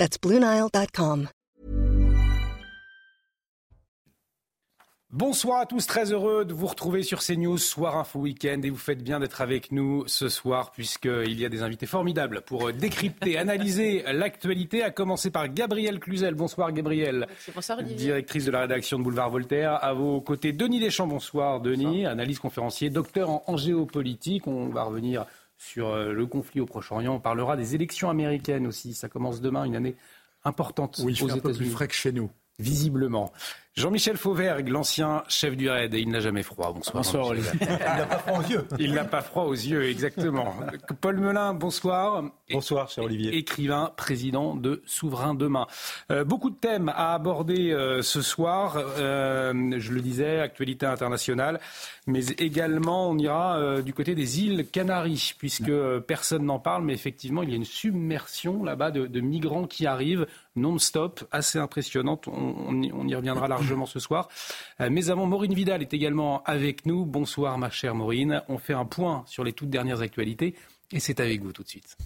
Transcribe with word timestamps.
That's 0.00 0.16
BlueNile.com. 0.18 1.28
Bonsoir 5.10 5.60
à 5.60 5.66
tous, 5.66 5.86
très 5.86 6.10
heureux 6.10 6.46
de 6.46 6.54
vous 6.54 6.68
retrouver 6.68 7.02
sur 7.02 7.18
CNews, 7.20 7.58
Soir 7.58 7.98
Info 7.98 8.20
Week-end. 8.20 8.62
Et 8.64 8.70
vous 8.70 8.78
faites 8.78 9.02
bien 9.02 9.20
d'être 9.20 9.42
avec 9.42 9.72
nous 9.72 10.04
ce 10.06 10.30
soir, 10.30 10.70
puisqu'il 10.70 11.38
y 11.38 11.44
a 11.44 11.50
des 11.50 11.62
invités 11.62 11.84
formidables 11.84 12.40
pour 12.40 12.72
décrypter, 12.72 13.36
analyser 13.36 14.02
l'actualité, 14.10 14.82
à 14.82 14.90
commencer 14.90 15.30
par 15.30 15.52
Gabrielle 15.52 16.00
Cluzel. 16.00 16.34
Bonsoir 16.34 16.72
Gabrielle. 16.72 17.26
Bonsoir 17.54 17.82
Directrice 17.82 18.46
de 18.46 18.52
la 18.52 18.60
rédaction 18.60 18.98
de 18.98 19.04
Boulevard 19.04 19.28
Voltaire. 19.28 19.84
À 19.84 19.92
vos 19.92 20.22
côtés, 20.22 20.54
Denis 20.54 20.80
Deschamps. 20.80 21.08
Bonsoir 21.08 21.60
Denis, 21.60 22.06
analyse 22.06 22.38
conférencier, 22.38 22.88
docteur 22.88 23.28
en, 23.28 23.44
en 23.46 23.58
géopolitique. 23.58 24.46
On 24.46 24.70
va 24.70 24.84
revenir 24.84 25.26
sur 25.60 25.88
euh, 25.88 26.12
le 26.12 26.26
conflit 26.26 26.60
au 26.60 26.66
Proche-Orient. 26.66 27.14
On 27.14 27.20
parlera 27.20 27.56
des 27.56 27.74
élections 27.74 28.08
américaines 28.08 28.66
aussi. 28.66 28.94
Ça 28.94 29.08
commence 29.08 29.42
demain, 29.42 29.64
une 29.64 29.76
année 29.76 29.94
importante 30.42 31.00
oui, 31.04 31.18
aux 31.20 31.30
un 31.30 31.34
peu 31.34 31.40
plus 31.42 31.50
États-Unis. 31.50 31.70
frais 31.70 31.86
que 31.88 31.94
chez 31.94 32.12
nous. 32.12 32.30
Visiblement. 32.58 33.30
Jean-Michel 33.76 34.16
Fauvergue, 34.16 34.68
l'ancien 34.68 35.22
chef 35.28 35.56
du 35.56 35.70
RAID, 35.70 35.94
il 35.94 36.08
n'a 36.08 36.18
jamais 36.18 36.42
froid. 36.42 36.72
Bonsoir. 36.74 36.96
Bonsoir, 36.96 37.34
Jean-Michel. 37.34 37.56
Il 37.60 37.76
n'a 37.78 38.04
pas 38.04 38.18
froid 38.18 38.38
aux 38.38 38.42
yeux. 38.42 38.66
Il 38.80 38.94
n'a 38.94 39.04
pas 39.04 39.22
froid 39.22 39.44
aux 39.44 39.54
yeux, 39.54 39.88
exactement. 39.88 40.54
Paul 41.00 41.18
Melun, 41.18 41.54
bonsoir. 41.54 42.24
Bonsoir, 42.50 42.90
cher 42.90 43.04
Olivier. 43.04 43.36
Écrivain, 43.36 43.92
président 43.96 44.56
de 44.56 44.82
Souverain 44.86 45.34
Demain. 45.34 45.68
Euh, 46.10 46.24
beaucoup 46.24 46.50
de 46.50 46.56
thèmes 46.56 46.88
à 46.88 47.14
aborder 47.14 47.70
euh, 47.70 48.02
ce 48.02 48.22
soir. 48.22 48.76
Euh, 48.76 49.52
je 49.78 49.92
le 49.92 50.00
disais, 50.00 50.40
actualité 50.40 50.86
internationale, 50.86 51.60
mais 52.08 52.26
également 52.38 53.08
on 53.08 53.18
ira 53.18 53.56
euh, 53.56 53.82
du 53.82 53.94
côté 53.94 54.16
des 54.16 54.40
îles 54.40 54.66
Canaries, 54.68 55.34
puisque 55.38 55.68
euh, 55.68 56.00
personne 56.00 56.44
n'en 56.44 56.58
parle, 56.58 56.82
mais 56.84 56.92
effectivement 56.92 57.44
il 57.44 57.50
y 57.50 57.52
a 57.52 57.56
une 57.56 57.64
submersion 57.64 58.64
là-bas 58.64 58.90
de, 58.90 59.06
de 59.06 59.20
migrants 59.20 59.68
qui 59.68 59.86
arrivent 59.86 60.26
non-stop, 60.56 61.22
assez 61.30 61.60
impressionnante. 61.60 62.26
On, 62.26 62.54
on 62.66 62.82
y, 62.82 62.92
on 62.92 63.06
y 63.06 63.14
reviendra 63.14 63.46
largement 63.46 63.59
ce 63.86 64.00
soir. 64.00 64.28
Euh, 64.80 64.88
mais 64.90 65.10
avant, 65.10 65.26
Maureen 65.26 65.54
Vidal 65.54 65.82
est 65.82 65.94
également 65.94 66.42
avec 66.44 66.86
nous. 66.86 67.04
Bonsoir 67.04 67.58
ma 67.58 67.70
chère 67.70 67.94
Maureen. 67.94 68.42
On 68.48 68.58
fait 68.58 68.72
un 68.72 68.84
point 68.84 69.22
sur 69.26 69.44
les 69.44 69.52
toutes 69.52 69.70
dernières 69.70 70.00
actualités 70.00 70.54
et 70.92 71.00
c'est 71.00 71.20
avec 71.20 71.42
vous 71.42 71.52
tout 71.52 71.62
de 71.62 71.68
suite. 71.68 71.96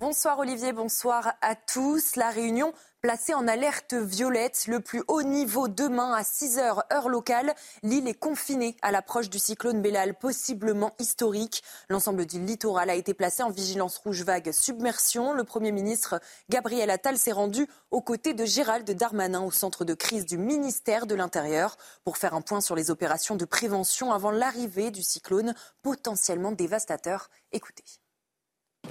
Bonsoir 0.00 0.38
Olivier, 0.38 0.72
bonsoir 0.72 1.34
à 1.40 1.56
tous. 1.56 2.14
La 2.14 2.30
Réunion 2.30 2.72
placée 3.00 3.34
en 3.34 3.48
alerte 3.48 3.94
violette, 3.94 4.68
le 4.68 4.78
plus 4.78 5.02
haut 5.08 5.24
niveau 5.24 5.66
demain 5.66 6.12
à 6.12 6.22
6h 6.22 6.84
heure 6.92 7.08
locale. 7.08 7.52
L'île 7.82 8.06
est 8.06 8.14
confinée 8.14 8.76
à 8.80 8.92
l'approche 8.92 9.28
du 9.28 9.40
cyclone 9.40 9.82
Bellal, 9.82 10.14
possiblement 10.16 10.94
historique. 11.00 11.64
L'ensemble 11.88 12.26
du 12.26 12.38
littoral 12.38 12.90
a 12.90 12.94
été 12.94 13.12
placé 13.12 13.42
en 13.42 13.50
vigilance 13.50 13.98
rouge 13.98 14.22
vague 14.22 14.52
submersion. 14.52 15.32
Le 15.32 15.42
Premier 15.42 15.72
ministre 15.72 16.20
Gabriel 16.48 16.90
Attal 16.90 17.18
s'est 17.18 17.32
rendu 17.32 17.66
aux 17.90 18.00
côtés 18.00 18.34
de 18.34 18.44
Gérald 18.44 18.88
Darmanin 18.88 19.40
au 19.40 19.50
centre 19.50 19.84
de 19.84 19.94
crise 19.94 20.26
du 20.26 20.38
ministère 20.38 21.06
de 21.06 21.16
l'Intérieur 21.16 21.76
pour 22.04 22.18
faire 22.18 22.34
un 22.34 22.40
point 22.40 22.60
sur 22.60 22.76
les 22.76 22.92
opérations 22.92 23.34
de 23.34 23.44
prévention 23.44 24.12
avant 24.12 24.30
l'arrivée 24.30 24.92
du 24.92 25.02
cyclone 25.02 25.56
potentiellement 25.82 26.52
dévastateur. 26.52 27.30
Écoutez. 27.50 27.97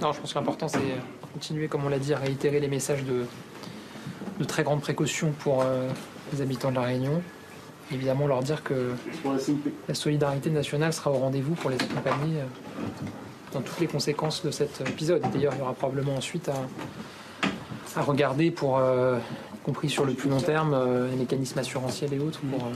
Non, 0.00 0.12
je 0.12 0.20
pense 0.20 0.32
que 0.32 0.38
l'important, 0.38 0.68
c'est 0.68 0.78
continuer, 1.32 1.68
comme 1.68 1.84
on 1.84 1.88
l'a 1.88 1.98
dit, 1.98 2.14
à 2.14 2.18
réitérer 2.18 2.60
les 2.60 2.68
messages 2.68 3.04
de, 3.04 3.24
de 4.38 4.44
très 4.44 4.62
grande 4.62 4.80
précaution 4.80 5.32
pour 5.40 5.62
euh, 5.62 5.88
les 6.32 6.40
habitants 6.40 6.70
de 6.70 6.76
La 6.76 6.82
Réunion. 6.82 7.22
Évidemment, 7.92 8.26
leur 8.26 8.42
dire 8.42 8.62
que 8.62 8.92
la 9.88 9.94
solidarité 9.94 10.50
nationale 10.50 10.92
sera 10.92 11.10
au 11.10 11.18
rendez-vous 11.18 11.54
pour 11.54 11.70
les 11.70 11.76
accompagner 11.76 12.38
euh, 12.38 12.44
dans 13.52 13.60
toutes 13.60 13.80
les 13.80 13.86
conséquences 13.86 14.44
de 14.44 14.50
cet 14.50 14.80
épisode. 14.82 15.22
D'ailleurs, 15.32 15.54
il 15.54 15.60
y 15.60 15.62
aura 15.62 15.72
probablement 15.72 16.14
ensuite 16.14 16.48
à, 16.48 17.48
à 17.96 18.02
regarder, 18.02 18.50
pour, 18.50 18.78
euh, 18.78 19.18
y 19.54 19.58
compris 19.64 19.88
sur 19.88 20.04
le 20.04 20.12
plus 20.12 20.30
long 20.30 20.40
terme, 20.40 20.74
euh, 20.74 21.10
les 21.10 21.16
mécanismes 21.16 21.58
assurantiels 21.58 22.12
et 22.12 22.18
autres 22.18 22.40
pour 22.40 22.66
euh, 22.66 22.72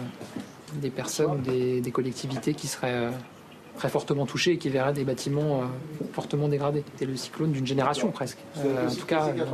des 0.74 0.90
personnes 0.90 1.32
ou 1.32 1.80
des, 1.80 1.90
collectivités 1.92 2.54
qui 2.54 2.66
seraient 2.66 3.06
euh, 3.06 3.10
très 3.76 3.88
fortement 3.88 4.26
touchés 4.26 4.52
et 4.52 4.58
qui 4.58 4.68
verraient 4.68 4.92
des 4.92 5.04
bâtiments 5.04 5.60
euh, 5.60 5.64
fortement 6.12 6.48
dégradés. 6.48 6.84
C'était 6.92 7.06
le 7.10 7.16
cyclone 7.16 7.52
d'une 7.52 7.66
génération 7.66 8.10
presque. 8.10 8.38
Euh, 8.58 8.88
en 8.88 8.94
tout 8.94 9.06
cas, 9.06 9.28
euh, 9.28 9.44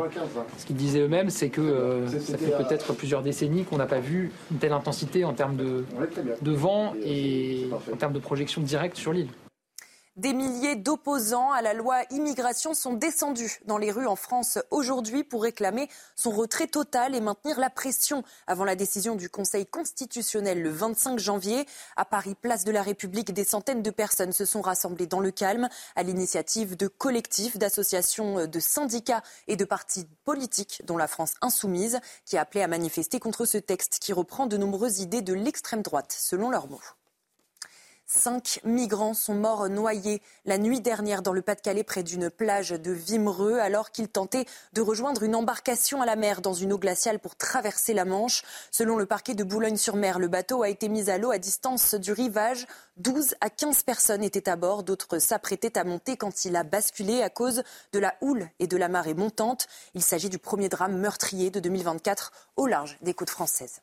ce 0.57 0.67
qu'ils 0.67 0.77
disaient 0.77 1.01
eux-mêmes, 1.01 1.31
c'est 1.31 1.49
que 1.49 2.05
ça 2.21 2.39
fait 2.39 2.57
peut-être 2.57 2.93
plusieurs 2.95 3.23
décennies 3.23 3.65
qu'on 3.65 3.77
n'a 3.77 3.87
pas 3.87 4.01
vu 4.01 4.33
une 4.51 4.59
telle 4.59 4.73
intensité 4.73 5.25
en 5.25 5.33
termes 5.33 5.57
de, 5.57 5.85
de 6.43 6.53
vent 6.53 6.95
et 7.05 7.69
en 7.93 7.97
termes 7.97 8.13
de 8.13 8.19
projection 8.19 8.63
directe 8.63 8.97
sur 8.97 9.13
l'île. 9.13 9.29
Des 10.19 10.33
milliers 10.33 10.75
d'opposants 10.75 11.53
à 11.53 11.63
la 11.63 11.75
loi 11.75 12.03
immigration 12.11 12.75
sont 12.75 12.93
descendus 12.93 13.61
dans 13.67 13.79
les 13.79 13.93
rues 13.93 14.09
en 14.09 14.17
France 14.17 14.59
aujourd'hui 14.73 15.23
pour 15.23 15.45
réclamer 15.45 15.89
son 16.17 16.33
retrait 16.33 16.67
total 16.67 17.15
et 17.15 17.21
maintenir 17.21 17.61
la 17.61 17.71
pression 17.71 18.25
avant 18.49 18.65
la 18.65 18.75
décision 18.75 19.15
du 19.15 19.31
Conseil 19.31 19.65
constitutionnel 19.65 20.61
le 20.61 20.71
25 20.71 21.21
janvier. 21.21 21.67
À 21.95 22.05
Paris, 22.05 22.35
place 22.35 22.65
de 22.65 22.73
la 22.73 22.83
République, 22.83 23.33
des 23.33 23.45
centaines 23.45 23.81
de 23.81 23.91
personnes 23.93 24.33
se 24.33 24.45
sont 24.45 24.61
rassemblées 24.61 25.07
dans 25.07 25.21
le 25.21 25.31
calme 25.31 25.69
à 25.95 26.03
l'initiative 26.03 26.77
de 26.77 26.89
collectifs, 26.89 27.57
d'associations, 27.57 28.49
de 28.49 28.59
syndicats 28.59 29.23
et 29.47 29.55
de 29.55 29.65
partis 29.65 30.09
politiques, 30.25 30.83
dont 30.85 30.97
la 30.97 31.07
France 31.07 31.35
insoumise, 31.43 32.01
qui 32.25 32.37
a 32.37 32.41
appelé 32.41 32.65
à 32.65 32.67
manifester 32.67 33.21
contre 33.21 33.45
ce 33.45 33.59
texte 33.59 34.01
qui 34.01 34.13
reprend 34.13 34.49
de 34.49 34.57
nombreuses 34.57 34.99
idées 34.99 35.23
de 35.23 35.35
l'extrême 35.35 35.83
droite, 35.83 36.13
selon 36.19 36.51
leurs 36.51 36.69
mots. 36.69 36.98
Cinq 38.11 38.61
migrants 38.65 39.13
sont 39.13 39.35
morts 39.35 39.69
noyés 39.69 40.23
la 40.47 40.57
nuit 40.57 40.81
dernière 40.81 41.21
dans 41.21 41.35
le 41.35 41.43
Pas-de-Calais 41.43 41.85
près 41.85 42.03
d'une 42.03 42.31
plage 42.31 42.71
de 42.71 42.91
Vimereux 42.91 43.59
alors 43.59 43.91
qu'ils 43.91 44.09
tentaient 44.09 44.47
de 44.73 44.81
rejoindre 44.81 45.25
une 45.25 45.35
embarcation 45.35 46.01
à 46.01 46.07
la 46.07 46.17
mer 46.17 46.41
dans 46.41 46.55
une 46.55 46.73
eau 46.73 46.79
glaciale 46.79 47.19
pour 47.19 47.37
traverser 47.37 47.93
la 47.93 48.07
Manche. 48.07 48.45
Selon 48.71 48.97
le 48.97 49.05
parquet 49.05 49.35
de 49.35 49.45
Boulogne-sur-Mer, 49.45 50.21
le 50.21 50.29
bateau 50.29 50.63
a 50.63 50.71
été 50.71 50.89
mis 50.89 51.11
à 51.11 51.19
l'eau 51.19 51.31
à 51.31 51.37
distance 51.37 51.95
du 51.97 52.13
rivage. 52.13 52.67
12 52.97 53.35
à 53.43 53.51
15 53.51 53.83
personnes 53.83 54.25
étaient 54.25 54.49
à 54.49 54.57
bord, 54.57 54.85
d'autres 54.85 55.19
s'apprêtaient 55.19 55.77
à 55.77 55.85
monter 55.85 56.17
quand 56.17 56.47
il 56.47 56.57
a 56.57 56.63
basculé 56.63 57.23
à 57.23 57.29
cause 57.29 57.63
de 57.93 57.99
la 57.99 58.15
houle 58.23 58.49
et 58.59 58.67
de 58.67 58.79
la 58.79 58.89
marée 58.89 59.13
montante. 59.13 59.67
Il 59.93 60.03
s'agit 60.03 60.31
du 60.31 60.39
premier 60.39 60.71
drame 60.71 60.97
meurtrier 60.97 61.51
de 61.51 61.61
2024 61.61 62.33
au 62.57 62.67
large 62.67 62.97
des 63.03 63.13
côtes 63.13 63.29
françaises. 63.29 63.83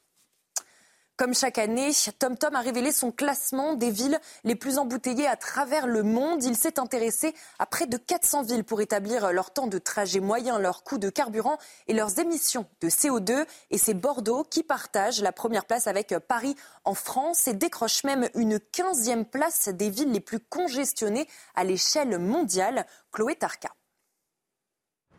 Comme 1.18 1.34
chaque 1.34 1.59
année, 1.59 1.92
TomTom 2.20 2.56
a 2.56 2.59
révélé 2.59 2.92
son 2.92 3.09
classement 3.09 3.76
des 3.76 3.90
villes 3.90 4.20
les 4.44 4.56
plus 4.56 4.78
embouteillées 4.78 5.28
à 5.28 5.38
travers 5.38 5.88
le 5.88 6.03
monde. 6.03 6.44
Il 6.44 6.58
s'est 6.58 6.78
intéressé 6.78 7.34
à 7.58 7.66
près 7.66 7.88
de 7.88 7.96
400 7.96 8.44
villes 8.44 8.66
pour 8.66 8.81
établir 8.81 9.31
leur 9.31 9.52
temps 9.52 9.68
de 9.68 9.78
trajet 9.78 10.20
moyen, 10.20 10.59
leur 10.59 10.84
coût 10.84 10.98
de 10.98 11.09
carburant 11.09 11.58
et 11.88 11.94
leurs 11.94 12.20
émissions 12.20 12.66
de 12.81 12.90
CO2. 12.90 13.46
Et 13.72 13.78
c'est 13.78 13.94
Bordeaux 13.94 14.44
qui 14.44 14.62
partage 14.62 15.22
la 15.22 15.31
première 15.31 15.64
place 15.64 15.88
avec 15.88 16.14
Paris 16.28 16.58
en 16.84 16.96
France 16.96 17.47
et 17.47 17.53
décroche 17.53 18.03
même 18.03 18.28
une 18.36 18.58
15e 18.58 19.24
place 19.24 19.70
des 19.70 19.90
villes 19.90 20.12
les 20.12 20.20
plus 20.20 20.42
congestionnées 20.42 21.30
à 21.56 21.64
l'échelle 21.64 22.20
mondiale. 22.20 22.86
Chloé 23.14 23.36
Tarka. 23.36 23.70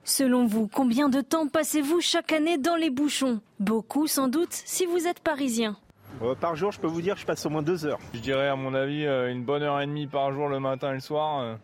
Selon 0.04 0.46
vous, 0.46 0.69
combien 0.69 1.08
de 1.08 1.22
temps 1.22 1.49
passez-vous 1.49 2.02
chaque 2.02 2.32
année 2.32 2.58
dans 2.58 2.76
les 2.76 2.90
bouchons? 2.90 3.40
Beaucoup 3.60 4.06
sans 4.06 4.28
doute 4.28 4.52
si 4.52 4.84
vous 4.84 5.06
êtes 5.06 5.20
parisien. 5.20 5.78
Euh, 6.22 6.34
par 6.34 6.56
jour, 6.56 6.72
je 6.72 6.80
peux 6.80 6.86
vous 6.86 7.02
dire, 7.02 7.16
je 7.16 7.26
passe 7.26 7.44
au 7.46 7.50
moins 7.50 7.62
deux 7.62 7.84
heures. 7.84 7.98
Je 8.14 8.20
dirais, 8.20 8.48
à 8.48 8.56
mon 8.56 8.74
avis, 8.74 9.04
euh, 9.06 9.30
une 9.30 9.44
bonne 9.44 9.62
heure 9.62 9.80
et 9.80 9.86
demie 9.86 10.06
par 10.06 10.32
jour 10.32 10.48
le 10.48 10.60
matin 10.60 10.90
et 10.90 10.94
le 10.94 11.00
soir. 11.00 11.40
euh. 11.40 11.54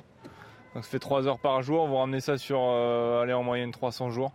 Donc 0.75 0.85
ça 0.85 0.91
fait 0.91 0.99
trois 0.99 1.27
heures 1.27 1.39
par 1.39 1.63
jour. 1.63 1.87
Vous 1.87 1.97
ramenez 1.97 2.21
ça 2.21 2.39
sur, 2.39 2.61
aller 2.61 3.33
en 3.33 3.43
moyenne 3.43 3.71
300 3.73 4.11
jours. 4.11 4.33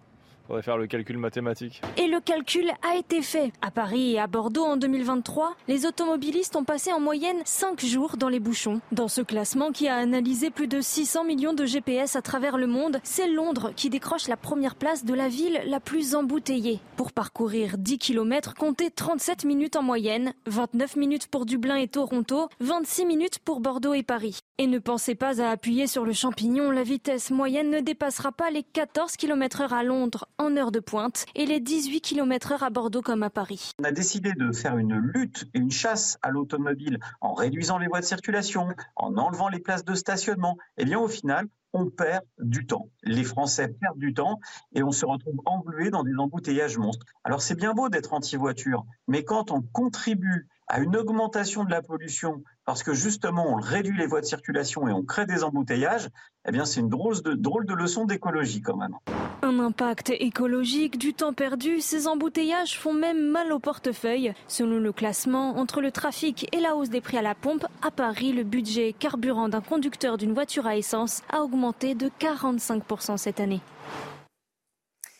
Faudrait 0.48 0.62
faire 0.62 0.78
le 0.78 0.88
calcul 0.88 1.18
mathématique. 1.18 1.82
Et 1.98 2.08
le 2.08 2.22
calcul 2.22 2.72
a 2.90 2.96
été 2.96 3.22
fait. 3.22 3.52
À 3.62 3.70
Paris 3.70 4.14
et 4.14 4.20
à 4.20 4.28
Bordeaux 4.28 4.64
en 4.64 4.78
2023, 4.78 5.56
les 5.68 5.86
automobilistes 5.86 6.56
ont 6.56 6.64
passé 6.64 6.94
en 6.94 7.02
moyenne 7.02 7.38
5 7.44 7.84
jours 7.86 8.16
dans 8.16 8.30
les 8.30 8.40
bouchons. 8.40 8.80
Dans 8.94 9.10
ce 9.10 9.20
classement 9.20 9.72
qui 9.72 9.90
a 9.90 9.96
analysé 9.96 10.50
plus 10.50 10.68
de 10.68 10.80
600 10.80 11.26
millions 11.26 11.54
de 11.54 11.66
GPS 11.66 12.16
à 12.16 12.22
travers 12.22 12.58
le 12.58 12.68
monde, 12.68 13.00
c'est 13.04 13.28
Londres 13.28 13.72
qui 13.76 13.90
décroche 13.90 14.30
la 14.30 14.38
première 14.38 14.76
place 14.76 15.04
de 15.04 15.14
la 15.14 15.28
ville 15.28 15.60
la 15.66 15.82
plus 15.82 16.16
embouteillée. 16.16 16.80
Pour 16.96 17.12
parcourir 17.12 17.78
10 17.78 17.98
km, 17.98 18.54
comptez 18.54 18.90
37 18.90 19.44
minutes 19.44 19.76
en 19.76 19.84
moyenne, 19.84 20.34
29 20.46 20.96
minutes 20.96 21.28
pour 21.28 21.46
Dublin 21.46 21.76
et 21.76 21.90
Toronto, 21.90 22.48
26 22.62 23.06
minutes 23.06 23.40
pour 23.40 23.60
Bordeaux 23.60 23.94
et 23.94 24.04
Paris. 24.04 24.40
Et 24.60 24.66
ne 24.66 24.80
pensez 24.80 25.14
pas 25.14 25.40
à 25.40 25.52
appuyer 25.52 25.86
sur 25.86 26.04
le 26.04 26.14
champignon, 26.14 26.72
la 26.72 26.82
vitesse 26.82 27.30
moyenne 27.30 27.70
ne 27.70 27.80
dépassera 27.80 28.32
pas 28.32 28.50
les 28.50 28.64
14 28.64 29.16
km 29.16 29.62
heure 29.62 29.74
à 29.74 29.84
Londres 29.84 30.28
en 30.40 30.58
heure 30.58 30.72
de 30.72 30.80
pointe 30.80 31.28
et 31.36 31.46
les 31.46 31.60
18 31.60 32.02
km 32.02 32.54
heure 32.54 32.64
à 32.64 32.72
Bordeaux 32.72 33.04
comme 33.04 33.22
à 33.22 33.30
Paris. 33.30 33.70
On 33.80 33.84
a 33.84 33.92
décidé 33.92 34.34
de 34.34 34.52
faire 34.52 34.80
une 34.80 34.98
lutte 34.98 35.46
et 35.54 35.60
une 35.60 35.70
chasse 35.70 36.18
à 36.24 36.32
l'automobile 36.32 36.98
en 37.22 37.36
réduisant 37.36 37.78
les 37.78 37.86
voies 37.86 38.00
de 38.00 38.06
circulation, 38.06 38.70
en 38.96 39.16
enlevant 39.18 39.48
les 39.48 39.60
places 39.60 39.86
de 39.86 39.94
stationnement. 39.94 40.58
Et 40.80 40.82
eh 40.82 40.86
bien 40.86 40.98
au 40.98 41.08
final, 41.08 41.48
on 41.74 41.92
perd 41.92 42.24
du 42.40 42.66
temps. 42.66 42.90
Les 43.04 43.24
Français 43.24 43.68
perdent 43.68 44.00
du 44.00 44.16
temps 44.16 44.40
et 44.74 44.82
on 44.82 44.92
se 44.92 45.06
retrouve 45.06 45.40
englué 45.46 45.92
dans 45.92 46.04
des 46.04 46.16
embouteillages 46.18 46.80
monstres. 46.80 47.06
Alors 47.24 47.44
c'est 47.44 47.54
bien 47.54 47.76
beau 47.76 47.90
d'être 47.90 48.12
anti-voiture, 48.12 48.86
mais 49.08 49.24
quand 49.24 49.52
on 49.52 49.62
contribue 49.62 50.48
à 50.68 50.80
une 50.80 50.96
augmentation 50.96 51.64
de 51.64 51.70
la 51.70 51.84
pollution 51.84 52.44
parce 52.68 52.84
que 52.84 52.94
justement 52.94 53.48
on 53.48 53.56
réduit 53.56 53.98
les 53.98 54.08
voies 54.08 54.20
de 54.20 54.26
circulation 54.26 54.90
et 54.90 54.92
on 54.92 55.02
crée 55.02 55.26
des 55.26 55.46
embouteillages, 55.46 56.10
eh 56.46 56.52
bien 56.52 56.66
c'est 56.66 56.82
une 56.82 56.90
drôle 56.90 57.20
de, 57.22 57.34
drôle 57.34 57.66
de 57.66 57.74
leçon 57.74 58.04
d'écologie 58.04 58.62
quand 58.62 58.76
même. 58.76 58.94
Un 59.42 59.60
impact 59.60 60.10
écologique, 60.10 60.98
du 60.98 61.14
temps 61.14 61.32
perdu, 61.32 61.80
ces 61.80 62.08
embouteillages 62.08 62.78
font 62.78 62.92
même 62.92 63.32
mal 63.32 63.54
au 63.54 63.60
portefeuille. 63.60 64.34
Selon 64.50 64.80
le 64.80 64.92
classement, 64.92 65.58
entre 65.58 65.80
le 65.80 65.92
trafic 65.92 66.54
et 66.54 66.60
la 66.60 66.76
hausse 66.76 66.90
des 66.90 67.00
prix 67.00 67.18
à 67.18 67.22
la 67.22 67.36
pompe, 67.36 67.66
à 67.82 67.90
Paris, 67.90 68.34
le 68.34 68.44
budget 68.44 68.92
carburant 68.92 69.48
d'un 69.48 69.62
conducteur 69.62 70.18
d'une 70.18 70.34
voiture 70.34 70.68
à 70.68 70.76
essence 70.76 71.22
a 71.30 71.44
augmenté 71.44 71.96
de 71.96 72.10
45% 72.20 73.16
cette 73.16 73.40
année. 73.40 73.62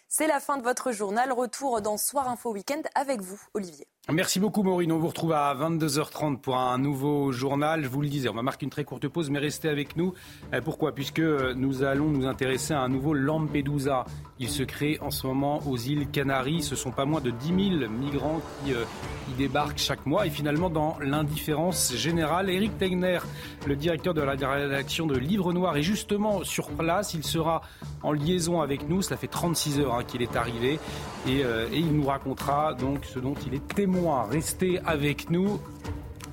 C'est 0.10 0.28
la 0.28 0.42
fin 0.42 0.58
de 0.58 0.64
votre 0.64 0.92
journal. 0.92 1.32
Retour 1.32 1.82
dans 1.82 1.96
Soir 1.96 2.28
Info 2.28 2.52
Week-end 2.52 2.82
avec 2.96 3.22
vous, 3.22 3.40
Olivier. 3.54 3.88
Merci 4.14 4.40
beaucoup 4.40 4.64
Maureen. 4.64 4.94
On 4.94 5.00
vous 5.00 5.10
retrouve 5.10 5.34
à 5.34 5.54
22h30 5.54 6.38
pour 6.38 6.56
un 6.56 6.78
nouveau 6.78 7.34
journal. 7.34 7.84
Je 7.84 7.90
vous 7.90 8.02
le 8.02 8.08
disais, 8.08 8.30
on 8.30 8.34
va 8.34 8.42
marquer 8.42 8.64
une 8.64 8.70
très 8.70 8.86
courte 8.86 9.06
pause, 9.10 9.30
mais 9.30 9.38
restez 9.38 9.68
avec 9.68 9.98
nous. 9.98 10.14
Euh, 10.54 10.62
pourquoi? 10.62 10.94
Puisque 10.94 11.20
nous 11.20 11.84
allons 11.84 12.08
nous 12.08 12.26
intéresser 12.26 12.74
à 12.74 12.80
un 12.80 12.88
nouveau 12.88 13.14
Lampedusa. 13.14 14.06
Il 14.40 14.48
se 14.48 14.64
crée 14.64 14.98
en 15.02 15.12
ce 15.12 15.28
moment 15.28 15.62
aux 15.68 15.76
îles 15.76 16.08
Canaries. 16.10 16.64
Ce 16.64 16.78
sont 16.78 16.92
pas 16.92 17.04
moins 17.04 17.20
de 17.20 17.32
10 17.32 17.80
000 17.80 17.92
migrants 17.92 18.40
qui 18.64 18.74
euh, 18.74 18.86
y 19.30 19.34
débarquent 19.34 19.78
chaque 19.78 20.06
mois. 20.06 20.26
Et 20.26 20.30
finalement, 20.30 20.70
dans 20.70 20.98
l'indifférence 21.02 21.94
générale, 21.94 22.50
Eric 22.50 22.78
Tegner, 22.78 23.20
le 23.66 23.76
directeur 23.76 24.14
de 24.14 24.22
la 24.22 24.36
rédaction 24.36 25.06
de 25.06 25.18
Livre 25.18 25.52
Noir, 25.52 25.76
est 25.76 25.84
justement 25.84 26.46
sur 26.46 26.70
place. 26.70 27.14
Il 27.14 27.26
sera 27.26 27.62
en 28.04 28.14
liaison 28.14 28.62
avec 28.62 28.88
nous. 28.88 29.02
Cela 29.02 29.18
fait 29.18 29.28
36 29.28 29.82
heures 29.82 29.96
hein, 29.96 30.04
qu'il 30.06 30.22
est 30.22 30.38
arrivé. 30.38 30.80
Et, 31.28 31.44
euh, 31.44 31.68
et 31.74 31.80
il 31.80 31.92
nous 31.92 32.06
racontera 32.06 32.74
donc 32.74 33.04
ce 33.04 33.20
dont 33.20 33.36
il 33.46 33.54
est 33.54 33.68
témoin 33.68 33.97
Restez 34.06 34.80
avec 34.86 35.32
nous. 35.32 35.60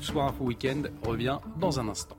Soir 0.00 0.28
Info 0.28 0.44
Week-end 0.44 0.82
revient 1.02 1.38
dans 1.58 1.80
un 1.80 1.88
instant. 1.88 2.16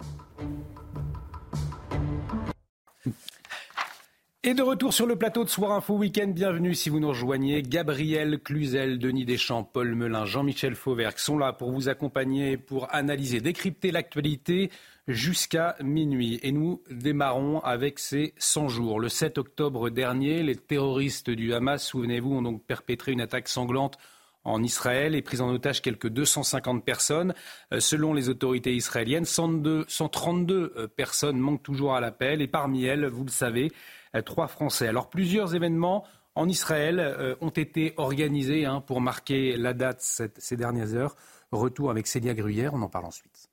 Et 4.42 4.53
de 4.56 4.62
retour 4.63 4.94
sur 4.94 5.06
le 5.06 5.15
plateau 5.15 5.44
de 5.44 5.50
Soir 5.50 5.71
Info 5.71 5.95
Week-end, 5.95 6.27
bienvenue 6.27 6.74
si 6.74 6.89
vous 6.89 7.00
nous 7.00 7.09
rejoignez. 7.09 7.62
Gabriel 7.62 8.39
Cluzel, 8.39 8.97
Denis 8.97 9.25
Deschamps, 9.25 9.63
Paul 9.63 9.94
Melun, 9.94 10.25
Jean-Michel 10.25 10.75
Fauvergue 10.75 11.18
sont 11.18 11.38
là 11.38 11.53
pour 11.53 11.71
vous 11.71 11.89
accompagner, 11.89 12.57
pour 12.57 12.94
analyser, 12.94 13.39
décrypter 13.39 13.92
l'actualité 13.92 14.71
jusqu'à 15.07 15.75
minuit. 15.81 16.39
Et 16.42 16.51
nous 16.51 16.81
démarrons 16.89 17.59
avec 17.59 18.00
ces 18.00 18.33
100 18.38 18.68
jours. 18.68 19.00
Le 19.00 19.09
7 19.09 19.38
octobre 19.38 19.92
dernier, 19.92 20.42
les 20.42 20.56
terroristes 20.56 21.30
du 21.30 21.53
Hamas, 21.53 21.86
souvenez-vous, 21.86 22.33
ont 22.33 22.42
donc 22.42 22.63
perpétré 22.63 23.12
une 23.12 23.21
attaque 23.21 23.47
sanglante 23.47 24.00
en 24.45 24.63
Israël 24.63 25.15
et 25.15 25.21
pris 25.21 25.42
en 25.42 25.50
otage 25.50 25.81
quelques 25.81 26.07
250 26.07 26.86
personnes. 26.86 27.33
Euh, 27.74 27.80
selon 27.80 28.13
les 28.13 28.30
autorités 28.30 28.74
israéliennes, 28.74 29.25
132 29.25 30.74
euh, 30.77 30.88
personnes 30.88 31.38
manquent 31.38 31.63
toujours 31.63 31.95
à 31.95 32.00
l'appel 32.00 32.42
et 32.42 32.47
parmi 32.47 32.86
elles, 32.86 33.07
vous 33.07 33.25
le 33.25 33.31
savez, 33.31 33.71
euh, 34.15 34.21
trois 34.21 34.47
Français. 34.47 34.88
Alors 34.88 35.09
plusieurs 35.09 35.56
événements 35.56 36.06
en 36.36 36.50
Israël 36.50 37.38
ont 37.39 37.50
été 37.50 37.94
organisés 37.95 38.65
hein, 38.65 38.81
pour 38.81 39.00
marquer 39.00 39.56
la 39.56 39.74
date 39.74 40.01
ces 40.01 40.57
dernières 40.57 40.94
heures. 40.94 41.15
Retour 41.53 41.89
avec 41.89 42.07
Célia 42.07 42.33
Gruyère, 42.33 42.74
on 42.74 42.81
en 42.81 42.89
parle 42.89 43.06
ensuite. 43.06 43.50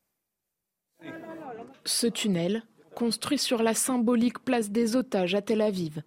Ce 1.84 2.08
tunnel, 2.08 2.64
construit 2.96 3.38
sur 3.38 3.62
la 3.62 3.74
symbolique 3.74 4.40
place 4.40 4.70
des 4.70 4.96
otages 4.96 5.36
à 5.36 5.42
Tel 5.42 5.60
Aviv, 5.60 6.02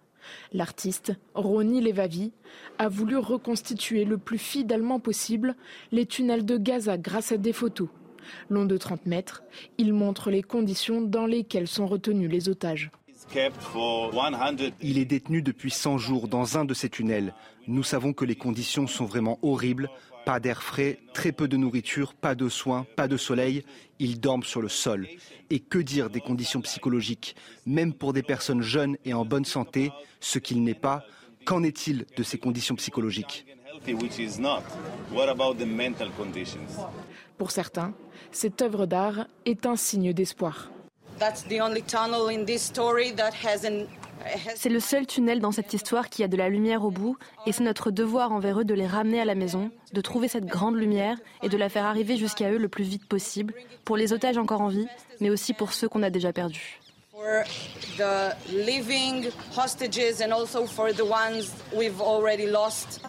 L'artiste, 0.52 1.12
Roni 1.34 1.80
Levavi, 1.80 2.32
a 2.78 2.88
voulu 2.88 3.16
reconstituer 3.16 4.04
le 4.04 4.18
plus 4.18 4.38
fidèlement 4.38 5.00
possible 5.00 5.56
les 5.92 6.06
tunnels 6.06 6.44
de 6.44 6.56
Gaza 6.56 6.98
grâce 6.98 7.32
à 7.32 7.36
des 7.36 7.52
photos. 7.52 7.88
Long 8.48 8.64
de 8.64 8.76
30 8.76 9.06
mètres, 9.06 9.42
il 9.78 9.92
montre 9.92 10.30
les 10.30 10.42
conditions 10.42 11.00
dans 11.00 11.26
lesquelles 11.26 11.68
sont 11.68 11.86
retenus 11.86 12.30
les 12.30 12.48
otages. 12.48 12.90
Il 14.82 14.98
est 14.98 15.04
détenu 15.04 15.42
depuis 15.42 15.70
100 15.70 15.98
jours 15.98 16.28
dans 16.28 16.58
un 16.58 16.64
de 16.64 16.74
ces 16.74 16.88
tunnels. 16.88 17.34
Nous 17.66 17.82
savons 17.82 18.12
que 18.12 18.24
les 18.24 18.36
conditions 18.36 18.86
sont 18.86 19.04
vraiment 19.04 19.38
horribles. 19.42 19.90
Pas 20.26 20.40
d'air 20.40 20.60
frais, 20.60 20.98
très 21.14 21.30
peu 21.30 21.46
de 21.46 21.56
nourriture, 21.56 22.12
pas 22.12 22.34
de 22.34 22.48
soins, 22.48 22.84
pas 22.96 23.06
de 23.06 23.16
soleil. 23.16 23.62
Ils 24.00 24.18
dorment 24.18 24.42
sur 24.42 24.60
le 24.60 24.68
sol. 24.68 25.06
Et 25.50 25.60
que 25.60 25.78
dire 25.78 26.10
des 26.10 26.20
conditions 26.20 26.60
psychologiques? 26.62 27.36
Même 27.64 27.94
pour 27.94 28.12
des 28.12 28.24
personnes 28.24 28.60
jeunes 28.60 28.96
et 29.04 29.14
en 29.14 29.24
bonne 29.24 29.44
santé, 29.44 29.92
ce 30.18 30.40
qu'il 30.40 30.64
n'est 30.64 30.74
pas, 30.74 31.04
qu'en 31.44 31.62
est-il 31.62 32.06
de 32.16 32.24
ces 32.24 32.38
conditions 32.38 32.74
psychologiques? 32.74 33.46
Pour 37.38 37.50
certains, 37.52 37.94
cette 38.32 38.62
œuvre 38.62 38.86
d'art 38.86 39.28
est 39.44 39.64
un 39.64 39.76
signe 39.76 40.12
d'espoir. 40.12 40.72
C'est 44.54 44.68
le 44.68 44.80
seul 44.80 45.06
tunnel 45.06 45.40
dans 45.40 45.52
cette 45.52 45.72
histoire 45.72 46.08
qui 46.08 46.22
a 46.24 46.28
de 46.28 46.36
la 46.36 46.48
lumière 46.48 46.84
au 46.84 46.90
bout 46.90 47.16
et 47.46 47.52
c'est 47.52 47.64
notre 47.64 47.90
devoir 47.90 48.32
envers 48.32 48.60
eux 48.60 48.64
de 48.64 48.74
les 48.74 48.86
ramener 48.86 49.20
à 49.20 49.24
la 49.24 49.34
maison, 49.34 49.70
de 49.92 50.00
trouver 50.00 50.28
cette 50.28 50.46
grande 50.46 50.76
lumière 50.76 51.18
et 51.42 51.48
de 51.48 51.56
la 51.56 51.68
faire 51.68 51.84
arriver 51.84 52.16
jusqu'à 52.16 52.50
eux 52.50 52.58
le 52.58 52.68
plus 52.68 52.84
vite 52.84 53.06
possible, 53.06 53.54
pour 53.84 53.96
les 53.96 54.12
otages 54.12 54.38
encore 54.38 54.60
en 54.60 54.68
vie, 54.68 54.88
mais 55.20 55.30
aussi 55.30 55.52
pour 55.52 55.72
ceux 55.72 55.88
qu'on 55.88 56.02
a 56.02 56.10
déjà 56.10 56.32
perdus. 56.32 56.80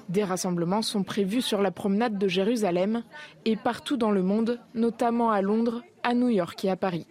Des 0.09 0.23
rassemblements 0.23 0.81
sont 0.81 1.03
prévus 1.03 1.41
sur 1.41 1.61
la 1.61 1.71
promenade 1.71 2.17
de 2.17 2.27
Jérusalem 2.27 3.03
et 3.45 3.55
partout 3.57 3.97
dans 3.97 4.11
le 4.11 4.23
monde, 4.23 4.59
notamment 4.73 5.29
à 5.31 5.41
Londres, 5.41 5.81
à 6.03 6.13
New 6.13 6.29
York 6.29 6.63
et 6.63 6.69
à 6.69 6.77
Paris. 6.77 7.05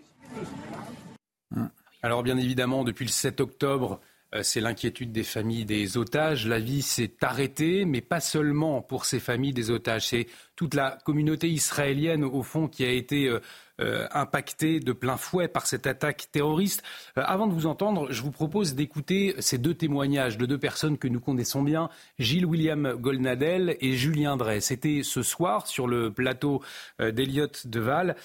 Alors 2.03 2.23
bien 2.23 2.39
évidemment, 2.39 2.85
depuis 2.85 3.05
le 3.05 3.11
7 3.11 3.41
octobre, 3.41 4.01
euh, 4.35 4.43
c'est 4.43 4.61
l'inquiétude 4.61 5.13
des 5.13 5.23
familles 5.23 5.65
des 5.65 5.97
otages. 5.97 6.47
La 6.47 6.59
vie 6.59 6.83
s'est 6.83 7.13
arrêtée, 7.21 7.85
mais 7.85 8.01
pas 8.01 8.21
seulement 8.21 8.83
pour 8.83 9.05
ces 9.05 9.21
familles 9.21 9.53
des 9.53 9.71
otages. 9.71 10.09
C'est 10.09 10.27
toute 10.57 10.75
la 10.75 10.99
communauté 11.05 11.49
israélienne, 11.49 12.25
au 12.25 12.43
fond, 12.43 12.67
qui 12.67 12.85
a 12.85 12.91
été 12.91 13.29
euh, 13.29 13.41
euh, 13.81 14.07
impactée 14.11 14.81
de 14.81 14.93
plein 14.93 15.17
fouet 15.17 15.49
par 15.49 15.67
cette 15.67 15.87
attaque 15.87 16.29
terroriste. 16.33 16.83
avant 17.15 17.47
de 17.47 17.53
vous 17.53 17.67
entendre, 17.67 18.11
je 18.11 18.23
vous 18.23 18.33
propose 18.33 18.75
d'écouter 18.75 19.35
ces 19.39 19.59
deux 19.59 19.75
témoignages 19.75 20.39
de 20.39 20.47
deux 20.47 20.59
personnes 20.59 20.99
que 20.99 21.09
nous 21.09 21.21
connaissons 21.21 21.63
bien, 21.63 21.89
Gilles 22.19 22.47
William 22.47 22.95
Golnadel 22.95 23.77
et 23.81 23.93
Julien 23.93 24.37
Drey. 24.37 24.61
C'était 24.61 25.03
ce 25.03 25.23
soir 25.23 25.67
sur 25.67 25.87
le 25.87 26.11
plateau 26.11 26.63
d'Eliott 26.99 27.67
Deval. 27.67 28.17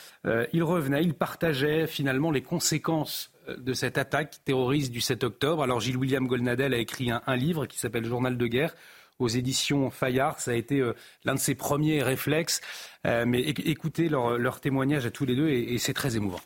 ils 0.54 0.64
revenaient, 0.64 1.04
ils 1.04 1.14
partageaient 1.14 1.86
finalement 1.86 2.32
les 2.32 2.42
conséquences 2.42 3.31
de 3.48 3.74
cette 3.74 3.98
attaque 3.98 4.38
terroriste 4.46 4.92
du 4.92 5.02
7 5.02 5.24
octobre. 5.24 5.64
Alors 5.64 5.80
Gilles 5.80 5.98
William 5.98 6.28
Golnadel 6.28 6.74
a 6.74 6.78
écrit 6.78 7.12
un, 7.12 7.36
livre 7.36 7.66
qui 7.66 7.80
s'appelle 7.80 8.06
Journal 8.06 8.38
de 8.38 8.48
guerre 8.48 8.76
aux 9.20 9.28
éditions 9.28 9.90
Fayard. 9.90 10.40
Ça 10.40 10.52
a 10.52 10.54
été 10.56 10.80
euh, 10.80 10.94
l'un 11.24 11.36
de 11.36 11.40
ses 11.40 11.56
premiers 11.56 12.04
réflexes. 12.04 12.62
Euh, 13.06 13.26
mais 13.26 13.42
écoutez 13.42 14.10
leur, 14.10 14.60
témoignage 14.60 15.06
à 15.06 15.12
tous 15.12 15.26
les 15.26 15.36
deux 15.36 15.50
et, 15.50 15.78
c'est 15.78 15.94
très 15.94 16.16
émouvant. 16.16 16.42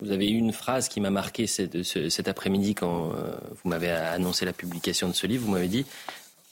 Vous 0.00 0.12
avez 0.12 0.30
eu 0.30 0.36
une 0.36 0.52
phrase 0.52 0.88
qui 0.88 1.00
m'a 1.00 1.10
marqué 1.10 1.46
cet, 1.46 2.28
après-midi 2.28 2.74
quand 2.74 3.12
euh, 3.12 3.34
vous 3.62 3.70
m'avez 3.70 3.90
annoncé 3.90 4.44
la 4.44 4.52
publication 4.52 5.08
de 5.08 5.14
ce 5.14 5.26
livre. 5.26 5.46
Vous 5.46 5.52
m'avez 5.52 5.68
dit 5.68 5.86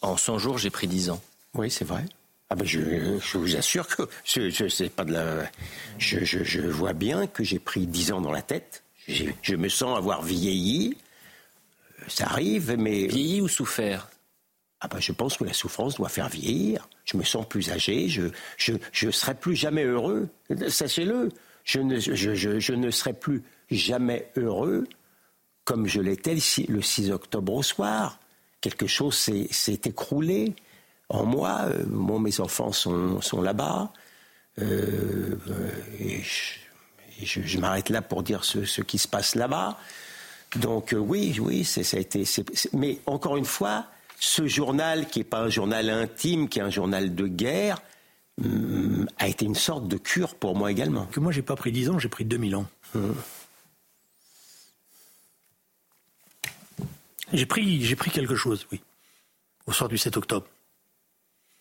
En 0.01 0.17
100 0.17 0.39
jours, 0.39 0.59
j'ai 0.59 0.71
pris 0.71 0.87
10 0.87 1.11
ans. 1.11 1.23
Oui, 1.55 1.71
c'est 1.71 1.85
vrai. 1.85 2.05
Ah 2.51 2.57
ben 2.57 2.65
je, 2.67 2.81
je, 3.21 3.39
vous 3.39 3.57
assure 3.57 3.87
que 3.89 4.03
je, 4.25 4.51
je 4.51 4.69
sais 4.69 4.89
pas 4.89 5.05
de 5.05 5.13
la. 5.13 5.51
Je, 5.99 6.25
je, 6.25 6.61
vois 6.61 6.93
bien 6.93 7.27
que 7.27 7.43
j'ai 7.43 7.59
pris 7.59 7.87
dix 7.87 8.13
ans 8.13 8.21
dans 8.21 8.31
la 8.33 8.43
tête. 8.43 8.83
Je 9.09 9.57
me 9.57 9.69
sens 9.69 9.97
avoir 9.97 10.23
vieilli. 10.23 10.97
Ça 12.09 12.27
arrive, 12.27 12.77
mais. 12.79 13.07
Vieilli 13.07 13.41
ou 13.41 13.49
souffert? 13.49 14.09
Ah 14.81 14.89
ben 14.89 15.01
je 15.01 15.13
pense 15.13 15.39
que 15.39 15.45
la 15.45 15.55
souffrance 15.55 15.95
doit 15.95 16.11
faire 16.11 16.29
vieillir. 16.29 16.87
Je 17.07 17.17
me 17.17 17.25
sens 17.25 17.49
plus 17.49 17.71
âgé. 17.71 18.09
Je 18.09 18.25
je 18.59 18.75
je 18.93 19.11
serai 19.11 19.35
plus 19.35 19.57
jamais 19.57 19.85
heureux. 19.85 20.29
Sachez-le. 20.69 21.31
Je 21.65 21.81
ne 21.81 21.99
je, 21.99 22.15
je, 22.15 22.61
je 22.61 22.73
ne 22.75 22.91
serai 22.91 23.15
plus 23.15 23.43
jamais 23.71 24.31
heureux 24.37 24.87
comme 25.65 25.87
je 25.87 26.01
l'étais 26.01 26.37
le 26.69 26.83
6 26.83 27.11
octobre 27.11 27.55
au 27.55 27.63
soir. 27.63 28.21
Quelque 28.61 28.87
chose 28.87 29.15
s'est 29.17 29.81
écroulé 29.85 30.55
en 31.09 31.25
moi. 31.25 31.63
Euh, 31.67 32.19
mes 32.19 32.41
enfants 32.41 32.73
sont, 32.73 33.21
sont 33.21 33.43
là-bas. 33.43 33.93
Euh, 34.61 35.37
je, 37.23 37.59
m'arrête 37.59 37.89
là 37.89 38.03
pour 38.03 38.23
dire 38.23 38.45
ce, 38.45 38.81
qui 38.81 38.99
se 38.99 39.09
passe 39.09 39.35
là-bas. 39.35 39.79
Donc 40.57 40.95
oui, 40.97 41.37
oui, 41.41 41.65
ça 41.65 41.97
a 41.97 42.01
été. 42.01 42.25
mais 42.73 42.99
encore 43.07 43.37
une 43.37 43.45
fois, 43.45 43.87
ce 44.21 44.47
journal, 44.47 45.09
qui 45.09 45.21
n'est 45.21 45.25
pas 45.25 45.41
un 45.41 45.49
journal 45.49 45.91
intime, 45.91 46.49
qui 46.49 46.61
est 46.61 46.63
un 46.63 46.71
journal 46.71 47.15
de 47.15 47.27
guerre, 47.27 47.83
hum, 48.43 49.09
a 49.19 49.29
été 49.29 49.45
une 49.45 49.57
sorte 49.57 49.89
de 49.89 49.97
cure 49.97 50.35
pour 50.37 50.55
moi 50.57 50.71
également. 50.71 51.07
Que 51.07 51.21
moi, 51.21 51.33
j'ai 51.33 51.43
pas 51.43 51.57
pris 51.57 51.73
10 51.73 51.91
ans, 51.91 51.99
j'ai 51.99 52.09
pris 52.09 52.25
2000 52.25 52.57
ans. 52.57 52.67
Hum. 52.95 53.15
J'ai 57.33 57.47
pris, 57.47 57.85
j'ai 57.85 57.97
pris 57.97 58.11
quelque 58.11 58.37
chose, 58.37 58.67
oui, 58.71 58.81
au 59.67 59.73
soir 59.73 59.89
du 59.89 59.99
7 59.99 60.17
octobre. 60.17 60.47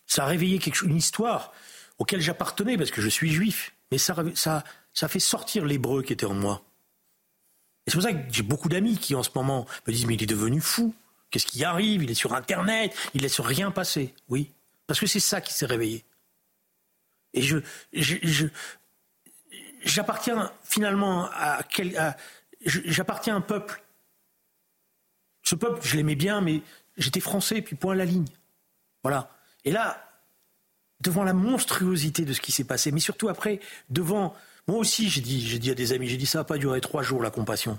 Ça 0.06 0.24
a 0.24 0.26
réveillé 0.26 0.60
une 0.82 0.96
histoire 0.96 1.52
auquel 1.98 2.20
j'appartenais 2.20 2.76
parce 2.76 2.90
que 2.90 3.00
je 3.00 3.08
suis 3.08 3.32
juif, 3.32 3.74
mais 3.90 3.98
ça 3.98 4.62
fait 5.08 5.18
sortir 5.20 5.64
l'hébreu 5.64 6.02
qui 6.02 6.12
était 6.12 6.26
en 6.26 6.34
moi. 6.34 6.62
Et 7.86 7.90
c'est 7.90 7.96
pour 7.96 8.02
ça 8.02 8.12
que 8.12 8.32
j'ai 8.32 8.42
beaucoup 8.42 8.68
d'amis 8.68 8.96
qui 8.96 9.14
en 9.14 9.22
ce 9.22 9.30
moment 9.34 9.66
me 9.86 9.92
disent 9.92 10.06
mais 10.06 10.14
il 10.14 10.22
est 10.22 10.26
devenu 10.26 10.60
fou. 10.60 10.94
Qu'est-ce 11.30 11.46
qui 11.46 11.64
arrive? 11.64 12.02
Il 12.02 12.10
est 12.10 12.14
sur 12.14 12.32
Internet, 12.34 12.96
il 13.12 13.22
laisse 13.22 13.40
rien 13.40 13.70
passer. 13.70 14.14
Oui, 14.28 14.52
parce 14.86 15.00
que 15.00 15.06
c'est 15.06 15.20
ça 15.20 15.40
qui 15.40 15.52
s'est 15.52 15.66
réveillé. 15.66 16.04
Et 17.32 17.42
je, 17.42 17.58
j'appartiens 19.82 20.52
finalement 20.62 21.28
à, 21.32 21.62
quel, 21.64 22.14
j'appartiens 22.64 23.34
à 23.34 23.38
un 23.38 23.40
peuple. 23.40 23.82
Ce 25.42 25.56
peuple, 25.56 25.80
je 25.82 25.96
l'aimais 25.96 26.14
bien, 26.14 26.40
mais 26.40 26.62
j'étais 26.96 27.20
français, 27.20 27.60
puis 27.60 27.76
point 27.76 27.94
à 27.94 27.96
la 27.96 28.04
ligne. 28.04 28.28
Voilà. 29.02 29.30
Et 29.64 29.70
là, 29.70 30.10
devant 31.00 31.24
la 31.24 31.32
monstruosité 31.32 32.24
de 32.24 32.32
ce 32.32 32.40
qui 32.40 32.52
s'est 32.52 32.64
passé, 32.64 32.92
mais 32.92 33.00
surtout 33.00 33.28
après, 33.28 33.60
devant, 33.90 34.34
moi 34.66 34.78
aussi, 34.78 35.08
j'ai 35.08 35.20
dit, 35.20 35.46
j'ai 35.46 35.58
dit 35.58 35.70
à 35.70 35.74
des 35.74 35.92
amis, 35.92 36.08
j'ai 36.08 36.16
dit 36.16 36.26
ça 36.26 36.38
va 36.38 36.44
pas 36.44 36.58
durer 36.58 36.80
trois 36.80 37.02
jours 37.02 37.22
la 37.22 37.30
compassion. 37.30 37.78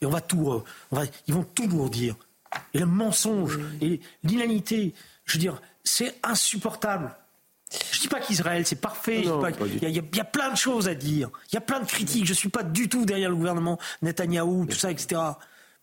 Et 0.00 0.06
on 0.06 0.10
va 0.10 0.20
tout, 0.20 0.50
euh, 0.50 0.64
on 0.90 0.96
va, 0.96 1.04
ils 1.26 1.34
vont 1.34 1.44
tout 1.54 1.66
nous 1.66 1.88
dire 1.88 2.16
et 2.74 2.78
le 2.78 2.86
mensonge 2.86 3.58
et 3.80 4.00
l'inanité. 4.22 4.94
Je 5.24 5.34
veux 5.34 5.40
dire, 5.40 5.60
c'est 5.84 6.14
insupportable. 6.22 7.14
Je 7.70 7.96
ne 7.96 8.02
dis 8.02 8.08
pas 8.08 8.20
qu'Israël 8.20 8.64
c'est 8.66 8.80
parfait. 8.80 9.24
Il 9.82 9.88
y, 9.88 10.20
a 10.20 10.24
plein 10.24 10.52
de 10.52 10.56
choses 10.56 10.88
à 10.88 10.94
dire. 10.94 11.30
Il 11.50 11.54
y 11.54 11.58
a 11.58 11.60
plein 11.60 11.80
de 11.80 11.86
critiques. 11.86 12.24
Je 12.24 12.30
ne 12.30 12.36
suis 12.36 12.48
pas 12.48 12.62
du 12.62 12.88
tout 12.88 13.04
derrière 13.04 13.30
le 13.30 13.36
gouvernement 13.36 13.78
Netanyahou, 14.02 14.66
tout 14.66 14.76
ça, 14.76 14.90
etc. 14.90 15.20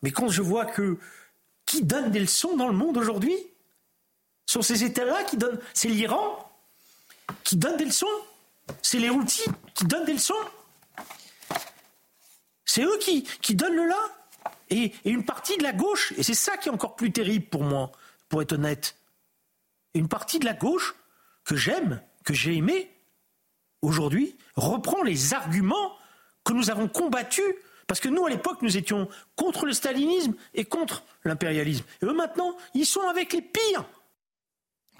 Mais 0.02 0.10
quand 0.10 0.28
je 0.28 0.40
vois 0.40 0.64
que 0.64 0.98
qui 1.66 1.82
donne 1.82 2.10
des 2.10 2.20
leçons 2.20 2.56
dans 2.56 2.68
le 2.68 2.74
monde 2.74 2.96
aujourd'hui, 2.96 3.34
sont 4.46 4.62
ces 4.62 4.84
États-là 4.84 5.24
qui 5.24 5.36
donnent. 5.36 5.60
C'est 5.72 5.88
l'Iran 5.88 6.38
qui 7.42 7.56
donne 7.56 7.76
des 7.76 7.86
leçons. 7.86 8.06
C'est 8.82 8.98
les 8.98 9.10
Houthis 9.10 9.48
qui 9.74 9.84
donnent 9.84 10.04
des 10.04 10.14
leçons. 10.14 10.34
C'est 12.64 12.82
eux 12.82 12.98
qui, 13.00 13.24
qui 13.42 13.54
donnent 13.54 13.76
le 13.76 13.86
là 13.86 14.00
et, 14.70 14.92
une 15.04 15.24
partie 15.24 15.56
de 15.56 15.62
la 15.62 15.72
gauche, 15.72 16.12
et 16.16 16.22
c'est 16.22 16.34
ça 16.34 16.56
qui 16.56 16.68
est 16.68 16.72
encore 16.72 16.96
plus 16.96 17.12
terrible 17.12 17.46
pour 17.46 17.62
moi, 17.62 17.92
pour 18.28 18.42
être 18.42 18.52
honnête, 18.52 18.96
une 19.94 20.08
partie 20.08 20.38
de 20.38 20.44
la 20.44 20.54
gauche 20.54 20.94
que 21.44 21.56
j'aime, 21.56 22.02
que 22.24 22.34
j'ai 22.34 22.56
aimé, 22.56 22.90
aujourd'hui, 23.82 24.36
reprend 24.56 25.02
les 25.02 25.34
arguments 25.34 25.96
que 26.42 26.52
nous 26.52 26.70
avons 26.70 26.88
combattus. 26.88 27.44
Parce 27.86 28.00
que 28.00 28.08
nous, 28.08 28.24
à 28.24 28.30
l'époque, 28.30 28.62
nous 28.62 28.78
étions 28.78 29.08
contre 29.36 29.66
le 29.66 29.74
stalinisme 29.74 30.34
et 30.54 30.64
contre 30.64 31.04
l'impérialisme. 31.24 31.84
Et 32.00 32.06
eux, 32.06 32.14
maintenant, 32.14 32.56
ils 32.72 32.86
sont 32.86 33.02
avec 33.02 33.34
les 33.34 33.42
pires. 33.42 33.84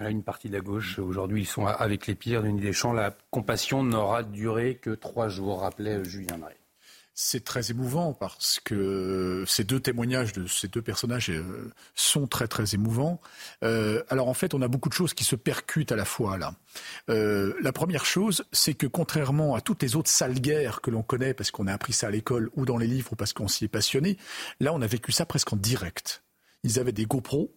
Une 0.01 0.23
partie 0.23 0.49
de 0.49 0.53
la 0.53 0.61
gauche, 0.61 0.99
aujourd'hui, 0.99 1.43
ils 1.43 1.47
sont 1.47 1.65
avec 1.65 2.05
les 2.07 2.15
pires. 2.15 2.43
Denis 2.43 2.59
Deschamps, 2.59 2.91
la 2.91 3.15
compassion 3.31 3.83
n'aura 3.83 4.23
duré 4.23 4.75
que 4.75 4.89
trois 4.89 5.29
jours, 5.29 5.61
rappelait 5.61 6.03
Julien 6.03 6.37
Drey. 6.37 6.57
C'est 7.17 7.45
très 7.45 7.71
émouvant 7.71 8.11
parce 8.11 8.59
que 8.59 9.45
ces 9.47 9.63
deux 9.63 9.79
témoignages 9.79 10.33
de 10.33 10.47
ces 10.47 10.67
deux 10.67 10.81
personnages 10.81 11.29
euh, 11.29 11.71
sont 11.93 12.27
très 12.27 12.49
très 12.49 12.73
émouvants. 12.73 13.21
Euh, 13.63 14.03
alors 14.09 14.27
en 14.27 14.33
fait, 14.33 14.53
on 14.53 14.61
a 14.61 14.67
beaucoup 14.67 14.89
de 14.89 14.93
choses 14.93 15.13
qui 15.13 15.23
se 15.23 15.37
percutent 15.37 15.93
à 15.93 15.95
la 15.95 16.03
fois 16.03 16.37
là. 16.37 16.55
Euh, 17.09 17.53
la 17.61 17.71
première 17.71 18.05
chose, 18.05 18.43
c'est 18.51 18.73
que 18.73 18.85
contrairement 18.85 19.55
à 19.55 19.61
toutes 19.61 19.81
les 19.81 19.95
autres 19.95 20.09
sales 20.09 20.41
guerres 20.41 20.81
que 20.81 20.91
l'on 20.91 21.03
connaît 21.03 21.33
parce 21.33 21.51
qu'on 21.51 21.67
a 21.67 21.73
appris 21.73 21.93
ça 21.93 22.07
à 22.07 22.11
l'école 22.11 22.49
ou 22.57 22.65
dans 22.65 22.77
les 22.77 22.87
livres 22.87 23.13
ou 23.13 23.15
parce 23.15 23.31
qu'on 23.31 23.47
s'y 23.47 23.63
est 23.63 23.69
passionné, 23.69 24.17
là 24.59 24.73
on 24.73 24.81
a 24.81 24.87
vécu 24.87 25.13
ça 25.13 25.25
presque 25.25 25.53
en 25.53 25.55
direct. 25.55 26.21
Ils 26.63 26.79
avaient 26.79 26.91
des 26.91 27.05
GoPros, 27.05 27.55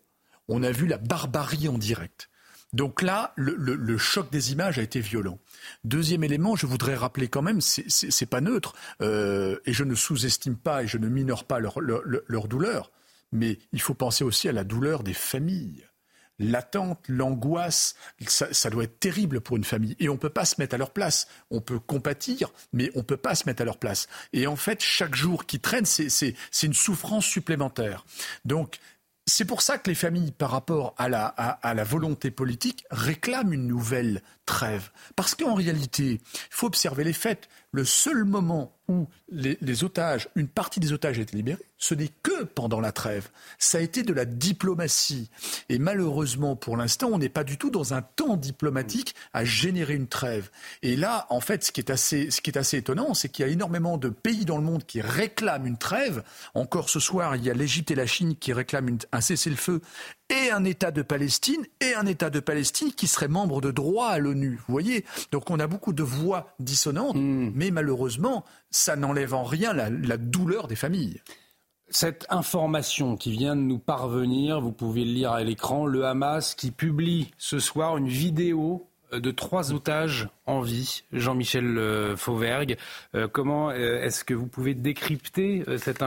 on 0.48 0.62
a 0.62 0.70
vu 0.70 0.86
la 0.86 0.98
barbarie 0.98 1.68
en 1.68 1.78
direct. 1.78 2.28
Donc 2.74 3.00
là, 3.00 3.32
le, 3.36 3.96
choc 3.96 4.30
des 4.30 4.52
images 4.52 4.78
a 4.78 4.82
été 4.82 5.00
violent. 5.00 5.38
Deuxième 5.84 6.22
élément, 6.22 6.54
je 6.54 6.66
voudrais 6.66 6.94
rappeler 6.94 7.28
quand 7.28 7.42
même, 7.42 7.60
c'est 7.60 8.26
pas 8.26 8.40
neutre, 8.40 8.74
euh, 9.00 9.58
et 9.64 9.72
je 9.72 9.84
ne 9.84 9.94
sous-estime 9.94 10.56
pas 10.56 10.82
et 10.82 10.86
je 10.86 10.98
ne 10.98 11.08
minore 11.08 11.44
pas 11.44 11.60
leur, 11.60 12.48
douleur, 12.48 12.92
mais 13.32 13.58
il 13.72 13.80
faut 13.80 13.94
penser 13.94 14.22
aussi 14.22 14.48
à 14.48 14.52
la 14.52 14.64
douleur 14.64 15.02
des 15.02 15.14
familles. 15.14 15.84
L'attente, 16.40 17.04
l'angoisse, 17.08 17.96
ça, 18.28 18.70
doit 18.70 18.84
être 18.84 19.00
terrible 19.00 19.40
pour 19.40 19.56
une 19.56 19.64
famille. 19.64 19.96
Et 19.98 20.08
on 20.08 20.12
ne 20.12 20.18
peut 20.18 20.30
pas 20.30 20.44
se 20.44 20.54
mettre 20.58 20.76
à 20.76 20.78
leur 20.78 20.92
place. 20.92 21.26
On 21.50 21.60
peut 21.60 21.80
compatir, 21.80 22.52
mais 22.72 22.92
on 22.94 22.98
ne 22.98 23.02
peut 23.04 23.16
pas 23.16 23.34
se 23.34 23.44
mettre 23.46 23.62
à 23.62 23.64
leur 23.64 23.78
place. 23.78 24.06
Et 24.32 24.46
en 24.46 24.54
fait, 24.54 24.80
chaque 24.80 25.16
jour 25.16 25.46
qui 25.46 25.58
traîne, 25.58 25.84
c'est 25.84 26.36
une 26.62 26.74
souffrance 26.74 27.26
supplémentaire. 27.26 28.04
Donc, 28.44 28.78
c'est 29.28 29.44
pour 29.44 29.62
ça 29.62 29.78
que 29.78 29.90
les 29.90 29.94
familles, 29.94 30.32
par 30.32 30.50
rapport 30.50 30.94
à 30.96 31.08
la, 31.08 31.84
volonté 31.84 32.30
politique, 32.30 32.84
réclament 32.90 33.52
une 33.52 33.66
nouvelle 33.66 34.22
trêve. 34.46 34.90
Parce 35.16 35.34
qu'en 35.34 35.54
réalité, 35.54 36.12
il 36.12 36.20
faut 36.50 36.66
observer 36.66 37.04
les 37.04 37.12
faits. 37.12 37.48
Le 37.72 37.84
seul 37.84 38.24
moment 38.24 38.74
où 38.88 39.06
une 39.30 40.48
partie 40.48 40.80
des 40.80 40.92
otages 40.94 41.18
a 41.18 41.22
été 41.22 41.36
libérée, 41.36 41.66
ce 41.76 41.94
n'est 41.94 42.10
que 42.22 42.44
pendant 42.44 42.80
la 42.80 42.92
trêve. 42.92 43.28
Ça 43.58 43.76
a 43.76 43.80
été 43.82 44.02
de 44.02 44.14
la 44.14 44.24
diplomatie. 44.24 45.30
Et 45.68 45.78
malheureusement, 45.78 46.56
pour 46.56 46.78
l'instant, 46.78 47.10
on 47.12 47.18
n'est 47.18 47.28
pas 47.28 47.44
du 47.44 47.58
tout 47.58 47.70
dans 47.70 47.92
un 47.92 48.00
temps 48.00 48.36
diplomatique 48.36 49.14
à 49.34 49.44
générer 49.44 49.94
une 49.94 50.08
trêve. 50.08 50.50
Et 50.80 50.96
là, 50.96 51.26
en 51.28 51.40
fait, 51.40 51.62
ce 51.62 51.72
qui 51.72 51.80
est 51.80 51.90
assez, 51.90 52.30
ce 52.30 52.40
qui 52.40 52.48
est 52.48 52.56
assez 52.56 52.78
étonnant, 52.78 53.12
c'est 53.12 53.28
qu'il 53.28 53.44
y 53.44 53.48
a 53.48 53.52
énormément 53.52 53.98
de 53.98 54.08
pays 54.08 54.46
dans 54.46 54.56
le 54.56 54.64
monde 54.64 54.86
qui 54.86 55.02
réclament 55.02 55.66
une 55.66 55.78
trêve. 55.78 56.22
Encore 56.54 56.88
ce 56.88 57.00
soir, 57.00 57.36
il 57.36 57.44
y 57.44 57.50
a 57.50 57.54
l'Égypte 57.54 57.90
et 57.90 57.94
la 57.94 58.06
Chine 58.06 58.34
qui 58.34 58.54
réclament 58.54 58.96
un 59.12 59.20
cessez-le-feu 59.20 59.82
et 60.30 60.50
un 60.50 60.64
État 60.64 60.90
de 60.90 61.02
Palestine 61.02 61.64
et 61.80 61.94
un 61.94 62.06
État 62.06 62.30
de 62.30 62.40
Palestine 62.40 62.92
qui 62.92 63.06
serait 63.06 63.28
membre 63.28 63.60
de 63.60 63.70
droit 63.70 64.08
à 64.08 64.18
l'ONU. 64.18 64.60
Vous 64.66 64.72
voyez 64.72 65.04
Donc 65.32 65.50
on 65.50 65.58
a 65.58 65.66
beaucoup 65.66 65.92
de 65.92 66.02
voix 66.02 66.54
dissonantes, 66.58 67.16
hmm. 67.16 67.52
mais 67.54 67.70
malheureusement, 67.70 68.44
ça 68.70 68.96
n'enlève 68.96 69.34
en 69.34 69.44
rien 69.44 69.72
la, 69.72 69.90
la 69.90 70.16
douleur 70.16 70.68
des 70.68 70.76
familles. 70.76 71.22
Cette 71.90 72.26
information 72.28 73.16
qui 73.16 73.30
vient 73.30 73.56
de 73.56 73.62
nous 73.62 73.78
parvenir, 73.78 74.60
vous 74.60 74.72
pouvez 74.72 75.04
le 75.04 75.12
lire 75.12 75.32
à 75.32 75.42
l'écran, 75.42 75.86
le 75.86 76.04
Hamas 76.04 76.54
qui 76.54 76.70
publie 76.70 77.30
ce 77.38 77.58
soir 77.58 77.96
une 77.96 78.08
vidéo 78.08 78.87
de 79.12 79.30
trois 79.30 79.72
otages 79.72 80.28
en 80.46 80.60
vie, 80.60 81.04
Jean-Michel 81.12 81.78
euh, 81.78 82.16
Fauvergue. 82.16 82.76
Euh, 83.14 83.28
comment 83.28 83.70
est-ce 83.70 84.24
que 84.24 84.34
vous 84.34 84.46
pouvez 84.46 84.74
décrypter 84.74 85.64
cette, 85.78 86.02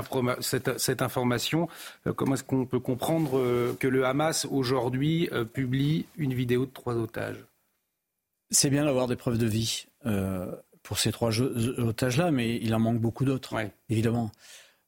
information 1.01 1.67
Comment 2.15 2.35
est-ce 2.35 2.43
qu'on 2.43 2.65
peut 2.65 2.79
comprendre 2.79 3.75
que 3.79 3.87
le 3.87 4.05
Hamas 4.05 4.45
aujourd'hui 4.49 5.29
publie 5.53 6.05
une 6.17 6.33
vidéo 6.33 6.65
de 6.65 6.71
trois 6.71 6.95
otages? 6.95 7.43
C'est 8.49 8.69
bien 8.69 8.85
d'avoir 8.85 9.07
des 9.07 9.15
preuves 9.15 9.37
de 9.37 9.47
vie 9.47 9.87
pour 10.83 10.99
ces 10.99 11.11
trois 11.11 11.39
otages-là, 11.39 12.31
mais 12.31 12.57
il 12.57 12.73
en 12.75 12.79
manque 12.79 12.99
beaucoup 12.99 13.25
d'autres, 13.25 13.55
évidemment. 13.89 14.31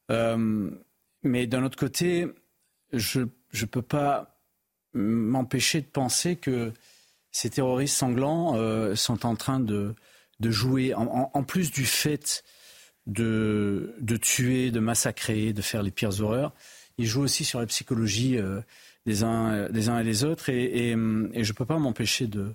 mais 0.09 1.47
d'un 1.47 1.63
autre 1.63 1.77
côté, 1.77 2.27
je 2.91 3.21
ne 3.21 3.65
peux 3.65 3.81
pas 3.81 4.33
m'empêcher 4.93 5.81
de 5.81 5.87
penser 5.87 6.35
que 6.35 6.71
ces 7.33 7.49
terroristes 7.49 7.97
sanglants 7.97 8.55
euh, 8.55 8.95
sont 8.95 9.25
en 9.25 9.35
train 9.35 9.59
de, 9.59 9.95
jouer, 10.39 10.93
en, 10.93 11.43
plus 11.43 11.71
du 11.71 11.83
fait 11.83 12.43
de, 13.07 13.95
tuer, 14.21 14.71
de 14.71 14.79
massacrer, 14.79 15.51
de 15.51 15.61
faire 15.61 15.83
les 15.83 15.91
pires 15.91 16.21
horreurs, 16.21 16.53
ils 16.99 17.07
jouent 17.07 17.23
aussi 17.23 17.43
sur 17.43 17.59
la 17.59 17.65
psychologie 17.65 18.37
euh, 18.37 18.61
des, 19.07 19.23
uns, 19.23 19.67
des 19.69 19.89
uns 19.89 19.99
et 19.99 20.03
des 20.03 20.23
autres. 20.23 20.49
Et, 20.49 20.91
je 20.91 20.95
ne 20.95 21.53
peux 21.53 21.65
pas 21.65 21.79
m'empêcher 21.79 22.27
de, 22.27 22.53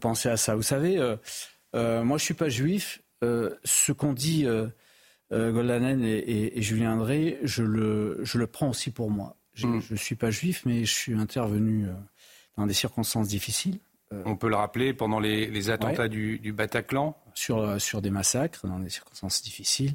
penser 0.00 0.28
à 0.28 0.36
ça. 0.36 0.56
Vous 0.56 0.62
savez, 0.62 0.98
euh, 0.98 2.02
moi 2.02 2.18
je 2.18 2.22
ne 2.22 2.26
suis 2.26 2.34
pas 2.34 2.48
juif. 2.48 3.00
ce 3.22 3.92
qu'ont 3.92 4.14
dit 4.14 4.46
Goldanen 5.30 6.02
et, 6.02 6.60
Julien 6.60 6.94
André, 6.94 7.38
je 7.44 7.62
le, 7.62 8.18
je 8.24 8.36
le 8.38 8.48
prends 8.48 8.70
aussi 8.70 8.90
pour 8.90 9.12
moi. 9.12 9.36
Je 9.54 9.68
ne 9.68 9.76
mm. 9.76 9.96
suis 9.96 10.16
pas 10.16 10.32
juif, 10.32 10.62
mais 10.66 10.84
je 10.84 10.92
suis 10.92 11.14
intervenu 11.14 11.86
dans 12.56 12.66
des 12.66 12.74
circonstances 12.74 13.28
difficiles. 13.28 13.78
Euh, 14.12 14.22
On 14.24 14.36
peut 14.36 14.48
le 14.48 14.56
rappeler, 14.56 14.94
pendant 14.94 15.20
les, 15.20 15.70
attentats 15.70 16.08
du, 16.08 16.52
Bataclan 16.52 17.16
sur, 17.34 17.58
euh, 17.58 17.78
sur 17.78 18.02
des 18.02 18.10
massacres, 18.10 18.66
dans 18.66 18.78
des 18.78 18.90
circonstances 18.90 19.42
difficiles. 19.42 19.94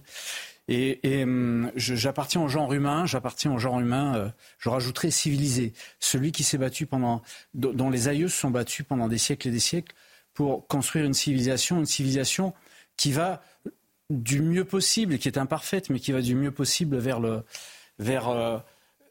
Et, 0.70 1.24
hum, 1.24 1.72
j'appartiens 1.76 2.42
au 2.42 2.48
genre 2.48 2.74
humain, 2.74 3.06
j'appartiens 3.06 3.54
au 3.54 3.58
genre 3.58 3.80
humain, 3.80 4.16
euh, 4.16 4.30
je 4.60 4.70
rajouterais 4.70 5.12
civilisé. 5.12 5.74
Celui 6.00 6.32
qui 6.32 6.44
s'est 6.44 6.58
battu 6.58 6.86
pendant, 6.86 7.22
dont 7.54 7.90
les 7.90 8.08
aïeux 8.08 8.30
se 8.30 8.40
sont 8.40 8.50
battus 8.50 8.86
pendant 8.88 9.08
des 9.08 9.18
siècles 9.18 9.50
et 9.50 9.52
des 9.52 9.60
siècles 9.60 9.94
pour 10.34 10.68
construire 10.68 11.06
une 11.06 11.14
civilisation, 11.14 11.80
une 11.80 11.86
civilisation 11.86 12.54
qui 12.96 13.12
va 13.12 13.44
du 14.10 14.42
mieux 14.42 14.66
possible, 14.66 15.18
qui 15.18 15.28
est 15.28 15.38
imparfaite, 15.38 15.90
mais 15.90 16.00
qui 16.00 16.12
va 16.12 16.22
du 16.22 16.36
mieux 16.36 16.52
possible 16.52 16.98
vers 16.98 17.20
le, 17.20 17.44
vers, 18.00 18.64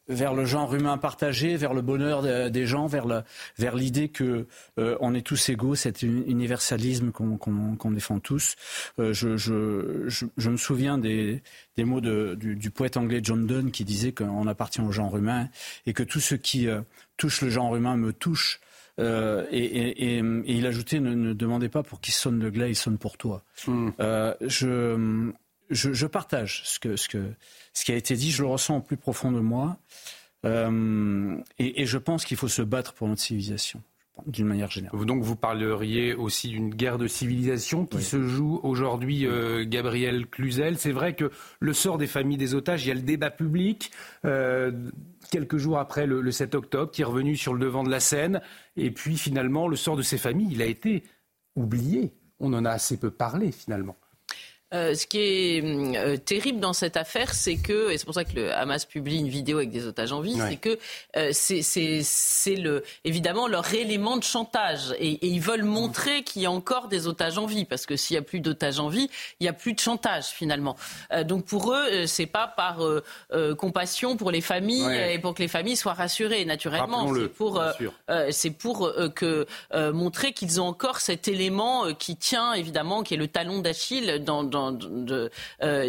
vers 0.08 0.34
le 0.34 0.44
genre 0.44 0.74
humain 0.74 0.98
partagé, 0.98 1.56
vers 1.56 1.74
le 1.74 1.82
bonheur 1.82 2.50
des 2.50 2.66
gens, 2.66 2.86
vers, 2.86 3.24
vers 3.58 3.76
l'idée 3.76 4.08
que 4.08 4.46
euh, 4.78 4.96
on 5.00 5.14
est 5.14 5.22
tous 5.22 5.48
égaux, 5.48 5.74
cet 5.74 6.02
universalisme 6.02 7.10
qu'on 7.10 7.90
défend 7.90 8.18
tous. 8.18 8.56
Euh, 8.98 9.12
je, 9.12 9.36
je, 9.36 10.08
je, 10.08 10.50
me 10.50 10.56
souviens 10.56 10.98
des, 10.98 11.42
des 11.76 11.84
mots 11.84 12.00
de, 12.00 12.34
du, 12.34 12.70
poète 12.70 12.96
anglais 12.96 13.20
John 13.22 13.46
Donne 13.46 13.70
qui 13.70 13.84
disait 13.84 14.12
qu'on 14.12 14.46
appartient 14.46 14.80
au 14.80 14.92
genre 14.92 15.16
humain 15.16 15.48
et 15.86 15.92
que 15.92 16.02
tout 16.02 16.20
ce 16.20 16.34
qui 16.34 16.68
euh, 16.68 16.80
touche 17.16 17.42
le 17.42 17.50
genre 17.50 17.74
humain 17.76 17.96
me 17.96 18.12
touche. 18.12 18.60
Euh, 18.98 19.46
et, 19.50 19.64
et, 19.64 20.18
et, 20.18 20.22
il 20.46 20.66
ajoutait 20.66 21.00
ne, 21.00 21.14
ne 21.14 21.32
demandez 21.32 21.68
pas 21.68 21.82
pour 21.82 22.00
qui 22.00 22.12
sonne 22.12 22.40
le 22.40 22.50
glas, 22.50 22.68
il 22.68 22.76
sonne 22.76 22.98
pour 22.98 23.16
toi. 23.16 23.42
Hmm. 23.66 23.90
Euh, 24.00 24.34
je, 24.42 25.30
je, 25.72 25.92
je, 25.92 26.06
partage 26.06 26.62
ce, 26.64 26.78
que, 26.78 26.96
ce, 26.96 27.08
que, 27.08 27.32
ce 27.72 27.84
qui 27.84 27.92
a 27.92 27.96
été 27.96 28.14
dit, 28.14 28.30
je 28.30 28.42
le 28.42 28.48
ressens 28.48 28.78
au 28.78 28.80
plus 28.80 28.96
profond 28.96 29.32
de 29.32 29.40
moi. 29.40 29.78
Euh, 30.44 31.36
et, 31.58 31.82
et, 31.82 31.86
je 31.86 31.98
pense 31.98 32.24
qu'il 32.24 32.36
faut 32.36 32.48
se 32.48 32.62
battre 32.62 32.94
pour 32.94 33.06
notre 33.08 33.20
civilisation 33.20 33.80
d'une 34.26 34.46
manière 34.46 34.70
générale. 34.70 35.04
Donc 35.06 35.22
vous 35.22 35.36
parleriez 35.36 36.14
aussi 36.14 36.48
d'une 36.48 36.74
guerre 36.74 36.98
de 36.98 37.06
civilisation 37.06 37.86
qui 37.86 38.02
se 38.02 38.22
joue 38.26 38.60
aujourd'hui, 38.62 39.26
euh, 39.26 39.64
Gabriel 39.66 40.26
Cluzel. 40.26 40.78
C'est 40.78 40.92
vrai 40.92 41.14
que 41.14 41.30
le 41.60 41.72
sort 41.72 41.98
des 41.98 42.06
familles 42.06 42.36
des 42.36 42.54
otages, 42.54 42.84
il 42.84 42.88
y 42.88 42.92
a 42.92 42.94
le 42.94 43.00
débat 43.00 43.30
public, 43.30 43.90
euh, 44.24 44.70
quelques 45.30 45.56
jours 45.56 45.78
après 45.78 46.06
le, 46.06 46.20
le, 46.20 46.30
7 46.30 46.54
octobre, 46.54 46.90
qui 46.90 47.02
est 47.02 47.06
revenu 47.06 47.36
sur 47.36 47.54
le 47.54 47.60
devant 47.60 47.82
de 47.82 47.90
la 47.90 48.00
scène. 48.00 48.42
Et 48.76 48.90
puis 48.90 49.16
finalement, 49.16 49.66
le 49.66 49.76
sort 49.76 49.96
de 49.96 50.02
ces 50.02 50.18
familles, 50.18 50.52
il 50.52 50.62
a 50.62 50.66
été 50.66 51.04
oublié. 51.56 52.12
On 52.38 52.52
en 52.52 52.64
a 52.64 52.70
assez 52.70 52.98
peu 52.98 53.10
parlé 53.10 53.50
finalement. 53.50 53.96
Euh, 54.72 54.94
ce 54.94 55.06
qui 55.06 55.18
est 55.18 55.62
euh, 55.96 56.16
terrible 56.16 56.60
dans 56.60 56.72
cette 56.72 56.96
affaire, 56.96 57.34
c'est 57.34 57.56
que, 57.56 57.90
et 57.90 57.98
c'est 57.98 58.04
pour 58.04 58.14
ça 58.14 58.24
que 58.24 58.34
le 58.34 58.54
Hamas 58.54 58.86
publie 58.86 59.18
une 59.18 59.28
vidéo 59.28 59.58
avec 59.58 59.70
des 59.70 59.86
otages 59.86 60.12
en 60.12 60.20
vie, 60.20 60.38
c'est 60.48 60.56
que 60.56 60.78
euh, 61.16 61.30
c'est 61.32 62.56
le, 62.56 62.82
évidemment 63.04 63.48
leur 63.48 63.72
élément 63.74 64.16
de 64.16 64.22
chantage. 64.22 64.94
Et, 64.98 65.12
et 65.12 65.26
ils 65.26 65.40
veulent 65.40 65.64
montrer 65.64 66.22
qu'il 66.22 66.42
y 66.42 66.46
a 66.46 66.50
encore 66.50 66.88
des 66.88 67.06
otages 67.06 67.36
en 67.36 67.46
vie, 67.46 67.64
parce 67.64 67.84
que 67.84 67.96
s'il 67.96 68.14
n'y 68.14 68.18
a 68.18 68.22
plus 68.22 68.40
d'otages 68.40 68.80
en 68.80 68.88
vie, 68.88 69.10
il 69.40 69.44
n'y 69.44 69.48
a 69.48 69.52
plus 69.52 69.74
de 69.74 69.80
chantage 69.80 70.26
finalement. 70.26 70.76
Donc 71.24 71.44
pour 71.44 71.74
eux, 71.74 72.06
c'est 72.06 72.26
pas 72.26 72.46
par 72.46 72.78
compassion 73.58 74.16
pour 74.16 74.30
les 74.30 74.40
familles 74.40 74.94
et 75.12 75.18
pour 75.18 75.34
que 75.34 75.42
les 75.42 75.48
familles 75.48 75.76
soient 75.76 75.92
rassurées, 75.92 76.44
naturellement. 76.44 77.12
C'est 77.14 77.28
pour, 77.28 77.62
c'est 78.30 78.50
pour 78.50 78.92
que 79.14 79.46
montrer 79.92 80.32
qu'ils 80.32 80.60
ont 80.60 80.66
encore 80.66 81.00
cet 81.00 81.28
élément 81.28 81.92
qui 81.94 82.16
tient, 82.16 82.54
évidemment, 82.54 83.02
qui 83.02 83.14
est 83.14 83.18
le 83.18 83.28
talon 83.28 83.60
d'Achille 83.60 84.22
dans, 84.24 84.44
dans 84.44 84.61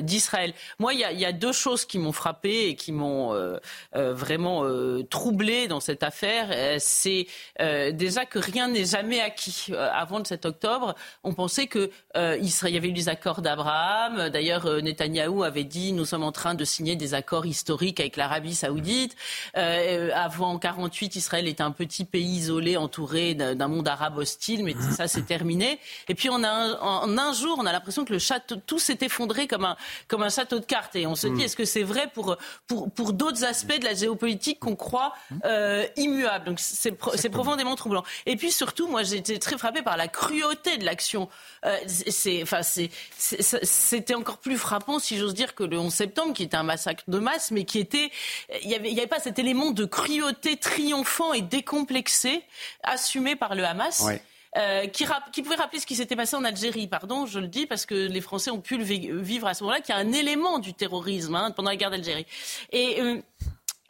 d'Israël. 0.02 0.54
Moi, 0.80 0.94
il 0.94 1.00
y, 1.00 1.26
a, 1.26 1.32
deux 1.32 1.52
choses 1.52 1.86
qui 1.86 2.00
m'ont 2.00 2.12
frappé 2.12 2.68
et 2.68 2.76
qui 2.76 2.92
m'ont 2.92 3.34
euh, 3.34 3.58
euh, 3.96 4.14
vraiment 4.14 4.64
troublé 5.10 5.68
dans 5.68 5.80
cette 5.80 6.04
affaire. 6.04 6.80
C'est 6.80 7.28
déjà 7.60 8.26
que 8.26 8.40
rien 8.40 8.68
n'est 8.68 8.86
jamais 8.86 9.20
acquis. 9.20 9.72
avant 9.76 10.20
le 10.20 10.26
7 10.26 10.46
octobre, 10.46 10.96
on 11.24 11.34
pensait 11.34 11.68
que 11.68 11.92
il 12.16 12.70
y 12.70 12.78
avait 12.78 12.90
eu 12.90 12.94
les 12.94 13.10
accords 13.10 13.42
d'Abraham. 13.42 14.30
D'ailleurs, 14.30 14.82
Netanyahou 14.82 15.44
avait 15.44 15.64
dit 15.64 15.94
nous 15.94 16.06
sommes 16.06 16.24
en 16.24 16.32
train 16.32 16.56
de 16.56 16.64
signer 16.64 16.96
des 16.96 17.14
accords 17.14 17.46
historiques 17.46 18.00
avec 18.00 18.18
l'Arabie 18.18 18.56
Saoudite. 18.56 19.16
avant 19.54 20.58
48, 20.58 21.16
Israël 21.16 21.48
était 21.48 21.64
un 21.64 21.72
petit 21.72 22.06
pays 22.06 22.38
isolé, 22.38 22.78
entouré 22.78 23.34
d'un 23.36 23.68
monde 23.68 23.88
arabe 23.88 24.18
hostile, 24.18 24.64
mais 24.64 24.76
ça 24.96 25.08
c'est 25.08 25.26
terminé. 25.26 25.80
Et 26.08 26.16
puis 26.16 26.30
en 26.30 26.44
un 26.44 27.34
jour, 27.34 27.58
on 27.60 27.66
a 27.66 27.72
l'impression 27.72 28.06
que 28.06 28.14
le 28.14 28.20
château, 28.20 28.56
tout 28.66 28.80
s'est 28.80 28.98
effondré 29.02 29.48
comme 29.48 29.66
un, 29.66 29.78
comme 30.08 30.24
un 30.24 30.30
château 30.30 30.60
de 30.60 30.66
cartes. 30.66 30.96
Et 30.96 31.08
on 31.08 31.16
se 31.16 31.28
dit, 31.28 31.42
mm. 31.42 31.42
est-ce 31.42 31.56
que 31.56 31.66
c'est 31.66 31.84
vrai 31.84 32.10
pour, 32.14 32.38
pour, 32.68 32.92
pour 32.92 33.14
d'autres 33.14 33.44
aspects 33.44 33.78
de 33.80 33.86
la 33.86 33.94
géopolitique 33.94 34.60
qu'on 34.60 34.76
croit 34.76 35.14
euh, 35.46 35.86
immuables 35.96 36.46
Donc 36.46 36.60
c'est, 36.60 36.92
profondément 37.30 37.76
troublant. 37.76 38.04
Et 38.26 38.36
puis 38.36 38.52
surtout, 38.52 38.88
moi 38.88 39.04
j'ai 39.04 39.18
été 39.18 39.40
très 39.40 39.58
frappé 39.58 39.82
par 39.82 39.98
la 39.98 40.08
cruauté 40.08 40.78
de 40.78 40.86
l'action. 40.86 41.30
Euh, 41.66 41.78
c'est, 41.88 42.42
enfin, 42.44 42.64
c'est, 42.64 42.90
c'était 43.18 44.16
encore 44.16 44.38
plus 44.38 44.58
frappant, 44.58 45.00
si 45.00 45.18
j'ose 45.18 45.34
dire, 45.34 45.56
que 45.56 45.64
le 45.64 45.80
11 45.80 45.94
septembre, 45.94 46.34
qui 46.34 46.44
était 46.44 46.58
un 46.58 46.64
massacre 46.64 47.04
de 47.08 47.20
masse, 47.20 47.52
mais 47.52 47.66
qui 47.66 47.80
était, 47.80 48.12
il 48.62 48.68
n'y 48.68 48.76
avait, 48.76 48.92
y 48.92 49.00
avait 49.00 49.08
pas 49.08 49.20
cet 49.20 49.40
élément 49.40 49.72
de 49.72 49.86
cruauté 49.86 50.58
triomphant 50.58 51.34
et 51.34 51.42
décomplexé 51.42 52.44
assumé 52.84 53.36
par 53.36 53.56
le 53.56 53.64
Hamas. 53.66 54.06
Euh, 54.56 54.86
qui, 54.88 55.06
pouvait 55.42 55.56
rappeler 55.56 55.80
ce 55.80 55.86
qui 55.86 55.96
s'était 55.96 56.16
passé 56.16 56.36
en 56.36 56.44
Algérie. 56.44 56.88
Pardon, 56.88 57.26
je 57.26 57.40
le 57.40 57.48
dis 57.48 57.66
parce 57.66 57.86
que 57.88 57.96
les 57.96 58.22
Français 58.22 58.52
ont 58.52 58.62
pu 58.62 58.78
le 58.78 58.84
vivre 58.84 59.48
à 59.48 59.54
ce 59.56 59.64
moment-là, 59.64 59.82
qui 59.82 59.92
est 59.92 59.96
un 59.96 60.12
élément 60.12 60.60
du 60.60 60.74
terrorisme 60.76 61.34
hein, 61.36 61.52
pendant 61.52 61.72
la 61.72 61.76
guerre 61.76 61.90
d'Algérie. 61.90 62.28
Et 62.72 63.02
euh, 63.02 63.20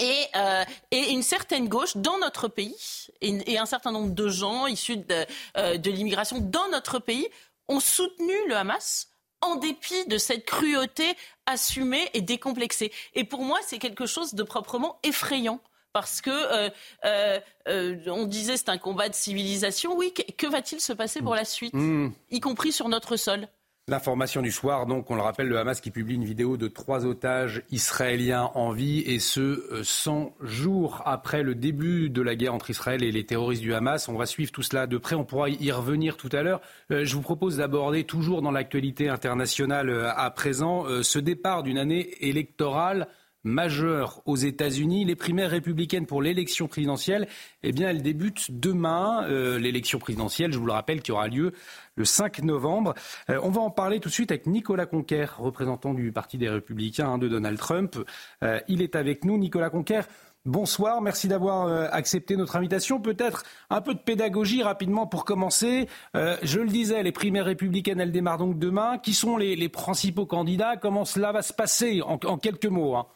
euh, 0.01 0.63
et, 0.91 1.11
une 1.11 1.21
certaine 1.21 1.67
gauche 1.67 1.97
dans 1.97 2.17
notre 2.17 2.47
pays 2.47 3.07
et, 3.21 3.57
un 3.57 3.65
certain 3.65 3.91
nombre 3.91 4.13
de 4.13 4.27
gens 4.27 4.65
issus 4.65 4.97
de, 4.97 5.77
de 5.77 5.91
l'immigration 5.91 6.39
dans 6.39 6.67
notre 6.69 6.99
pays 6.99 7.27
ont 7.67 7.79
soutenu 7.79 8.33
le 8.47 8.55
Hamas 8.55 9.09
en 9.41 9.55
dépit 9.55 10.05
de 10.07 10.17
cette 10.17 10.45
cruauté 10.45 11.15
assumée 11.45 12.09
et 12.13 12.21
décomplexée. 12.21 12.91
Et 13.13 13.23
pour 13.23 13.43
moi, 13.43 13.59
c'est 13.65 13.77
quelque 13.77 14.05
chose 14.05 14.33
de 14.33 14.43
proprement 14.43 14.99
effrayant 15.03 15.59
parce 15.93 16.21
que 16.21 16.29
euh, 16.31 16.69
euh, 17.05 17.39
euh, 17.69 17.97
on 18.07 18.25
disait 18.25 18.57
c'est 18.57 18.69
un 18.69 18.77
combat 18.77 19.07
de 19.07 19.13
civilisation. 19.13 19.95
Oui, 19.95 20.11
que, 20.13 20.47
va-t-il 20.47 20.81
se 20.81 20.91
passer 20.91 21.21
pour 21.21 21.35
la 21.35 21.45
suite, 21.45 21.73
hmm. 21.73 22.09
y 22.31 22.39
compris 22.39 22.71
sur 22.71 22.89
notre 22.89 23.15
sol 23.15 23.47
L'information 23.89 24.41
du 24.41 24.51
soir, 24.51 24.85
donc, 24.85 25.11
on 25.11 25.15
le 25.15 25.21
rappelle, 25.21 25.49
le 25.49 25.57
Hamas 25.57 25.81
qui 25.81 25.91
publie 25.91 26.15
une 26.15 26.23
vidéo 26.23 26.55
de 26.55 26.69
trois 26.69 27.05
otages 27.05 27.63
israéliens 27.69 28.49
en 28.55 28.71
vie, 28.71 29.01
et 29.01 29.19
ce, 29.19 29.81
100 29.83 30.33
jours 30.39 31.01
après 31.03 31.43
le 31.43 31.53
début 31.53 32.09
de 32.09 32.21
la 32.21 32.37
guerre 32.37 32.53
entre 32.53 32.69
Israël 32.69 33.03
et 33.03 33.11
les 33.11 33.25
terroristes 33.25 33.61
du 33.61 33.73
Hamas. 33.73 34.07
On 34.07 34.15
va 34.15 34.25
suivre 34.25 34.53
tout 34.53 34.61
cela 34.61 34.87
de 34.87 34.97
près, 34.97 35.15
on 35.15 35.25
pourra 35.25 35.49
y 35.49 35.69
revenir 35.69 36.15
tout 36.15 36.29
à 36.31 36.43
l'heure. 36.43 36.61
je 36.89 37.13
vous 37.13 37.21
propose 37.21 37.57
d'aborder, 37.57 38.05
toujours 38.05 38.41
dans 38.41 38.51
l'actualité 38.51 39.09
internationale 39.09 40.13
à 40.15 40.31
présent, 40.31 40.85
ce 41.03 41.19
départ 41.19 41.61
d'une 41.61 41.77
année 41.77 42.09
électorale 42.21 43.09
majeure 43.43 44.21
aux 44.25 44.35
États-Unis. 44.35 45.05
Les 45.05 45.15
primaires 45.15 45.51
républicaines 45.51 46.05
pour 46.05 46.21
l'élection 46.21 46.67
présidentielle, 46.67 47.27
eh 47.63 47.71
bien, 47.71 47.89
elles 47.89 48.01
débutent 48.01 48.47
demain. 48.49 49.25
Euh, 49.29 49.59
l'élection 49.59 49.99
présidentielle, 49.99 50.51
je 50.53 50.57
vous 50.57 50.65
le 50.65 50.71
rappelle, 50.71 51.01
qui 51.01 51.11
aura 51.11 51.27
lieu 51.27 51.53
le 51.95 52.05
5 52.05 52.43
novembre. 52.43 52.93
Euh, 53.29 53.39
on 53.43 53.49
va 53.49 53.61
en 53.61 53.69
parler 53.69 53.99
tout 53.99 54.09
de 54.09 54.13
suite 54.13 54.31
avec 54.31 54.47
Nicolas 54.47 54.85
Conquer, 54.85 55.25
représentant 55.37 55.93
du 55.93 56.11
Parti 56.11 56.37
des 56.37 56.49
Républicains 56.49 57.07
hein, 57.07 57.17
de 57.17 57.27
Donald 57.27 57.57
Trump. 57.57 57.97
Euh, 58.43 58.59
il 58.67 58.81
est 58.81 58.95
avec 58.95 59.25
nous. 59.25 59.37
Nicolas 59.37 59.69
Conquer, 59.69 60.01
Bonsoir, 60.45 60.99
merci 60.99 61.29
d'avoir 61.29 61.93
accepté 61.93 62.35
notre 62.35 62.57
invitation. 62.57 62.99
Peut-être 62.99 63.45
un 63.69 63.79
peu 63.79 63.93
de 63.93 63.99
pédagogie 63.99 64.61
rapidement 64.61 65.07
pour 65.07 65.23
commencer. 65.23 65.87
je 66.13 66.59
le 66.59 66.67
disais, 66.67 67.01
les 67.01 67.13
primaires 67.13 67.45
républicaines, 67.45 68.01
elles 68.01 68.11
démarrent 68.11 68.39
donc 68.39 68.59
demain. 68.59 68.97
Qui 68.97 69.13
sont 69.13 69.37
les, 69.37 69.69
principaux 69.69 70.25
candidats? 70.25 70.75
Comment 70.75 71.05
cela 71.05 71.31
va 71.31 71.43
se 71.43 71.53
passer? 71.53 72.01
En, 72.01 72.17
quelques 72.37 72.65
mots 72.65 72.97
hein 72.97 73.07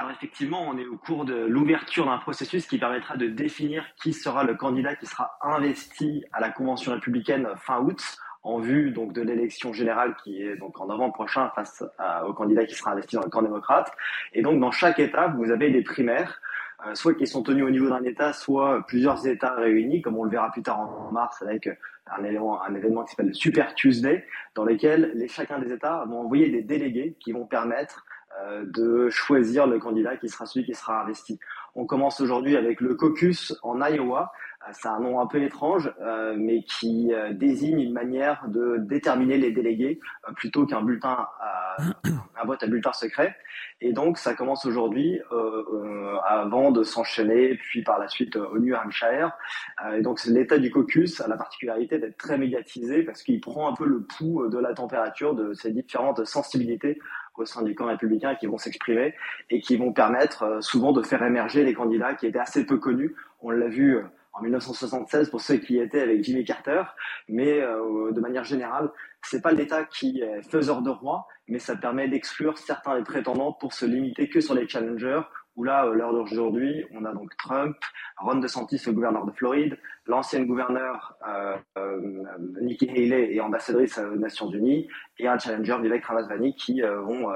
alors 0.00 0.12
effectivement, 0.12 0.62
on 0.66 0.78
est 0.78 0.86
au 0.86 0.96
cours 0.96 1.26
de 1.26 1.34
l'ouverture 1.34 2.06
d'un 2.06 2.16
processus 2.16 2.66
qui 2.66 2.78
permettra 2.78 3.18
de 3.18 3.26
définir 3.26 3.84
qui 4.00 4.14
sera 4.14 4.44
le 4.44 4.54
candidat 4.54 4.96
qui 4.96 5.04
sera 5.04 5.36
investi 5.42 6.24
à 6.32 6.40
la 6.40 6.48
convention 6.48 6.92
républicaine 6.92 7.46
fin 7.56 7.82
août 7.82 8.02
en 8.42 8.60
vue 8.60 8.92
donc 8.92 9.12
de 9.12 9.20
l'élection 9.20 9.74
générale 9.74 10.16
qui 10.24 10.40
est 10.40 10.56
donc 10.56 10.80
en 10.80 10.86
novembre 10.86 11.12
prochain 11.12 11.50
face 11.54 11.84
au 12.26 12.32
candidat 12.32 12.64
qui 12.64 12.74
sera 12.76 12.92
investi 12.92 13.16
dans 13.16 13.24
le 13.24 13.28
camp 13.28 13.42
démocrate. 13.42 13.92
Et 14.32 14.40
donc 14.40 14.58
dans 14.58 14.70
chaque 14.70 14.98
État, 14.98 15.26
vous 15.36 15.50
avez 15.50 15.70
des 15.70 15.82
primaires, 15.82 16.40
euh, 16.86 16.94
soit 16.94 17.12
qui 17.12 17.26
sont 17.26 17.42
tenues 17.42 17.64
au 17.64 17.70
niveau 17.70 17.90
d'un 17.90 18.02
État, 18.02 18.32
soit 18.32 18.86
plusieurs 18.86 19.26
États 19.26 19.54
réunis, 19.54 20.00
comme 20.00 20.16
on 20.16 20.24
le 20.24 20.30
verra 20.30 20.50
plus 20.50 20.62
tard 20.62 20.80
en 20.80 21.12
mars 21.12 21.42
avec 21.42 21.68
un 22.06 22.24
événement, 22.24 23.04
qui 23.04 23.10
s'appelle 23.10 23.28
le 23.28 23.34
Super 23.34 23.74
Tuesday, 23.74 24.24
dans 24.54 24.64
lequel 24.64 25.12
les, 25.14 25.28
chacun 25.28 25.58
des 25.58 25.70
États 25.74 26.06
vont 26.06 26.20
envoyer 26.20 26.48
des 26.48 26.62
délégués 26.62 27.18
qui 27.20 27.32
vont 27.32 27.44
permettre 27.44 28.06
de 28.64 29.10
choisir 29.10 29.66
le 29.66 29.78
candidat 29.78 30.16
qui 30.16 30.28
sera 30.28 30.46
celui 30.46 30.64
qui 30.64 30.74
sera 30.74 31.02
investi. 31.02 31.38
On 31.74 31.86
commence 31.86 32.20
aujourd'hui 32.20 32.56
avec 32.56 32.80
le 32.80 32.94
caucus 32.94 33.56
en 33.62 33.80
Iowa. 33.80 34.32
Euh, 34.62 34.72
c'est 34.72 34.88
un 34.88 35.00
nom 35.00 35.20
un 35.20 35.26
peu 35.26 35.42
étrange, 35.42 35.92
euh, 36.00 36.34
mais 36.36 36.62
qui 36.62 37.12
désigne 37.32 37.80
une 37.80 37.92
manière 37.92 38.44
de 38.48 38.76
déterminer 38.78 39.38
les 39.38 39.52
délégués 39.52 40.00
plutôt 40.36 40.66
qu'un 40.66 40.82
bulletin, 40.82 41.28
un 41.78 42.44
vote 42.44 42.62
à 42.62 42.66
bulletin 42.66 42.92
secret. 42.92 43.36
Et 43.80 43.92
donc, 43.92 44.18
ça 44.18 44.34
commence 44.34 44.66
aujourd'hui, 44.66 45.20
avant 46.26 46.70
de 46.70 46.82
s'enchaîner, 46.82 47.54
puis 47.54 47.82
par 47.82 47.98
la 47.98 48.08
suite 48.08 48.36
au 48.36 48.58
New 48.58 48.74
Hampshire. 48.74 49.32
et 49.94 50.02
donc, 50.02 50.22
l'état 50.26 50.58
du 50.58 50.70
caucus 50.70 51.20
a 51.20 51.28
la 51.28 51.36
particularité 51.36 51.98
d'être 51.98 52.18
très 52.18 52.36
médiatisé 52.36 53.02
parce 53.02 53.22
qu'il 53.22 53.40
prend 53.40 53.70
un 53.70 53.74
peu 53.74 53.86
le 53.86 54.02
pouls 54.02 54.48
de 54.48 54.58
la 54.58 54.74
température 54.74 55.34
de 55.34 55.54
ces 55.54 55.70
différentes 55.70 56.26
sensibilités 56.26 56.98
au 57.36 57.44
sein 57.44 57.62
du 57.62 57.74
camp 57.74 57.86
républicain 57.86 58.34
qui 58.34 58.46
vont 58.46 58.58
s'exprimer 58.58 59.14
et 59.50 59.60
qui 59.60 59.76
vont 59.76 59.92
permettre 59.92 60.42
euh, 60.42 60.60
souvent 60.60 60.92
de 60.92 61.02
faire 61.02 61.22
émerger 61.22 61.64
les 61.64 61.74
candidats 61.74 62.14
qui 62.14 62.26
étaient 62.26 62.38
assez 62.38 62.66
peu 62.66 62.78
connus. 62.78 63.14
On 63.40 63.50
l'a 63.50 63.68
vu 63.68 63.96
euh, 63.96 64.02
en 64.32 64.42
1976 64.42 65.30
pour 65.30 65.40
ceux 65.40 65.56
qui 65.56 65.78
étaient 65.78 66.00
avec 66.00 66.22
Jimmy 66.22 66.44
Carter, 66.44 66.82
mais 67.28 67.60
de 67.60 68.20
manière 68.20 68.44
générale, 68.44 68.88
c'est 69.22 69.42
pas 69.42 69.50
l'État 69.50 69.84
qui 69.84 70.20
est 70.20 70.42
faiseur 70.48 70.82
de 70.82 70.90
roi, 70.90 71.26
mais 71.48 71.58
ça 71.58 71.74
permet 71.74 72.08
d'exclure 72.08 72.56
certains 72.56 72.96
des 72.96 73.02
prétendants 73.02 73.52
pour 73.52 73.72
se 73.72 73.84
limiter 73.84 74.28
que 74.28 74.40
sur 74.40 74.54
les 74.54 74.68
challengers 74.68 75.22
où 75.56 75.64
là, 75.64 75.80
à 75.80 75.86
l'heure 75.86 76.12
d'aujourd'hui, 76.12 76.84
on 76.92 77.04
a 77.04 77.12
donc 77.12 77.36
Trump, 77.36 77.76
Ron 78.18 78.36
DeSantis, 78.36 78.80
le 78.86 78.92
gouverneur 78.92 79.26
de 79.26 79.32
Floride, 79.32 79.78
l'ancienne 80.06 80.46
gouverneure 80.46 81.14
euh, 81.28 81.56
euh, 81.78 82.24
Nikki 82.60 82.88
Haley 82.88 83.34
et 83.34 83.40
ambassadrice 83.40 83.98
aux 83.98 84.16
Nations 84.16 84.50
Unies, 84.50 84.88
et 85.18 85.28
un 85.28 85.38
challenger, 85.38 85.76
Vivek 85.82 86.04
Ramaswamy, 86.04 86.54
qui 86.54 86.82
euh, 86.82 87.00
vont 87.00 87.28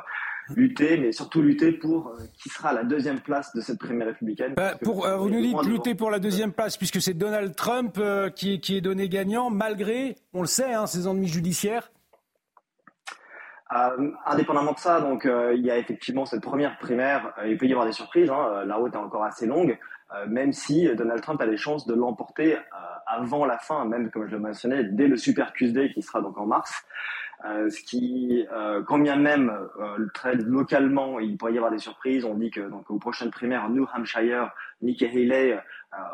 lutter, 0.54 0.98
mais 0.98 1.12
surtout 1.12 1.40
lutter 1.40 1.72
pour 1.72 2.14
qui 2.42 2.50
sera 2.50 2.74
la 2.74 2.84
deuxième 2.84 3.20
place 3.20 3.54
de 3.54 3.62
cette 3.62 3.78
primaire 3.78 4.08
républicaine. 4.08 4.54
pour, 4.82 5.06
vous 5.06 5.30
nous 5.30 5.40
dites 5.40 5.64
lutter 5.64 5.94
pour 5.94 6.10
la 6.10 6.18
deuxième 6.18 6.52
place, 6.52 6.76
puisque 6.76 7.00
c'est 7.00 7.14
Donald 7.14 7.54
Trump 7.56 7.98
qui, 8.36 8.60
qui, 8.60 8.76
est 8.76 8.82
donné 8.82 9.08
gagnant, 9.08 9.48
malgré, 9.48 10.16
on 10.34 10.42
le 10.42 10.46
sait, 10.46 10.74
hein, 10.74 10.86
ses 10.86 11.08
ennemis 11.08 11.28
judiciaires 11.28 11.90
euh, 13.72 14.10
indépendamment 14.26 14.72
de 14.72 14.78
ça, 14.78 15.00
donc 15.00 15.24
euh, 15.24 15.54
il 15.56 15.64
y 15.64 15.70
a 15.70 15.78
effectivement 15.78 16.26
cette 16.26 16.42
première 16.42 16.76
primaire. 16.78 17.32
Euh, 17.38 17.48
il 17.48 17.56
peut 17.56 17.66
y 17.66 17.72
avoir 17.72 17.86
des 17.86 17.92
surprises. 17.92 18.30
Hein, 18.30 18.64
la 18.66 18.76
route 18.76 18.94
est 18.94 18.98
encore 18.98 19.24
assez 19.24 19.46
longue, 19.46 19.78
même 20.28 20.52
si 20.52 20.88
Donald 20.94 21.22
Trump 21.22 21.40
a 21.40 21.46
des 21.46 21.56
chances 21.56 21.86
de 21.86 21.94
l'emporter 21.94 22.56
avant 23.06 23.44
la 23.44 23.58
fin, 23.58 23.84
même 23.84 24.10
comme 24.10 24.26
je 24.26 24.32
le 24.32 24.38
mentionnais, 24.38 24.84
dès 24.84 25.08
le 25.08 25.16
Super 25.16 25.52
Tuesday 25.52 25.92
qui 25.92 26.02
sera 26.02 26.20
donc 26.20 26.38
en 26.38 26.46
mars. 26.46 26.84
Euh, 27.44 27.68
ce 27.68 27.82
qui, 27.82 28.46
euh, 28.52 28.82
quand 28.84 28.98
bien 28.98 29.16
même 29.16 29.52
euh, 29.78 30.06
très 30.14 30.34
localement, 30.34 31.20
il 31.20 31.36
pourrait 31.36 31.52
y 31.52 31.58
avoir 31.58 31.70
des 31.70 31.78
surprises. 31.78 32.24
On 32.24 32.34
dit 32.34 32.50
que 32.50 32.60
donc 32.60 32.90
aux 32.90 32.98
prochaines 32.98 33.30
primaires 33.30 33.68
New 33.68 33.86
Hampshire, 33.94 34.50
Nikki 34.80 35.04
Haley 35.04 35.52
euh, 35.52 35.58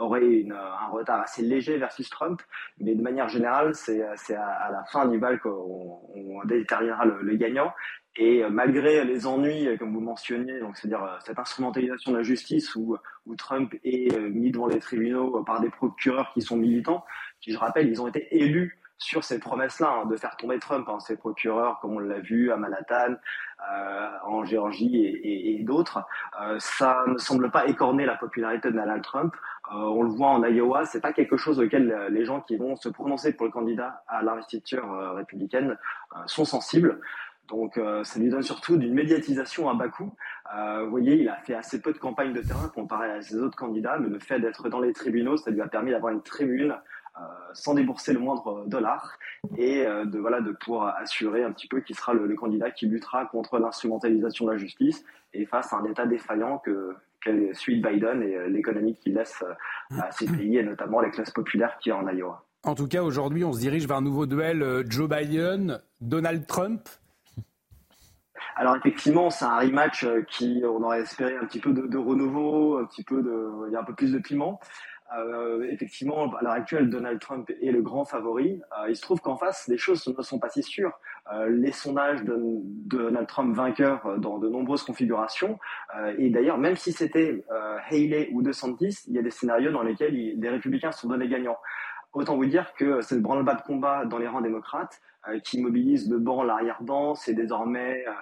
aurait 0.00 0.26
une, 0.26 0.52
un 0.52 0.88
retard 0.88 1.20
assez 1.20 1.42
léger 1.42 1.78
versus 1.78 2.10
Trump, 2.10 2.42
mais 2.80 2.96
de 2.96 3.02
manière 3.02 3.28
générale, 3.28 3.76
c'est 3.76 4.02
à, 4.02 4.44
à, 4.44 4.72
la 4.72 4.84
fin 4.90 5.06
du 5.06 5.18
bal 5.18 5.38
qu'on 5.38 6.00
on 6.14 6.44
déterminera 6.46 7.04
le, 7.04 7.22
le, 7.22 7.36
gagnant. 7.36 7.72
Et 8.16 8.42
malgré 8.50 9.04
les 9.04 9.24
ennuis, 9.24 9.68
comme 9.78 9.94
vous 9.94 10.00
mentionniez, 10.00 10.58
donc 10.58 10.76
c'est-à-dire 10.76 11.18
cette 11.24 11.38
instrumentalisation 11.38 12.10
de 12.10 12.16
la 12.16 12.22
justice 12.24 12.74
où, 12.74 12.96
où 13.24 13.36
Trump 13.36 13.72
est 13.84 14.18
mis 14.30 14.50
devant 14.50 14.66
les 14.66 14.80
tribunaux 14.80 15.44
par 15.44 15.60
des 15.60 15.70
procureurs 15.70 16.32
qui 16.34 16.42
sont 16.42 16.56
militants, 16.56 17.04
qui 17.40 17.52
je 17.52 17.58
rappelle, 17.58 17.88
ils 17.88 18.02
ont 18.02 18.08
été 18.08 18.26
élus 18.32 18.79
sur 19.00 19.24
ces 19.24 19.40
promesses-là, 19.40 20.02
hein, 20.02 20.06
de 20.06 20.16
faire 20.16 20.36
tomber 20.36 20.58
Trump, 20.58 20.86
hein, 20.88 21.00
ses 21.00 21.16
procureurs, 21.16 21.80
comme 21.80 21.94
on 21.94 21.98
l'a 21.98 22.20
vu 22.20 22.52
à 22.52 22.56
Manhattan, 22.56 23.14
euh, 23.72 24.08
en 24.26 24.44
Géorgie 24.44 25.18
et, 25.22 25.62
d'autres, 25.64 26.04
euh, 26.40 26.56
ça 26.58 27.02
ne 27.06 27.16
semble 27.16 27.50
pas 27.50 27.66
écorner 27.66 28.04
la 28.04 28.16
popularité 28.16 28.70
de 28.70 28.76
Donald 28.76 29.02
Trump. 29.02 29.34
Euh, 29.72 29.76
on 29.76 30.02
le 30.02 30.10
voit 30.10 30.28
en 30.28 30.44
Iowa, 30.44 30.84
c'est 30.84 31.00
pas 31.00 31.12
quelque 31.12 31.36
chose 31.36 31.58
auquel 31.60 32.08
les 32.10 32.24
gens 32.24 32.40
qui 32.42 32.56
vont 32.56 32.76
se 32.76 32.88
prononcer 32.88 33.32
pour 33.32 33.46
le 33.46 33.52
candidat 33.52 34.02
à 34.06 34.22
l'investiture 34.22 34.90
républicaine 35.14 35.76
sont 36.26 36.44
sensibles. 36.44 37.00
Donc 37.48 37.80
ça 38.04 38.20
lui 38.20 38.30
donne 38.30 38.42
surtout 38.42 38.76
d'une 38.76 38.94
médiatisation 38.94 39.68
à 39.68 39.74
bas 39.74 39.88
coût. 39.88 40.14
vous 40.54 40.90
voyez, 40.90 41.16
il 41.16 41.28
a 41.28 41.36
fait 41.36 41.54
assez 41.54 41.80
peu 41.80 41.92
de 41.92 41.98
campagne 41.98 42.32
de 42.32 42.40
terrain 42.40 42.68
comparé 42.68 43.10
à 43.10 43.22
ses 43.22 43.36
autres 43.36 43.56
candidats, 43.56 43.98
mais 43.98 44.08
le 44.08 44.18
fait 44.18 44.40
d'être 44.40 44.68
dans 44.68 44.80
les 44.80 44.92
tribunaux, 44.92 45.36
ça 45.36 45.50
lui 45.50 45.60
a 45.60 45.68
permis 45.68 45.90
d'avoir 45.90 46.12
une 46.12 46.22
tribune 46.22 46.74
sans 47.54 47.74
débourser 47.74 48.12
le 48.12 48.18
moindre 48.18 48.64
dollar 48.66 49.18
et 49.56 49.86
euh, 49.86 50.04
de 50.04 50.18
voilà 50.18 50.40
de 50.40 50.52
pouvoir 50.52 50.96
assurer 50.96 51.42
un 51.42 51.52
petit 51.52 51.68
peu 51.68 51.80
qui 51.80 51.94
sera 51.94 52.14
le, 52.14 52.34
candidat 52.34 52.70
qui 52.70 52.86
luttera 52.86 53.26
contre 53.26 53.58
l'instrumentalisation 53.58 54.46
de 54.46 54.52
la 54.52 54.56
justice 54.56 55.04
et 55.32 55.46
face 55.46 55.72
à 55.72 55.76
un 55.76 55.84
État 55.84 56.06
défaillant 56.06 56.58
que 56.58 56.94
qu'est 57.22 57.52
celui 57.54 57.80
de 57.80 57.88
Biden 57.88 58.22
et 58.22 58.34
euh, 58.34 58.48
l'économie 58.48 58.96
qu'il 58.96 59.14
laisse 59.14 59.44
à 59.98 60.10
ces 60.10 60.26
pays 60.26 60.56
et 60.56 60.62
notamment 60.62 61.00
les 61.00 61.10
classes 61.10 61.32
populaires 61.32 61.76
qui 61.78 61.90
y 61.90 61.92
en 61.92 62.08
Iowa. 62.08 62.44
En 62.64 62.74
tout 62.74 62.88
cas, 62.88 63.02
aujourd'hui, 63.02 63.44
on 63.44 63.52
se 63.52 63.60
dirige 63.60 63.86
vers 63.86 63.98
un 63.98 64.02
nouveau 64.02 64.26
duel 64.26 64.84
Joe 64.88 65.08
Biden-Donald 65.08 66.46
Trump. 66.46 66.88
Alors 68.56 68.76
effectivement, 68.76 69.30
c'est 69.30 69.46
un 69.46 69.58
rematch 69.58 70.06
qui, 70.28 70.62
on 70.64 70.82
aurait 70.82 71.00
espéré 71.00 71.36
un 71.36 71.46
petit 71.46 71.60
peu 71.60 71.72
de, 71.72 71.86
de 71.86 71.96
renouveau, 71.96 72.78
un 72.78 72.84
petit 72.84 73.04
peu 73.04 73.22
de, 73.22 73.66
il 73.68 73.72
y 73.72 73.76
a 73.76 73.80
un 73.80 73.84
peu 73.84 73.94
plus 73.94 74.12
de 74.12 74.18
piment. 74.18 74.60
Euh, 75.16 75.66
effectivement, 75.70 76.32
à 76.34 76.42
l'heure 76.42 76.52
actuelle, 76.52 76.88
Donald 76.88 77.20
Trump 77.20 77.50
est 77.50 77.72
le 77.72 77.82
grand 77.82 78.04
favori. 78.04 78.60
Euh, 78.78 78.88
il 78.88 78.96
se 78.96 79.02
trouve 79.02 79.20
qu'en 79.20 79.36
face, 79.36 79.66
les 79.68 79.78
choses 79.78 80.06
ne 80.06 80.22
sont 80.22 80.38
pas 80.38 80.48
si 80.48 80.62
sûres. 80.62 80.92
Euh, 81.32 81.48
les 81.48 81.72
sondages 81.72 82.24
de, 82.24 82.36
Donald 82.38 83.26
Trump 83.26 83.54
vainqueur 83.54 84.18
dans 84.18 84.38
de 84.38 84.48
nombreuses 84.48 84.82
configurations. 84.82 85.58
Euh, 85.96 86.14
et 86.18 86.30
d'ailleurs, 86.30 86.58
même 86.58 86.76
si 86.76 86.92
c'était 86.92 87.44
euh, 87.50 87.76
Haley 87.88 88.30
ou 88.32 88.42
DeSantis, 88.42 88.98
il 89.06 89.14
y 89.14 89.18
a 89.18 89.22
des 89.22 89.30
scénarios 89.30 89.70
dans 89.70 89.82
lesquels 89.82 90.14
les 90.14 90.48
républicains 90.48 90.92
sont 90.92 91.08
donnés 91.08 91.28
gagnants. 91.28 91.58
Autant 92.12 92.36
vous 92.36 92.46
dire 92.46 92.74
que 92.74 93.02
c'est 93.02 93.14
le 93.14 93.20
branle-bas 93.20 93.54
de 93.54 93.62
combat 93.62 94.04
dans 94.04 94.18
les 94.18 94.26
rangs 94.26 94.40
démocrates 94.40 95.00
euh, 95.28 95.38
qui 95.38 95.60
mobilise 95.60 96.10
le 96.10 96.18
banc, 96.18 96.42
l'arrière-banc. 96.42 97.14
C'est 97.14 97.34
désormais 97.34 98.04
euh, 98.04 98.12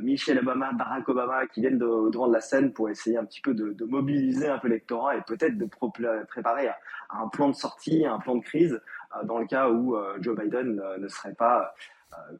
Michelle 0.00 0.38
Obama, 0.38 0.70
Barack 0.72 1.08
Obama 1.08 1.46
qui 1.48 1.60
viennent 1.60 1.78
de, 1.78 2.10
devant 2.10 2.28
de 2.28 2.34
la 2.34 2.40
scène 2.40 2.72
pour 2.72 2.88
essayer 2.88 3.16
un 3.16 3.24
petit 3.24 3.40
peu 3.40 3.52
de, 3.52 3.84
mobiliser 3.84 4.46
un 4.46 4.58
peu 4.58 4.68
l'électorat 4.68 5.16
et 5.16 5.22
peut-être 5.22 5.58
de 5.58 5.64
préparer 5.64 6.70
un 7.10 7.26
plan 7.28 7.48
de 7.48 7.54
sortie, 7.54 8.06
un 8.06 8.20
plan 8.20 8.36
de 8.36 8.44
crise 8.44 8.80
euh, 9.16 9.24
dans 9.24 9.38
le 9.38 9.46
cas 9.46 9.70
où 9.70 9.96
Joe 10.20 10.38
Biden 10.38 10.80
ne 10.98 11.08
serait 11.08 11.34
pas 11.34 11.74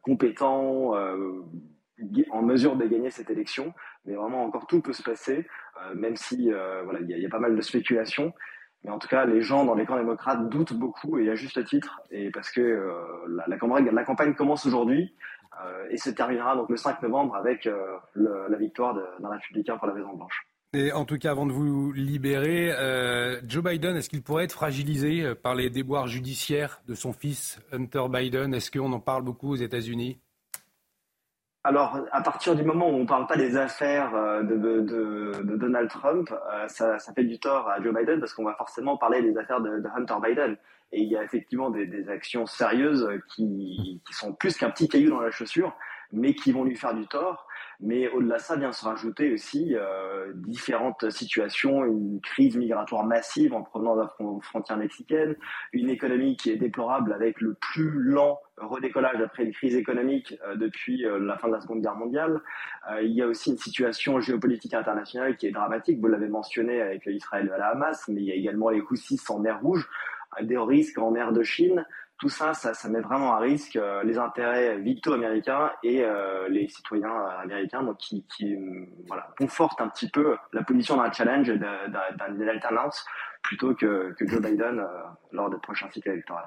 compétent, 0.02 0.92
en 2.30 2.42
mesure 2.42 2.76
de 2.76 2.86
gagner 2.86 3.10
cette 3.10 3.30
élection. 3.30 3.74
Mais 4.04 4.14
vraiment, 4.14 4.44
encore 4.44 4.66
tout 4.66 4.80
peut 4.80 4.92
se 4.92 5.02
passer, 5.02 5.48
même 5.94 6.16
si 6.16 6.50
voilà, 6.84 7.00
il 7.00 7.08
y, 7.08 7.26
a 7.26 7.30
pas 7.30 7.38
mal 7.38 7.56
de 7.56 7.60
spéculations. 7.60 8.32
Mais 8.84 8.90
en 8.90 8.98
tout 8.98 9.08
cas, 9.08 9.24
les 9.24 9.42
gens 9.42 9.64
dans 9.64 9.74
les 9.74 9.86
camps 9.86 9.96
démocrates 9.96 10.48
doutent 10.48 10.74
beaucoup, 10.74 11.18
et 11.18 11.30
à 11.30 11.34
juste 11.34 11.64
titre, 11.64 12.00
et 12.10 12.30
parce 12.30 12.50
que 12.50 12.60
euh, 12.60 13.42
la, 13.46 13.56
campagne, 13.56 14.34
commence 14.34 14.66
aujourd'hui 14.66 15.14
euh, 15.64 15.86
et 15.90 15.98
se 15.98 16.10
terminera 16.10 16.56
donc 16.56 16.68
le 16.68 16.76
5 16.76 17.00
novembre 17.02 17.36
avec 17.36 17.66
euh, 17.66 17.96
le, 18.14 18.46
la 18.48 18.58
victoire 18.58 18.94
d'un 18.94 19.28
républicain 19.28 19.76
pour 19.76 19.86
la 19.86 19.94
Maison 19.94 20.14
Blanche. 20.14 20.46
Et 20.74 20.90
en 20.90 21.04
tout 21.04 21.18
cas, 21.18 21.30
avant 21.30 21.44
de 21.44 21.52
vous 21.52 21.92
libérer, 21.92 22.72
Joe 23.46 23.62
Biden, 23.62 23.94
est-ce 23.94 24.08
qu'il 24.08 24.22
pourrait 24.22 24.44
être 24.44 24.52
fragilisé 24.52 25.34
par 25.34 25.54
les 25.54 25.68
déboires 25.68 26.06
judiciaires 26.06 26.80
de 26.88 26.94
son 26.94 27.12
fils 27.12 27.60
Hunter 27.72 28.04
Biden? 28.08 28.54
Est-ce 28.54 28.70
qu'on 28.70 28.90
en 28.94 28.98
parle 28.98 29.22
beaucoup 29.22 29.50
aux 29.50 29.56
États-Unis? 29.56 30.18
Alors, 31.64 32.00
à 32.10 32.22
partir 32.22 32.56
du 32.56 32.64
moment 32.64 32.88
où 32.90 32.94
on 32.94 33.00
ne 33.00 33.06
parle 33.06 33.28
pas 33.28 33.36
des 33.36 33.56
affaires 33.56 34.12
euh, 34.16 34.42
de, 34.42 35.56
Donald 35.56 35.88
Trump, 35.88 36.28
euh, 36.32 36.66
ça, 36.66 36.98
fait 37.14 37.22
du 37.22 37.38
tort 37.38 37.68
à 37.68 37.80
Joe 37.80 37.94
Biden 37.94 38.18
parce 38.18 38.34
qu'on 38.34 38.44
va 38.44 38.54
forcément 38.54 38.96
parler 38.96 39.22
des 39.22 39.36
affaires 39.38 39.60
de, 39.60 39.80
Hunter 39.94 40.16
Biden. 40.20 40.56
Et 40.90 41.02
il 41.02 41.08
y 41.08 41.16
a 41.16 41.22
effectivement 41.22 41.70
des, 41.70 41.86
des 41.86 42.08
actions 42.08 42.46
sérieuses 42.46 43.08
qui, 43.28 44.02
qui 44.04 44.12
sont 44.12 44.32
plus 44.32 44.56
qu'un 44.56 44.70
petit 44.70 44.88
caillou 44.88 45.10
dans 45.10 45.20
la 45.20 45.30
chaussure, 45.30 45.72
mais 46.12 46.34
qui 46.34 46.52
vont 46.52 46.64
lui 46.64 46.76
faire 46.76 46.94
du 46.94 47.06
tort. 47.06 47.46
Mais 47.80 48.08
au-delà 48.08 48.36
de 48.36 48.42
ça, 48.42 48.54
vient 48.54 48.72
se 48.72 48.84
rajouter 48.84 49.32
aussi 49.32 49.74
euh, 49.74 50.32
différentes 50.36 51.10
situations, 51.10 51.84
une 51.84 52.20
crise 52.20 52.56
migratoire 52.56 53.04
massive 53.04 53.54
en 53.54 53.62
provenance 53.62 53.96
de 53.96 54.02
la 54.02 54.40
frontière 54.40 54.76
mexicaine, 54.76 55.34
une 55.72 55.90
économie 55.90 56.36
qui 56.36 56.50
est 56.50 56.56
déplorable 56.56 57.12
avec 57.12 57.40
le 57.40 57.54
plus 57.54 57.90
lent 57.90 58.38
redécollage 58.58 59.20
après 59.20 59.42
une 59.44 59.52
crise 59.52 59.74
économique 59.74 60.38
euh, 60.46 60.54
depuis 60.54 61.04
euh, 61.04 61.18
la 61.18 61.36
fin 61.38 61.48
de 61.48 61.54
la 61.54 61.60
Seconde 61.60 61.82
Guerre 61.82 61.96
mondiale. 61.96 62.40
Il 63.02 63.12
y 63.12 63.22
a 63.22 63.26
aussi 63.26 63.50
une 63.50 63.58
situation 63.58 64.20
géopolitique 64.20 64.74
internationale 64.74 65.36
qui 65.36 65.46
est 65.46 65.52
dramatique, 65.52 66.00
vous 66.00 66.08
l'avez 66.08 66.28
mentionné 66.28 66.80
avec 66.80 67.06
Israël 67.06 67.50
et 67.54 67.58
la 67.58 67.68
Hamas, 67.68 68.08
mais 68.08 68.20
il 68.20 68.26
y 68.26 68.32
a 68.32 68.34
également 68.34 68.70
les 68.70 68.80
Houthis 68.80 69.20
en 69.28 69.38
mer 69.38 69.60
Rouge, 69.60 69.88
des 70.40 70.58
risques 70.58 70.98
en 70.98 71.10
mer 71.10 71.32
de 71.32 71.42
Chine, 71.42 71.84
tout 72.22 72.28
ça, 72.28 72.54
ça, 72.54 72.88
met 72.88 73.00
vraiment 73.00 73.34
à 73.34 73.40
risque 73.40 73.74
euh, 73.74 74.04
les 74.04 74.16
intérêts 74.16 74.78
vitaux 74.78 75.14
américains 75.14 75.72
et 75.82 76.04
euh, 76.04 76.48
les 76.48 76.68
citoyens 76.68 77.10
euh, 77.10 77.42
américains, 77.42 77.82
donc 77.82 77.96
qui, 77.96 78.24
qui 78.36 78.56
voilà, 79.08 79.26
confortent 79.36 79.80
un 79.80 79.88
petit 79.88 80.08
peu 80.08 80.36
la 80.52 80.62
position 80.62 80.98
d'un 80.98 81.10
challenge, 81.10 81.48
d'une 81.50 82.48
alternance, 82.48 83.04
plutôt 83.42 83.74
que, 83.74 84.14
que 84.16 84.28
Joe 84.28 84.40
Biden 84.40 84.86
lors 85.32 85.50
des 85.50 85.58
prochains 85.58 85.90
cycles 85.90 86.10
électoraux. 86.10 86.38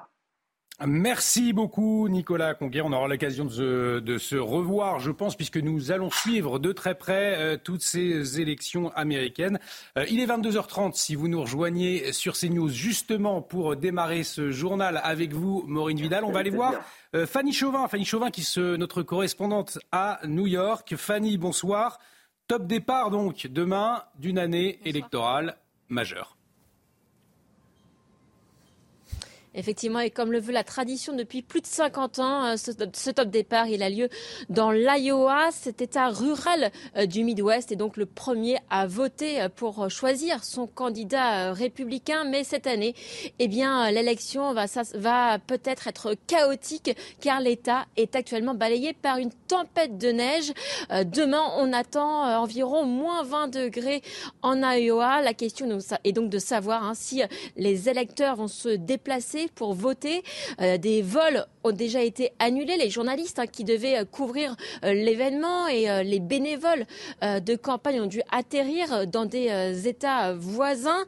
Merci 0.84 1.54
beaucoup 1.54 2.06
Nicolas 2.08 2.52
Conquer. 2.52 2.82
On 2.82 2.92
aura 2.92 3.08
l'occasion 3.08 3.46
de, 3.46 4.18
se 4.18 4.36
revoir, 4.36 4.98
je 4.98 5.10
pense, 5.10 5.34
puisque 5.34 5.56
nous 5.56 5.90
allons 5.90 6.10
suivre 6.10 6.58
de 6.58 6.70
très 6.72 6.94
près 6.94 7.34
euh, 7.38 7.56
toutes 7.56 7.80
ces 7.80 8.42
élections 8.42 8.92
américaines. 8.94 9.58
Euh, 9.96 10.04
il 10.10 10.20
est 10.20 10.26
22h30 10.26 10.92
si 10.92 11.14
vous 11.14 11.28
nous 11.28 11.40
rejoignez 11.40 12.12
sur 12.12 12.34
CNews 12.34 12.68
justement 12.68 13.40
pour 13.40 13.74
démarrer 13.74 14.22
ce 14.22 14.50
journal 14.50 15.00
avec 15.02 15.32
vous, 15.32 15.64
Maureen 15.66 15.98
Vidal. 15.98 16.24
On 16.24 16.32
va 16.32 16.40
aller 16.40 16.50
voir 16.50 16.74
euh, 17.14 17.26
Fanny 17.26 17.54
Chauvin. 17.54 17.88
Fanny 17.88 18.04
Chauvin 18.04 18.30
qui 18.30 18.42
est 18.42 18.58
notre 18.76 19.02
correspondante 19.02 19.78
à 19.92 20.20
New 20.26 20.46
York. 20.46 20.94
Fanny, 20.96 21.38
bonsoir. 21.38 21.98
Top 22.48 22.66
départ 22.66 23.10
donc 23.10 23.46
demain 23.46 24.02
d'une 24.18 24.38
année 24.38 24.78
électorale 24.84 25.56
majeure. 25.88 26.35
Effectivement, 29.56 30.00
et 30.00 30.10
comme 30.10 30.32
le 30.32 30.38
veut 30.38 30.52
la 30.52 30.64
tradition 30.64 31.14
depuis 31.14 31.40
plus 31.40 31.62
de 31.62 31.66
50 31.66 32.18
ans, 32.18 32.44
euh, 32.44 32.56
ce, 32.56 33.10
top 33.10 33.28
départ, 33.28 33.68
il 33.68 33.82
a 33.82 33.88
lieu 33.88 34.10
dans 34.50 34.70
l'Iowa, 34.70 35.48
cet 35.50 35.80
état 35.80 36.10
rural 36.10 36.70
euh, 36.96 37.06
du 37.06 37.24
Midwest, 37.24 37.72
et 37.72 37.76
donc 37.76 37.96
le 37.96 38.04
premier 38.04 38.58
à 38.68 38.86
voter 38.86 39.40
euh, 39.40 39.48
pour 39.48 39.90
choisir 39.90 40.44
son 40.44 40.66
candidat 40.66 41.54
républicain. 41.54 42.24
Mais 42.24 42.44
cette 42.44 42.66
année, 42.66 42.94
eh 43.38 43.48
bien, 43.48 43.90
l'élection 43.90 44.52
va, 44.52 45.38
peut-être 45.38 45.88
être 45.88 46.14
chaotique 46.26 46.94
car 47.20 47.40
l'État 47.40 47.86
est 47.96 48.14
actuellement 48.14 48.54
balayé 48.54 48.92
par 48.92 49.16
une 49.16 49.32
tempête 49.48 49.96
de 49.96 50.08
neige. 50.08 50.52
Demain, 50.90 51.42
on 51.56 51.72
attend 51.72 52.40
environ 52.40 52.84
moins 52.84 53.22
20 53.22 53.48
degrés 53.48 54.02
en 54.42 54.62
Iowa. 54.62 55.22
La 55.22 55.32
question 55.32 55.78
est 56.04 56.12
donc 56.12 56.28
de 56.28 56.38
savoir 56.38 56.84
hein, 56.84 56.92
si 56.94 57.22
les 57.56 57.88
électeurs 57.88 58.36
vont 58.36 58.48
se 58.48 58.68
déplacer 58.68 59.45
pour 59.54 59.74
voter. 59.74 60.22
Euh, 60.60 60.78
des 60.78 61.02
vols 61.02 61.46
ont 61.66 61.72
déjà 61.72 62.02
été 62.02 62.32
annulés. 62.38 62.76
Les 62.76 62.90
journalistes 62.90 63.38
hein, 63.38 63.46
qui 63.46 63.64
devaient 63.64 63.98
euh, 63.98 64.04
couvrir 64.04 64.56
euh, 64.84 64.92
l'événement 64.92 65.66
et 65.68 66.04
les 66.04 66.20
bénévoles 66.20 66.86
de 67.22 67.56
campagne 67.56 68.00
ont 68.00 68.06
dû 68.06 68.22
atterrir 68.30 69.06
dans 69.06 69.24
des 69.24 69.88
États 69.88 70.34
voisins. 70.34 71.04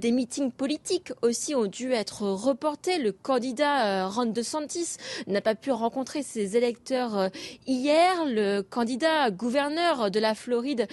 des 0.00 0.12
meetings 0.12 0.50
politiques 0.50 1.12
aussi 1.22 1.54
ont 1.54 1.66
dû 1.66 1.92
être 1.92 2.22
reportés. 2.22 2.98
Le 2.98 3.12
candidat 3.12 4.06
Ron 4.06 4.26
DeSantis 4.26 4.96
n'a 5.26 5.40
pas 5.40 5.54
pu 5.54 5.70
rencontrer 5.70 6.22
ses 6.22 6.56
électeurs 6.56 7.28
hier. 7.66 8.24
Le 8.26 8.62
candidat 8.62 9.30
gouverneur 9.30 10.10
de 10.10 10.20
la 10.20 10.34
Floride 10.34 10.86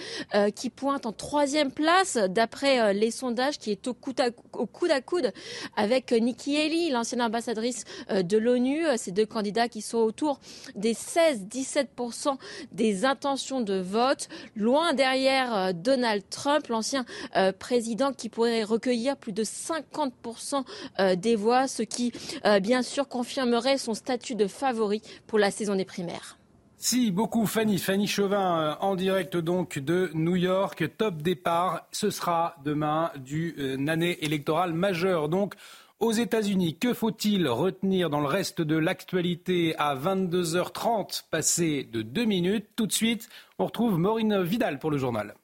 qui 0.54 0.70
pointe 0.70 1.06
en 1.06 1.12
troisième 1.12 1.72
place 1.72 2.16
d'après 2.16 2.94
les 2.94 3.10
sondages 3.10 3.58
qui 3.58 3.70
est 3.70 3.86
au 3.86 3.94
coude 3.94 4.20
à, 4.20 5.00
coude, 5.00 5.32
avec 5.76 6.12
Nikki 6.12 6.56
Haley 6.56 6.90
l'ancienne 6.90 7.22
ambassadrice 7.22 7.84
euh, 8.10 8.22
de 8.22 8.38
l'ONU. 8.38 8.86
Euh, 9.00 9.10
ces 9.10 9.12
deux 9.12 9.26
candidats 9.26 9.68
qui 9.68 9.82
sont 9.82 9.98
autour 9.98 10.40
des 10.74 10.94
16-17% 10.94 12.36
des 12.72 13.04
intentions 13.04 13.60
de 13.60 13.74
vote, 13.80 14.28
loin 14.56 14.92
derrière 14.92 15.54
euh, 15.54 15.72
Donald 15.72 16.22
Trump, 16.30 16.66
l'ancien 16.68 17.04
président 17.58 18.12
qui 18.12 18.28
pourrait 18.28 18.62
recueillir 18.62 19.16
plus 19.16 19.32
de 19.32 19.42
50% 19.42 20.64
des 21.16 21.36
voix, 21.36 21.66
ce 21.66 21.82
qui 21.82 22.12
bien 22.60 22.82
sûr 22.82 23.08
confirmerait 23.08 23.78
son 23.78 23.94
statut 23.94 24.34
de 24.34 24.46
favori 24.46 25.02
pour 25.26 25.38
la 25.38 25.50
saison 25.50 25.74
des 25.74 25.84
primaires. 25.84 26.38
Si, 26.82 27.10
beaucoup 27.10 27.44
Fanny. 27.44 27.76
Fanny 27.76 28.06
Chauvin 28.06 28.78
en 28.80 28.96
direct 28.96 29.36
donc 29.36 29.78
de 29.78 30.10
New 30.14 30.36
York. 30.36 30.82
Top 30.96 31.20
départ. 31.20 31.86
Ce 31.92 32.08
sera 32.08 32.56
demain 32.64 33.12
d'une 33.18 33.90
année 33.90 34.16
électorale 34.24 34.72
majeure. 34.72 35.28
Donc 35.28 35.56
aux 36.00 36.12
États-Unis, 36.12 36.76
que 36.78 36.94
faut-il 36.94 37.46
retenir 37.46 38.10
dans 38.10 38.20
le 38.20 38.26
reste 38.26 38.62
de 38.62 38.76
l'actualité 38.76 39.74
à 39.78 39.94
22h30, 39.94 41.24
passé 41.30 41.84
de 41.84 42.02
deux 42.02 42.24
minutes? 42.24 42.66
Tout 42.74 42.86
de 42.86 42.92
suite, 42.92 43.28
on 43.58 43.66
retrouve 43.66 43.98
Maureen 43.98 44.42
Vidal 44.42 44.78
pour 44.78 44.90
le 44.90 44.98
journal. 44.98 45.34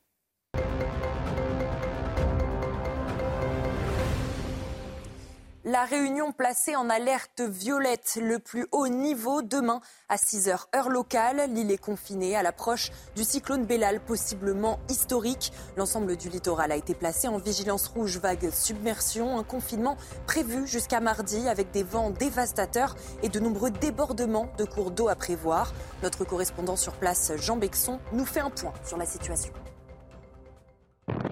La 5.68 5.82
Réunion 5.84 6.30
placée 6.30 6.76
en 6.76 6.88
alerte 6.88 7.40
violette, 7.40 8.20
le 8.22 8.38
plus 8.38 8.68
haut 8.70 8.86
niveau 8.86 9.42
demain 9.42 9.80
à 10.08 10.16
6 10.16 10.48
heures 10.48 10.68
heure 10.76 10.88
locale. 10.88 11.50
L'île 11.52 11.72
est 11.72 11.76
confinée 11.76 12.36
à 12.36 12.44
l'approche 12.44 12.92
du 13.16 13.24
cyclone 13.24 13.64
Bellal, 13.64 13.98
possiblement 13.98 14.78
historique. 14.88 15.52
L'ensemble 15.76 16.16
du 16.16 16.28
littoral 16.28 16.70
a 16.70 16.76
été 16.76 16.94
placé 16.94 17.26
en 17.26 17.38
vigilance 17.38 17.88
rouge 17.88 18.18
vague 18.18 18.48
submersion. 18.52 19.40
Un 19.40 19.42
confinement 19.42 19.96
prévu 20.28 20.68
jusqu'à 20.68 21.00
mardi 21.00 21.48
avec 21.48 21.72
des 21.72 21.82
vents 21.82 22.10
dévastateurs 22.10 22.94
et 23.24 23.28
de 23.28 23.40
nombreux 23.40 23.72
débordements 23.72 24.46
de 24.58 24.64
cours 24.64 24.92
d'eau 24.92 25.08
à 25.08 25.16
prévoir. 25.16 25.74
Notre 26.00 26.24
correspondant 26.24 26.76
sur 26.76 26.92
place, 26.92 27.32
Jean 27.38 27.56
Bexon, 27.56 27.98
nous 28.12 28.24
fait 28.24 28.38
un 28.38 28.50
point 28.50 28.72
sur 28.84 28.98
la 28.98 29.04
situation. 29.04 29.52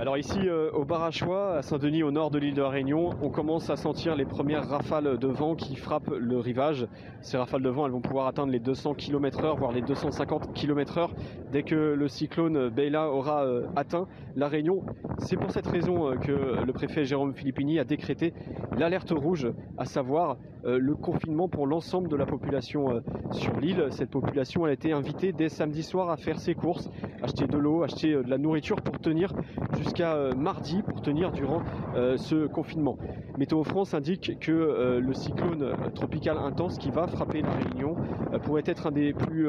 Alors 0.04 0.18
ici 0.18 0.38
euh, 0.44 0.70
au 0.72 0.84
Barachois, 0.84 1.56
à 1.56 1.62
Saint-Denis, 1.62 2.02
au 2.02 2.10
nord 2.10 2.30
de 2.30 2.38
l'île 2.38 2.54
de 2.54 2.62
la 2.62 2.68
Réunion, 2.68 3.10
on 3.22 3.30
commence 3.30 3.70
à 3.70 3.76
sentir 3.76 4.14
les 4.14 4.24
premières 4.24 4.68
rafales 4.68 5.18
de 5.18 5.26
vent 5.26 5.54
qui 5.54 5.76
frappent 5.76 6.10
le 6.10 6.38
rivage. 6.38 6.87
Ces 7.22 7.38
rafales 7.38 7.62
de 7.62 7.70
vent, 7.70 7.87
elles 7.87 7.92
vont 7.92 8.00
pouvoir 8.02 8.26
atteindre 8.26 8.52
les 8.52 8.58
200 8.58 8.94
km/h, 8.94 9.56
voire 9.56 9.72
les 9.72 9.80
250 9.80 10.52
km/h 10.52 11.08
dès 11.52 11.62
que 11.62 11.74
le 11.74 12.06
cyclone 12.06 12.68
Beyla 12.68 13.08
aura 13.08 13.46
euh, 13.46 13.66
atteint 13.76 14.06
la 14.37 14.48
Réunion. 14.48 14.82
C'est 15.18 15.37
pour 15.37 15.50
cette 15.50 15.66
raison 15.66 16.10
euh, 16.10 16.16
que 16.16 16.64
le 16.64 16.72
préfet 16.72 17.04
Jérôme 17.04 17.34
Filippini 17.34 17.78
a 17.78 17.84
décrété 17.84 18.34
l'alerte 18.76 19.10
rouge, 19.10 19.50
à 19.78 19.87
savoir 19.87 20.37
le 20.66 20.94
confinement 20.94 21.46
pour 21.46 21.66
l'ensemble 21.66 22.08
de 22.08 22.16
la 22.16 22.24
population 22.24 23.02
sur 23.32 23.54
l'île. 23.60 23.88
Cette 23.90 24.08
population 24.08 24.64
a 24.64 24.72
été 24.72 24.92
invitée 24.92 25.32
dès 25.32 25.50
samedi 25.50 25.82
soir 25.82 26.08
à 26.08 26.16
faire 26.16 26.38
ses 26.38 26.54
courses, 26.54 26.88
acheter 27.22 27.46
de 27.46 27.58
l'eau, 27.58 27.82
acheter 27.82 28.12
de 28.14 28.30
la 28.30 28.38
nourriture 28.38 28.80
pour 28.80 28.98
tenir 28.98 29.34
jusqu'à 29.79 30.14
euh, 30.14 30.35
mardi 30.35 30.83
pour 30.83 31.00
tenir 31.00 31.33
durant 31.33 31.62
euh, 31.96 32.16
ce 32.16 32.46
confinement. 32.46 32.96
Météo 33.38 33.64
France 33.64 33.94
indique 33.94 34.38
que 34.40 34.53
euh, 34.53 35.00
le 35.00 35.14
cyclone 35.14 35.72
tropical 35.94 36.38
intense 36.38 36.79
qui 36.79 36.90
va 36.90 37.07
frapper 37.07 37.42
la 37.42 37.50
Réunion 37.50 37.96
pourrait 38.42 38.62
être 38.66 38.87
un 38.87 38.92
des 38.92 39.12
plus, 39.12 39.46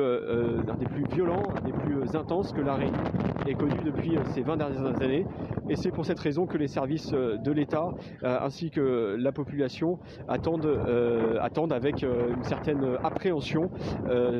violents, 1.13 1.43
un 1.55 1.65
des 1.65 1.71
plus 1.71 2.15
intenses 2.15 2.51
que 2.51 2.61
la 2.61 2.75
Réunion 2.75 3.03
ait 3.47 3.53
connu 3.53 3.75
depuis 3.83 4.17
ces 4.33 4.41
20 4.41 4.57
dernières 4.57 5.01
années. 5.01 5.25
Et 5.69 5.75
c'est 5.75 5.91
pour 5.91 6.05
cette 6.05 6.19
raison 6.19 6.45
que 6.45 6.57
les 6.57 6.67
services 6.67 7.11
de 7.11 7.51
l'État 7.51 7.89
ainsi 8.23 8.69
que 8.69 9.15
la 9.19 9.31
population 9.31 9.99
attendent 10.27 11.73
avec 11.73 12.03
une 12.03 12.43
certaine 12.43 12.97
appréhension 13.03 13.69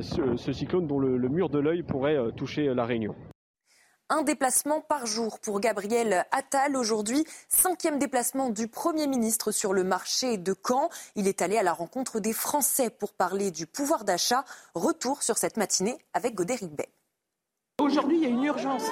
ce, 0.02 0.52
cyclone 0.52 0.88
dont 0.88 1.00
le 1.00 1.30
mur 1.30 1.50
de 1.50 1.60
l'œil 1.60 1.84
pourrait 1.84 2.18
toucher 2.36 2.74
la 2.74 2.86
Réunion. 2.86 3.16
Un 4.10 4.22
déplacement 4.22 4.82
par 4.82 5.08
jour 5.08 5.40
pour 5.40 5.60
Gabriel 5.60 6.28
Attal 6.32 6.78
aujourd'hui. 6.78 7.26
Cinquième 7.50 7.98
déplacement 7.98 8.52
du 8.52 8.68
Premier 8.68 9.08
ministre 9.08 9.52
sur 9.52 9.74
le 9.74 9.84
marché 9.84 10.38
de 10.38 10.54
Caen. 10.64 10.90
Il 11.16 11.28
est 11.28 11.42
allé 11.42 11.58
à 11.58 11.64
la 11.64 11.74
rencontre 11.74 12.20
des 12.20 12.32
Français 12.32 12.92
pour 12.92 13.14
parler 13.14 13.50
du 13.50 13.66
pouvoir 13.66 14.04
d'achat. 14.04 14.46
Retour 14.76 15.24
sur 15.24 15.40
cette 15.40 15.58
matinée 15.58 15.98
avec 16.14 16.36
Godéric 16.36 16.70
Bay. 16.76 16.88
Aujourd'hui, 17.82 18.18
il 18.18 18.24
y 18.24 18.26
a 18.28 18.30
une 18.30 18.44
urgence. 18.44 18.90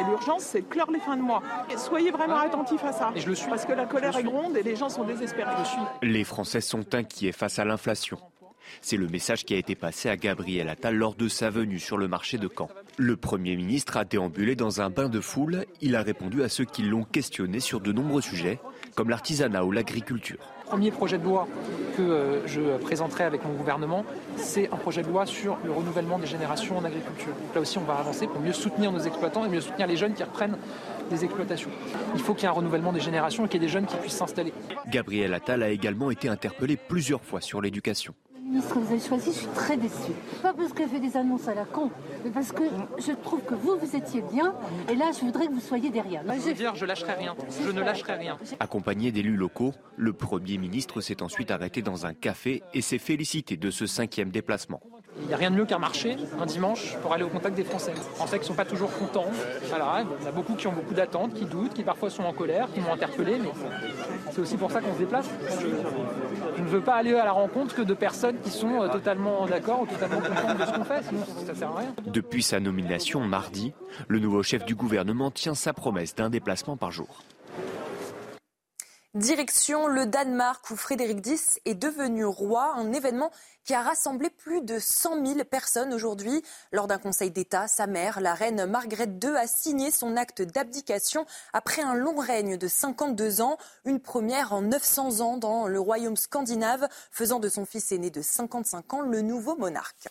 Et 0.00 0.04
l'urgence, 0.04 0.42
c'est 0.42 0.62
de 0.62 0.66
clore 0.66 0.90
les 0.90 0.98
fins 0.98 1.18
de 1.18 1.22
mois. 1.22 1.42
soyez 1.76 2.10
vraiment 2.10 2.38
attentifs 2.38 2.84
à 2.84 2.92
ça. 2.92 3.12
Et 3.14 3.20
je 3.20 3.28
le 3.28 3.34
suis. 3.34 3.50
Parce 3.50 3.66
que 3.66 3.72
la 3.72 3.84
colère 3.84 4.16
est 4.16 4.24
gronde 4.24 4.56
et 4.56 4.62
les 4.62 4.76
gens 4.76 4.88
sont 4.88 5.04
désespérés. 5.04 5.52
Je 5.58 5.64
suis. 5.64 5.80
Les 6.02 6.24
Français 6.24 6.62
sont 6.62 6.94
inquiets 6.94 7.32
face 7.32 7.58
à 7.58 7.66
l'inflation. 7.66 8.18
C'est 8.82 8.96
le 8.96 9.08
message 9.08 9.44
qui 9.44 9.54
a 9.54 9.56
été 9.56 9.74
passé 9.74 10.08
à 10.08 10.16
Gabriel 10.16 10.68
Attal 10.68 10.96
lors 10.96 11.14
de 11.14 11.28
sa 11.28 11.50
venue 11.50 11.78
sur 11.78 11.96
le 11.96 12.08
marché 12.08 12.38
de 12.38 12.48
Caen. 12.48 12.68
Le 12.96 13.16
Premier 13.16 13.56
ministre 13.56 13.96
a 13.96 14.04
déambulé 14.04 14.56
dans 14.56 14.80
un 14.80 14.90
bain 14.90 15.08
de 15.08 15.20
foule. 15.20 15.64
Il 15.80 15.96
a 15.96 16.02
répondu 16.02 16.42
à 16.42 16.48
ceux 16.48 16.64
qui 16.64 16.82
l'ont 16.82 17.04
questionné 17.04 17.60
sur 17.60 17.80
de 17.80 17.92
nombreux 17.92 18.22
sujets, 18.22 18.60
comme 18.94 19.10
l'artisanat 19.10 19.64
ou 19.64 19.72
l'agriculture. 19.72 20.38
Le 20.64 20.70
premier 20.70 20.90
projet 20.90 21.18
de 21.18 21.24
loi 21.24 21.46
que 21.96 22.02
euh, 22.02 22.46
je 22.46 22.78
présenterai 22.78 23.24
avec 23.24 23.44
mon 23.44 23.52
gouvernement, 23.52 24.04
c'est 24.36 24.70
un 24.72 24.76
projet 24.76 25.02
de 25.02 25.08
loi 25.08 25.26
sur 25.26 25.58
le 25.64 25.70
renouvellement 25.70 26.18
des 26.18 26.26
générations 26.26 26.78
en 26.78 26.84
agriculture. 26.84 27.32
là 27.54 27.60
aussi, 27.60 27.78
on 27.78 27.84
va 27.84 27.94
avancer 27.94 28.26
pour 28.26 28.40
mieux 28.40 28.52
soutenir 28.52 28.90
nos 28.90 29.00
exploitants 29.00 29.44
et 29.44 29.48
mieux 29.48 29.60
soutenir 29.60 29.86
les 29.86 29.96
jeunes 29.96 30.14
qui 30.14 30.22
reprennent 30.22 30.56
des 31.10 31.24
exploitations. 31.24 31.70
Il 32.14 32.20
faut 32.20 32.34
qu'il 32.34 32.44
y 32.44 32.46
ait 32.46 32.48
un 32.48 32.52
renouvellement 32.52 32.92
des 32.92 33.00
générations 33.00 33.44
et 33.44 33.48
qu'il 33.48 33.60
y 33.60 33.64
ait 33.64 33.66
des 33.66 33.72
jeunes 33.72 33.86
qui 33.86 33.96
puissent 33.96 34.16
s'installer. 34.16 34.52
Gabriel 34.88 35.34
Attal 35.34 35.62
a 35.62 35.68
également 35.68 36.10
été 36.10 36.28
interpellé 36.28 36.76
plusieurs 36.76 37.22
fois 37.22 37.40
sur 37.40 37.60
l'éducation 37.60 38.14
ministre 38.44 38.74
que 38.74 38.78
vous 38.78 38.92
avez 38.92 39.00
choisi, 39.00 39.32
je 39.32 39.38
suis 39.38 39.46
très 39.48 39.76
déçue. 39.76 40.12
Pas 40.42 40.52
parce 40.52 40.72
qu'elle 40.72 40.88
fait 40.88 41.00
des 41.00 41.16
annonces 41.16 41.48
à 41.48 41.54
la 41.54 41.64
con, 41.64 41.90
mais 42.24 42.30
parce 42.30 42.52
que 42.52 42.62
je 42.98 43.12
trouve 43.12 43.42
que 43.42 43.54
vous, 43.54 43.76
vous 43.78 43.96
étiez 43.96 44.22
bien, 44.32 44.54
et 44.88 44.94
là, 44.94 45.10
je 45.12 45.24
voudrais 45.24 45.46
que 45.46 45.52
vous 45.52 45.60
soyez 45.60 45.90
derrière. 45.90 46.22
Je 46.26 46.48
veux 46.48 46.54
dire, 46.54 46.74
je 46.74 46.84
lâcherai 46.84 47.14
rien. 47.14 47.34
Je 47.64 47.70
ne 47.70 47.80
lâcherai 47.80 48.14
rien. 48.14 48.38
Accompagné 48.60 49.12
d'élus 49.12 49.36
locaux, 49.36 49.72
le 49.96 50.12
Premier 50.12 50.58
ministre 50.58 51.00
s'est 51.00 51.22
ensuite 51.22 51.50
arrêté 51.50 51.82
dans 51.82 52.06
un 52.06 52.14
café 52.14 52.62
et 52.74 52.80
s'est 52.80 52.98
félicité 52.98 53.56
de 53.56 53.70
ce 53.70 53.86
cinquième 53.86 54.30
déplacement. 54.30 54.80
Il 55.20 55.28
n'y 55.28 55.34
a 55.34 55.36
rien 55.36 55.50
de 55.50 55.56
mieux 55.56 55.64
qu'un 55.64 55.78
marché 55.78 56.16
un 56.40 56.46
dimanche 56.46 56.96
pour 57.02 57.12
aller 57.12 57.22
au 57.22 57.28
contact 57.28 57.56
des 57.56 57.64
Français. 57.64 57.94
Français 58.14 58.38
qui 58.38 58.42
ne 58.42 58.48
sont 58.48 58.54
pas 58.54 58.64
toujours 58.64 58.90
contents. 58.98 59.30
Voilà, 59.68 60.02
il 60.02 60.22
y 60.22 60.26
en 60.26 60.28
a 60.28 60.32
beaucoup 60.32 60.54
qui 60.54 60.66
ont 60.66 60.72
beaucoup 60.72 60.94
d'attentes, 60.94 61.34
qui 61.34 61.44
doutent, 61.44 61.74
qui 61.74 61.82
parfois 61.82 62.10
sont 62.10 62.24
en 62.24 62.32
colère, 62.32 62.68
qui 62.72 62.80
m'ont 62.80 62.92
interpellé, 62.92 63.38
mais 63.38 63.50
c'est 64.32 64.40
aussi 64.40 64.56
pour 64.56 64.70
ça 64.70 64.80
qu'on 64.80 64.94
se 64.94 64.98
déplace. 64.98 65.26
Je, 66.56 66.62
ne 66.62 66.68
veux 66.68 66.80
pas 66.80 66.94
aller 66.94 67.14
à 67.14 67.24
la 67.24 67.32
rencontre 67.32 67.74
que 67.74 67.82
de 67.82 67.94
personnes 67.94 68.40
qui 68.40 68.50
sont 68.50 68.82
euh, 68.82 68.88
totalement 68.88 69.46
d'accord 69.46 69.82
ou 69.82 69.86
totalement 69.86 70.20
contentes 70.20 70.58
de 70.58 70.64
ce 70.64 70.72
qu'on 70.72 70.84
fait, 70.84 71.02
sinon 71.04 71.24
ça 71.46 71.52
ne 71.52 71.58
sert 71.58 71.70
à 71.70 71.78
rien. 71.78 71.94
Depuis 72.06 72.42
sa 72.42 72.58
nomination 72.58 73.20
mardi, 73.20 73.72
le 74.08 74.18
nouveau 74.18 74.42
chef 74.42 74.64
du 74.64 74.74
gouvernement 74.74 75.30
tient 75.30 75.54
sa 75.54 75.72
promesse 75.72 76.14
d'un 76.14 76.30
déplacement 76.30 76.76
par 76.76 76.90
jour. 76.90 77.22
Direction 79.14 79.86
le 79.86 80.06
Danemark 80.06 80.68
où 80.72 80.76
Frédéric 80.76 81.24
X 81.24 81.60
est 81.66 81.76
devenu 81.76 82.24
roi, 82.24 82.74
un 82.76 82.92
événement 82.92 83.30
qui 83.64 83.74
a 83.74 83.82
rassemblé 83.82 84.30
plus 84.30 84.62
de 84.62 84.78
100 84.78 85.26
000 85.26 85.44
personnes 85.44 85.92
aujourd'hui. 85.92 86.42
Lors 86.72 86.86
d'un 86.86 86.98
conseil 86.98 87.30
d'État, 87.30 87.66
sa 87.66 87.86
mère, 87.86 88.20
la 88.20 88.34
reine 88.34 88.66
Margrethe 88.66 89.22
II, 89.22 89.36
a 89.36 89.46
signé 89.46 89.90
son 89.90 90.16
acte 90.16 90.42
d'abdication 90.42 91.26
après 91.52 91.82
un 91.82 91.94
long 91.94 92.16
règne 92.16 92.56
de 92.56 92.68
52 92.68 93.40
ans, 93.40 93.56
une 93.84 94.00
première 94.00 94.52
en 94.52 94.62
900 94.62 95.20
ans 95.20 95.36
dans 95.36 95.66
le 95.66 95.80
royaume 95.80 96.16
scandinave, 96.16 96.88
faisant 97.10 97.40
de 97.40 97.48
son 97.48 97.64
fils 97.64 97.92
aîné 97.92 98.10
de 98.10 98.22
55 98.22 98.94
ans 98.94 99.00
le 99.00 99.22
nouveau 99.22 99.56
monarque. 99.56 100.08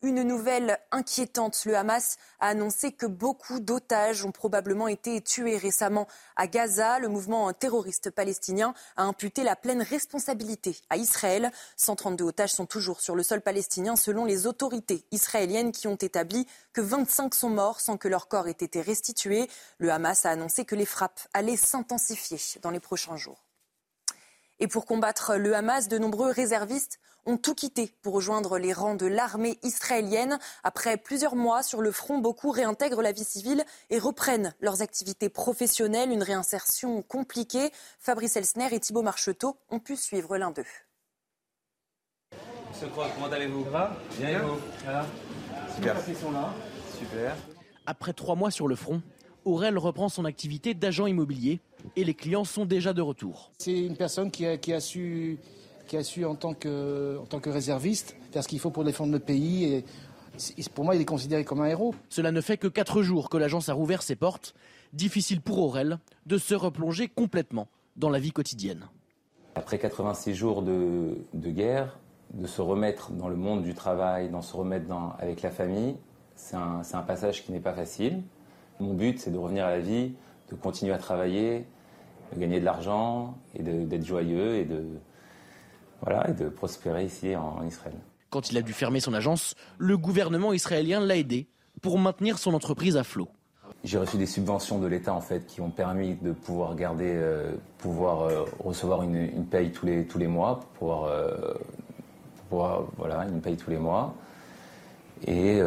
Une 0.00 0.22
nouvelle 0.22 0.78
inquiétante. 0.92 1.64
Le 1.64 1.76
Hamas 1.76 2.18
a 2.38 2.46
annoncé 2.46 2.92
que 2.92 3.04
beaucoup 3.04 3.58
d'otages 3.58 4.24
ont 4.24 4.30
probablement 4.30 4.86
été 4.86 5.20
tués 5.20 5.56
récemment 5.56 6.06
à 6.36 6.46
Gaza. 6.46 7.00
Le 7.00 7.08
mouvement 7.08 7.52
terroriste 7.52 8.10
palestinien 8.10 8.74
a 8.96 9.02
imputé 9.02 9.42
la 9.42 9.56
pleine 9.56 9.82
responsabilité 9.82 10.76
à 10.88 10.96
Israël. 10.96 11.50
132 11.76 12.22
otages 12.26 12.52
sont 12.52 12.66
toujours 12.66 13.00
sur 13.00 13.16
le 13.16 13.24
sol 13.24 13.40
palestinien 13.40 13.96
selon 13.96 14.24
les 14.24 14.46
autorités 14.46 15.04
israéliennes 15.10 15.72
qui 15.72 15.88
ont 15.88 15.96
établi 15.96 16.46
que 16.72 16.80
25 16.80 17.34
sont 17.34 17.50
morts 17.50 17.80
sans 17.80 17.96
que 17.96 18.06
leur 18.06 18.28
corps 18.28 18.46
ait 18.46 18.52
été 18.52 18.80
restitué. 18.80 19.50
Le 19.78 19.90
Hamas 19.90 20.24
a 20.24 20.30
annoncé 20.30 20.64
que 20.64 20.76
les 20.76 20.86
frappes 20.86 21.26
allaient 21.34 21.56
s'intensifier 21.56 22.38
dans 22.62 22.70
les 22.70 22.78
prochains 22.78 23.16
jours. 23.16 23.42
Et 24.60 24.68
pour 24.68 24.86
combattre 24.86 25.34
le 25.34 25.56
Hamas, 25.56 25.88
de 25.88 25.98
nombreux 25.98 26.30
réservistes 26.30 27.00
ont 27.28 27.36
tout 27.36 27.54
quitté 27.54 27.92
pour 28.00 28.14
rejoindre 28.14 28.58
les 28.58 28.72
rangs 28.72 28.94
de 28.94 29.06
l'armée 29.06 29.58
israélienne. 29.62 30.38
Après 30.64 30.96
plusieurs 30.96 31.36
mois 31.36 31.62
sur 31.62 31.82
le 31.82 31.92
front, 31.92 32.18
beaucoup 32.18 32.50
réintègrent 32.50 33.02
la 33.02 33.12
vie 33.12 33.24
civile 33.24 33.64
et 33.90 33.98
reprennent 33.98 34.54
leurs 34.60 34.80
activités 34.80 35.28
professionnelles. 35.28 36.10
Une 36.10 36.22
réinsertion 36.22 37.02
compliquée. 37.02 37.70
Fabrice 38.00 38.36
Elsner 38.36 38.68
et 38.72 38.80
Thibault 38.80 39.02
Marcheteau 39.02 39.58
ont 39.68 39.78
pu 39.78 39.94
suivre 39.96 40.38
l'un 40.38 40.50
d'eux. 40.50 40.64
comment 43.14 43.26
allez-vous? 43.30 43.64
Ça 43.64 43.70
va? 43.70 43.96
Bien 44.18 44.28
et 44.30 44.38
vous? 44.38 44.58
Super. 45.74 45.96
Super. 46.98 47.36
Après 47.84 48.12
trois 48.14 48.36
mois 48.36 48.50
sur 48.50 48.68
le 48.68 48.74
front, 48.74 49.02
Aurel 49.44 49.76
reprend 49.76 50.08
son 50.08 50.24
activité 50.24 50.72
d'agent 50.72 51.06
immobilier 51.06 51.60
et 51.94 52.04
les 52.04 52.14
clients 52.14 52.44
sont 52.44 52.64
déjà 52.64 52.94
de 52.94 53.02
retour. 53.02 53.52
C'est 53.58 53.78
une 53.78 53.96
personne 53.96 54.30
qui 54.30 54.46
a, 54.46 54.56
qui 54.56 54.72
a 54.72 54.80
su 54.80 55.38
qui 55.88 55.96
a 55.96 56.04
su 56.04 56.24
en 56.24 56.36
tant 56.36 56.54
que, 56.54 57.18
en 57.20 57.26
tant 57.26 57.40
que 57.40 57.50
réserviste 57.50 58.16
faire 58.30 58.44
ce 58.44 58.48
qu'il 58.48 58.60
faut 58.60 58.70
pour 58.70 58.84
défendre 58.84 59.12
le 59.12 59.18
pays. 59.18 59.64
Et 59.64 59.84
pour 60.72 60.84
moi, 60.84 60.94
il 60.94 61.00
est 61.00 61.06
considéré 61.06 61.44
comme 61.44 61.60
un 61.60 61.66
héros. 61.66 61.94
Cela 62.10 62.30
ne 62.30 62.40
fait 62.40 62.58
que 62.58 62.68
quatre 62.68 63.02
jours 63.02 63.28
que 63.28 63.36
l'agence 63.36 63.68
a 63.68 63.72
rouvert 63.72 64.02
ses 64.02 64.14
portes. 64.14 64.54
Difficile 64.92 65.40
pour 65.40 65.58
Aurel 65.58 65.98
de 66.26 66.38
se 66.38 66.54
replonger 66.54 67.08
complètement 67.08 67.66
dans 67.96 68.10
la 68.10 68.20
vie 68.20 68.30
quotidienne. 68.30 68.86
Après 69.56 69.78
86 69.78 70.34
jours 70.34 70.62
de, 70.62 71.18
de 71.34 71.50
guerre, 71.50 71.98
de 72.34 72.46
se 72.46 72.60
remettre 72.60 73.10
dans 73.10 73.28
le 73.28 73.36
monde 73.36 73.64
du 73.64 73.74
travail, 73.74 74.28
d'en 74.28 74.42
se 74.42 74.56
remettre 74.56 74.86
dans, 74.86 75.14
avec 75.18 75.42
la 75.42 75.50
famille, 75.50 75.96
c'est 76.36 76.54
un, 76.54 76.82
un, 76.92 77.02
passage 77.02 77.44
qui 77.44 77.50
n'est 77.50 77.58
pas 77.58 77.72
facile. 77.72 78.22
Mon 78.78 78.94
but, 78.94 79.18
c'est 79.18 79.32
de 79.32 79.38
revenir 79.38 79.64
à 79.64 79.70
la 79.70 79.80
vie, 79.80 80.12
de 80.50 80.54
continuer 80.54 80.92
à 80.92 80.98
travailler, 80.98 81.66
de 82.32 82.40
gagner 82.40 82.60
de 82.60 82.64
l'argent 82.64 83.36
et 83.54 83.62
d'être 83.62 84.06
joyeux 84.06 84.56
et 84.56 84.64
de, 84.64 84.84
voilà, 86.02 86.28
et 86.30 86.34
de 86.34 86.48
prospérer 86.48 87.04
ici 87.04 87.34
en 87.36 87.64
Israël. 87.66 87.94
Quand 88.30 88.50
il 88.50 88.58
a 88.58 88.62
dû 88.62 88.72
fermer 88.72 89.00
son 89.00 89.14
agence, 89.14 89.54
le 89.78 89.96
gouvernement 89.96 90.52
israélien 90.52 91.00
l'a 91.00 91.16
aidé 91.16 91.48
pour 91.80 91.98
maintenir 91.98 92.38
son 92.38 92.54
entreprise 92.54 92.96
à 92.96 93.04
flot. 93.04 93.28
J'ai 93.84 93.98
reçu 93.98 94.16
des 94.16 94.26
subventions 94.26 94.78
de 94.80 94.86
l'État 94.86 95.14
en 95.14 95.20
fait 95.20 95.46
qui 95.46 95.60
ont 95.60 95.70
permis 95.70 96.16
de 96.16 96.32
pouvoir 96.32 96.74
garder, 96.74 97.12
euh, 97.14 97.52
pouvoir 97.78 98.22
euh, 98.22 98.44
recevoir 98.58 99.02
une, 99.02 99.14
une, 99.14 99.46
paye 99.46 99.70
tous 99.70 99.86
les 99.86 100.06
tous 100.06 100.18
les 100.18 100.26
mois, 100.26 100.60
pour 100.60 100.78
pouvoir, 100.78 101.04
euh, 101.04 101.54
pouvoir 102.48 102.84
voilà 102.96 103.24
une 103.28 103.40
paye 103.40 103.56
tous 103.56 103.70
les 103.70 103.78
mois. 103.78 104.14
Et 105.26 105.60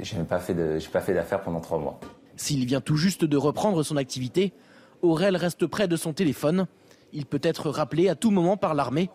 j'ai 0.00 0.16
pas 0.24 0.38
fait 0.38 0.54
de, 0.54 0.78
j'ai 0.78 0.88
pas 0.88 1.02
fait 1.02 1.12
d'affaires 1.12 1.42
pendant 1.42 1.60
trois 1.60 1.78
mois. 1.78 2.00
S'il 2.36 2.64
vient 2.64 2.80
tout 2.80 2.96
juste 2.96 3.24
de 3.24 3.36
reprendre 3.36 3.82
son 3.82 3.98
activité, 3.98 4.54
Aurel 5.02 5.36
reste 5.36 5.66
près 5.66 5.88
de 5.88 5.96
son 5.96 6.14
téléphone. 6.14 6.66
Il 7.12 7.26
peut 7.26 7.40
être 7.42 7.68
rappelé 7.68 8.08
à 8.08 8.14
tout 8.14 8.30
moment 8.30 8.56
par 8.56 8.72
l'armée 8.72 9.10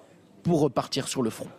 pour 0.47 0.61
repartir 0.61 1.09
sur 1.09 1.21
le 1.21 1.29
front. 1.29 1.49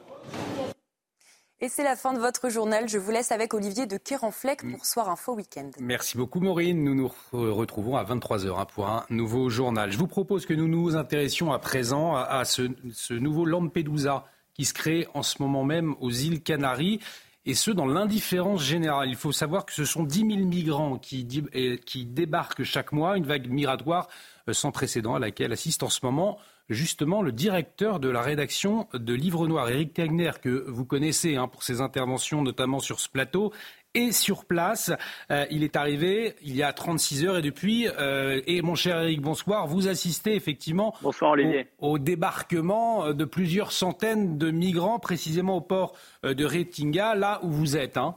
Et 1.61 1.68
c'est 1.68 1.83
la 1.83 1.94
fin 1.94 2.14
de 2.14 2.18
votre 2.18 2.48
journal. 2.48 2.88
Je 2.88 2.96
vous 2.96 3.11
laisse 3.11 3.33
avec 3.33 3.53
Olivier 3.53 3.87
de 3.87 3.98
Kéranfleck 3.98 4.62
pour 4.70 4.87
Soir 4.87 5.11
Info 5.11 5.35
Week-end. 5.35 5.70
Merci 5.79 6.16
beaucoup 6.16 6.40
Maureen. 6.40 6.83
Nous 6.83 6.94
nous 6.94 7.12
retrouvons 7.33 7.96
à 7.96 8.05
23h 8.05 8.59
hein, 8.59 8.64
pour 8.72 8.88
un 8.88 9.05
nouveau 9.11 9.51
journal. 9.51 9.90
Je 9.92 9.98
vous 9.98 10.07
propose 10.07 10.46
que 10.46 10.55
nous 10.55 10.68
nous 10.68 10.96
intéressions 10.96 11.53
à 11.53 11.59
présent 11.59 12.16
à, 12.16 12.44
ce, 12.46 12.62
ce 12.94 13.12
nouveau 13.12 13.44
Lampedusa 13.44 14.24
qui 14.55 14.64
se 14.64 14.72
crée 14.72 15.07
en 15.12 15.22
ce 15.22 15.42
moment 15.42 15.64
même 15.64 15.94
aux 16.01 16.11
îles 16.11 16.42
Canaries 16.42 17.01
et 17.44 17.55
ce, 17.55 17.70
dans 17.70 17.87
l'indifférence 17.87 18.62
générale. 18.62 19.11
Il 19.11 19.16
faut 19.16 19.33
savoir 19.33 19.66
que 19.66 19.72
ce 19.72 19.85
sont 19.85 20.05
10 20.05 20.18
000 20.18 20.29
migrants 20.46 20.96
qui, 20.96 21.27
qui 21.85 22.07
débarquent 22.07 22.62
chaque 22.62 22.92
mois, 22.92 23.18
une 23.18 23.27
vague 23.27 23.48
migratoire 23.48 24.09
euh, 24.48 24.55
sans 24.55 24.70
précédent 24.70 25.14
à 25.14 25.18
laquelle 25.18 25.53
assiste 25.53 25.83
en 25.83 25.90
ce 25.90 26.01
moment 26.05 26.38
justement 26.68 27.22
le 27.22 27.33
directeur 27.33 28.00
de 28.00 28.09
la 28.09 28.20
rédaction 28.20 28.88
de 28.92 29.14
Livre 29.14 29.46
Noir, 29.46 29.68
Éric 29.70 29.94
Tegner, 29.94 30.33
que 30.42 30.64
vous 30.68 30.85
connaissez 30.85 31.37
hein, 31.37 31.48
pour 31.48 31.62
ses 31.62 31.81
interventions 31.81 32.42
notamment 32.42 32.78
sur 32.78 33.00
ce 33.00 33.09
plateau, 33.09 33.52
est 33.94 34.12
sur 34.12 34.44
place. 34.44 34.92
Euh, 35.31 35.46
il 35.50 35.62
est 35.62 35.76
arrivé 35.76 36.35
il 36.42 36.54
y 36.54 36.62
a 36.62 36.72
36 36.72 37.24
heures 37.24 37.38
et 37.38 37.42
depuis, 37.42 37.88
euh, 37.88 38.40
et 38.46 38.61
mon 38.61 38.74
cher 38.74 39.00
Éric, 39.00 39.22
bonsoir, 39.22 39.66
vous 39.66 39.88
assistez 39.88 40.35
effectivement 40.35 40.94
Au, 41.78 41.98
débarquement 41.98 43.14
de 43.14 43.24
plusieurs 43.24 43.72
centaines 43.72 44.37
de 44.37 44.50
migrants, 44.50 44.98
précisément 44.98 45.57
au 45.57 45.61
port 45.61 45.96
euh, 46.24 46.35
de 46.35 46.44
Retinga, 46.44 47.14
là 47.14 47.40
où 47.42 47.50
vous 47.50 47.76
êtes. 47.76 47.96
Hein. 47.96 48.16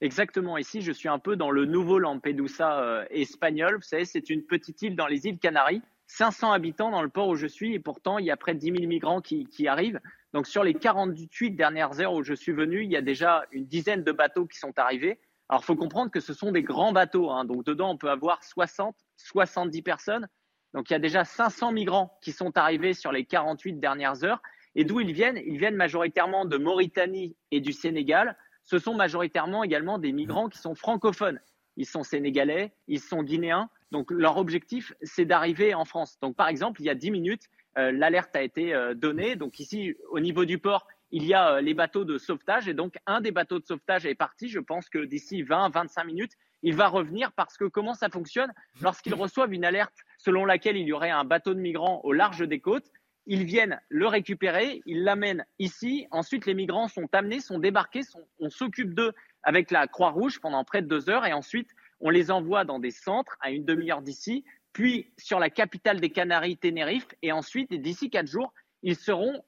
Exactement, 0.00 0.58
ici 0.58 0.82
je 0.82 0.92
suis 0.92 1.08
un 1.08 1.18
peu 1.18 1.36
dans 1.36 1.50
le 1.50 1.64
nouveau 1.64 1.98
Lampedusa 1.98 3.06
espagnol. 3.10 3.76
Vous 3.76 3.82
savez, 3.82 4.04
c'est 4.04 4.28
une 4.28 4.42
petite 4.42 4.82
île 4.82 4.94
dans 4.94 5.06
les 5.06 5.26
îles 5.26 5.38
Canaries 5.38 5.82
500 6.06 6.52
habitants 6.52 6.90
dans 6.90 7.02
le 7.02 7.08
port 7.08 7.28
où 7.28 7.36
je 7.36 7.46
suis 7.46 7.74
et 7.74 7.80
pourtant 7.80 8.18
il 8.18 8.26
y 8.26 8.30
a 8.30 8.36
près 8.36 8.54
de 8.54 8.58
10 8.58 8.72
000 8.72 8.86
migrants 8.86 9.20
qui, 9.20 9.68
arrivent. 9.68 10.00
Donc 10.32 10.46
sur 10.46 10.62
les 10.62 10.74
48 10.74 11.52
dernières 11.52 12.00
heures 12.00 12.14
où 12.14 12.22
je 12.22 12.34
suis 12.34 12.52
venu, 12.52 12.84
il 12.84 12.90
y 12.90 12.96
a 12.96 13.02
déjà 13.02 13.44
une 13.52 13.66
dizaine 13.66 14.04
de 14.04 14.12
bateaux 14.12 14.46
qui 14.46 14.58
sont 14.58 14.78
arrivés. 14.78 15.18
Alors 15.48 15.62
il 15.62 15.66
faut 15.66 15.76
comprendre 15.76 16.10
que 16.10 16.20
ce 16.20 16.32
sont 16.32 16.52
des 16.52 16.62
grands 16.62 16.92
bateaux. 16.92 17.30
Hein. 17.30 17.44
Donc 17.44 17.64
dedans 17.64 17.90
on 17.90 17.96
peut 17.96 18.10
avoir 18.10 18.42
60, 18.44 18.96
70 19.16 19.82
personnes. 19.82 20.28
Donc 20.74 20.90
il 20.90 20.92
y 20.92 20.96
a 20.96 21.00
déjà 21.00 21.24
500 21.24 21.72
migrants 21.72 22.18
qui 22.22 22.32
sont 22.32 22.56
arrivés 22.56 22.94
sur 22.94 23.12
les 23.12 23.24
48 23.24 23.74
dernières 23.80 24.24
heures. 24.24 24.42
Et 24.74 24.84
d'où 24.84 25.00
ils 25.00 25.12
viennent? 25.12 25.40
Ils 25.46 25.58
viennent 25.58 25.76
majoritairement 25.76 26.44
de 26.44 26.58
Mauritanie 26.58 27.36
et 27.50 27.60
du 27.60 27.72
Sénégal. 27.72 28.36
Ce 28.62 28.78
sont 28.78 28.94
majoritairement 28.94 29.64
également 29.64 29.98
des 29.98 30.12
migrants 30.12 30.48
qui 30.48 30.58
sont 30.58 30.74
francophones. 30.74 31.40
Ils 31.76 31.86
sont 31.86 32.02
sénégalais, 32.02 32.74
ils 32.88 33.00
sont 33.00 33.22
guinéens, 33.22 33.70
donc 33.92 34.10
leur 34.10 34.36
objectif, 34.36 34.92
c'est 35.02 35.24
d'arriver 35.24 35.74
en 35.74 35.84
France. 35.84 36.18
Donc 36.20 36.36
par 36.36 36.48
exemple, 36.48 36.80
il 36.80 36.86
y 36.86 36.90
a 36.90 36.94
10 36.94 37.10
minutes, 37.10 37.48
euh, 37.78 37.92
l'alerte 37.92 38.34
a 38.34 38.42
été 38.42 38.74
euh, 38.74 38.94
donnée. 38.94 39.36
Donc 39.36 39.60
ici, 39.60 39.94
au 40.10 40.20
niveau 40.20 40.44
du 40.44 40.58
port, 40.58 40.86
il 41.10 41.24
y 41.24 41.34
a 41.34 41.54
euh, 41.54 41.60
les 41.60 41.74
bateaux 41.74 42.04
de 42.04 42.18
sauvetage 42.18 42.68
et 42.68 42.74
donc 42.74 42.96
un 43.06 43.20
des 43.20 43.30
bateaux 43.30 43.58
de 43.58 43.64
sauvetage 43.64 44.06
est 44.06 44.14
parti. 44.14 44.48
Je 44.48 44.60
pense 44.60 44.88
que 44.88 45.04
d'ici 45.04 45.42
20-25 45.42 46.06
minutes, 46.06 46.32
il 46.62 46.74
va 46.74 46.88
revenir 46.88 47.32
parce 47.32 47.56
que 47.56 47.64
comment 47.64 47.94
ça 47.94 48.08
fonctionne? 48.08 48.52
Lorsqu'ils 48.80 49.14
reçoivent 49.14 49.52
une 49.52 49.64
alerte 49.64 49.94
selon 50.18 50.44
laquelle 50.44 50.76
il 50.76 50.86
y 50.86 50.92
aurait 50.92 51.10
un 51.10 51.24
bateau 51.24 51.54
de 51.54 51.60
migrants 51.60 52.00
au 52.02 52.12
large 52.12 52.46
des 52.46 52.60
côtes, 52.60 52.90
ils 53.26 53.44
viennent 53.44 53.80
le 53.88 54.06
récupérer, 54.06 54.82
ils 54.86 55.02
l'amènent 55.02 55.44
ici. 55.58 56.06
Ensuite, 56.10 56.46
les 56.46 56.54
migrants 56.54 56.88
sont 56.88 57.08
amenés, 57.12 57.40
sont 57.40 57.58
débarqués, 57.58 58.02
on 58.38 58.50
s'occupe 58.50 58.94
d'eux 58.94 59.12
avec 59.42 59.70
la 59.70 59.86
Croix-Rouge 59.86 60.40
pendant 60.40 60.64
près 60.64 60.82
de 60.82 60.86
deux 60.86 61.10
heures 61.10 61.26
et 61.26 61.32
ensuite 61.32 61.70
on 62.00 62.10
les 62.10 62.30
envoie 62.30 62.64
dans 62.64 62.78
des 62.78 62.90
centres 62.90 63.36
à 63.40 63.50
une 63.50 63.64
demi-heure 63.64 64.02
d'ici, 64.02 64.44
puis 64.72 65.12
sur 65.16 65.38
la 65.38 65.50
capitale 65.50 66.00
des 66.00 66.10
Canaries, 66.10 66.58
Tenerife, 66.58 67.08
et 67.22 67.32
ensuite, 67.32 67.72
d'ici 67.72 68.10
quatre 68.10 68.26
jours, 68.26 68.52
ils 68.82 68.96
seront, 68.96 69.42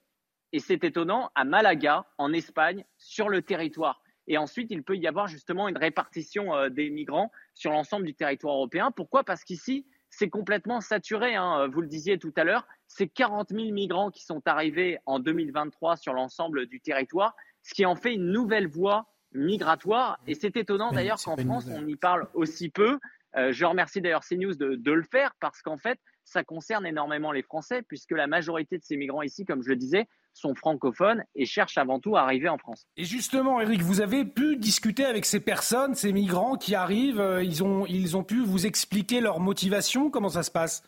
et 0.53 0.59
c'est 0.59 0.83
étonnant, 0.85 1.31
à 1.35 1.45
Malaga, 1.45 2.07
en 2.17 2.33
Espagne, 2.33 2.85
sur 2.97 3.29
le 3.29 3.43
territoire. 3.43 4.03
Et 4.27 4.39
ensuite, 4.39 4.71
il 4.71 4.83
peut 4.83 4.97
y 4.97 5.07
avoir 5.07 5.27
justement 5.27 5.69
une 5.69 5.77
répartition 5.77 6.55
euh, 6.55 6.69
des 6.69 6.91
migrants 6.91 7.31
sur 7.55 7.71
l'ensemble 7.73 8.07
du 8.07 8.15
territoire 8.15 8.55
européen. 8.55 8.91
Pourquoi? 8.91 9.25
Parce 9.25 9.45
qu'ici, 9.45 9.87
c'est 10.11 10.31
complètement 10.31 10.81
saturé. 10.81 11.35
Hein. 11.35 11.69
Vous 11.69 11.81
le 11.81 11.87
disiez 11.87 12.19
tout 12.19 12.33
à 12.37 12.45
l'heure, 12.45 12.67
c'est 12.87 13.09
40 13.09 13.51
000 13.51 13.73
migrants 13.73 14.11
qui 14.11 14.25
sont 14.25 14.43
arrivés 14.47 14.99
en 15.07 15.19
2023 15.19 15.97
sur 15.97 16.13
l'ensemble 16.13 16.67
du 16.67 16.81
territoire, 16.81 17.35
ce 17.63 17.75
qui 17.75 17.85
en 17.85 17.97
fait 17.97 18.15
une 18.15 18.31
nouvelle 18.31 18.67
voie 18.67 19.07
migratoire. 19.39 20.19
Et 20.27 20.35
c'est 20.35 20.57
étonnant 20.57 20.93
d'ailleurs 20.93 21.21
qu'en 21.23 21.37
France, 21.37 21.67
on 21.71 21.87
y 21.87 21.97
parle 21.97 22.29
aussi 22.35 22.69
peu. 22.69 22.99
Euh, 23.37 23.53
je 23.53 23.65
remercie 23.65 24.01
d'ailleurs 24.01 24.25
CNews 24.25 24.55
de, 24.55 24.75
de 24.75 24.93
le 24.93 25.03
faire 25.03 25.35
parce 25.41 25.61
qu'en 25.63 25.77
fait, 25.77 25.99
ça 26.25 26.45
concerne 26.45 26.87
énormément 26.87 27.33
les 27.33 27.43
Français 27.43 27.83
puisque 27.83 28.13
la 28.13 28.27
majorité 28.27 28.79
de 28.79 28.85
ces 28.85 28.97
migrants 28.97 29.23
ici, 29.23 29.45
comme 29.45 29.63
je 29.63 29.69
le 29.69 29.77
disais, 29.77 30.07
sont 30.33 30.55
francophones 30.55 31.25
et 31.35 31.45
cherchent 31.47 31.79
avant 31.79 32.01
tout 32.01 32.17
à 32.17 32.23
arriver 32.23 32.49
en 32.49 32.59
France. 32.59 32.87
Et 32.97 33.05
justement, 33.05 33.61
Eric, 33.61 33.83
vous 33.83 34.01
avez 34.01 34.25
pu 34.25 34.57
discuter 34.57 35.05
avec 35.05 35.25
ces 35.25 35.41
personnes, 35.41 35.95
ces 35.95 36.13
migrants 36.13 36.57
qui 36.57 36.75
arrivent, 36.75 37.21
euh, 37.21 37.43
ils 37.43 37.63
ont, 37.63 37.87
ils 37.87 38.17
ont 38.17 38.25
pu 38.25 38.43
vous 38.45 38.67
expliquer 38.67 39.21
leur 39.21 39.41
motivation, 39.41 40.11
comment 40.11 40.29
ça 40.29 40.43
se 40.43 40.51
passe? 40.51 40.83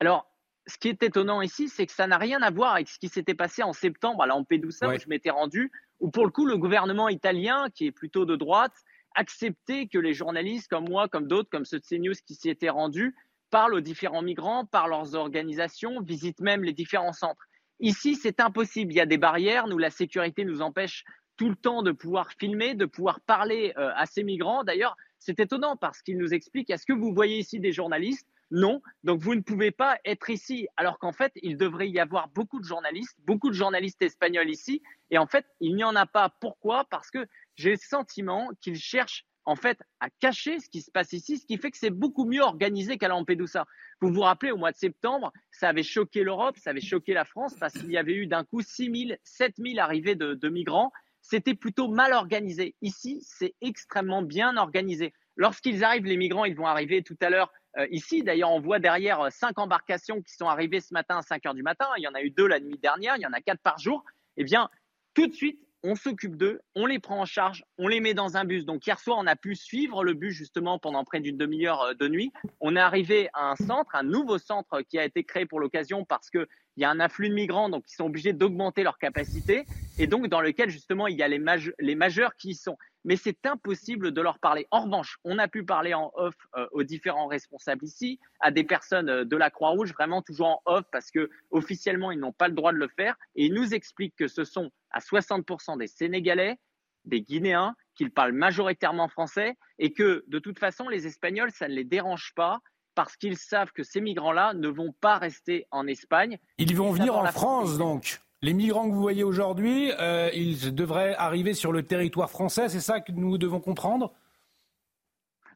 Alors, 0.00 0.29
ce 0.70 0.78
qui 0.78 0.88
est 0.88 1.02
étonnant 1.02 1.42
ici, 1.42 1.68
c'est 1.68 1.86
que 1.86 1.92
ça 1.92 2.06
n'a 2.06 2.16
rien 2.16 2.40
à 2.42 2.50
voir 2.50 2.74
avec 2.74 2.88
ce 2.88 2.98
qui 2.98 3.08
s'était 3.08 3.34
passé 3.34 3.62
en 3.62 3.72
septembre 3.72 4.22
à 4.22 4.26
Lampedusa, 4.26 4.88
où 4.88 4.98
je 4.98 5.08
m'étais 5.08 5.30
rendu, 5.30 5.70
où 6.00 6.10
pour 6.10 6.24
le 6.24 6.30
coup, 6.30 6.46
le 6.46 6.56
gouvernement 6.56 7.08
italien, 7.08 7.68
qui 7.74 7.86
est 7.86 7.92
plutôt 7.92 8.24
de 8.24 8.36
droite, 8.36 8.74
acceptait 9.14 9.86
que 9.86 9.98
les 9.98 10.14
journalistes 10.14 10.68
comme 10.68 10.88
moi, 10.88 11.08
comme 11.08 11.26
d'autres, 11.26 11.50
comme 11.50 11.64
ceux 11.64 11.78
de 11.78 11.84
CNews 11.84 12.14
qui 12.26 12.34
s'y 12.34 12.48
étaient 12.48 12.70
rendus, 12.70 13.14
parlent 13.50 13.74
aux 13.74 13.80
différents 13.80 14.22
migrants, 14.22 14.64
parlent 14.64 14.90
leurs 14.90 15.14
organisations, 15.14 16.00
visitent 16.00 16.40
même 16.40 16.62
les 16.62 16.72
différents 16.72 17.12
centres. 17.12 17.44
Ici, 17.80 18.14
c'est 18.14 18.40
impossible. 18.40 18.92
Il 18.92 18.96
y 18.96 19.00
a 19.00 19.06
des 19.06 19.18
barrières. 19.18 19.66
Nous, 19.66 19.78
la 19.78 19.90
sécurité 19.90 20.44
nous 20.44 20.62
empêche 20.62 21.04
tout 21.36 21.48
le 21.48 21.56
temps 21.56 21.82
de 21.82 21.90
pouvoir 21.90 22.30
filmer, 22.38 22.74
de 22.74 22.84
pouvoir 22.84 23.20
parler 23.22 23.72
euh, 23.78 23.90
à 23.96 24.06
ces 24.06 24.22
migrants. 24.22 24.62
D'ailleurs, 24.62 24.96
c'est 25.18 25.40
étonnant 25.40 25.76
parce 25.76 26.02
qu'ils 26.02 26.18
nous 26.18 26.32
expliquent 26.34 26.70
est-ce 26.70 26.86
que 26.86 26.92
vous 26.92 27.12
voyez 27.12 27.38
ici 27.38 27.58
des 27.58 27.72
journalistes 27.72 28.28
Non. 28.50 28.82
Donc, 29.04 29.20
vous 29.20 29.34
ne 29.34 29.40
pouvez 29.40 29.70
pas 29.70 29.98
être 30.04 30.30
ici. 30.30 30.66
Alors 30.76 30.98
qu'en 30.98 31.12
fait, 31.12 31.32
il 31.42 31.56
devrait 31.56 31.88
y 31.88 32.00
avoir 32.00 32.28
beaucoup 32.28 32.58
de 32.58 32.64
journalistes, 32.64 33.16
beaucoup 33.26 33.48
de 33.48 33.54
journalistes 33.54 34.02
espagnols 34.02 34.50
ici. 34.50 34.82
Et 35.10 35.18
en 35.18 35.26
fait, 35.26 35.46
il 35.60 35.74
n'y 35.76 35.84
en 35.84 35.94
a 35.94 36.06
pas. 36.06 36.34
Pourquoi? 36.40 36.84
Parce 36.90 37.10
que 37.10 37.26
j'ai 37.56 37.72
le 37.72 37.76
sentiment 37.76 38.50
qu'ils 38.60 38.78
cherchent 38.78 39.26
en 39.44 39.56
fait 39.56 39.80
à 40.00 40.10
cacher 40.10 40.60
ce 40.60 40.68
qui 40.68 40.82
se 40.82 40.90
passe 40.90 41.12
ici, 41.12 41.38
ce 41.38 41.46
qui 41.46 41.56
fait 41.56 41.70
que 41.70 41.78
c'est 41.78 41.90
beaucoup 41.90 42.24
mieux 42.24 42.42
organisé 42.42 42.98
qu'à 42.98 43.08
Lampedusa. 43.08 43.66
Vous 44.00 44.12
vous 44.12 44.20
rappelez, 44.20 44.52
au 44.52 44.56
mois 44.56 44.72
de 44.72 44.76
septembre, 44.76 45.32
ça 45.50 45.68
avait 45.68 45.82
choqué 45.82 46.22
l'Europe, 46.22 46.56
ça 46.58 46.70
avait 46.70 46.80
choqué 46.80 47.14
la 47.14 47.24
France 47.24 47.54
parce 47.58 47.74
qu'il 47.74 47.90
y 47.90 47.96
avait 47.96 48.14
eu 48.14 48.26
d'un 48.26 48.44
coup 48.44 48.60
6 48.60 49.08
000, 49.08 49.18
7 49.24 49.54
000 49.58 49.78
arrivées 49.78 50.14
de, 50.14 50.34
de 50.34 50.48
migrants. 50.48 50.92
C'était 51.22 51.54
plutôt 51.54 51.88
mal 51.88 52.12
organisé. 52.12 52.74
Ici, 52.80 53.20
c'est 53.22 53.54
extrêmement 53.60 54.22
bien 54.22 54.56
organisé. 54.56 55.12
Lorsqu'ils 55.36 55.84
arrivent, 55.84 56.04
les 56.04 56.16
migrants, 56.16 56.44
ils 56.44 56.56
vont 56.56 56.66
arriver 56.66 57.02
tout 57.02 57.16
à 57.20 57.30
l'heure 57.30 57.52
ici. 57.90 58.22
D'ailleurs, 58.22 58.50
on 58.50 58.60
voit 58.60 58.78
derrière 58.78 59.20
euh, 59.20 59.30
cinq 59.30 59.58
embarcations 59.58 60.22
qui 60.22 60.34
sont 60.34 60.46
arrivées 60.46 60.80
ce 60.80 60.92
matin 60.92 61.18
à 61.18 61.22
5 61.22 61.46
heures 61.46 61.54
du 61.54 61.62
matin. 61.62 61.86
Il 61.96 62.02
y 62.02 62.08
en 62.08 62.14
a 62.14 62.22
eu 62.22 62.30
deux 62.30 62.46
la 62.46 62.60
nuit 62.60 62.78
dernière, 62.78 63.16
il 63.16 63.22
y 63.22 63.26
en 63.26 63.32
a 63.32 63.40
quatre 63.40 63.60
par 63.60 63.78
jour. 63.78 64.04
Eh 64.36 64.44
bien, 64.44 64.68
tout 65.14 65.26
de 65.26 65.32
suite, 65.32 65.60
on 65.82 65.94
s'occupe 65.94 66.36
d'eux, 66.36 66.60
on 66.74 66.84
les 66.84 66.98
prend 66.98 67.20
en 67.20 67.24
charge, 67.24 67.64
on 67.78 67.88
les 67.88 68.00
met 68.00 68.12
dans 68.12 68.36
un 68.36 68.44
bus. 68.44 68.66
Donc 68.66 68.86
hier 68.86 68.98
soir, 68.98 69.18
on 69.18 69.26
a 69.26 69.36
pu 69.36 69.56
suivre 69.56 70.04
le 70.04 70.12
bus 70.12 70.34
justement 70.34 70.78
pendant 70.78 71.04
près 71.04 71.20
d'une 71.20 71.38
demi-heure 71.38 71.82
euh, 71.82 71.94
de 71.94 72.08
nuit. 72.08 72.32
On 72.60 72.76
est 72.76 72.80
arrivé 72.80 73.28
à 73.32 73.50
un 73.50 73.56
centre, 73.56 73.94
un 73.94 74.02
nouveau 74.02 74.38
centre 74.38 74.82
qui 74.82 74.98
a 74.98 75.04
été 75.04 75.24
créé 75.24 75.46
pour 75.46 75.60
l'occasion 75.60 76.04
parce 76.04 76.28
qu'il 76.30 76.46
y 76.76 76.84
a 76.84 76.90
un 76.90 77.00
afflux 77.00 77.30
de 77.30 77.34
migrants, 77.34 77.70
donc 77.70 77.84
ils 77.88 77.94
sont 77.94 78.04
obligés 78.04 78.32
d'augmenter 78.32 78.82
leur 78.82 78.98
capacité, 78.98 79.64
et 79.98 80.06
donc 80.06 80.28
dans 80.28 80.40
lequel 80.40 80.70
justement 80.70 81.06
il 81.06 81.16
y 81.16 81.22
a 81.22 81.28
les, 81.28 81.42
les 81.78 81.94
majeurs 81.94 82.34
qui 82.36 82.50
y 82.50 82.54
sont 82.54 82.76
mais 83.04 83.16
c'est 83.16 83.46
impossible 83.46 84.12
de 84.12 84.20
leur 84.20 84.38
parler. 84.38 84.66
En 84.70 84.82
revanche, 84.82 85.18
on 85.24 85.38
a 85.38 85.48
pu 85.48 85.64
parler 85.64 85.94
en 85.94 86.10
off 86.14 86.34
euh, 86.56 86.66
aux 86.72 86.82
différents 86.82 87.26
responsables 87.26 87.84
ici, 87.84 88.18
à 88.40 88.50
des 88.50 88.64
personnes 88.64 89.08
euh, 89.08 89.24
de 89.24 89.36
la 89.36 89.50
Croix-Rouge, 89.50 89.92
vraiment 89.92 90.22
toujours 90.22 90.48
en 90.48 90.62
off 90.66 90.84
parce 90.92 91.10
que 91.10 91.30
officiellement 91.50 92.10
ils 92.10 92.18
n'ont 92.18 92.32
pas 92.32 92.48
le 92.48 92.54
droit 92.54 92.72
de 92.72 92.78
le 92.78 92.88
faire, 92.88 93.16
et 93.34 93.46
ils 93.46 93.54
nous 93.54 93.74
expliquent 93.74 94.16
que 94.16 94.28
ce 94.28 94.44
sont 94.44 94.70
à 94.90 95.00
60% 95.00 95.78
des 95.78 95.86
Sénégalais, 95.86 96.58
des 97.04 97.22
Guinéens, 97.22 97.74
qu'ils 97.94 98.10
parlent 98.10 98.32
majoritairement 98.32 99.08
français, 99.08 99.56
et 99.78 99.92
que 99.92 100.24
de 100.26 100.38
toute 100.38 100.58
façon 100.58 100.88
les 100.88 101.06
Espagnols 101.06 101.52
ça 101.52 101.68
ne 101.68 101.74
les 101.74 101.84
dérange 101.84 102.32
pas 102.34 102.60
parce 102.94 103.16
qu'ils 103.16 103.38
savent 103.38 103.72
que 103.72 103.82
ces 103.82 104.00
migrants-là 104.00 104.52
ne 104.54 104.68
vont 104.68 104.92
pas 105.00 105.16
rester 105.16 105.66
en 105.70 105.86
Espagne. 105.86 106.38
Ils 106.58 106.76
vont 106.76 106.90
venir 106.92 107.16
en 107.16 107.24
France 107.26 107.78
donc 107.78 108.20
les 108.42 108.54
migrants 108.54 108.88
que 108.88 108.94
vous 108.94 109.00
voyez 109.00 109.22
aujourd'hui, 109.22 109.92
euh, 109.98 110.30
ils 110.32 110.74
devraient 110.74 111.14
arriver 111.16 111.52
sur 111.52 111.72
le 111.72 111.82
territoire 111.82 112.30
français, 112.30 112.68
c'est 112.68 112.80
ça 112.80 113.00
que 113.00 113.12
nous 113.12 113.36
devons 113.36 113.60
comprendre? 113.60 114.14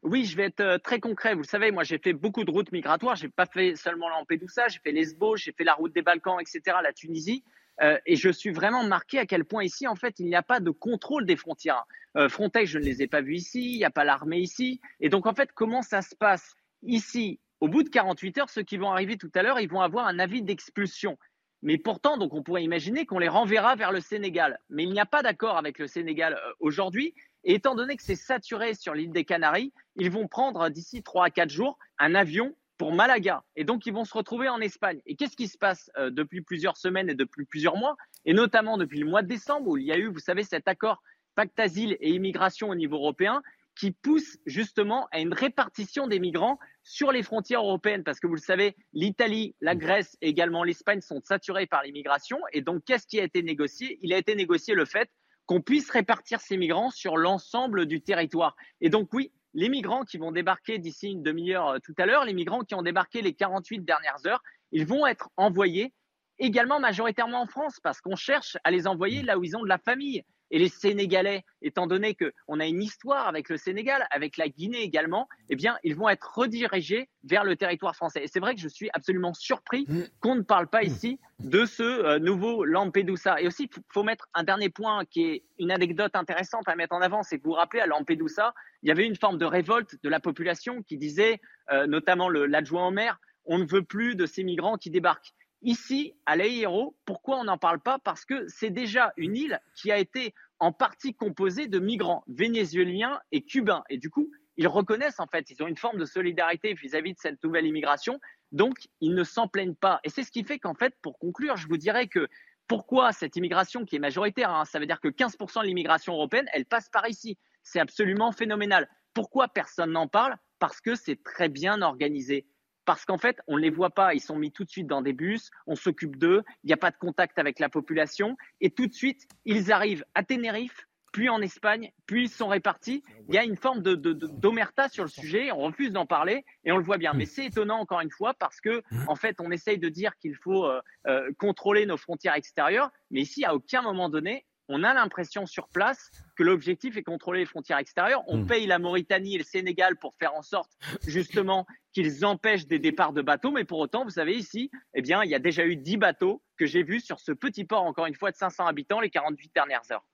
Oui, 0.03 0.25
je 0.25 0.37
vais 0.37 0.45
être 0.45 0.59
euh, 0.59 0.77
très 0.77 0.99
concret. 0.99 1.33
Vous 1.33 1.41
le 1.41 1.47
savez, 1.47 1.71
moi, 1.71 1.83
j'ai 1.83 1.97
fait 1.97 2.13
beaucoup 2.13 2.43
de 2.43 2.51
routes 2.51 2.71
migratoires. 2.71 3.15
J'ai 3.15 3.27
pas 3.27 3.47
fait 3.47 3.75
seulement 3.75 4.07
Lampedusa, 4.09 4.67
j'ai 4.67 4.79
fait 4.83 4.91
Lesbos, 4.91 5.37
j'ai 5.37 5.51
fait 5.51 5.63
la 5.63 5.73
route 5.73 5.95
des 5.95 6.03
Balkans, 6.03 6.37
etc., 6.39 6.77
la 6.83 6.93
Tunisie. 6.93 7.43
Euh, 7.81 7.97
et 8.05 8.15
je 8.15 8.29
suis 8.29 8.51
vraiment 8.51 8.83
marqué 8.83 9.17
à 9.17 9.25
quel 9.25 9.45
point 9.45 9.63
ici, 9.63 9.87
en 9.87 9.95
fait, 9.95 10.19
il 10.19 10.27
n'y 10.27 10.35
a 10.35 10.43
pas 10.43 10.59
de 10.59 10.69
contrôle 10.69 11.25
des 11.25 11.35
frontières. 11.35 11.85
Frontex, 12.29 12.71
je 12.71 12.79
ne 12.79 12.85
les 12.85 13.01
ai 13.01 13.07
pas 13.07 13.19
vus 13.19 13.35
ici. 13.35 13.73
Il 13.73 13.77
n'y 13.77 13.83
a 13.83 13.89
pas 13.89 14.05
l'armée 14.05 14.37
ici. 14.37 14.79
Et 15.01 15.09
donc, 15.09 15.25
en 15.25 15.33
fait, 15.33 15.51
comment 15.51 15.81
ça 15.81 16.01
se 16.01 16.15
passe? 16.15 16.53
Ici 16.81 17.41
Au 17.59 17.67
bout 17.67 17.83
de 17.83 17.89
48 17.89 18.37
heures, 18.37 18.49
ceux 18.49 18.63
qui 18.63 18.77
vont 18.77 18.89
arriver 18.89 19.17
tout 19.17 19.31
à 19.35 19.43
l'heure, 19.43 19.59
ils 19.59 19.67
vont 19.67 19.81
avoir 19.81 20.07
un 20.07 20.17
avis 20.19 20.41
d'expulsion. 20.41 21.17
Mais 21.61 21.77
pourtant, 21.77 22.17
donc 22.17 22.33
on 22.33 22.43
pourrait 22.43 22.63
imaginer 22.63 23.05
qu'on 23.05 23.19
les 23.19 23.27
renverra 23.27 23.75
vers 23.75 23.91
le 23.91 23.99
Sénégal. 23.99 24.59
Mais 24.69 24.83
il 24.83 24.91
n'y 24.91 24.99
a 24.99 25.05
pas 25.05 25.23
d'accord 25.23 25.57
avec 25.57 25.79
le 25.79 25.87
Sénégal 25.87 26.33
euh, 26.33 26.51
aujourd'hui. 26.59 27.13
Et 27.43 27.55
étant 27.55 27.75
donné 27.75 27.95
que 27.95 28.03
c'est 28.03 28.15
saturé 28.15 28.73
sur 28.73 28.93
l'île 28.93 29.11
des 29.11 29.25
Canaries, 29.25 29.73
ils 29.95 30.11
vont 30.11 30.27
prendre 30.27 30.69
d'ici 30.69 31.03
3 31.03 31.25
à 31.25 31.29
4 31.29 31.49
jours 31.49 31.77
un 31.97 32.15
avion 32.15 32.55
pour 32.77 32.93
Malaga. 32.93 33.43
Et 33.55 33.63
donc, 33.63 33.85
ils 33.85 33.93
vont 33.93 34.05
se 34.05 34.13
retrouver 34.13 34.49
en 34.49 34.59
Espagne. 34.59 35.01
Et 35.05 35.15
qu'est-ce 35.15 35.37
qui 35.37 35.47
se 35.47 35.57
passe 35.57 35.89
euh, 35.97 36.09
depuis 36.09 36.41
plusieurs 36.41 36.77
semaines 36.77 37.09
et 37.09 37.15
depuis 37.15 37.45
plusieurs 37.45 37.77
mois, 37.77 37.95
et 38.25 38.33
notamment 38.33 38.77
depuis 38.77 38.99
le 38.99 39.05
mois 39.05 39.21
de 39.21 39.27
décembre, 39.27 39.69
où 39.69 39.77
il 39.77 39.85
y 39.85 39.91
a 39.91 39.97
eu, 39.97 40.07
vous 40.07 40.19
savez, 40.19 40.43
cet 40.43 40.67
accord 40.67 41.01
pacte 41.35 41.59
asile 41.59 41.97
et 41.99 42.11
immigration 42.11 42.69
au 42.69 42.75
niveau 42.75 42.95
européen, 42.97 43.41
qui 43.75 43.91
pousse 43.91 44.37
justement 44.45 45.07
à 45.11 45.19
une 45.19 45.33
répartition 45.33 46.07
des 46.07 46.19
migrants 46.19 46.59
sur 46.83 47.11
les 47.11 47.23
frontières 47.23 47.61
européennes, 47.61 48.03
parce 48.03 48.19
que 48.19 48.27
vous 48.27 48.35
le 48.35 48.39
savez, 48.39 48.75
l'Italie, 48.93 49.55
la 49.59 49.75
Grèce 49.75 50.17
et 50.21 50.29
également 50.29 50.63
l'Espagne 50.63 51.01
sont 51.01 51.21
saturés 51.21 51.67
par 51.67 51.83
l'immigration. 51.83 52.39
Et 52.53 52.61
donc, 52.61 52.83
qu'est-ce 52.85 53.07
qui 53.07 53.19
a 53.19 53.23
été 53.23 53.43
négocié? 53.43 53.99
Il 54.01 54.13
a 54.13 54.17
été 54.17 54.35
négocié 54.35 54.73
le 54.73 54.85
fait 54.85 55.09
qu'on 55.45 55.61
puisse 55.61 55.89
répartir 55.91 56.41
ces 56.41 56.57
migrants 56.57 56.89
sur 56.89 57.17
l'ensemble 57.17 57.85
du 57.85 58.01
territoire. 58.01 58.55
Et 58.81 58.89
donc, 58.89 59.13
oui, 59.13 59.31
les 59.53 59.69
migrants 59.69 60.03
qui 60.03 60.17
vont 60.17 60.31
débarquer 60.31 60.79
d'ici 60.79 61.11
une 61.11 61.23
demi-heure 61.23 61.67
euh, 61.69 61.79
tout 61.83 61.93
à 61.97 62.05
l'heure, 62.05 62.25
les 62.25 62.33
migrants 62.33 62.63
qui 62.63 62.75
ont 62.75 62.81
débarqué 62.81 63.21
les 63.21 63.33
48 63.33 63.79
dernières 63.79 64.25
heures, 64.25 64.41
ils 64.71 64.85
vont 64.85 65.05
être 65.05 65.29
envoyés 65.37 65.93
également 66.39 66.79
majoritairement 66.79 67.41
en 67.41 67.47
France, 67.47 67.79
parce 67.81 68.01
qu'on 68.01 68.15
cherche 68.15 68.57
à 68.63 68.71
les 68.71 68.87
envoyer 68.87 69.21
là 69.21 69.37
où 69.37 69.43
ils 69.43 69.55
ont 69.55 69.63
de 69.63 69.69
la 69.69 69.77
famille. 69.77 70.23
Et 70.51 70.59
les 70.59 70.69
Sénégalais, 70.69 71.43
étant 71.61 71.87
donné 71.87 72.15
qu'on 72.15 72.59
a 72.59 72.65
une 72.65 72.81
histoire 72.81 73.27
avec 73.27 73.49
le 73.49 73.57
Sénégal, 73.57 74.05
avec 74.11 74.37
la 74.37 74.47
Guinée 74.47 74.81
également, 74.81 75.27
eh 75.49 75.55
bien, 75.55 75.77
ils 75.83 75.95
vont 75.95 76.09
être 76.09 76.37
redirigés 76.37 77.09
vers 77.23 77.43
le 77.43 77.55
territoire 77.55 77.95
français. 77.95 78.23
Et 78.23 78.27
c'est 78.27 78.39
vrai 78.39 78.55
que 78.55 78.61
je 78.61 78.67
suis 78.67 78.89
absolument 78.93 79.33
surpris 79.33 79.85
mmh. 79.87 80.01
qu'on 80.19 80.35
ne 80.35 80.41
parle 80.41 80.67
pas 80.67 80.81
mmh. 80.81 80.87
ici 80.87 81.19
de 81.39 81.65
ce 81.65 81.83
euh, 81.83 82.19
nouveau 82.19 82.63
Lampedusa. 82.63 83.41
Et 83.41 83.47
aussi, 83.47 83.69
il 83.75 83.83
faut 83.91 84.03
mettre 84.03 84.27
un 84.33 84.43
dernier 84.43 84.69
point 84.69 85.05
qui 85.05 85.23
est 85.23 85.43
une 85.59 85.71
anecdote 85.71 86.15
intéressante 86.15 86.67
à 86.67 86.75
mettre 86.75 86.95
en 86.95 87.01
avant, 87.01 87.23
c'est 87.23 87.37
que 87.39 87.43
vous 87.43 87.51
vous 87.51 87.55
rappelez, 87.55 87.81
à 87.81 87.87
Lampedusa, 87.87 88.53
il 88.83 88.89
y 88.89 88.91
avait 88.91 89.05
une 89.05 89.15
forme 89.15 89.37
de 89.37 89.45
révolte 89.45 89.95
de 90.03 90.09
la 90.09 90.19
population 90.19 90.83
qui 90.83 90.97
disait, 90.97 91.39
euh, 91.71 91.87
notamment 91.87 92.29
l'adjoint 92.29 92.87
au 92.87 92.91
maire, 92.91 93.19
on 93.45 93.57
ne 93.57 93.65
veut 93.65 93.83
plus 93.83 94.15
de 94.15 94.25
ces 94.25 94.43
migrants 94.43 94.77
qui 94.77 94.89
débarquent. 94.89 95.33
Ici, 95.65 96.13
à 96.27 96.35
l'Aéro, 96.35 96.95
pourquoi 97.05 97.39
on 97.39 97.45
n'en 97.45 97.57
parle 97.57 97.79
pas? 97.79 97.97
Parce 97.97 98.23
que 98.23 98.47
c'est 98.47 98.69
déjà 98.69 99.13
une 99.17 99.35
île 99.35 99.59
qui 99.73 99.91
a 99.91 99.97
été 99.97 100.35
en 100.59 100.71
partie 100.71 101.15
composée 101.15 101.67
de 101.67 101.79
migrants 101.79 102.23
vénézuéliens 102.27 103.19
et 103.31 103.41
cubains. 103.41 103.83
Et 103.89 103.97
du 103.97 104.11
coup, 104.11 104.29
ils 104.57 104.67
reconnaissent 104.67 105.19
en 105.19 105.25
fait, 105.25 105.49
ils 105.49 105.63
ont 105.63 105.67
une 105.67 105.75
forme 105.75 105.97
de 105.97 106.05
solidarité 106.05 106.75
vis-à-vis 106.75 107.13
de 107.15 107.19
cette 107.19 107.43
nouvelle 107.43 107.65
immigration. 107.65 108.19
Donc, 108.51 108.75
ils 109.01 109.15
ne 109.15 109.23
s'en 109.23 109.47
plaignent 109.47 109.73
pas. 109.73 109.99
Et 110.03 110.09
c'est 110.09 110.23
ce 110.23 110.31
qui 110.31 110.43
fait 110.43 110.59
qu'en 110.59 110.75
fait, 110.75 110.93
pour 111.01 111.17
conclure, 111.17 111.57
je 111.57 111.67
vous 111.67 111.77
dirais 111.77 112.05
que 112.05 112.27
pourquoi 112.67 113.11
cette 113.11 113.35
immigration 113.35 113.85
qui 113.85 113.95
est 113.95 113.99
majoritaire, 113.99 114.51
hein, 114.51 114.65
ça 114.65 114.77
veut 114.77 114.85
dire 114.85 115.01
que 115.01 115.07
15% 115.07 115.61
de 115.63 115.65
l'immigration 115.65 116.13
européenne, 116.13 116.45
elle 116.53 116.65
passe 116.65 116.89
par 116.89 117.09
ici. 117.09 117.39
C'est 117.63 117.79
absolument 117.79 118.31
phénoménal. 118.31 118.87
Pourquoi 119.15 119.47
personne 119.47 119.93
n'en 119.93 120.07
parle? 120.07 120.35
Parce 120.59 120.79
que 120.79 120.93
c'est 120.93 121.23
très 121.23 121.49
bien 121.49 121.81
organisé 121.81 122.45
parce 122.85 123.05
qu'en 123.05 123.17
fait, 123.17 123.39
on 123.47 123.57
ne 123.57 123.61
les 123.61 123.69
voit 123.69 123.89
pas. 123.89 124.13
Ils 124.13 124.21
sont 124.21 124.37
mis 124.37 124.51
tout 124.51 124.63
de 124.63 124.69
suite 124.69 124.87
dans 124.87 125.01
des 125.01 125.13
bus, 125.13 125.49
on 125.67 125.75
s'occupe 125.75 126.17
d'eux, 126.17 126.43
il 126.63 126.67
n'y 126.67 126.73
a 126.73 126.77
pas 126.77 126.91
de 126.91 126.97
contact 126.97 127.37
avec 127.39 127.59
la 127.59 127.69
population. 127.69 128.37
Et 128.61 128.69
tout 128.69 128.87
de 128.87 128.93
suite, 128.93 129.27
ils 129.45 129.71
arrivent 129.71 130.05
à 130.13 130.23
Tenerife, 130.23 130.87
puis 131.15 131.29
en 131.29 131.41
Espagne, 131.41 131.93
puis 132.07 132.23
ils 132.23 132.29
sont 132.29 132.49
répartis. 132.49 133.01
Il 133.29 133.35
y 133.35 133.37
a 133.37 133.45
une 133.45 133.55
forme 133.55 133.81
de, 133.81 133.95
d'omerta 133.95 134.89
sur 134.89 135.05
le 135.05 135.09
sujet, 135.09 135.49
on 135.53 135.59
refuse 135.59 135.91
d'en 135.91 136.05
parler 136.05 136.43
et 136.65 136.73
on 136.73 136.77
le 136.77 136.83
voit 136.83 136.97
bien. 136.97 137.13
Mais 137.13 137.25
c'est 137.25 137.45
étonnant 137.45 137.79
encore 137.79 138.01
une 138.01 138.11
fois 138.11 138.33
parce 138.33 138.59
que 138.59 138.83
en 139.07 139.15
fait, 139.15 139.37
on 139.39 139.49
essaye 139.49 139.79
de 139.79 139.87
dire 139.87 140.17
qu'il 140.17 140.35
faut 140.35 140.65
euh, 140.65 140.81
euh, 141.07 141.31
contrôler 141.37 141.85
nos 141.85 141.95
frontières 141.95 142.35
extérieures, 142.35 142.91
mais 143.11 143.21
ici, 143.21 143.45
à 143.45 143.55
aucun 143.55 143.81
moment 143.81 144.09
donné, 144.09 144.45
on 144.67 144.83
a 144.83 144.93
l'impression 144.93 145.45
sur 145.45 145.67
place 145.69 146.11
que 146.35 146.43
l'objectif 146.43 146.97
est 146.97 147.03
contrôler 147.03 147.39
les 147.39 147.45
frontières 147.45 147.77
extérieures. 147.77 148.23
On 148.27 148.39
hmm. 148.39 148.47
paye 148.47 148.67
la 148.67 148.79
Mauritanie 148.79 149.35
et 149.35 149.37
le 149.37 149.43
Sénégal 149.43 149.97
pour 149.97 150.15
faire 150.19 150.33
en 150.33 150.41
sorte 150.41 150.71
justement 151.07 151.65
qu'ils 151.93 152.25
empêchent 152.25 152.67
des 152.67 152.79
départs 152.79 153.13
de 153.13 153.21
bateaux, 153.21 153.51
mais 153.51 153.63
pour 153.63 153.79
autant, 153.79 154.03
vous 154.03 154.09
savez, 154.09 154.35
ici, 154.35 154.69
eh 154.93 155.01
bien, 155.01 155.23
il 155.23 155.29
y 155.29 155.35
a 155.35 155.39
déjà 155.39 155.65
eu 155.65 155.77
10 155.77 155.97
bateaux 155.97 156.41
que 156.57 156.65
j'ai 156.65 156.83
vus 156.83 156.99
sur 156.99 157.19
ce 157.19 157.31
petit 157.31 157.63
port, 157.63 157.83
encore 157.83 158.05
une 158.05 158.15
fois, 158.15 158.31
de 158.31 158.35
500 158.35 158.65
habitants 158.65 158.99
les 158.99 159.09
48 159.09 159.51
dernières 159.55 159.91
heures. 159.91 160.05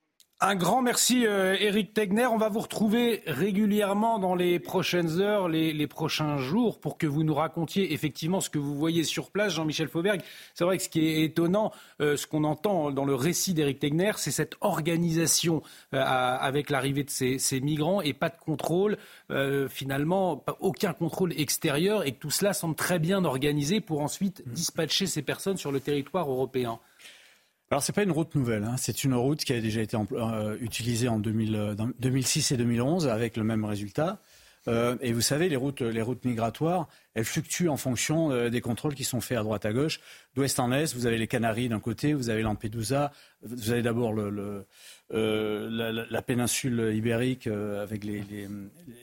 Un 0.44 0.56
grand 0.56 0.82
merci 0.82 1.22
Eric 1.22 1.90
euh, 1.90 1.92
Tegner. 1.94 2.26
On 2.26 2.36
va 2.36 2.48
vous 2.48 2.58
retrouver 2.58 3.22
régulièrement 3.28 4.18
dans 4.18 4.34
les 4.34 4.58
prochaines 4.58 5.20
heures, 5.20 5.48
les, 5.48 5.86
prochains 5.86 6.36
jours, 6.36 6.80
pour 6.80 6.98
que 6.98 7.06
vous 7.06 7.22
nous 7.22 7.34
racontiez 7.34 7.92
effectivement 7.92 8.40
ce 8.40 8.50
que 8.50 8.58
vous 8.58 8.74
voyez 8.74 9.04
sur 9.04 9.30
place. 9.30 9.52
Jean-Michel 9.52 9.86
Fauberg, 9.86 10.20
c'est 10.54 10.64
vrai 10.64 10.78
que 10.78 10.82
ce 10.82 10.88
qui 10.88 11.06
est 11.06 11.22
étonnant, 11.22 11.70
euh, 12.00 12.16
ce 12.16 12.26
qu'on 12.26 12.42
entend 12.42 12.90
dans 12.90 13.04
le 13.04 13.14
récit 13.14 13.54
d'Eric 13.54 13.78
Tegner, 13.78 14.10
c'est 14.16 14.32
cette 14.32 14.56
organisation 14.62 15.62
euh, 15.94 16.02
avec 16.02 16.70
l'arrivée 16.70 17.04
de 17.04 17.10
ces, 17.10 17.60
migrants 17.60 18.02
et 18.02 18.12
pas 18.12 18.28
de 18.28 18.38
contrôle, 18.44 18.98
finalement, 19.68 20.44
aucun 20.58 20.92
contrôle 20.92 21.32
extérieur 21.38 22.04
et 22.04 22.12
que 22.12 22.18
tout 22.18 22.32
cela 22.32 22.52
semble 22.52 22.74
très 22.74 22.98
bien 22.98 23.24
organisé 23.24 23.80
pour 23.80 24.00
ensuite 24.00 24.42
dispatcher 24.48 25.06
ces 25.06 25.22
personnes 25.22 25.56
sur 25.56 25.70
le 25.70 25.78
territoire 25.78 26.28
européen. 26.28 26.80
Alors 27.72 27.82
c'est 27.82 27.94
pas 27.94 28.02
une 28.02 28.10
route 28.10 28.34
nouvelle, 28.34 28.64
hein. 28.64 28.74
c'est 28.76 29.02
une 29.02 29.14
route 29.14 29.42
qui 29.44 29.54
a 29.54 29.58
déjà 29.58 29.80
été 29.80 29.96
euh, 29.96 30.58
utilisée 30.60 31.08
en 31.08 31.18
2006 31.18 32.52
euh, 32.52 32.54
et 32.54 32.58
2011 32.58 33.08
avec 33.08 33.38
le 33.38 33.44
même 33.44 33.64
résultat. 33.64 34.20
Euh, 34.68 34.96
et 35.00 35.14
vous 35.14 35.22
savez, 35.22 35.48
les 35.48 35.56
routes, 35.56 35.80
les 35.80 36.02
routes 36.02 36.22
migratoires, 36.26 36.86
elles 37.14 37.24
fluctuent 37.24 37.70
en 37.70 37.78
fonction 37.78 38.50
des 38.50 38.60
contrôles 38.60 38.94
qui 38.94 39.04
sont 39.04 39.22
faits 39.22 39.38
à 39.38 39.42
droite 39.42 39.64
à 39.64 39.72
gauche. 39.72 40.00
D'ouest 40.34 40.60
en 40.60 40.70
est, 40.70 40.94
vous 40.94 41.06
avez 41.06 41.16
les 41.16 41.26
Canaries 41.26 41.70
d'un 41.70 41.80
côté, 41.80 42.12
vous 42.12 42.28
avez 42.28 42.42
Lampedusa, 42.42 43.10
vous 43.40 43.70
avez 43.70 43.80
d'abord 43.80 44.12
le, 44.12 44.66
la, 45.12 46.22
péninsule 46.22 46.92
ibérique 46.94 47.46
avec 47.46 48.04
les, 48.04 48.48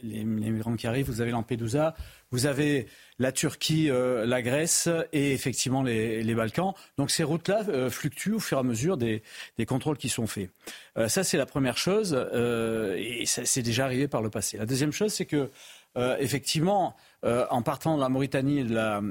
migrants 0.03 0.75
qui 0.75 0.87
arrivent, 0.87 1.05
vous 1.05 1.21
avez 1.21 1.31
Lampedusa, 1.31 1.95
vous 2.31 2.45
avez 2.45 2.87
la 3.17 3.31
Turquie, 3.31 3.89
euh, 3.89 4.25
la 4.25 4.41
Grèce 4.41 4.87
et 5.13 5.33
effectivement 5.33 5.83
les, 5.83 6.35
Balkans. 6.35 6.73
Donc 6.97 7.11
ces 7.11 7.23
routes-là 7.23 7.63
euh, 7.69 7.89
fluctuent 7.89 8.33
au 8.33 8.39
fur 8.39 8.57
et 8.57 8.61
à 8.61 8.63
mesure 8.63 8.97
des, 8.97 9.21
contrôles 9.67 9.97
qui 9.97 10.09
sont 10.09 10.27
faits. 10.27 10.49
Euh, 10.97 11.07
ça, 11.07 11.23
c'est 11.23 11.37
la 11.37 11.45
première 11.45 11.77
chose 11.77 12.13
et 12.97 13.23
c'est 13.25 13.61
déjà 13.61 13.85
arrivé 13.85 14.07
par 14.07 14.21
le 14.21 14.29
passé. 14.29 14.57
La 14.57 14.65
deuxième 14.65 14.91
chose, 14.91 15.13
c'est 15.13 15.25
que 15.25 15.49
effectivement, 15.95 16.95
en 17.23 17.61
partant 17.61 17.95
de 17.97 18.01
la 18.01 18.09
Mauritanie 18.09 18.65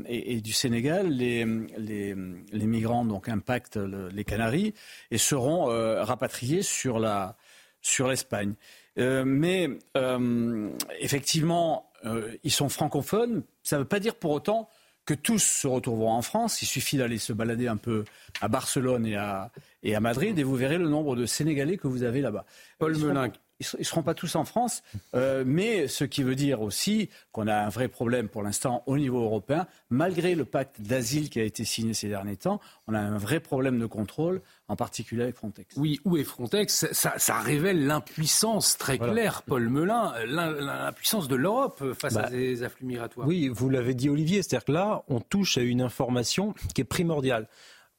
et, 0.07 0.41
du 0.41 0.53
Sénégal, 0.53 1.09
les, 1.09 1.45
migrants 1.45 3.05
donc 3.05 3.29
impactent 3.29 3.77
les 3.77 4.25
Canaries 4.25 4.75
et 5.11 5.19
seront 5.19 5.67
rapatriés 6.03 6.63
sur 6.63 6.99
l'Espagne. 6.99 8.55
mais 8.97 9.69
effectivement, 11.01 11.89
euh, 12.05 12.37
ils 12.45 12.53
sont 12.53 12.69
francophones. 12.69 13.43
Ça 13.63 13.77
ne 13.77 13.83
veut 13.83 13.89
pas 13.89 14.01
dire 14.01 14.15
pour 14.15 14.31
autant 14.33 14.69
que 15.05 15.15
tous 15.15 15.39
se 15.39 15.67
retrouveront 15.67 16.13
en 16.13 16.23
France. 16.23 16.63
Il 16.63 16.67
suffit 16.67 16.99
d'aller 16.99 17.19
se 17.19 17.33
balader 17.33 17.67
un 17.67 17.77
peu 17.77 18.05
à 18.41 18.49
Barcelone 18.49 19.07
et 19.07 19.17
à, 19.17 19.51
et 19.83 19.95
à 19.95 20.01
Madrid 20.01 20.39
et 20.39 20.43
vous 20.43 20.55
verrez 20.55 20.79
le 20.79 20.89
nombre 20.89 21.17
de 21.17 21.27
Sénégalais 21.27 21.77
que 21.77 21.89
vous 21.89 22.03
avez 22.03 22.21
là-bas. 22.21 22.45
Paul 22.79 22.97
ils 23.61 23.67
ne 23.79 23.85
seront 23.85 24.03
pas 24.03 24.15
tous 24.15 24.37
en 24.37 24.45
France, 24.45 24.83
euh, 25.15 25.43
mais 25.47 25.89
ce 25.89 26.05
qui 26.05 26.23
veut 26.23 26.35
dire 26.35 26.63
aussi 26.63 27.09
qu'on 27.33 27.47
a 27.49 27.55
un 27.55 27.69
vrai 27.69 27.89
problème 27.89 28.29
pour 28.29 28.43
l'instant 28.43 28.83
au 28.87 28.97
niveau 28.97 29.23
européen, 29.23 29.67
malgré 29.91 30.35
le 30.35 30.45
pacte 30.45 30.81
d'asile 30.81 31.29
qui 31.29 31.41
a 31.41 31.45
été 31.45 31.65
signé 31.65 31.95
ces 31.95 32.09
derniers 32.09 32.37
temps, 32.37 32.61
on 32.87 32.95
a 32.95 33.01
un 33.01 33.19
vrai 33.19 33.41
problème 33.41 33.79
de 33.79 33.87
contrôle, 33.87 34.43
en 34.69 34.77
particulier 34.77 35.25
avec 35.25 35.37
Frontex. 35.37 35.77
Oui, 35.77 36.01
où 36.05 36.17
est 36.17 36.25
Frontex 36.25 36.87
ça, 36.93 37.41
révèle 37.41 37.87
l'impuissance 37.87 38.79
très 38.79 38.99
claire, 38.99 39.43
Paul 39.43 39.69
Melun, 39.69 40.13
l'impuissance 40.27 41.29
de 41.29 41.37
l'Europe 41.37 41.95
face 41.95 42.17
à 42.17 42.29
ces 42.29 42.57
bah, 42.57 42.67
afflux 42.67 42.87
migratoires. 42.87 43.27
Oui, 43.27 43.49
vous 43.49 43.69
l'avez 43.69 43.95
dit 43.95 44.09
Olivier, 44.09 44.43
c'est-à-dire 44.43 44.65
que 44.65 44.73
là, 44.73 45.03
on 45.09 45.21
touche 45.21 45.59
à 45.59 45.63
une 45.63 45.81
information 45.81 46.55
qui 46.75 46.83
est 46.83 46.85
primordiale 46.85 47.49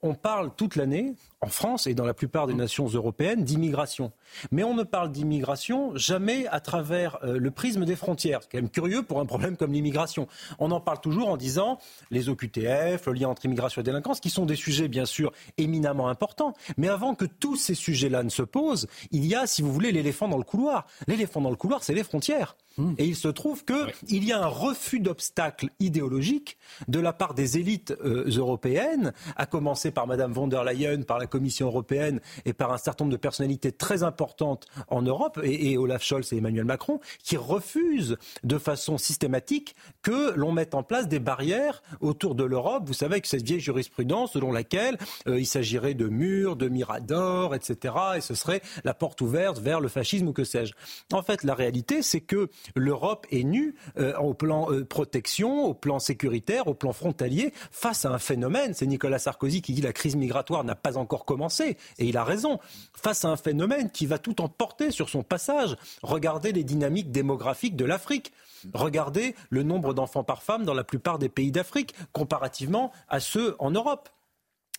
on 0.02 0.14
parle 0.14 0.52
toute 0.56 0.76
l'année, 0.76 1.16
en 1.42 1.48
France 1.48 1.88
et 1.88 1.94
dans 1.94 2.06
la 2.06 2.14
plupart 2.14 2.48
des 2.48 2.54
nations 2.54 2.88
européennes, 2.88 3.44
d'immigration. 3.44 4.12
Mais 4.52 4.64
on 4.64 4.74
ne 4.74 4.84
parle 4.84 5.12
d'immigration 5.12 5.96
jamais 5.96 6.48
à 6.48 6.60
travers 6.60 7.18
euh, 7.24 7.40
le 7.40 7.52
prisme 7.52 7.86
des 7.86 7.96
frontières. 7.96 8.40
C'est 8.42 8.52
quand 8.52 8.58
même 8.58 8.70
curieux 8.70 9.04
pour 9.04 9.20
un 9.20 9.26
problème 9.26 9.56
comme 9.56 9.72
l'immigration. 9.72 10.28
On 10.60 10.72
en 10.72 10.82
parle 10.82 11.00
toujours 11.00 11.30
en 11.30 11.38
disant 11.38 11.80
les 12.12 12.30
OQTF, 12.30 13.06
le 13.06 13.14
lien 13.14 13.30
entre 13.30 13.46
immigration 13.46 13.82
et 13.82 13.84
délinquance, 13.84 14.20
qui 14.20 14.30
sont 14.30 14.46
des 14.46 14.56
sujets 14.56 14.88
bien 14.88 15.06
sûr 15.06 15.32
éminemment 15.58 16.10
importants. 16.10 16.54
Mais 16.78 16.90
avant 16.90 17.16
que 17.16 17.26
tous 17.26 17.56
ces 17.56 17.76
sujets-là 17.76 18.24
ne 18.24 18.30
se 18.30 18.44
posent, 18.44 18.88
il 19.12 19.26
y 19.26 19.36
a, 19.36 19.48
si 19.48 19.62
vous 19.62 19.72
voulez, 19.72 19.92
l'éléphant 19.92 20.28
dans 20.28 20.38
le 20.38 20.44
couloir. 20.44 20.86
L'éléphant 21.08 21.42
dans 21.42 21.50
le 21.50 21.56
couloir, 21.56 21.84
c'est 21.84 21.94
les 21.94 22.04
frontières. 22.04 22.56
Et 22.98 23.06
il 23.06 23.16
se 23.16 23.28
trouve 23.28 23.66
qu'il 23.66 24.24
y 24.24 24.32
a 24.32 24.42
un 24.42 24.48
refus 24.48 25.00
d'obstacles 25.00 25.70
idéologiques 25.80 26.58
de 26.88 27.00
la 27.00 27.14
part 27.14 27.34
des 27.34 27.58
élites 27.58 27.94
euh, 28.04 28.30
européennes, 28.30 29.12
à 29.36 29.46
commencer 29.46 29.92
par 29.92 30.08
Mme 30.08 30.32
von 30.32 30.48
der 30.48 30.64
Leyen, 30.64 31.02
par 31.02 31.20
la 31.20 31.28
Commission 31.30 31.68
européenne 31.68 32.20
et 32.46 32.54
par 32.54 32.74
un 32.74 32.78
certain 32.78 33.06
nombre 33.06 33.14
de 33.14 33.22
personnalités 33.22 33.72
très 33.72 34.04
importantes 34.04 34.68
en 34.88 35.02
Europe, 35.02 35.40
et, 35.44 35.78
Olaf 35.78 36.04
Scholz 36.04 36.34
et 36.34 36.38
Emmanuel 36.38 36.66
Macron, 36.66 37.00
qui 37.24 37.38
refusent 37.38 38.18
de 38.44 38.58
façon 38.58 38.98
systématique 38.98 39.76
que 40.02 40.34
l'on 40.36 40.52
mette 40.52 40.76
en 40.76 40.84
place 40.84 41.08
des 41.08 41.20
barrières 41.20 41.82
autour 42.02 42.36
de 42.36 42.44
l'Europe. 42.44 42.84
Vous 42.86 42.94
savez 42.94 43.22
que 43.22 43.28
cette 43.28 43.44
vieille 43.44 43.60
jurisprudence 43.60 44.34
selon 44.34 44.52
laquelle 44.52 44.98
euh, 45.28 45.40
il 45.40 45.46
s'agirait 45.46 45.94
de 45.94 46.08
murs, 46.08 46.56
de 46.56 46.68
miradors, 46.68 47.56
etc., 47.56 47.96
et 48.18 48.22
ce 48.22 48.36
serait 48.36 48.62
la 48.84 48.94
porte 48.94 49.22
ouverte 49.22 49.60
vers 49.60 49.80
le 49.80 49.88
fascisme 49.88 50.28
ou 50.28 50.34
que 50.34 50.44
sais-je. 50.44 50.74
En 51.14 51.22
fait, 51.22 51.44
la 51.44 51.54
réalité, 51.54 52.02
c'est 52.02 52.22
que 52.22 52.50
l'Europe 52.76 53.26
est 53.32 53.44
nue 53.44 53.76
euh, 53.98 54.16
au 54.18 54.34
plan 54.34 54.72
euh, 54.72 54.86
protection, 54.86 55.66
au 55.66 55.74
plan 55.74 56.00
sécuritaire, 56.00 56.68
au 56.68 56.74
plan 56.74 56.94
frontalier, 56.94 57.54
face 57.72 58.06
à 58.06 58.12
un 58.12 58.20
phénomène. 58.20 58.74
C'est 58.74 58.88
Nicolas 58.88 59.20
Sarkozy 59.20 59.62
qui 59.62 59.74
dit 59.74 59.82
la 59.82 59.94
crise 59.94 60.16
migratoire 60.16 60.64
n'a 60.64 60.76
pas 60.76 60.98
encore 60.98 61.19
commencé, 61.26 61.78
et 61.98 62.06
il 62.06 62.18
a 62.18 62.24
raison. 62.24 62.60
Face 62.94 63.26
à 63.26 63.30
un 63.30 63.38
phénomène 63.38 63.90
qui 63.92 64.06
va 64.06 64.18
tout 64.18 64.42
emporter 64.42 64.92
sur 64.92 65.10
son 65.10 65.24
passage. 65.24 65.76
Regardez 66.02 66.52
les 66.52 66.64
dynamiques 66.64 67.12
démographiques 67.12 67.76
de 67.76 67.86
l'Afrique. 67.86 68.34
Regardez 68.74 69.36
le 69.50 69.64
nombre 69.64 69.94
d'enfants 69.94 70.24
par 70.24 70.44
femme 70.44 70.66
dans 70.66 70.74
la 70.74 70.84
plupart 70.84 71.20
des 71.20 71.30
pays 71.30 71.52
d'Afrique, 71.52 71.96
comparativement 72.12 72.92
à 73.08 73.20
ceux 73.20 73.56
en 73.60 73.72
Europe 73.72 74.10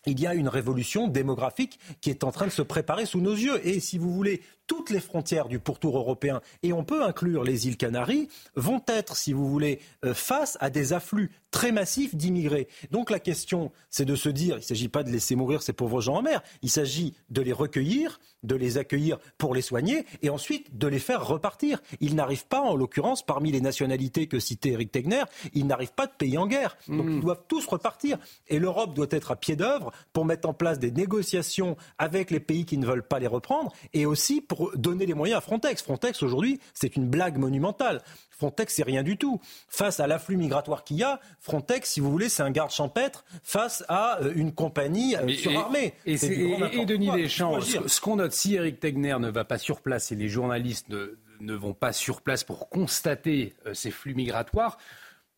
il 0.07 0.21
y 0.21 0.27
a 0.27 0.35
une 0.35 0.49
révolution 0.49 1.09
démographique 1.09 1.79
qui 2.01 2.11
est 2.11 2.25
en 2.25 2.33
train 2.33 2.47
de 2.47 2.53
se 2.53 2.63
préparer 2.63 3.07
sous 3.07 3.21
nos 3.21 3.35
yeux. 3.35 3.61
Et 3.67 3.81
si 3.81 3.99
vous 3.99 4.13
voulez, 4.13 4.43
toutes 4.71 4.91
les 4.91 5.01
frontières 5.01 5.49
du 5.49 5.59
pourtour 5.59 5.99
européen, 5.99 6.41
et 6.63 6.73
on 6.73 6.85
peut 6.85 7.03
inclure 7.03 7.43
les 7.43 7.67
îles 7.67 7.77
Canaries, 7.77 8.29
vont 8.55 8.81
être, 8.87 9.17
si 9.17 9.33
vous 9.33 9.49
voulez, 9.49 9.81
euh, 10.05 10.15
face 10.15 10.57
à 10.61 10.71
des 10.71 10.93
afflux 10.93 11.33
très 11.51 11.73
massifs 11.73 12.15
d'immigrés. 12.15 12.69
Donc 12.93 13.11
la 13.11 13.19
question, 13.19 13.73
c'est 13.89 14.05
de 14.05 14.15
se 14.15 14.29
dire, 14.29 14.55
il 14.55 14.61
ne 14.61 14.65
s'agit 14.65 14.87
pas 14.87 15.03
de 15.03 15.11
laisser 15.11 15.35
mourir 15.35 15.63
ces 15.63 15.73
pauvres 15.73 16.01
gens 16.01 16.19
en 16.19 16.23
mer, 16.23 16.41
il 16.63 16.71
s'agit 16.71 17.15
de 17.31 17.43
les 17.43 17.53
recueillir, 17.53 18.21
de 18.45 18.55
les 18.55 18.79
accueillir 18.79 19.19
pour 19.39 19.57
les 19.57 19.61
soigner, 19.61 20.07
et 20.23 20.31
ensuite 20.31 20.79
de 20.79 20.87
les 20.87 21.01
faire 21.01 21.27
repartir. 21.27 21.83
Ils 21.99 22.15
n'arrivent 22.15 22.47
pas, 22.47 22.61
en 22.61 22.77
l'occurrence, 22.77 23.27
parmi 23.27 23.51
les 23.51 23.61
nationalités 23.61 24.29
que 24.29 24.39
citait 24.39 24.71
Eric 24.71 24.93
Tegner, 24.93 25.25
ils 25.53 25.67
n'arrivent 25.67 25.95
pas 25.95 26.07
de 26.07 26.13
pays 26.17 26.39
en 26.39 26.47
guerre. 26.47 26.77
Donc 26.87 27.07
hmm. 27.07 27.15
ils 27.15 27.21
doivent 27.21 27.43
tous 27.49 27.67
repartir. 27.67 28.19
Et 28.47 28.61
l'Europe 28.61 28.95
doit 28.95 29.09
être 29.11 29.33
à 29.33 29.37
pied 29.37 29.57
d'œuvre 29.57 29.91
pour 30.13 30.25
mettre 30.25 30.49
en 30.49 30.55
place 30.55 30.79
des 30.79 30.93
négociations 30.93 31.77
avec 31.99 32.31
les 32.31 32.39
pays 32.39 32.65
qui 32.65 32.79
ne 32.79 32.87
veulent 32.87 33.07
pas 33.07 33.19
les 33.19 33.27
reprendre, 33.27 33.73
et 33.93 34.07
aussi 34.07 34.41
pour 34.41 34.60
donner 34.75 35.07
les 35.07 35.15
moyens 35.15 35.39
à 35.39 35.41
Frontex. 35.41 35.83
Frontex, 35.83 36.23
aujourd'hui, 36.23 36.61
c'est 36.75 36.97
une 36.97 37.09
blague 37.09 37.39
monumentale. 37.39 38.03
Frontex, 38.31 38.75
c'est 38.75 38.83
rien 38.85 39.03
du 39.03 39.19
tout. 39.19 39.39
Face 39.69 40.01
à 40.01 40.07
l'afflux 40.07 40.37
migratoire 40.37 40.83
qu'il 40.83 40.97
y 40.97 41.03
a, 41.03 41.21
Frontex, 41.41 41.91
si 41.91 42.01
vous 42.01 42.11
voulez, 42.11 42.29
c'est 42.31 42.43
un 42.43 42.51
garde 42.51 42.71
champêtre 42.71 43.25
face 43.43 43.85
à 43.89 44.19
euh, 44.23 44.33
une 44.35 44.53
compagnie 44.53 45.15
euh, 45.17 45.29
surarmée. 45.29 45.93
Et, 46.07 46.15
et, 46.15 46.87
Denis 46.87 47.11
Deschamps, 47.11 47.61
ce, 47.61 48.01
qu'on 48.01 48.17
note, 48.17 48.33
si 48.33 48.55
Eric 48.55 48.81
Tegner 48.81 49.19
ne 49.19 49.31
va 49.31 49.45
pas 49.45 49.59
sur 49.59 49.83
place 49.83 50.11
et 50.11 50.15
les 50.15 50.29
journalistes 50.29 50.89
ne, 50.89 51.55
vont 51.55 51.75
pas 51.75 51.93
sur 51.93 52.23
place 52.23 52.43
pour 52.43 52.71
constater 52.71 53.55
euh, 53.67 53.75
ces 53.75 53.91
flux 53.91 54.15
migratoires, 54.15 54.79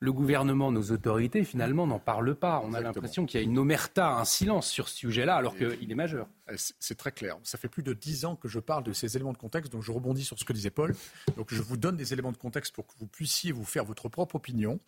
le 0.02 0.12
gouvernement, 0.12 0.72
nos 0.72 0.90
autorités, 0.90 1.44
finalement, 1.44 1.86
n'en 1.86 2.00
parlent 2.00 2.34
pas. 2.34 2.60
On 2.64 2.74
a 2.74 2.80
l'impression 2.80 3.24
qu'il 3.24 3.38
y 3.38 3.42
a 3.44 3.46
une 3.46 3.56
omerta, 3.56 4.16
un 4.16 4.24
silence 4.24 4.68
sur 4.68 4.88
ce 4.88 4.96
sujet-là, 4.96 5.36
alors 5.36 5.56
qu'il 5.56 5.92
est 5.92 5.94
majeur. 5.94 6.26
Euh, 6.50 6.56
c'est 6.56 6.96
très 6.96 7.12
clair. 7.12 7.38
Ça 7.44 7.56
fait 7.56 7.68
plus 7.68 7.84
de 7.84 7.92
dix 7.92 8.24
ans 8.24 8.34
que 8.34 8.48
je 8.48 8.58
parle 8.58 8.82
de 8.82 8.92
ces 8.92 9.14
éléments 9.14 9.32
de 9.32 9.38
contexte, 9.38 9.70
donc 9.70 9.84
je 9.84 9.92
rebondis 9.92 10.24
sur 10.24 10.36
ce 10.36 10.44
que 10.44 10.52
disait 10.52 10.72
Paul. 10.72 10.96
Donc 11.36 11.54
je 11.54 11.62
vous 11.62 11.76
donne 11.76 11.96
des 11.96 12.12
éléments 12.12 12.32
de 12.32 12.36
contexte 12.36 12.74
pour 12.74 12.88
que 12.88 12.94
vous 12.98 13.06
puissiez 13.06 13.52
vous 13.52 13.64
faire 13.64 13.84
votre 13.84 14.08
propre 14.08 14.34
opinion. 14.34 14.80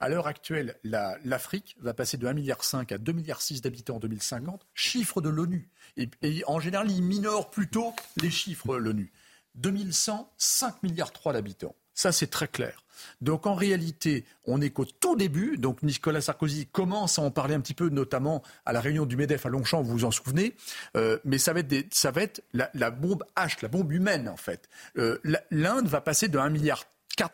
À 0.00 0.08
l'heure 0.08 0.26
actuelle, 0.26 0.74
l'Afrique 0.82 1.76
va 1.78 1.94
passer 1.94 2.16
de 2.16 2.26
1,5 2.26 2.34
milliard 2.34 2.58
à 2.58 2.82
2,6 2.82 3.12
milliards 3.14 3.40
d'habitants 3.62 3.96
en 3.96 4.00
2050, 4.00 4.66
chiffre 4.74 5.20
de 5.20 5.28
l'ONU. 5.28 5.68
Et, 5.96 6.10
et, 6.22 6.42
en 6.48 6.58
général, 6.58 6.90
il 6.90 7.04
minore 7.04 7.50
plutôt 7.50 7.94
les 8.20 8.30
chiffres 8.30 8.76
l'ONU. 8.78 9.12
2100, 9.54 10.32
5 10.36 10.82
milliards 10.82 11.12
d'habitants. 11.32 11.76
Ça, 11.96 12.12
c'est 12.12 12.28
très 12.28 12.46
clair. 12.46 12.84
Donc 13.20 13.46
en 13.46 13.54
réalité, 13.54 14.24
on 14.44 14.58
n'est 14.58 14.70
qu'au 14.70 14.84
tout 14.84 15.16
début. 15.16 15.56
Donc 15.56 15.82
Nicolas 15.82 16.20
Sarkozy 16.20 16.66
commence 16.66 17.18
à 17.18 17.22
en 17.22 17.30
parler 17.30 17.54
un 17.54 17.60
petit 17.60 17.74
peu, 17.74 17.88
notamment 17.88 18.42
à 18.64 18.72
la 18.72 18.80
réunion 18.80 19.06
du 19.06 19.16
MEDEF 19.16 19.46
à 19.46 19.48
Longchamp, 19.48 19.82
vous 19.82 19.92
vous 19.92 20.04
en 20.04 20.10
souvenez. 20.10 20.54
Euh, 20.96 21.18
mais 21.24 21.38
ça 21.38 21.52
va 21.52 21.60
être, 21.60 21.94
ça 21.94 22.10
va 22.10 22.22
être 22.22 22.42
la, 22.52 22.90
bombe 22.90 23.24
H, 23.36 23.58
la 23.62 23.68
bombe 23.68 23.92
humaine 23.92 24.28
en 24.28 24.36
fait. 24.36 24.68
Euh, 24.98 25.18
L'Inde 25.50 25.88
va 25.88 26.00
passer 26.00 26.28
de 26.28 26.38
1,4 26.38 26.50
milliard, 26.50 26.84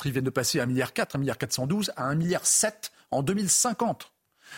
ils 0.05 0.13
viennent 0.13 0.25
de 0.25 0.31
passer 0.31 0.61
à 0.61 0.65
1,4 0.65 0.69
milliard, 0.69 0.91
1 1.15 1.19
milliard 1.19 1.39
412 1.39 1.93
à 1.97 2.13
1,7 2.13 2.17
milliard 2.17 2.43
en 3.11 3.23
2050. 3.23 4.13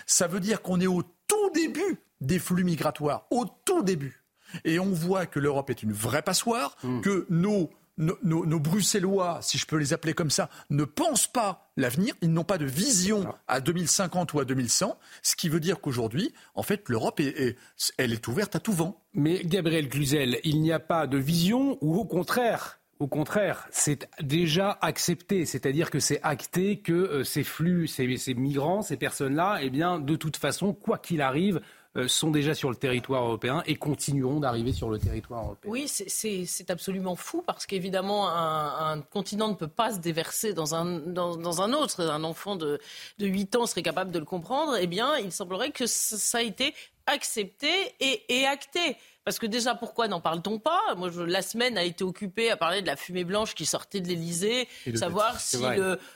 Ça 0.07 0.27
veut 0.27 0.41
dire 0.41 0.63
qu'on 0.63 0.81
est 0.81 0.87
au 0.87 1.03
tout 1.03 1.51
début 1.55 1.99
des 2.21 2.39
flux 2.39 2.65
migratoires, 2.65 3.27
au 3.31 3.47
tout 3.65 3.83
début. 3.83 4.23
Et 4.65 4.79
on 4.79 4.91
voit 4.93 5.27
que 5.27 5.41
l'Europe 5.41 5.71
est 5.71 5.83
une 5.83 5.93
vraie 5.93 6.23
passoire, 6.23 6.77
Hmm. 6.83 7.01
que 7.01 7.27
nos 7.31 7.71
nos, 7.97 8.17
nos- 8.23 8.45
nos 8.47 8.59
Bruxellois, 8.61 9.39
si 9.43 9.59
je 9.59 9.67
peux 9.67 9.77
les 9.77 9.93
appeler 9.93 10.15
comme 10.15 10.31
ça, 10.31 10.49
ne 10.71 10.85
pensent 10.85 11.27
pas 11.27 11.71
l'avenir, 11.77 12.15
ils 12.23 12.33
n'ont 12.33 12.45
pas 12.45 12.59
de 12.59 12.65
vision 12.67 13.35
à 13.49 13.61
2050 13.61 14.35
ou 14.35 14.41
à 14.41 14.45
2100, 14.45 14.99
ce 15.23 15.37
qui 15.37 15.49
veut 15.49 15.61
dire 15.61 15.81
qu'aujourd'hui, 15.81 16.33
en 16.55 16.63
fait, 16.63 16.89
l'Europe, 16.89 17.21
est, 17.21 17.27
est- 17.41 17.57
elle 17.99 18.13
est 18.13 18.27
ouverte 18.29 18.57
à 18.57 18.61
tout 18.61 18.73
vent. 18.73 19.01
Mais 19.15 19.43
Gabriel 19.45 19.89
Cluzel, 19.89 20.39
il 20.45 20.61
n'y 20.61 20.73
a 20.73 20.81
pas 20.81 21.07
de 21.07 21.19
vision 21.19 21.79
ou 21.81 21.97
au 21.97 22.05
contraire 22.05 22.81
au 23.01 23.09
contraire, 23.09 23.67
c'est 23.73 24.09
déjà 24.23 24.79
accepté, 24.81 25.47
c'est-à-dire 25.47 25.91
que 25.91 25.99
c'est 25.99 26.21
acté 26.23 26.79
que 26.79 26.93
euh, 26.93 27.25
ces 27.25 27.43
flux, 27.43 27.89
ces, 27.89 28.17
ces 28.17 28.35
migrants, 28.35 28.83
ces 28.83 28.97
personnes-là, 28.97 29.59
eh 29.63 29.69
bien, 29.69 29.99
de 29.99 30.15
toute 30.15 30.37
façon, 30.37 30.73
quoi 30.73 30.99
qu'il 30.99 31.21
arrive, 31.21 31.61
sont 32.09 32.31
déjà 32.31 32.55
sur 32.55 32.71
le 32.71 32.77
territoire 32.77 33.25
européen 33.25 33.63
et 33.67 33.77
continueront 33.77 34.41
d'arriver 34.41 34.73
sur 34.73 34.91
le 34.91 34.99
territoire 34.99 35.45
européen. 35.45 35.71
Oui, 35.71 35.87
c'est- 35.89 36.71
absolument 36.71 37.15
fou 37.15 37.43
parce 37.47 37.67
qu'évidemment, 37.67 38.29
un, 38.29 39.01
continent 39.01 39.49
ne 39.49 39.55
peut 39.55 39.69
pas 39.69 39.93
se 39.93 39.99
déverser 39.99 40.55
dans 40.55 40.75
un, 40.75 40.99
dans, 40.99 41.61
un 41.63 41.73
autre. 41.73 42.01
Un 42.03 42.25
enfant 42.25 42.57
de, 42.57 42.81
de 43.19 43.27
8 43.27 43.57
ans 43.57 43.67
serait 43.67 43.83
capable 43.83 44.11
de 44.11 44.19
le 44.19 44.25
comprendre. 44.25 44.77
Eh 44.81 44.87
bien, 44.87 45.17
il 45.19 45.31
semblerait 45.31 45.71
que 45.71 45.87
ça 45.87 46.17
ça 46.17 46.39
a 46.39 46.43
été 46.43 46.75
accepté 47.07 47.69
et, 48.01 48.41
et 48.41 48.47
acté. 48.47 48.97
Parce 49.25 49.39
que 49.39 49.47
déjà, 49.47 49.75
pourquoi 49.75 50.07
n'en 50.09 50.21
parle-t-on 50.21 50.59
pas? 50.59 50.81
Moi, 50.97 51.11
je- 51.11 51.23
la 51.23 51.41
semaine 51.41 51.79
a 51.79 51.83
été 51.85 52.05
occupée 52.05 52.51
à 52.51 52.57
parler 52.57 52.83
de 52.83 52.87
la 52.87 52.97
fumée 52.97 53.25
blanche 53.25 53.55
qui 53.55 53.65
sortait 53.67 54.01
de 54.01 54.09
l'Elysée, 54.09 54.69
savoir 54.97 55.41
si 55.41 55.57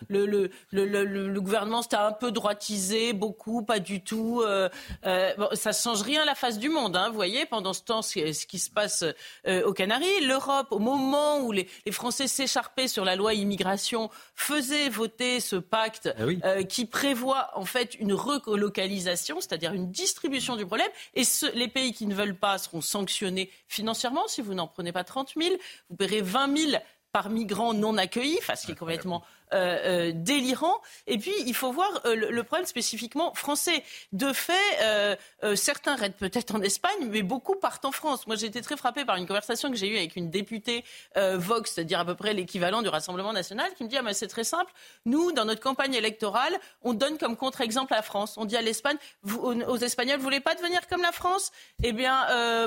le, 0.09 0.27
le, 0.27 0.51
le, 0.73 1.05
le, 1.05 1.41
gouvernement 1.41 1.81
s'était 1.83 1.97
un 1.97 2.13
peu 2.13 2.31
droitisé, 2.33 3.13
beaucoup, 3.15 3.63
pas 3.63 3.79
du 3.79 4.03
tout. 4.03 4.43
Euh, 4.45 4.69
euh, 5.07 5.33
bon, 5.39 5.49
ça 5.55 5.71
ne 5.71 5.75
change 5.75 6.03
rien 6.03 6.23
à 6.23 6.25
la 6.27 6.35
face 6.35 6.59
du 6.59 6.69
monde. 6.69 6.97
Hein, 6.97 7.09
vous 7.09 7.15
voyez, 7.15 7.47
pendant 7.47 7.73
ce 7.73 7.83
temps, 7.83 8.03
ce, 8.03 8.33
ce 8.33 8.47
qui 8.47 8.59
se 8.59 8.69
passe 8.71 9.05
euh, 9.47 9.65
aux 9.65 9.73
Canaries, 9.73 10.21
l'Europe, 10.27 10.69
au 10.71 10.79
moment 10.79 11.41
où 11.41 11.53
les, 11.53 11.67
les 11.87 11.93
Français 11.93 12.27
s'écharpaient 12.29 12.89
sur 12.89 13.05
la 13.07 13.17
loi 13.17 13.33
immigration, 13.35 14.11
faisait 14.35 14.89
voter 14.91 15.41
ce 15.41 15.57
pacte 15.57 16.09
euh, 16.45 16.63
qui 16.63 16.85
prévoit 16.85 17.51
en 17.55 17.65
fait 17.65 17.95
une 17.95 18.13
relocalisation, 18.13 19.41
c'est-à-dire 19.41 19.73
une 19.73 19.91
distribution 19.91 20.57
du 20.57 20.67
problème. 20.67 20.89
Et 21.15 21.25
ce- 21.25 21.51
les 21.55 21.69
pays 21.69 21.93
qui 21.93 22.07
ne 22.07 22.15
veulent 22.15 22.37
pas 22.37 22.59
seront 22.59 22.81
sanctionnés 22.99 23.51
financièrement. 23.69 24.27
Si 24.29 24.43
vous 24.43 24.55
n'en 24.55 24.67
prenez 24.67 24.93
pas 24.93 25.05
30 25.05 25.35
000, 25.37 25.57
vous 25.89 25.97
paierez 25.97 26.21
20 26.21 26.57
000 26.57 26.83
par 27.13 27.31
migrant 27.31 27.75
non 27.75 27.97
accueilli, 27.97 28.37
enfin, 28.41 28.57
ce 28.57 28.67
qui 28.67 28.73
est 28.73 28.77
complètement 28.77 29.25
euh, 29.55 30.09
euh, 30.09 30.13
délirant. 30.15 30.81
Et 31.07 31.17
puis, 31.17 31.33
il 31.47 31.55
faut 31.55 31.73
voir 31.73 32.03
euh, 32.05 32.15
le, 32.15 32.43
problème 32.43 32.67
spécifiquement 32.67 33.33
français. 33.35 33.83
De 34.13 34.33
fait, 34.33 34.55
certains 35.55 35.97
raident 35.97 36.15
peut-être 36.15 36.55
en 36.55 36.61
Espagne, 36.61 37.09
mais 37.09 37.23
beaucoup 37.23 37.55
partent 37.55 37.85
en 37.85 37.93
France. 37.93 38.27
Moi, 38.27 38.37
j'ai 38.37 38.47
été 38.47 38.61
très 38.61 38.77
frappée 38.77 39.05
par 39.05 39.17
une 39.17 39.27
conversation 39.27 39.71
que 39.71 39.77
j'ai 39.77 39.89
eue 39.89 39.97
avec 39.97 40.17
une 40.17 40.31
députée 40.31 40.85
Vox, 41.17 41.73
c'est-à-dire 41.73 42.01
à 42.01 42.05
peu 42.05 42.15
près 42.15 42.35
l'équivalent 42.35 42.83
du 42.83 42.89
Rassemblement 42.89 43.33
national, 43.33 43.71
qui 43.77 43.85
me 43.85 43.89
dit 43.89 43.97
ah, 43.97 44.03
mais 44.03 44.15
c'est 44.15 44.29
très 44.29 44.45
simple. 44.45 44.73
Nous, 45.05 45.33
dans 45.33 45.45
notre 45.45 45.61
campagne 45.61 45.95
électorale, 45.95 46.59
on 46.83 46.95
donne 46.95 47.19
comme 47.19 47.37
contre-exemple 47.37 47.93
la 47.93 48.03
France. 48.03 48.35
On 48.37 48.45
dit 48.45 48.57
à 48.57 48.63
l'Espagne, 48.63 48.97
aux, 49.43 49.77
Espagnols, 49.77 50.19
vous 50.19 50.25
voulez 50.25 50.41
pas 50.41 50.55
devenir 50.55 50.87
comme 50.89 51.03
la 51.03 51.13
France? 51.13 51.53
Eh 51.83 51.93
bien, 51.93 52.27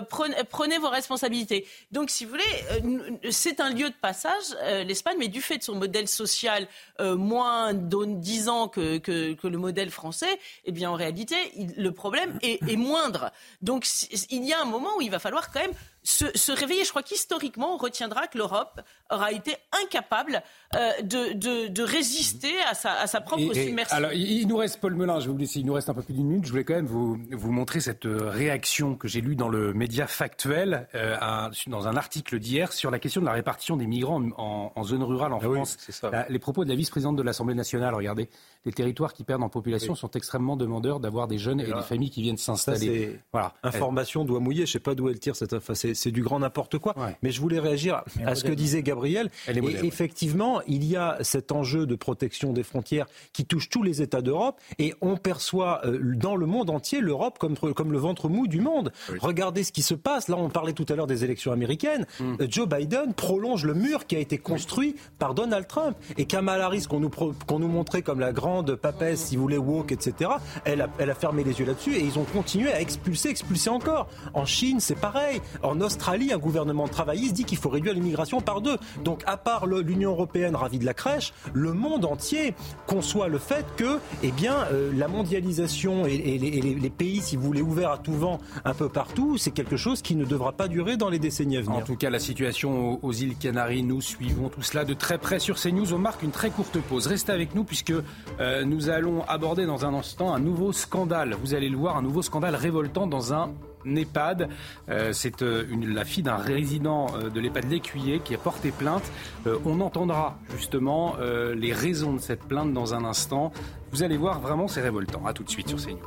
prenez, 0.10 0.78
vos 0.78 0.90
responsabilités. 0.90 1.68
Donc, 1.92 2.10
si 2.10 2.26
vous 2.26 2.32
voulez, 2.32 3.32
c'est 3.32 3.60
un 3.60 3.70
lieu 3.70 3.90
de 3.90 3.96
passage, 3.96 4.56
l'Espagne, 4.86 5.18
mais 5.20 5.28
du 5.28 5.42
fait 5.42 5.58
de 5.58 5.64
son 5.64 5.76
modèle 5.76 6.08
social 6.08 6.68
euh, 7.00 7.16
moins 7.16 7.74
disant 7.74 8.68
que, 8.68 8.98
que, 8.98 9.34
que 9.34 9.48
le 9.48 9.58
modèle 9.58 9.90
français, 9.90 10.40
eh 10.66 10.72
bien, 10.72 10.90
en 10.92 10.96
réalité, 10.96 11.36
le 11.78 11.92
problème 11.92 12.38
est, 12.42 12.60
est 12.68 12.76
moindre. 12.76 13.32
Donc, 13.62 13.88
il 14.30 14.44
y 14.44 14.54
a 14.54 14.62
un 14.62 14.66
moment 14.66 14.90
où 14.98 15.02
il 15.02 15.12
va 15.12 15.20
falloir 15.20 15.52
quand 15.52 15.62
même 15.62 15.74
se, 16.04 16.26
se 16.38 16.52
réveiller. 16.52 16.84
Je 16.84 16.90
crois 16.90 17.04
qu'historiquement, 17.04 17.76
on 17.76 17.78
retiendra 17.78 18.28
que 18.28 18.38
l'Europe 18.38 18.82
aura 19.12 19.32
été 19.32 19.56
incapable 19.84 20.42
euh, 20.76 20.90
de, 21.04 21.34
de, 21.34 21.68
de 21.68 21.84
résister 21.84 22.54
à 22.70 22.74
sa, 22.74 22.94
à 22.94 23.08
sa 23.08 23.22
propre 23.22 23.42
Et- 23.44 23.58
et- 23.60 23.66
submersion. 23.68 23.98
alors, 23.98 24.14
il 24.14 24.48
nous 24.48 24.58
reste, 24.58 24.80
Paul 24.80 24.96
Melun, 24.96 25.20
je 25.20 25.28
vais 25.28 25.32
vous 25.34 25.38
laisser, 25.38 25.60
il 25.60 25.66
nous 25.66 25.74
reste 25.74 25.90
un 25.90 25.94
peu 25.94 26.02
plus 26.02 26.14
d'une 26.14 26.28
minute. 26.28 26.46
Je 26.46 26.52
voulais 26.52 26.64
quand 26.64 26.74
même 26.76 26.86
vous, 26.88 27.20
vous 27.32 27.52
montrer 27.52 27.80
cette 27.82 28.06
euh, 28.06 28.30
réaction 28.30 28.96
que 28.96 29.08
j'ai 29.08 29.22
lue 29.22 29.36
dans 29.36 29.50
le 29.50 29.74
média 29.74 30.08
factuel, 30.08 30.88
euh, 30.96 31.18
un- 31.22 31.52
dans 31.68 31.88
un 31.88 31.96
article 31.98 32.40
d'hier, 32.40 32.72
sur 32.74 32.90
la 32.92 33.00
question 33.00 33.22
de 33.22 33.26
la 33.26 33.34
répartition 33.34 33.78
des 33.78 33.88
migrants 33.88 34.22
en, 34.38 34.72
en 34.76 34.84
zone 34.84 35.04
rurale 35.04 35.34
en 35.34 35.40
France. 35.40 35.78
La- 36.04 36.26
les 36.30 36.40
propos 36.40 36.64
de 36.64 36.70
la 36.70 36.76
vice-présidente 36.76 37.16
de 37.16 37.24
l'Assemblée 37.24 37.56
nationale, 37.56 37.94
regardez, 37.94 38.30
les 38.66 38.72
territoires 38.72 39.14
qui 39.14 39.24
perdent 39.24 39.44
en 39.44 39.50
population 39.50 39.94
Oui. 39.94 40.00
sont 40.00 40.12
extrêmement 40.12 40.56
demandeurs 40.56 41.00
d'avoir 41.00 41.28
des 41.28 41.38
jeunes 41.38 41.60
et, 41.60 41.66
là, 41.66 41.78
des 41.78 41.84
familles 41.84 42.10
qui 42.12 42.22
viennent 42.22 42.38
s'installer. 42.38 42.80
c'est 43.14 43.20
Voilà. 43.32 43.54
information 43.64 44.24
doit 44.26 44.40
mouiller. 44.40 44.66
Je 44.66 44.72
sais 44.74 44.80
pas 44.80 44.96
d'où 44.96 45.10
elle 45.10 45.20
tire 45.20 45.36
cette. 45.36 45.54
Enfin, 45.54 45.74
c'est, 45.94 46.12
du 46.12 46.24
grand 46.24 46.40
n'importe 46.40 46.78
quoi. 46.78 46.96
Mais 47.22 47.32
je 47.32 47.42
voulais 47.42 47.60
réagir 47.60 48.04
Mais 48.18 48.26
à 48.26 48.36
ce 48.36 48.44
que 48.44 48.52
disait 48.52 48.84
Gabriel. 48.84 49.30
Elle 49.48 49.58
est 49.58 49.62
Et 49.62 49.64
ouais. 49.64 49.86
effectivement, 49.86 50.62
il 50.68 50.84
y 50.84 50.96
a 50.96 51.18
cet 51.22 51.52
enjeu 51.52 51.86
de 51.86 51.96
protection 51.96 52.54
des 52.54 52.64
frontières 52.64 53.08
qui 53.34 53.46
touche 53.46 53.70
tous 53.70 53.84
les 53.84 54.02
États 54.02 54.22
d'Europe, 54.22 54.60
et 54.80 54.94
on 55.02 55.18
perçoit 55.18 55.82
euh, 55.86 56.00
dans 56.16 56.36
le 56.36 56.46
monde 56.46 56.70
entier 56.70 57.02
l'Europe 57.02 57.38
comme 57.40 57.56
comme 57.58 57.92
le 57.92 57.98
ventre 57.98 58.30
mou 58.30 58.48
du 58.48 58.62
monde. 58.62 58.92
Regardez 59.20 59.64
ce 59.64 59.72
qui 59.72 59.82
se 59.82 59.94
passe. 59.94 60.28
Là, 60.28 60.38
on 60.38 60.50
parlait 60.50 60.74
tout 60.74 60.86
à 60.90 60.96
l'heure 60.96 61.08
des 61.08 61.24
élections 61.24 61.52
américaines. 61.52 62.06
Hmm. 62.20 62.36
Euh, 62.42 62.48
Joe 62.50 62.68
Biden 62.68 63.14
prolonge 63.14 63.66
le 63.66 63.74
mur 63.74 64.06
qui 64.08 64.16
a 64.16 64.20
été 64.20 64.38
construit 64.38 64.96
par 65.20 65.34
Donald 65.34 65.68
Trump. 65.68 65.98
Et 66.18 66.26
Kamala 66.26 66.66
Harris, 66.66 66.86
qu'on 66.90 67.00
nous, 67.00 67.10
qu'on 67.10 67.60
nous 67.60 67.68
montrait 67.68 68.02
comme 68.02 68.20
la 68.20 68.32
grande 68.32 68.76
papesse, 68.76 69.26
si 69.26 69.36
vous 69.36 69.44
voulez, 69.44 69.58
woke, 69.58 69.92
etc., 69.92 70.32
elle 70.66 70.82
a, 70.82 70.90
elle 70.98 71.10
a 71.10 71.16
fermé 71.16 71.44
les 71.44 71.60
yeux 71.60 71.66
là-dessus 71.66 71.96
et 71.96 72.04
ils 72.04 72.18
ont 72.20 72.24
continué 72.24 72.72
à 72.72 72.82
expulser, 72.82 73.30
expulser 73.30 73.70
encore. 73.70 74.08
En 74.34 74.46
Chine, 74.46 74.80
c'est 74.80 75.00
pareil. 75.00 75.42
En 75.64 75.81
Australie, 75.82 76.32
un 76.34 76.38
gouvernement 76.38 76.88
travailliste 76.88 77.34
dit 77.34 77.44
qu'il 77.44 77.58
faut 77.58 77.70
réduire 77.70 77.94
l'immigration 77.94 78.42
par 78.42 78.62
deux. 78.62 78.78
Donc, 79.04 79.24
à 79.26 79.38
part 79.38 79.66
l'Union 79.66 80.12
européenne 80.12 80.56
ravie 80.56 80.80
de 80.80 80.86
la 80.86 80.94
crèche, 80.94 81.34
le 81.54 81.74
monde 81.74 82.06
entier 82.06 82.54
conçoit 82.88 83.28
le 83.28 83.38
fait 83.38 83.66
que, 83.78 84.00
eh 84.24 84.32
bien, 84.32 84.66
euh, 84.72 84.92
la 84.96 85.08
mondialisation 85.08 86.06
et, 86.06 86.38
les, 86.38 86.90
pays, 86.90 87.22
si 87.22 87.36
vous 87.36 87.44
voulez, 87.44 87.62
ouverts 87.62 87.92
à 87.92 87.98
tout 87.98 88.14
vent 88.14 88.40
un 88.66 88.74
peu 88.74 88.90
partout, 88.90 89.38
c'est 89.38 89.52
quelque 89.52 89.78
chose 89.78 90.02
qui 90.02 90.16
ne 90.16 90.26
devra 90.26 90.52
pas 90.52 90.68
durer 90.68 90.98
dans 90.98 91.10
les 91.10 91.20
décennies 91.20 91.58
à 91.58 91.62
venir. 91.62 91.78
En 91.78 91.82
tout 91.82 91.96
cas, 91.96 92.10
la 92.10 92.20
situation 92.20 92.94
aux, 92.94 93.00
aux 93.02 93.14
îles 93.14 93.36
Canaries, 93.38 93.84
nous 93.84 94.02
suivons 94.02 94.50
tout 94.50 94.62
cela 94.62 94.86
de 94.86 94.94
très 94.94 95.18
près 95.18 95.40
sur 95.40 95.56
CNews. 95.56 95.94
On 95.94 95.98
marque 95.98 96.24
une 96.24 96.32
très 96.32 96.50
courte 96.50 96.80
pause. 96.80 97.08
Restez 97.08 97.32
avec 97.32 97.56
nous 97.56 97.64
puisque 97.64 97.94
euh, 98.40 98.64
nous 98.66 98.90
allons 98.90 99.24
aborder 99.28 99.66
dans 99.66 99.86
un 99.86 99.94
instant 99.94 100.34
un 100.34 100.40
nouveau 100.40 100.72
scandale. 100.72 101.36
Vous 101.42 101.54
allez 101.54 101.70
le 101.70 101.78
voir, 101.78 101.98
un 101.98 102.02
nouveau 102.02 102.22
scandale 102.22 102.56
révoltant 102.56 103.08
dans 103.08 103.34
un 103.34 103.52
EHPAD. 103.86 104.50
Euh, 104.90 105.14
c'est 105.14 105.42
euh, 105.42 105.66
la 105.88 106.06
fille 106.06 106.24
d'un 106.24 106.36
résident 106.36 107.08
euh, 107.16 107.30
de 107.30 107.40
l'EHPAD 107.40 107.70
L'Écuyer 107.70 108.20
qui 108.20 108.34
a 108.36 108.38
porté 108.38 108.72
plainte. 108.72 109.04
Euh, 109.48 109.58
on 109.66 109.80
entendra 109.82 110.38
justement 110.56 111.16
les 111.56 111.74
raisons 111.74 112.14
de 112.14 112.20
cette 112.20 112.44
plainte 112.44 112.74
dans 112.74 112.94
un 112.94 113.04
instant. 113.06 113.52
Vous 113.92 114.04
allez 114.04 114.18
voir, 114.18 114.40
vraiment, 114.40 114.68
c'est 114.68 114.82
révoltant. 114.82 115.26
À 115.26 115.34
tout 115.34 115.44
de 115.44 115.50
suite 115.50 115.70
sur 115.70 115.78
CNews. 115.78 116.00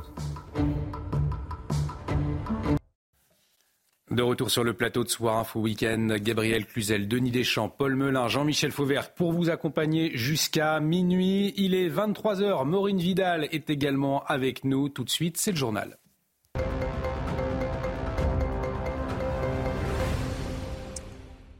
De 4.11 4.21
retour 4.21 4.49
sur 4.49 4.63
le 4.63 4.73
plateau 4.73 5.03
de 5.03 5.09
Soir 5.09 5.39
Info 5.39 5.59
Week-end, 5.59 6.15
Gabriel 6.21 6.65
Cluzel, 6.65 7.07
Denis 7.07 7.31
Deschamps, 7.31 7.67
Paul 7.67 7.95
Melun, 7.95 8.29
Jean-Michel 8.29 8.71
Fauvert 8.71 9.13
pour 9.13 9.33
vous 9.33 9.49
accompagner 9.49 10.15
jusqu'à 10.15 10.79
minuit. 10.79 11.53
Il 11.57 11.73
est 11.73 11.89
23h. 11.89 12.65
Maureen 12.65 12.97
Vidal 12.97 13.49
est 13.51 13.69
également 13.69 14.23
avec 14.25 14.63
nous. 14.63 14.87
Tout 14.87 15.03
de 15.03 15.09
suite, 15.09 15.37
c'est 15.37 15.51
le 15.51 15.57
journal. 15.57 15.97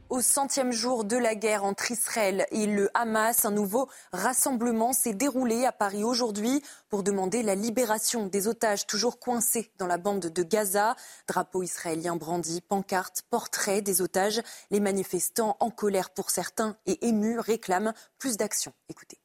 Au 0.08 0.20
centième 0.20 0.70
jour 0.70 1.04
de 1.04 1.16
la 1.16 1.34
guerre 1.34 1.64
entre 1.64 1.90
Israël 1.90 2.46
et 2.52 2.66
le 2.66 2.88
Hamas, 2.94 3.44
un 3.44 3.50
nouveau 3.50 3.88
rassemblement 4.12 4.92
s'est 4.92 5.14
déroulé 5.14 5.64
à 5.64 5.72
Paris 5.72 6.04
aujourd'hui 6.04 6.62
pour 6.88 7.02
demander 7.02 7.42
la 7.42 7.56
libération 7.56 8.26
des 8.26 8.46
otages 8.46 8.86
toujours 8.86 9.18
coincés 9.18 9.72
dans 9.78 9.88
la 9.88 9.98
bande 9.98 10.26
de 10.26 10.42
Gaza. 10.44 10.94
Drapeau 11.26 11.64
israélien 11.64 12.14
brandi, 12.14 12.60
pancarte, 12.60 13.22
portrait 13.30 13.82
des 13.82 14.00
otages. 14.00 14.40
Les 14.70 14.80
manifestants, 14.80 15.56
en 15.58 15.70
colère 15.70 16.10
pour 16.10 16.30
certains 16.30 16.76
et 16.86 17.08
émus, 17.08 17.40
réclament 17.40 17.92
plus 18.20 18.36
d'action. 18.36 18.72
Écoutez. 18.88 19.18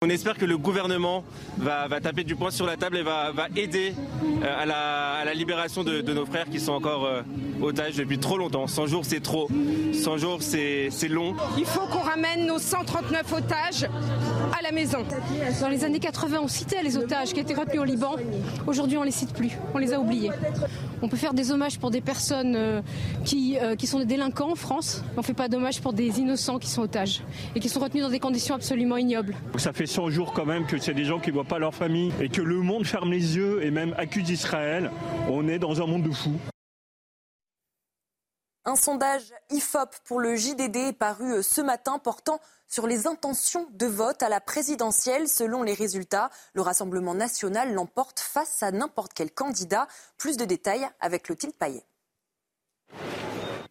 On 0.00 0.10
espère 0.10 0.38
que 0.38 0.44
le 0.44 0.56
gouvernement 0.56 1.24
va, 1.56 1.88
va 1.88 2.00
taper 2.00 2.22
du 2.22 2.36
poing 2.36 2.52
sur 2.52 2.64
la 2.64 2.76
table 2.76 2.98
et 2.98 3.02
va, 3.02 3.32
va 3.32 3.48
aider 3.56 3.94
euh, 4.44 4.62
à, 4.62 4.64
la, 4.64 5.14
à 5.14 5.24
la 5.24 5.34
libération 5.34 5.82
de, 5.82 6.02
de 6.02 6.14
nos 6.14 6.24
frères 6.24 6.48
qui 6.48 6.60
sont 6.60 6.70
encore 6.70 7.04
euh, 7.04 7.22
otages 7.60 7.96
depuis 7.96 8.16
trop 8.20 8.38
longtemps. 8.38 8.68
100 8.68 8.86
jours, 8.86 9.04
c'est 9.04 9.18
trop. 9.18 9.48
100 9.92 10.18
jours, 10.18 10.38
c'est 10.40 10.86
c'est 10.92 11.08
long. 11.08 11.34
Il 11.58 11.64
faut 11.64 11.84
qu'on 11.88 11.98
ramène 11.98 12.46
nos 12.46 12.60
139 12.60 13.32
otages 13.32 13.88
à 14.56 14.62
la 14.62 14.70
maison. 14.70 15.04
Dans 15.60 15.68
les 15.68 15.82
années 15.82 15.98
80, 15.98 16.38
on 16.44 16.46
citait 16.48 16.84
les 16.84 16.96
otages 16.96 17.32
qui 17.32 17.40
étaient 17.40 17.54
retenus 17.54 17.80
au 17.80 17.84
Liban. 17.84 18.14
Aujourd'hui, 18.68 18.98
on 18.98 19.02
les 19.02 19.10
cite 19.10 19.32
plus. 19.32 19.50
On 19.74 19.78
les 19.78 19.92
a 19.92 19.98
oubliés. 19.98 20.30
On 21.00 21.08
peut 21.08 21.16
faire 21.16 21.34
des 21.34 21.52
hommages 21.52 21.78
pour 21.78 21.90
des 21.90 22.00
personnes 22.00 22.56
euh, 22.56 22.82
qui, 23.24 23.56
euh, 23.58 23.76
qui 23.76 23.86
sont 23.86 23.98
des 23.98 24.04
délinquants 24.04 24.50
en 24.50 24.56
France. 24.56 25.02
mais 25.04 25.18
On 25.18 25.20
ne 25.20 25.26
fait 25.26 25.34
pas 25.34 25.48
d'hommage 25.48 25.80
pour 25.80 25.92
des 25.92 26.18
innocents 26.18 26.58
qui 26.58 26.68
sont 26.68 26.82
otages 26.82 27.22
et 27.54 27.60
qui 27.60 27.68
sont 27.68 27.80
retenus 27.80 28.02
dans 28.02 28.10
des 28.10 28.18
conditions 28.18 28.54
absolument 28.54 28.96
ignobles. 28.96 29.36
Ça 29.58 29.72
fait 29.72 29.86
100 29.86 30.10
jours 30.10 30.32
quand 30.32 30.46
même 30.46 30.66
que 30.66 30.78
c'est 30.78 30.94
des 30.94 31.04
gens 31.04 31.20
qui 31.20 31.30
ne 31.30 31.34
voient 31.34 31.44
pas 31.44 31.58
leur 31.58 31.74
famille 31.74 32.12
et 32.20 32.28
que 32.28 32.42
le 32.42 32.56
monde 32.56 32.84
ferme 32.84 33.12
les 33.12 33.36
yeux 33.36 33.64
et 33.64 33.70
même 33.70 33.94
accuse 33.96 34.28
Israël. 34.30 34.90
On 35.30 35.48
est 35.48 35.58
dans 35.58 35.80
un 35.80 35.86
monde 35.86 36.02
de 36.02 36.12
fous. 36.12 36.38
Un 38.64 38.76
sondage 38.76 39.22
IFOP 39.50 39.94
pour 40.04 40.20
le 40.20 40.36
JDD 40.36 40.76
est 40.76 40.98
paru 40.98 41.42
ce 41.42 41.60
matin 41.60 41.98
portant 41.98 42.38
sur 42.68 42.86
les 42.86 43.06
intentions 43.06 43.66
de 43.72 43.86
vote 43.86 44.22
à 44.22 44.28
la 44.28 44.40
présidentielle. 44.40 45.28
Selon 45.28 45.62
les 45.62 45.74
résultats, 45.74 46.30
le 46.54 46.62
Rassemblement 46.62 47.14
national 47.14 47.74
l'emporte 47.74 48.20
face 48.20 48.62
à 48.62 48.70
n'importe 48.70 49.12
quel 49.14 49.30
candidat. 49.30 49.88
Plus 50.16 50.36
de 50.36 50.44
détails 50.44 50.86
avec 51.00 51.24
Clotilde 51.24 51.54
Paillet. 51.54 51.84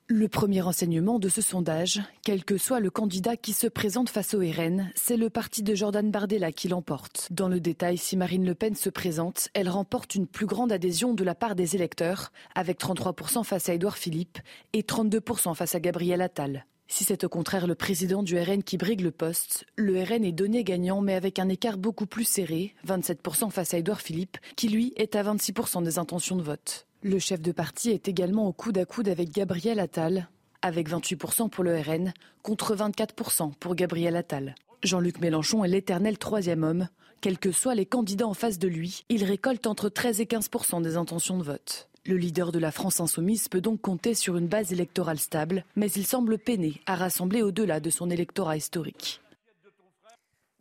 Le 0.09 0.29
premier 0.29 0.61
enseignement 0.61 1.19
de 1.19 1.27
ce 1.27 1.41
sondage, 1.41 2.01
quel 2.23 2.45
que 2.45 2.57
soit 2.57 2.79
le 2.79 2.89
candidat 2.89 3.35
qui 3.35 3.51
se 3.51 3.67
présente 3.67 4.09
face 4.09 4.33
au 4.33 4.39
RN, 4.39 4.89
c'est 4.95 5.17
le 5.17 5.29
parti 5.29 5.63
de 5.63 5.75
Jordan 5.75 6.09
Bardella 6.09 6.53
qui 6.53 6.69
l'emporte. 6.69 7.27
Dans 7.29 7.49
le 7.49 7.59
détail, 7.59 7.97
si 7.97 8.15
Marine 8.15 8.45
Le 8.45 8.55
Pen 8.55 8.73
se 8.73 8.89
présente, 8.89 9.49
elle 9.53 9.67
remporte 9.67 10.15
une 10.15 10.25
plus 10.25 10.45
grande 10.45 10.71
adhésion 10.71 11.13
de 11.13 11.25
la 11.25 11.35
part 11.35 11.55
des 11.55 11.75
électeurs, 11.75 12.31
avec 12.55 12.79
33% 12.79 13.43
face 13.43 13.67
à 13.67 13.73
Édouard 13.73 13.97
Philippe 13.97 14.39
et 14.71 14.83
32% 14.83 15.53
face 15.55 15.75
à 15.75 15.81
Gabriel 15.81 16.21
Attal. 16.21 16.65
Si 16.89 17.03
c'est 17.03 17.25
au 17.25 17.29
contraire 17.29 17.67
le 17.67 17.75
président 17.75 18.23
du 18.23 18.39
RN 18.39 18.63
qui 18.63 18.77
brigue 18.77 19.01
le 19.01 19.11
poste, 19.11 19.65
le 19.75 20.01
RN 20.01 20.23
est 20.23 20.31
donné 20.31 20.63
gagnant 20.63 21.01
mais 21.01 21.15
avec 21.15 21.37
un 21.37 21.49
écart 21.49 21.77
beaucoup 21.77 22.05
plus 22.05 22.23
serré, 22.23 22.73
27% 22.87 23.51
face 23.51 23.73
à 23.73 23.77
Édouard 23.77 23.99
Philippe, 23.99 24.37
qui 24.55 24.69
lui 24.69 24.93
est 24.95 25.15
à 25.15 25.23
26% 25.23 25.83
des 25.83 25.99
intentions 25.99 26.37
de 26.37 26.43
vote. 26.43 26.87
Le 27.03 27.19
chef 27.19 27.41
de 27.41 27.51
parti 27.51 27.91
est 27.91 28.07
également 28.07 28.47
au 28.47 28.53
coude 28.53 28.77
à 28.77 28.85
coude 28.85 29.09
avec 29.09 29.31
Gabriel 29.31 29.79
Attal, 29.79 30.29
avec 30.61 30.89
28% 30.89 31.49
pour 31.49 31.63
le 31.63 31.77
RN 31.77 32.13
contre 32.41 32.75
24% 32.75 33.53
pour 33.59 33.75
Gabriel 33.75 34.15
Attal. 34.15 34.55
Jean-Luc 34.81 35.19
Mélenchon 35.19 35.63
est 35.63 35.69
l'éternel 35.69 36.17
troisième 36.17 36.63
homme. 36.63 36.87
Quels 37.19 37.39
que 37.39 37.51
soient 37.51 37.75
les 37.75 37.85
candidats 37.85 38.27
en 38.27 38.33
face 38.33 38.59
de 38.59 38.67
lui, 38.67 39.03
il 39.09 39.23
récolte 39.23 39.67
entre 39.67 39.89
13 39.89 40.21
et 40.21 40.25
15% 40.25 40.81
des 40.81 40.97
intentions 40.97 41.37
de 41.37 41.43
vote. 41.43 41.89
Le 42.07 42.15
leader 42.15 42.53
de 42.53 42.59
la 42.59 42.71
France 42.71 43.01
insoumise 43.01 43.49
peut 43.49 43.59
donc 43.59 43.81
compter 43.81 44.13
sur 44.13 44.37
une 44.37 44.47
base 44.47 44.71
électorale 44.71 45.19
stable, 45.19 45.65
mais 45.75 45.91
il 45.91 46.07
semble 46.07 46.37
peiner 46.37 46.81
à 46.85 46.95
rassembler 46.95 47.41
au-delà 47.41 47.81
de 47.81 47.89
son 47.89 48.09
électorat 48.09 48.55
historique. 48.55 49.21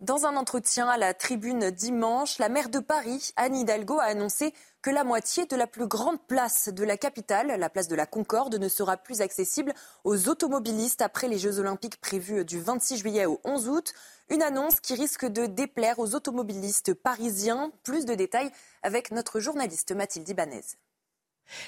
Dans 0.01 0.27
un 0.27 0.35
entretien 0.35 0.89
à 0.89 0.97
la 0.97 1.15
tribune 1.15 1.71
dimanche, 1.71 2.39
la 2.39 2.49
maire 2.49 2.69
de 2.69 2.81
Paris, 2.81 3.31
Anne 3.37 3.55
Hidalgo, 3.55 4.01
a 4.01 4.07
annoncé 4.07 4.53
que 4.83 4.91
la 4.91 5.05
moitié 5.05 5.47
de 5.47 5.55
la 5.55 5.69
plus 5.69 5.87
grande 5.87 6.21
place 6.27 6.69
de 6.69 6.83
la 6.83 6.97
capitale, 6.97 7.55
la 7.59 7.71
place 7.71 7.87
de 7.87 7.95
la 7.95 8.07
Concorde, 8.07 8.57
ne 8.57 8.69
sera 8.69 8.97
plus 8.97 9.21
accessible 9.21 9.73
aux 10.03 10.29
automobilistes 10.29 11.01
après 11.01 11.29
les 11.29 11.39
Jeux 11.39 11.61
olympiques 11.61 12.01
prévus 12.01 12.45
du 12.45 12.61
26 12.61 12.97
juillet 12.97 13.27
au 13.27 13.41
11 13.45 13.69
août. 13.69 13.95
Une 14.31 14.43
annonce 14.43 14.81
qui 14.81 14.95
risque 14.95 15.27
de 15.27 15.47
déplaire 15.47 16.01
aux 16.01 16.17
automobilistes 16.17 16.93
parisiens. 16.93 17.71
Plus 17.85 18.05
de 18.05 18.17
détails 18.17 18.51
avec 18.83 19.13
notre 19.13 19.39
journaliste 19.39 19.93
Mathilde 19.93 20.29
Ibanez. 20.29 20.65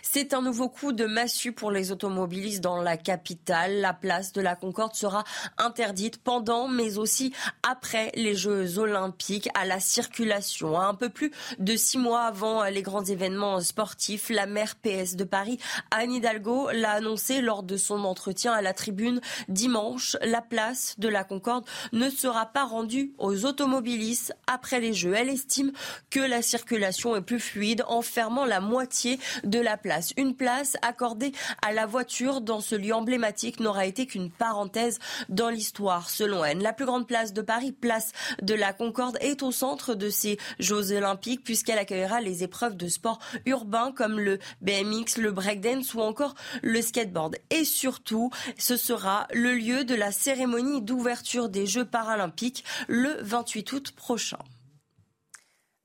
C'est 0.03 0.35
un 0.35 0.43
nouveau 0.43 0.69
coup 0.69 0.93
de 0.93 1.05
massue 1.05 1.53
pour 1.53 1.71
les 1.71 1.93
automobilistes 1.93 2.61
dans 2.61 2.81
la 2.81 2.97
capitale. 2.97 3.81
La 3.81 3.93
place 3.93 4.33
de 4.33 4.41
la 4.41 4.57
Concorde 4.57 4.95
sera 4.95 5.25
interdite 5.57 6.23
pendant, 6.23 6.69
mais 6.69 6.99
aussi 6.99 7.33
après 7.69 8.11
les 8.15 8.35
Jeux 8.35 8.79
olympiques 8.79 9.49
à 9.55 9.65
la 9.65 9.81
circulation. 9.81 10.79
Un 10.79 10.95
peu 10.95 11.09
plus 11.09 11.33
de 11.59 11.77
six 11.77 11.99
mois 11.99 12.23
avant 12.23 12.65
les 12.65 12.83
grands 12.83 13.05
événements 13.05 13.61
sportifs, 13.61 14.31
la 14.31 14.47
maire 14.47 14.77
PS 14.77 15.17
de 15.17 15.25
Paris, 15.25 15.59
Anne 15.91 16.13
Hidalgo, 16.13 16.71
l'a 16.73 16.93
annoncé 16.93 17.41
lors 17.41 17.63
de 17.63 17.77
son 17.77 18.05
entretien 18.05 18.53
à 18.53 18.63
la 18.63 18.73
tribune 18.73 19.21
dimanche. 19.49 20.17
La 20.23 20.43
place 20.43 20.95
de 20.99 21.09
la 21.09 21.25
Concorde 21.25 21.65
ne 21.93 22.11
sera 22.11 22.47
pas 22.47 22.65
rendue 22.65 23.13
aux 23.19 23.45
automobilistes 23.45 24.35
après 24.47 24.81
les 24.81 24.95
Jeux. 24.95 25.15
Elle 25.15 25.29
estime 25.29 25.73
que 26.11 26.21
la 26.21 26.43
circulation 26.43 27.17
est 27.17 27.23
plus 27.23 27.41
fluide 27.41 27.85
en 27.89 28.03
fermant 28.03 28.45
la 28.45 28.61
moitié 28.61 29.19
de 29.45 29.59
la 29.59 29.68
la 29.69 29.77
place. 29.77 30.15
Une 30.17 30.35
place 30.35 30.79
accordée 30.81 31.33
à 31.61 31.75
la 31.75 31.85
voiture 31.85 32.41
dans 32.41 32.63
ce 32.63 32.75
lieu 32.75 32.95
emblématique 32.95 33.61
n'aura 33.61 33.85
été 33.85 34.07
qu'une 34.07 34.31
parenthèse 34.31 34.99
dans 35.29 35.51
l'histoire, 35.51 36.09
selon 36.09 36.43
elle. 36.43 36.63
La 36.63 36.73
plus 36.73 36.87
grande 36.87 37.07
place 37.07 37.35
de 37.35 37.43
Paris, 37.43 37.73
place 37.73 38.13
de 38.41 38.55
la 38.55 38.73
Concorde, 38.73 39.19
est 39.21 39.43
au 39.43 39.53
centre 39.53 39.95
de 39.95 40.09
ces 40.09 40.39
Jeux 40.59 40.93
olympiques 40.93 41.45
puisqu'elle 41.45 41.79
accueillera 41.79 42.23
les 42.23 42.45
épreuves 42.45 42.79
de 42.79 42.89
sport 42.89 43.19
urbain 43.45 43.93
comme 43.95 44.19
le 44.19 44.39
BMX, 44.63 45.19
le 45.19 45.33
breakdance 45.33 45.93
ou 45.93 46.01
encore 46.01 46.35
le 46.63 46.81
skateboard. 46.81 47.37
Et 47.51 47.67
surtout, 47.67 48.31
ce 48.57 48.79
sera 48.79 49.29
le 49.35 49.53
lieu 49.53 49.85
de 49.85 49.95
la 49.95 50.13
cérémonie 50.13 50.81
d'ouverture 50.81 51.51
des 51.51 51.67
Jeux 51.67 51.85
paralympiques 51.85 52.65
le 52.89 53.19
28 53.21 53.73
août 53.73 53.93
prochain. 53.93 54.39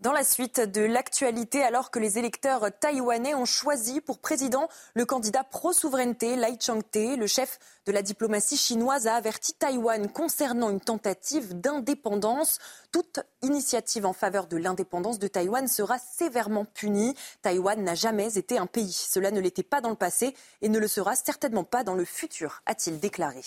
Dans 0.04 0.12
la 0.12 0.26
suite 0.26 0.60
de 0.60 0.82
l'actualité, 0.82 1.64
alors 1.64 1.90
que 1.90 1.98
les 1.98 2.20
électeurs 2.20 2.68
taïwanais 2.82 3.36
ont 3.36 3.46
choisi 3.46 4.02
pour 4.02 4.20
président 4.20 4.68
le 4.96 5.06
candidat 5.06 5.46
pro-souveraineté 5.46 6.36
Lai 6.36 6.58
Chang-te, 6.60 7.16
le 7.16 7.26
chef 7.26 7.58
de 7.86 7.94
la 7.94 8.02
diplomatie 8.02 8.58
chinoise 8.58 9.08
a 9.08 9.16
averti 9.16 9.54
Taïwan 9.54 10.12
concernant 10.12 10.72
une 10.72 10.82
tentative 10.82 11.58
d'indépendance. 11.58 12.60
Toute 12.92 13.22
initiative 13.44 14.06
en 14.06 14.12
faveur 14.12 14.48
de 14.48 14.58
l'indépendance 14.58 15.20
de 15.20 15.28
Taïwan 15.30 15.70
sera 15.70 15.98
sévèrement 16.00 16.66
punie. 16.66 17.16
Taïwan 17.42 17.82
n'a 17.82 17.96
jamais 17.96 18.38
été 18.38 18.58
un 18.58 18.68
pays. 18.68 18.92
Cela 18.92 19.32
ne 19.32 19.40
l'était 19.40 19.64
pas 19.64 19.80
dans 19.80 19.90
le 19.90 19.96
passé 19.96 20.36
et 20.62 20.68
ne 20.68 20.80
le 20.80 20.90
sera 20.90 21.16
certainement 21.16 21.64
pas 21.64 21.86
dans 21.86 21.96
le 21.96 22.04
futur, 22.04 22.62
a-t-il 22.66 23.00
déclaré. 23.00 23.42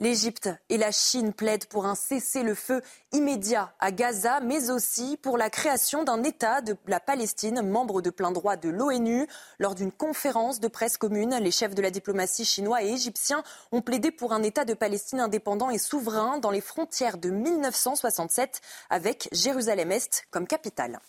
L'Égypte 0.00 0.48
et 0.68 0.78
la 0.78 0.92
Chine 0.92 1.32
plaident 1.32 1.66
pour 1.66 1.84
un 1.84 1.96
cessez-le-feu 1.96 2.82
immédiat 3.10 3.74
à 3.80 3.90
Gaza, 3.90 4.38
mais 4.38 4.70
aussi 4.70 5.16
pour 5.16 5.36
la 5.36 5.50
création 5.50 6.04
d'un 6.04 6.22
État 6.22 6.60
de 6.60 6.76
la 6.86 7.00
Palestine, 7.00 7.62
membre 7.62 8.00
de 8.00 8.10
plein 8.10 8.30
droit 8.30 8.54
de 8.54 8.68
l'ONU. 8.68 9.26
Lors 9.58 9.74
d'une 9.74 9.90
conférence 9.90 10.60
de 10.60 10.68
presse 10.68 10.98
commune, 10.98 11.36
les 11.40 11.50
chefs 11.50 11.74
de 11.74 11.82
la 11.82 11.90
diplomatie 11.90 12.44
chinois 12.44 12.84
et 12.84 12.92
égyptiens 12.92 13.42
ont 13.72 13.82
plaidé 13.82 14.12
pour 14.12 14.32
un 14.32 14.44
État 14.44 14.64
de 14.64 14.74
Palestine 14.74 15.18
indépendant 15.18 15.68
et 15.68 15.78
souverain 15.78 16.38
dans 16.38 16.52
les 16.52 16.60
frontières 16.60 17.18
de 17.18 17.30
1967, 17.30 18.60
avec 18.90 19.28
Jérusalem-Est 19.32 20.28
comme 20.30 20.46
capitale. 20.46 21.00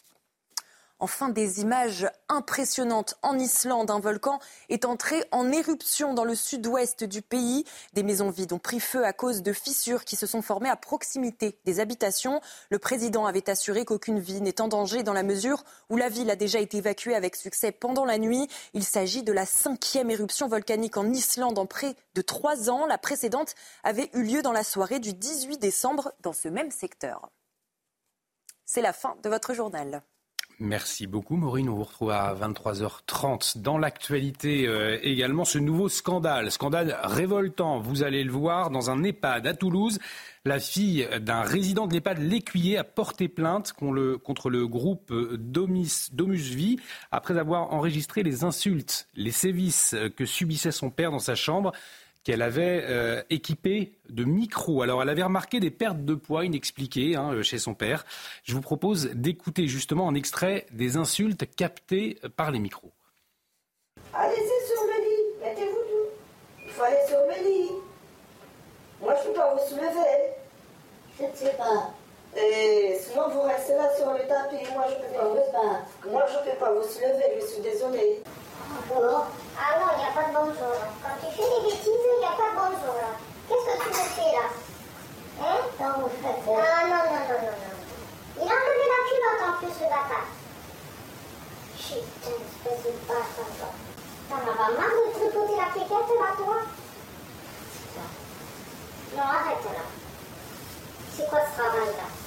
Enfin, 1.01 1.29
des 1.29 1.61
images 1.61 2.09
impressionnantes 2.27 3.17
en 3.21 3.39
Islande. 3.39 3.89
Un 3.89 4.01
volcan 4.01 4.39
est 4.67 4.83
entré 4.83 5.23
en 5.31 5.49
éruption 5.49 6.13
dans 6.13 6.25
le 6.25 6.35
sud-ouest 6.35 7.05
du 7.05 7.21
pays. 7.21 7.63
Des 7.93 8.03
maisons 8.03 8.29
vides 8.29 8.51
ont 8.51 8.59
pris 8.59 8.81
feu 8.81 9.05
à 9.05 9.13
cause 9.13 9.41
de 9.41 9.53
fissures 9.53 10.03
qui 10.03 10.17
se 10.17 10.27
sont 10.27 10.41
formées 10.41 10.67
à 10.67 10.75
proximité 10.75 11.57
des 11.63 11.79
habitations. 11.79 12.41
Le 12.69 12.79
président 12.79 13.25
avait 13.25 13.49
assuré 13.49 13.85
qu'aucune 13.85 14.19
vie 14.19 14.41
n'est 14.41 14.59
en 14.59 14.67
danger 14.67 15.01
dans 15.01 15.13
la 15.13 15.23
mesure 15.23 15.63
où 15.89 15.95
la 15.95 16.09
ville 16.09 16.29
a 16.29 16.35
déjà 16.35 16.59
été 16.59 16.79
évacuée 16.79 17.15
avec 17.15 17.37
succès 17.37 17.71
pendant 17.71 18.03
la 18.03 18.17
nuit. 18.17 18.49
Il 18.73 18.83
s'agit 18.83 19.23
de 19.23 19.31
la 19.31 19.45
cinquième 19.45 20.11
éruption 20.11 20.49
volcanique 20.49 20.97
en 20.97 21.09
Islande 21.13 21.59
en 21.59 21.65
près 21.65 21.95
de 22.15 22.21
trois 22.21 22.69
ans. 22.69 22.85
La 22.85 22.97
précédente 22.97 23.55
avait 23.85 24.09
eu 24.13 24.23
lieu 24.23 24.41
dans 24.41 24.51
la 24.51 24.65
soirée 24.65 24.99
du 24.99 25.13
18 25.13 25.59
décembre 25.59 26.11
dans 26.19 26.33
ce 26.33 26.49
même 26.49 26.71
secteur. 26.71 27.29
C'est 28.65 28.81
la 28.81 28.91
fin 28.91 29.15
de 29.23 29.29
votre 29.29 29.53
journal. 29.53 30.03
Merci 30.61 31.07
beaucoup 31.07 31.37
Maureen. 31.37 31.69
On 31.69 31.75
vous 31.75 31.85
retrouve 31.85 32.11
à 32.11 32.35
23h30. 32.35 33.61
Dans 33.61 33.77
l'actualité 33.77 34.67
euh, 34.67 34.99
également, 35.01 35.45
ce 35.45 35.57
nouveau 35.57 35.87
scandale, 35.87 36.51
scandale 36.51 36.97
révoltant, 37.03 37.79
vous 37.79 38.03
allez 38.03 38.25
le 38.25 38.31
voir, 38.31 38.69
dans 38.69 38.89
un 38.89 39.01
EHPAD 39.01 39.47
à 39.47 39.53
Toulouse. 39.53 39.99
La 40.43 40.59
fille 40.59 41.07
d'un 41.21 41.43
résident 41.43 41.87
de 41.87 41.93
l'EHPAD, 41.93 42.19
l'écuyer, 42.19 42.77
a 42.77 42.83
porté 42.83 43.29
plainte 43.29 43.71
contre 43.71 44.49
le 44.49 44.67
groupe 44.67 45.13
Domus, 45.13 46.11
Vie 46.11 46.77
après 47.11 47.37
avoir 47.37 47.71
enregistré 47.73 48.23
les 48.23 48.43
insultes, 48.43 49.07
les 49.15 49.31
sévices 49.31 49.95
que 50.17 50.25
subissait 50.25 50.71
son 50.71 50.89
père 50.89 51.11
dans 51.11 51.19
sa 51.19 51.35
chambre 51.35 51.71
qu'elle 52.23 52.41
avait 52.41 52.85
euh, 52.87 53.23
équipé 53.29 53.97
de 54.09 54.23
micros. 54.23 54.81
Alors, 54.81 55.01
elle 55.01 55.09
avait 55.09 55.23
remarqué 55.23 55.59
des 55.59 55.71
pertes 55.71 56.03
de 56.03 56.15
poids 56.15 56.45
inexpliquées 56.45 57.15
hein, 57.15 57.33
euh, 57.33 57.43
chez 57.43 57.57
son 57.57 57.73
père. 57.73 58.05
Je 58.43 58.53
vous 58.53 58.61
propose 58.61 59.11
d'écouter 59.13 59.67
justement 59.67 60.09
un 60.09 60.15
extrait 60.15 60.65
des 60.71 60.97
insultes 60.97 61.45
captées 61.55 62.19
par 62.35 62.51
les 62.51 62.59
micros. 62.59 62.93
Allez-y 64.13 64.67
sur 64.67 64.83
le 64.85 65.03
lit, 65.03 65.39
mettez-vous 65.41 65.75
tout. 65.75 66.65
Il 66.65 66.71
faut 66.71 66.83
aller 66.83 67.07
sur 67.07 67.17
le. 67.17 67.29
Moi, 69.01 69.15
je 69.15 69.29
ne 69.29 69.33
peux 69.33 69.39
pas 69.39 69.55
vous 69.55 69.69
soulever. 69.69 70.33
Je 71.17 71.23
ne 71.23 71.35
sais 71.35 71.57
pas. 71.57 71.93
Et 72.37 72.99
sinon, 73.03 73.29
vous 73.29 73.41
restez 73.41 73.75
là 73.75 73.89
sur 73.95 74.11
le 74.11 74.27
tapis. 74.27 74.63
Moi, 74.73 74.85
je 74.89 74.95
ne 74.95 74.99
peux 75.01 75.13
pas, 75.13 75.23
vous... 76.03 76.11
Moi, 76.11 76.23
je 76.27 76.49
peux 76.49 76.57
pas 76.57 76.71
vous 76.71 76.83
soulever, 76.83 77.39
je 77.41 77.45
suis 77.45 77.61
désolée. 77.61 78.23
Ah 78.71 79.79
non, 79.79 79.87
il 79.93 79.99
n'y 79.99 80.05
a 80.05 80.13
pas 80.13 80.29
de 80.29 80.33
bonjour. 80.33 80.77
Quand 81.01 81.17
tu 81.19 81.35
fais 81.35 81.49
des 81.49 81.61
bêtises, 81.65 81.89
il 81.89 82.19
n'y 82.19 82.25
a 82.25 82.37
pas 82.37 82.49
de 82.49 82.55
bonjour. 82.55 82.95
Qu'est-ce 83.49 83.65
que 83.65 83.83
tu 83.83 83.89
me 83.89 83.93
fais 84.13 84.31
là? 84.37 84.45
Hein? 85.41 85.59
Non, 85.79 86.03
vous 86.03 86.09
faites 86.21 86.41
Ah 86.45 86.85
non, 86.85 87.01
non, 87.09 87.17
non, 87.17 87.39
non, 87.41 87.55
non. 87.57 87.77
Il 88.37 88.45
a 88.45 88.55
enlevé 88.55 88.85
la 88.93 89.01
culotte 89.09 89.43
en 89.49 89.57
plus, 89.57 89.75
le 89.81 89.89
bâtard. 89.89 90.29
Putain, 91.75 92.37
espèce 92.45 92.83
de 92.85 92.91
bâtard, 93.07 93.51
toi. 93.57 93.71
T'en 94.29 94.37
as 94.37 94.55
pas 94.55 94.71
marre 94.77 94.95
de 94.95 95.11
tripoter 95.17 95.55
la 95.57 95.73
piquette 95.73 96.11
là, 96.13 96.29
toi? 96.37 96.57
Non, 99.17 99.23
arrête 99.23 99.65
là. 99.65 99.83
C'est 101.17 101.27
quoi 101.27 101.39
ce 101.41 101.59
travail 101.59 101.89
là? 101.97 102.18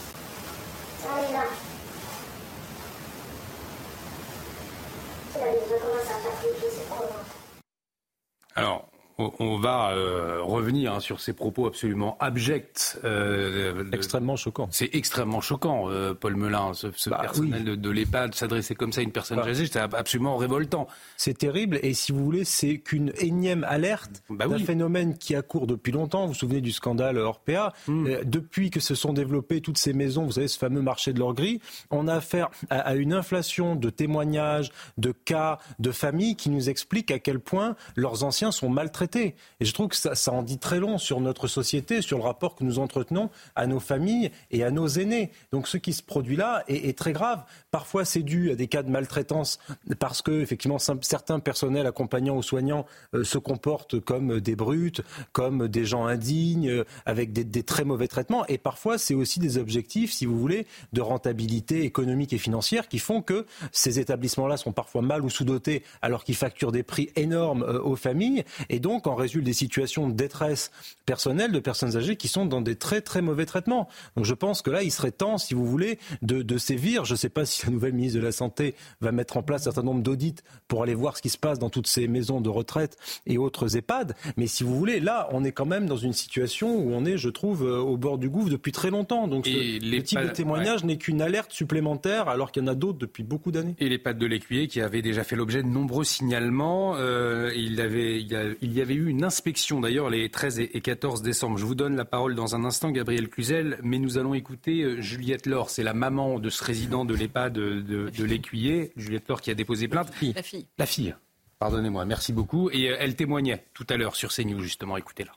Alors, 8.55 8.92
on 9.39 9.59
va 9.59 9.91
euh, 9.91 10.41
revenir 10.43 10.95
hein, 10.95 11.01
sur 11.01 11.21
ces 11.21 11.33
propos 11.33 11.67
absolument 11.67 12.17
abjects. 12.21 12.99
Euh, 13.05 13.85
extrêmement 13.93 14.37
choquant. 14.37 14.69
C'est 14.71 14.91
extrêmement 14.95 15.41
choquant, 15.41 15.91
euh, 15.91 16.15
Paul 16.15 16.37
Melun, 16.37 16.73
ce, 16.75 16.89
bah 17.09 17.19
personnel 17.21 17.81
de, 17.81 17.91
l'EHPAD 17.91 18.35
s'adresser 18.35 18.75
comme 18.75 18.93
ça 18.93 19.01
à 19.01 19.05
une 19.05 19.13
personne 19.13 19.39
bah. 19.39 19.45
âgée, 19.45 19.67
c'était 19.67 19.81
absolument 19.81 20.37
révoltant. 20.37 20.87
C'est 21.17 21.37
terrible, 21.37 21.79
et 21.83 21.95
si 21.95 22.13
vous 22.13 22.25
voulez, 22.25 22.45
c'est 22.45 22.79
qu'une 22.79 23.13
énième 23.19 23.65
alerte 23.65 24.23
bah 24.31 24.47
d'un 24.47 24.59
phénomène 24.59 25.17
qui 25.17 25.35
a 25.35 25.43
cours 25.43 25.67
depuis 25.67 25.93
longtemps. 25.93 26.23
Vous 26.23 26.33
vous 26.33 26.39
souvenez 26.39 26.61
du 26.61 26.73
scandale 26.73 27.19
Orpea 27.19 27.73
hmm. 27.87 28.23
Depuis 28.25 28.71
que 28.71 28.81
se 28.81 28.95
sont 28.95 29.13
développées 29.13 29.61
toutes 29.61 29.79
ces 29.79 29.93
maisons, 29.93 30.25
vous 30.25 30.33
savez, 30.33 30.49
ce 30.49 30.59
fameux 30.59 30.83
marché 30.83 31.13
de 31.13 31.19
l'or 31.19 31.35
gris, 31.35 31.61
on 31.91 32.09
a 32.09 32.15
affaire 32.15 32.51
à, 32.71 32.81
à 32.81 32.95
une 32.95 33.13
inflation 33.13 33.77
de 33.77 33.91
témoignages, 33.91 34.73
de 34.99 35.13
cas, 35.13 35.59
de 35.79 35.93
familles 35.93 36.37
qui 36.37 36.51
nous 36.51 36.69
expliquent 36.69 37.11
à 37.11 37.19
quel 37.19 37.41
point 37.41 37.77
leurs 37.97 38.25
anciens 38.25 38.51
sont 38.51 38.69
maltraités 38.69 39.12
et 39.17 39.35
je 39.61 39.73
trouve 39.73 39.89
que 39.89 39.97
ça, 39.97 40.33
en 40.33 40.43
dit 40.43 40.59
très 40.59 40.79
long 40.79 40.99
sur 40.99 41.21
notre 41.21 41.47
société, 41.47 42.03
sur 42.03 42.19
le 42.19 42.25
rapport 42.25 42.55
que 42.55 42.65
nous 42.65 42.79
entretenons 42.79 43.31
à 43.55 43.67
nos 43.67 43.81
familles 43.81 44.31
et 44.51 44.65
à 44.65 44.71
nos 44.71 44.87
aînés. 44.87 45.31
Donc 45.53 45.69
ce 45.69 45.77
qui 45.77 45.93
se 45.93 46.03
produit 46.03 46.37
là 46.37 46.65
est, 46.69 46.97
très 46.97 47.13
grave. 47.13 47.45
Parfois 47.71 48.05
c'est 48.05 48.23
dû 48.23 48.51
à 48.51 48.55
des 48.55 48.69
cas 48.69 48.83
de 48.83 48.91
maltraitance 48.91 49.59
parce 49.99 50.23
que 50.23 50.41
effectivement 50.41 50.79
certains 50.79 51.41
personnels 51.41 51.87
accompagnants 51.87 52.37
ou 52.37 52.43
soignants 52.43 52.87
euh, 53.15 53.25
se 53.25 53.39
comportent 53.39 53.99
comme 54.01 54.41
des 54.41 54.57
brutes, 54.57 55.03
comme 55.33 55.69
des 55.69 55.85
gens 55.85 56.07
indignes, 56.07 56.69
euh, 56.69 56.85
avec 57.07 57.33
des, 57.33 57.63
très 57.63 57.85
mauvais 57.85 58.09
traitements. 58.09 58.47
Et 58.47 58.59
parfois 58.59 58.99
c'est 58.99 59.15
aussi 59.15 59.39
des 59.39 59.59
objectifs, 59.59 60.13
si 60.13 60.27
vous 60.27 60.39
voulez, 60.39 60.67
de 60.93 61.01
rentabilité 61.01 61.85
économique 61.85 62.33
et 62.33 62.39
financière 62.39 62.89
qui 62.89 62.99
font 62.99 63.23
que 63.23 63.47
ces 63.71 63.99
établissements-là 63.99 64.57
sont 64.57 64.73
parfois 64.73 65.03
mal 65.03 65.25
ou 65.25 65.31
sous-dotés 65.31 65.83
alors 66.03 66.25
qu'ils 66.25 66.37
facturent 66.37 66.73
des 66.73 66.83
prix 66.83 67.11
énormes 67.17 67.63
euh, 67.63 67.81
aux 67.81 67.97
familles. 67.97 68.45
Et 68.69 68.81
donc 68.81 69.02
donc 69.03 69.13
en 69.13 69.17
résultent 69.17 69.45
des 69.45 69.53
situations 69.53 70.09
de 70.09 70.15
détresse 70.15 70.71
personnelle 71.07 71.51
de 71.51 71.59
personnes 71.59 71.97
âgées 71.97 72.15
qui 72.15 72.29
sont 72.29 72.47
dans 72.47 72.61
des 72.61 72.77
très 72.77 73.01
très 73.01 73.21
mauvais 73.21 73.47
traitements. 73.47 73.89
Donc 74.17 74.25
je 74.25 74.35
pense 74.35 74.63
que 74.63 74.71
là, 74.71 74.85
il 74.85 74.93
serait 74.93 75.11
temps, 75.11 75.39
si 75.39 75.55
vous 75.55 75.67
voulez, 75.67 75.99
de, 76.23 76.59
sévir. 76.59 77.05
Je 77.05 77.15
ne 77.15 77.17
sais 77.17 77.29
pas 77.29 77.45
si 77.45 77.67
la 77.67 77.73
nouvelle 77.73 77.95
ministre 77.95 78.21
de 78.21 78.25
la 78.25 78.31
Santé 78.31 78.75
va 79.01 79.11
mettre 79.11 79.37
en 79.37 79.43
place 79.43 79.63
un 79.63 79.65
certain 79.65 79.83
nombre 79.83 80.03
d'audits 80.03 80.37
pour 80.69 80.85
aller 80.85 80.95
voir 80.95 81.17
ce 81.17 81.23
qui 81.23 81.31
se 81.31 81.39
passe 81.39 81.59
dans 81.59 81.71
toutes 81.71 81.89
ces 81.89 82.07
maisons 82.07 82.41
de 82.41 82.49
retraite 82.49 82.97
et 83.27 83.39
autres 83.39 83.77
EHPAD. 83.77 84.15
Mais 84.37 84.47
si 84.47 84.63
vous 84.63 84.77
voulez, 84.77 85.01
là, 85.01 85.29
on 85.33 85.43
est 85.43 85.53
quand 85.53 85.67
même 85.67 85.87
dans 85.87 85.97
une 85.97 86.13
situation 86.13 86.77
où 86.77 86.93
on 86.93 87.05
est, 87.05 87.17
je 87.17 87.31
trouve, 87.31 87.67
euh, 87.67 87.79
au 87.79 87.97
bord 87.97 88.19
du 88.19 88.29
gouffre 88.29 88.51
depuis 88.51 88.71
très 88.71 88.91
longtemps. 88.91 89.27
Donc 89.27 89.47
ce, 89.47 89.51
le 89.51 90.03
type 90.03 90.21
de 90.21 90.29
témoignage 90.29 90.85
n'est 90.85 90.99
qu'une 90.99 91.23
alerte 91.23 91.53
supplémentaire 91.53 92.29
alors 92.29 92.53
qu'il 92.53 92.63
y 92.63 92.67
en 92.67 92.69
a 92.69 92.75
d'autres 92.77 92.99
depuis 92.99 93.25
beaucoup 93.25 93.51
d'années. 93.51 93.75
Et 93.81 93.89
l'EHPAD 93.89 94.19
de 94.19 94.27
l'Écuyer 94.27 94.69
qui 94.69 94.81
avait 94.81 95.03
déjà 95.03 95.25
fait 95.25 95.35
l'objet 95.35 95.63
de 95.63 95.69
nombreux 95.69 96.05
signalements. 96.05 96.95
Euh, 96.97 97.51
il, 97.57 97.81
avait, 97.81 98.21
il 98.21 98.73
y 98.73 98.82
avait 98.83 98.95
eu 98.95 99.09
une 99.09 99.25
inspection 99.25 99.81
d'ailleurs 99.81 100.11
les 100.11 100.29
13 100.29 100.61
et 100.61 100.81
14 100.81 101.23
décembre. 101.23 101.57
Je 101.57 101.65
vous 101.65 101.75
donne 101.75 101.97
la 101.97 102.05
parole 102.05 102.35
dans 102.35 102.55
un 102.55 102.65
instant, 102.65 102.91
Gabriel 102.91 103.29
Cluzel, 103.29 103.79
mais 103.83 103.99
nous 103.99 104.19
allons 104.19 104.35
écouter 104.35 104.83
euh, 104.83 105.01
Juliette 105.01 105.47
Laure. 105.47 105.71
C'est 105.71 105.83
la 105.83 105.95
maman 105.95 106.39
de 106.39 106.51
ce 106.51 106.63
résident 106.63 107.05
de 107.05 107.15
l'EHPAD 107.15 107.53
de, 107.53 107.81
de, 108.11 108.25
l'Écuyer. 108.25 108.93
Juliette 108.97 109.29
Laure 109.29 109.41
qui 109.41 109.51
a 109.51 109.55
déposé 109.55 109.89
plainte. 109.89 110.09
La 110.09 110.43
fille. 110.43 110.67
La 110.79 110.87
fille. 110.87 111.15
Pardonnez-moi, 111.59 112.05
merci 112.05 112.33
beaucoup. 112.33 112.71
Et 112.71 112.91
euh, 112.91 112.97
elle 112.99 113.17
témoignait 113.17 113.65
tout 113.73 113.87
à 113.89 113.97
l'heure 113.97 114.17
sur 114.17 114.33
CNews, 114.33 114.61
justement. 114.61 114.97
Écoutez-la. 114.97 115.33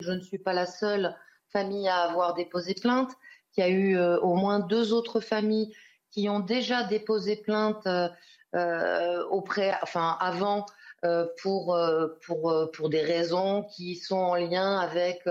Je 0.00 0.12
ne 0.12 0.20
suis 0.20 0.38
pas 0.38 0.52
la 0.52 0.66
seule 0.66 1.16
famille 1.52 1.88
à 1.88 2.02
avoir 2.02 2.34
déposé 2.34 2.74
plainte. 2.74 3.10
Il 3.56 3.60
y 3.60 3.62
a 3.62 3.68
eu 3.68 3.96
euh, 3.96 4.18
au 4.20 4.34
moins 4.34 4.60
deux 4.60 4.92
autres 4.92 5.20
familles 5.20 5.74
qui 6.10 6.28
ont 6.28 6.40
déjà 6.40 6.84
déposé 6.84 7.36
plainte 7.36 7.88
auprès, 9.30 9.74
enfin 9.82 10.16
avant 10.20 10.64
euh, 10.64 10.83
pour, 11.42 11.74
euh, 11.74 12.08
pour, 12.26 12.50
euh, 12.50 12.70
pour 12.72 12.88
des 12.88 13.02
raisons 13.02 13.62
qui 13.64 13.96
sont 13.96 14.16
en 14.16 14.34
lien 14.34 14.78
avec 14.78 15.28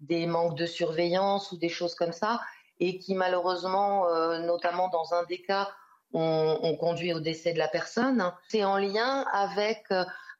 des 0.00 0.26
manques 0.26 0.56
de 0.56 0.66
surveillance 0.66 1.52
ou 1.52 1.56
des 1.56 1.68
choses 1.68 1.94
comme 1.94 2.12
ça, 2.12 2.40
et 2.80 2.98
qui 2.98 3.14
malheureusement, 3.14 4.06
notamment 4.38 4.86
dans 4.88 5.12
un 5.12 5.24
des 5.24 5.42
cas, 5.42 5.68
ont, 6.12 6.76
conduit 6.78 7.12
au 7.12 7.18
décès 7.18 7.52
de 7.52 7.58
la 7.58 7.66
personne. 7.66 8.32
C'est 8.48 8.62
en 8.62 8.76
lien 8.78 9.24
avec 9.32 9.92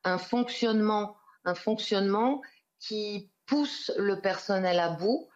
un 0.04 0.18
fonctionnement, 0.18 1.16
un 1.44 1.56
fonctionnement 1.56 2.40
qui 2.78 3.28
pousse 3.46 3.90
le 3.98 4.20
personnel 4.20 4.78
à 4.78 4.90
bout, 4.90 5.28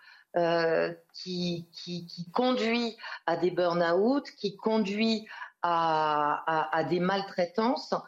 qui, 1.12 1.68
qui, 1.72 2.06
qui, 2.06 2.30
conduit 2.30 2.96
à 3.26 3.36
des 3.36 3.50
burn-out, 3.50 4.30
qui 4.38 4.56
conduit 4.56 5.26
à, 5.62 6.68
à, 6.70 6.84
des 6.84 7.00
maltraitances 7.00 7.92
euh, 7.92 7.98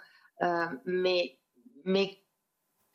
mais, 0.84 1.38
mais 1.84 2.24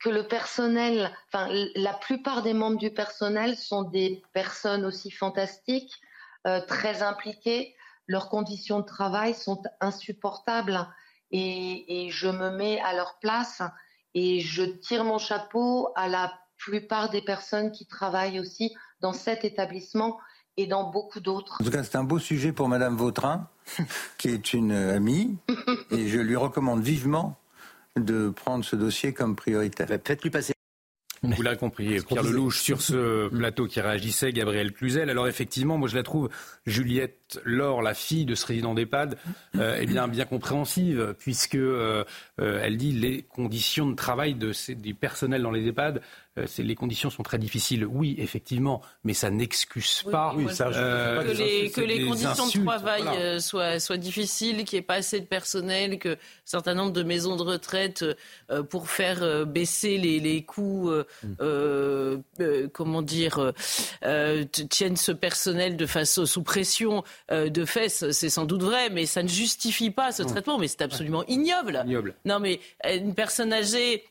que 0.00 0.08
le 0.08 0.26
personnel, 0.26 1.14
enfin, 1.28 1.48
la 1.76 1.92
plupart 1.92 2.42
des 2.42 2.54
membres 2.54 2.78
du 2.78 2.90
personnel 2.90 3.56
sont 3.56 3.82
des 3.82 4.22
personnes 4.32 4.84
aussi 4.84 5.10
fantastiques, 5.10 6.00
euh, 6.46 6.60
très 6.66 7.02
impliquées. 7.02 7.76
Leurs 8.06 8.30
conditions 8.30 8.80
de 8.80 8.86
travail 8.86 9.34
sont 9.34 9.62
insupportables 9.80 10.88
et, 11.30 12.08
je 12.10 12.28
me 12.28 12.50
mets 12.50 12.80
à 12.80 12.94
leur 12.94 13.18
place 13.20 13.62
et 14.14 14.40
je 14.40 14.64
tire 14.64 15.04
mon 15.04 15.18
chapeau 15.18 15.92
à 15.94 16.08
la 16.08 16.32
plupart 16.56 17.10
des 17.10 17.22
personnes 17.22 17.70
qui 17.70 17.86
travaillent 17.86 18.40
aussi 18.40 18.74
dans 19.00 19.12
cet 19.12 19.44
établissement 19.44 20.18
et 20.56 20.66
dans 20.66 20.90
beaucoup 20.90 21.20
d'autres. 21.20 21.56
En 21.60 21.64
tout 21.64 21.70
cas, 21.70 21.82
c'est 21.82 21.96
un 21.96 22.04
beau 22.04 22.18
sujet 22.18 22.52
pour 22.52 22.68
Madame 22.68 22.96
Vautrin, 22.96 23.48
qui 24.18 24.28
est 24.28 24.52
une 24.52 24.72
amie, 24.72 25.36
et 25.90 26.08
je 26.08 26.18
lui 26.18 26.36
recommande 26.36 26.82
vivement 26.82 27.36
de 27.96 28.30
prendre 28.30 28.64
ce 28.64 28.76
dossier 28.76 29.12
comme 29.12 29.36
prioritaire. 29.36 29.86
Peut-être 29.86 30.22
lui 30.22 30.30
passer. 30.30 30.52
Vous 31.22 31.42
l'avez 31.42 31.58
compris, 31.58 32.00
Pierre 32.00 32.22
Lelouch 32.22 32.60
sur 32.60 32.80
ce 32.80 33.28
plateau 33.36 33.66
qui 33.66 33.80
réagissait, 33.80 34.32
Gabriel 34.32 34.72
Cluzel. 34.72 35.10
Alors 35.10 35.28
effectivement, 35.28 35.76
moi 35.76 35.86
je 35.86 35.94
la 35.94 36.02
trouve, 36.02 36.30
Juliette 36.64 37.40
Laure, 37.44 37.82
la 37.82 37.92
fille 37.92 38.24
de 38.24 38.34
ce 38.34 38.46
résident 38.46 38.72
d'EHPAD, 38.72 39.18
euh, 39.56 39.76
eh 39.78 39.86
bien, 39.86 40.08
bien 40.08 40.24
compréhensive, 40.24 41.14
puisque 41.18 41.56
euh, 41.56 42.04
euh, 42.40 42.60
elle 42.62 42.78
dit 42.78 42.92
les 42.92 43.22
conditions 43.22 43.86
de 43.86 43.94
travail 43.94 44.34
de 44.34 44.52
du 44.74 44.94
personnel 44.94 45.42
dans 45.42 45.50
les 45.50 45.66
EHPAD 45.66 46.00
les 46.36 46.74
conditions 46.74 47.10
sont 47.10 47.22
très 47.22 47.38
difficiles, 47.38 47.84
oui, 47.84 48.14
effectivement, 48.18 48.82
mais 49.04 49.14
ça 49.14 49.30
n'excuse 49.30 50.04
pas 50.10 50.34
euh, 50.36 51.22
que, 51.22 51.80
les, 51.80 52.06
conditions 52.06 52.46
de 52.46 52.64
travail 52.64 53.02
euh, 53.16 53.38
soient, 53.40 53.96
difficiles, 53.96 54.64
qu'il 54.64 54.76
n'y 54.76 54.80
ait 54.80 54.86
pas 54.86 54.94
assez 54.94 55.20
de 55.20 55.26
personnel, 55.26 55.98
que 55.98 56.10
un 56.10 56.16
certain 56.44 56.74
nombre 56.74 56.92
de 56.92 57.02
maisons 57.02 57.36
de 57.36 57.42
retraite, 57.42 58.04
pour 58.68 58.88
faire 58.88 59.46
baisser 59.46 59.98
les, 59.98 60.44
coûts, 60.44 60.90
mm. 61.22 62.68
comment 62.72 63.02
dire, 63.02 63.52
tiennent 64.70 64.96
ce 64.96 65.12
personnel 65.12 65.76
de 65.76 65.86
face 65.86 66.24
sous 66.24 66.42
pression 66.42 67.02
de 67.30 67.64
fesses, 67.64 68.10
c'est 68.12 68.30
sans 68.30 68.44
doute 68.44 68.62
vrai, 68.62 68.90
mais 68.90 69.06
ça 69.06 69.22
ne 69.22 69.28
justifie 69.28 69.90
pas 69.90 70.12
ce 70.12 70.22
traitement, 70.22 70.58
mais 70.58 70.68
c'est 70.68 70.82
absolument 70.82 71.24
ignoble. 71.26 71.82
ignoble. 71.84 72.14
Non, 72.24 72.38
mais 72.38 72.60
une 72.84 73.14
personne 73.14 73.52
âgée 73.52 74.04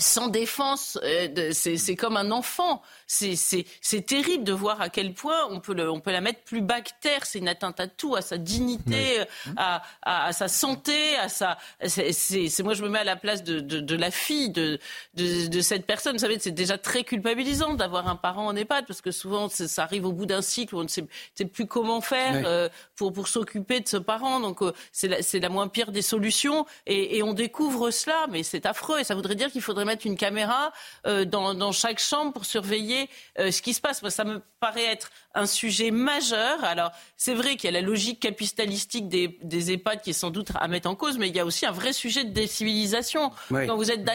sans 0.00 0.28
défense, 0.28 0.98
euh, 1.02 1.50
c'est 1.52 1.96
comme 1.96 2.16
un 2.16 2.30
enfant. 2.30 2.82
C'est 3.06 4.06
terrible 4.06 4.44
de 4.44 4.52
voir 4.52 4.80
à 4.80 4.88
quel 4.88 5.14
point 5.14 5.46
on 5.50 5.60
peut, 5.60 5.74
le, 5.74 5.90
on 5.90 6.00
peut 6.00 6.12
la 6.12 6.20
mettre 6.20 6.40
plus 6.42 6.60
bas 6.60 6.80
que 6.80 6.90
terre. 7.00 7.26
C'est 7.26 7.38
une 7.38 7.48
atteinte 7.48 7.80
à 7.80 7.86
tout, 7.86 8.14
à 8.16 8.22
sa 8.22 8.38
dignité, 8.38 9.20
à, 9.56 9.82
à, 10.02 10.32
sa 10.32 10.48
santé, 10.48 11.16
à 11.16 11.28
sa. 11.28 11.58
C'est 11.86 12.62
moi 12.62 12.74
je 12.74 12.82
me 12.82 12.88
mets 12.88 13.00
à 13.00 13.04
la 13.04 13.16
place 13.16 13.42
de, 13.42 13.60
de, 13.60 13.80
de 13.80 13.96
la 13.96 14.10
fille 14.10 14.50
de, 14.50 14.78
de, 15.14 15.48
de, 15.48 15.60
cette 15.60 15.86
personne. 15.86 16.12
Vous 16.12 16.20
savez, 16.20 16.38
c'est 16.38 16.50
déjà 16.50 16.78
très 16.78 17.04
culpabilisant 17.04 17.74
d'avoir 17.74 18.08
un 18.08 18.16
parent 18.16 18.46
en 18.46 18.56
EHPAD 18.56 18.86
parce 18.86 19.00
que 19.00 19.10
souvent 19.10 19.48
ça 19.48 19.82
arrive 19.82 20.06
au 20.06 20.12
bout 20.12 20.26
d'un 20.26 20.42
cycle 20.42 20.74
où 20.74 20.78
on 20.80 20.84
ne 20.84 20.88
sait, 20.88 21.04
plus 21.52 21.66
comment 21.66 22.00
faire 22.00 22.42
euh, 22.46 22.68
pour 22.96 23.12
pour 23.12 23.28
s'occuper 23.28 23.80
de 23.80 23.88
ce 23.88 23.96
parent. 23.96 24.40
Donc 24.40 24.62
euh, 24.62 24.72
c'est 24.92 25.08
la, 25.08 25.18
la 25.40 25.48
moins 25.48 25.68
pire 25.68 25.92
des 25.92 26.02
solutions 26.02 26.66
et, 26.86 27.18
et 27.18 27.22
on 27.22 27.32
découvre 27.32 27.90
cela, 27.90 28.26
mais 28.30 28.42
c'est 28.42 28.66
affreux 28.66 29.00
et 29.00 29.04
ça 29.04 29.14
voudrait 29.14 29.34
dire 29.34 29.50
qu'il 29.50 29.62
faudrait 29.62 29.84
mettre 29.90 30.06
une 30.06 30.16
caméra 30.16 30.72
euh, 31.06 31.24
dans, 31.24 31.54
dans, 31.54 31.72
chaque 31.72 31.98
chambre 31.98 32.32
pour 32.32 32.44
surveiller 32.44 33.08
euh, 33.38 33.50
ce 33.50 33.60
qui 33.62 33.74
se 33.74 33.80
passe. 33.80 34.02
Moi, 34.02 34.10
ça 34.10 34.24
me 34.24 34.40
paraît 34.60 34.84
être 34.84 35.10
un 35.34 35.46
sujet 35.46 35.90
majeur. 35.90 36.62
Alors, 36.64 36.92
c'est 37.16 37.34
vrai 37.34 37.56
qu'il 37.56 37.72
y 37.72 37.76
a 37.76 37.80
la 37.80 37.86
logique 37.86 38.20
capitalistique 38.20 39.08
des, 39.08 39.38
des, 39.42 39.72
EHPAD 39.72 40.02
qui 40.02 40.10
est 40.10 40.14
sans 40.14 40.30
doute 40.30 40.48
à 40.54 40.68
mettre 40.68 40.88
en 40.88 40.94
cause, 40.94 41.18
mais 41.18 41.28
il 41.28 41.36
y 41.36 41.40
a 41.40 41.44
aussi 41.44 41.66
un 41.66 41.72
vrai 41.72 41.92
sujet 41.92 42.24
de 42.24 42.30
décivilisation. 42.30 43.30
Quand, 43.48 43.76
vous 43.76 43.90
êtes, 43.90 44.08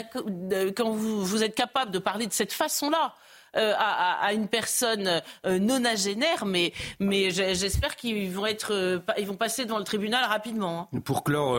quand 0.75 0.89
vous, 0.91 1.25
vous 1.25 1.43
êtes 1.43 1.55
capable 1.55 1.91
de 1.91 1.99
parler 1.99 2.27
de 2.27 2.33
cette 2.33 2.53
façon-là, 2.53 3.15
euh, 3.55 3.73
à, 3.77 4.33
une 4.33 4.47
personne 4.47 5.21
euh, 5.45 5.59
nonagénaire, 5.59 6.45
mais, 6.45 6.73
mais 6.99 7.31
j'espère 7.31 7.95
qu'ils 7.95 8.31
vont, 8.31 8.45
être, 8.45 8.73
euh, 8.73 8.99
ils 9.17 9.27
vont 9.27 9.35
passer 9.35 9.65
devant 9.65 9.77
le 9.77 9.83
tribunal 9.83 10.25
rapidement. 10.25 10.89
Hein. 10.93 10.99
Pour 11.01 11.23
clore 11.23 11.57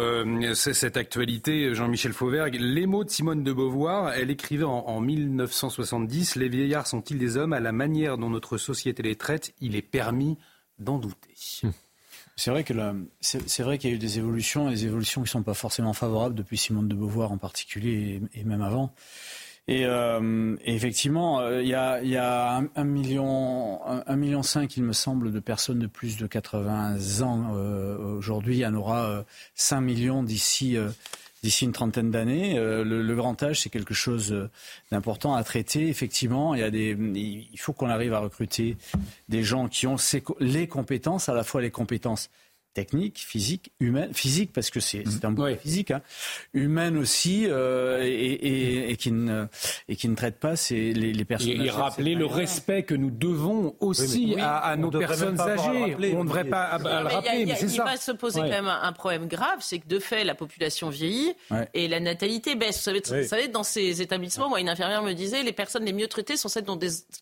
cette 0.54 0.96
actualité, 0.96 1.74
Jean-Michel 1.74 2.12
Fauvergue, 2.12 2.56
les 2.60 2.86
mots 2.86 3.04
de 3.04 3.10
Simone 3.10 3.42
de 3.42 3.52
Beauvoir, 3.52 4.12
elle 4.12 4.30
écrivait 4.30 4.64
en, 4.64 4.84
en 4.86 5.00
1970 5.00 6.36
Les 6.36 6.48
vieillards 6.48 6.86
sont-ils 6.86 7.18
des 7.18 7.36
hommes? 7.36 7.52
À 7.52 7.60
la 7.60 7.72
manière 7.72 8.18
dont 8.18 8.30
notre 8.30 8.58
société 8.58 9.02
les 9.02 9.16
traite, 9.16 9.54
il 9.60 9.76
est 9.76 9.82
permis 9.82 10.38
d'en 10.78 10.98
douter. 10.98 11.34
C'est 12.38 12.50
vrai 12.50 12.64
que 12.64 12.74
c'est 13.20 13.62
vrai 13.62 13.78
qu'il 13.78 13.88
y 13.88 13.92
a 13.94 13.96
eu 13.96 13.98
des 13.98 14.18
évolutions, 14.18 14.68
des 14.68 14.84
évolutions 14.84 15.22
qui 15.22 15.28
ne 15.28 15.30
sont 15.30 15.42
pas 15.42 15.54
forcément 15.54 15.94
favorables 15.94 16.34
depuis 16.34 16.58
Simone 16.58 16.86
de 16.86 16.94
Beauvoir 16.94 17.32
en 17.32 17.38
particulier 17.38 18.20
et, 18.34 18.44
même 18.44 18.60
avant. 18.60 18.94
Et, 19.68 19.84
euh, 19.84 20.56
effectivement, 20.64 21.40
euh, 21.40 21.62
il 21.62 21.68
y 21.68 21.74
a, 21.74 22.02
y 22.02 22.16
a 22.16 22.62
un, 22.74 22.84
million, 22.84 23.80
un, 23.84 24.16
million 24.16 24.42
cinq, 24.42 24.76
il 24.76 24.84
me 24.84 24.92
semble, 24.92 25.32
de 25.32 25.40
personnes 25.40 25.80
de 25.80 25.86
plus 25.86 26.16
de 26.16 26.26
80 26.26 27.22
ans 27.22 27.54
euh, 27.56 27.98
aujourd'hui. 28.16 28.56
Il 28.56 28.60
y 28.60 28.66
en 28.66 28.74
aura 28.74 29.24
5 29.54 29.80
millions 29.80 30.22
d'ici 30.22 30.78
d'ici 31.46 31.64
une 31.64 31.72
trentaine 31.72 32.10
d'années. 32.10 32.58
Euh, 32.58 32.82
le, 32.84 33.14
grand 33.14 33.40
âge, 33.42 33.60
c'est 33.60 33.70
quelque 33.70 33.94
chose 33.94 34.32
euh, 34.32 34.50
d'important 34.90 35.34
à 35.34 35.44
traiter. 35.44 35.88
Effectivement, 35.88 36.54
il, 36.54 36.60
y 36.60 36.64
a 36.64 36.70
des, 36.70 36.96
il 36.98 37.58
faut 37.58 37.72
qu'on 37.72 37.88
arrive 37.88 38.14
à 38.14 38.18
recruter 38.18 38.76
des 39.28 39.44
gens 39.44 39.68
qui 39.68 39.86
ont 39.86 39.96
les 40.40 40.66
compétences, 40.66 41.28
à 41.28 41.34
la 41.34 41.44
fois 41.44 41.62
les 41.62 41.70
compétences 41.70 42.30
technique, 42.76 43.18
physique, 43.18 43.72
humaine, 43.80 44.12
physique 44.12 44.52
parce 44.52 44.68
que 44.68 44.80
c'est 44.80 45.02
un 45.24 45.30
mot 45.30 45.46
physique, 45.56 45.92
hein, 45.92 46.02
humaine 46.52 46.98
aussi, 46.98 47.46
euh, 47.48 48.02
et, 48.04 48.94
qui 48.98 49.10
ne 49.12 49.46
et 49.88 49.96
qui 49.96 50.10
ne 50.10 50.14
traite 50.14 50.38
pas 50.38 50.54
les, 50.70 50.92
les 50.92 51.24
personnes. 51.24 51.62
Et, 51.62 51.70
rappeler 51.70 52.14
le 52.14 52.26
respect 52.26 52.82
que 52.82 52.94
nous 52.94 53.10
devons 53.10 53.74
aussi 53.80 54.36
à, 54.38 54.76
nos 54.76 54.90
personnes 54.90 55.40
âgées. 55.40 55.96
on 56.14 56.22
ne 56.22 56.24
devrait 56.24 56.44
pas 56.44 56.78
le 56.78 57.08
rappeler, 57.08 57.46
mais 57.46 57.54
c'est 57.56 57.68
ça. 57.68 57.84
Il 57.86 57.90
va 57.92 57.96
se 57.96 58.12
poser 58.12 58.40
quand 58.40 58.48
même 58.48 58.68
un, 58.68 58.92
problème 58.92 59.26
grave, 59.26 59.58
c'est 59.60 59.78
que 59.78 59.88
de 59.88 59.98
fait 59.98 60.24
la 60.24 60.34
population 60.34 60.90
vieillit 60.90 61.32
et 61.72 61.88
la 61.88 62.00
natalité 62.00 62.56
baisse. 62.56 62.86
Vous 62.86 63.24
savez, 63.26 63.48
dans 63.48 63.64
ces 63.64 64.02
établissements, 64.02 64.50
moi 64.50 64.60
une 64.60 64.68
infirmière 64.68 65.02
me 65.02 65.14
disait 65.14 65.42
les 65.42 65.52
personnes 65.52 65.86
les 65.86 65.94
mieux 65.94 66.08
traitées 66.08 66.36
sont 66.36 66.48
celles 66.48 66.66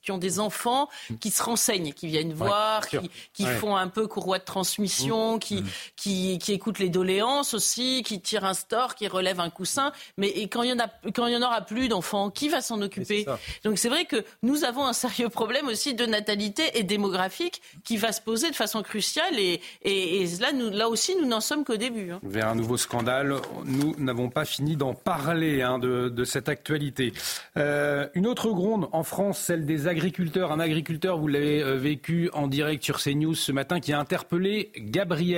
qui 0.02 0.10
ont 0.10 0.18
des 0.18 0.40
enfants 0.40 0.88
qui 1.20 1.30
se 1.30 1.42
renseignent, 1.44 1.92
qui 1.92 2.08
viennent 2.08 2.32
voir, 2.32 2.88
qui, 2.88 2.98
qui 3.32 3.46
font 3.46 3.76
un 3.76 3.88
peu 3.88 4.08
courroie 4.08 4.40
de 4.40 4.44
transmission. 4.44 5.38
Qui, 5.44 5.62
mm. 5.62 5.66
qui, 5.96 6.38
qui 6.38 6.52
écoute 6.52 6.78
les 6.78 6.88
doléances 6.88 7.52
aussi, 7.52 8.02
qui 8.02 8.20
tire 8.20 8.44
un 8.44 8.54
store, 8.54 8.94
qui 8.94 9.08
relève 9.08 9.40
un 9.40 9.50
coussin. 9.50 9.92
Mais 10.16 10.28
et 10.28 10.48
quand 10.48 10.62
il 10.62 10.70
y 10.70 10.72
en 10.72 10.78
a, 10.78 10.88
quand 11.14 11.26
il 11.26 11.34
y 11.34 11.36
en 11.36 11.42
aura 11.42 11.60
plus 11.60 11.88
d'enfants, 11.88 12.30
qui 12.30 12.48
va 12.48 12.62
s'en 12.62 12.80
occuper 12.80 13.26
Donc 13.62 13.78
c'est 13.78 13.90
vrai 13.90 14.06
que 14.06 14.24
nous 14.42 14.64
avons 14.64 14.86
un 14.86 14.92
sérieux 14.94 15.28
problème 15.28 15.68
aussi 15.68 15.94
de 15.94 16.06
natalité 16.06 16.78
et 16.78 16.82
démographique 16.82 17.60
qui 17.84 17.96
va 17.96 18.12
se 18.12 18.20
poser 18.20 18.50
de 18.50 18.56
façon 18.56 18.82
cruciale. 18.82 19.38
Et, 19.38 19.60
et, 19.82 20.26
là, 20.40 20.52
nous, 20.52 20.70
là 20.70 20.88
aussi, 20.88 21.16
nous 21.16 21.26
n'en 21.26 21.40
sommes 21.40 21.64
qu'au 21.64 21.76
début. 21.76 22.10
Hein. 22.10 22.20
Vers 22.22 22.48
un 22.48 22.54
nouveau 22.54 22.76
scandale, 22.76 23.34
nous 23.64 23.94
n'avons 23.98 24.30
pas 24.30 24.44
fini 24.44 24.76
d'en 24.76 24.94
parler 24.94 25.62
hein, 25.62 25.78
de, 25.78 26.08
de, 26.08 26.24
cette 26.24 26.48
actualité. 26.48 27.12
Euh, 27.56 28.08
une 28.14 28.26
autre 28.26 28.50
gronde 28.50 28.88
en 28.92 29.02
France, 29.02 29.38
celle 29.38 29.66
des 29.66 29.88
agriculteurs. 29.88 30.52
Un 30.52 30.60
agriculteur, 30.60 31.18
vous 31.18 31.28
l'avez 31.28 31.62
euh, 31.62 31.76
vécu 31.76 32.30
en 32.32 32.46
direct 32.46 32.82
sur 32.84 33.00
CNews 33.00 33.34
ce 33.34 33.52
matin, 33.52 33.80
qui 33.80 33.92
a 33.92 33.98
interpellé 33.98 34.70
Gabriel 34.76 35.33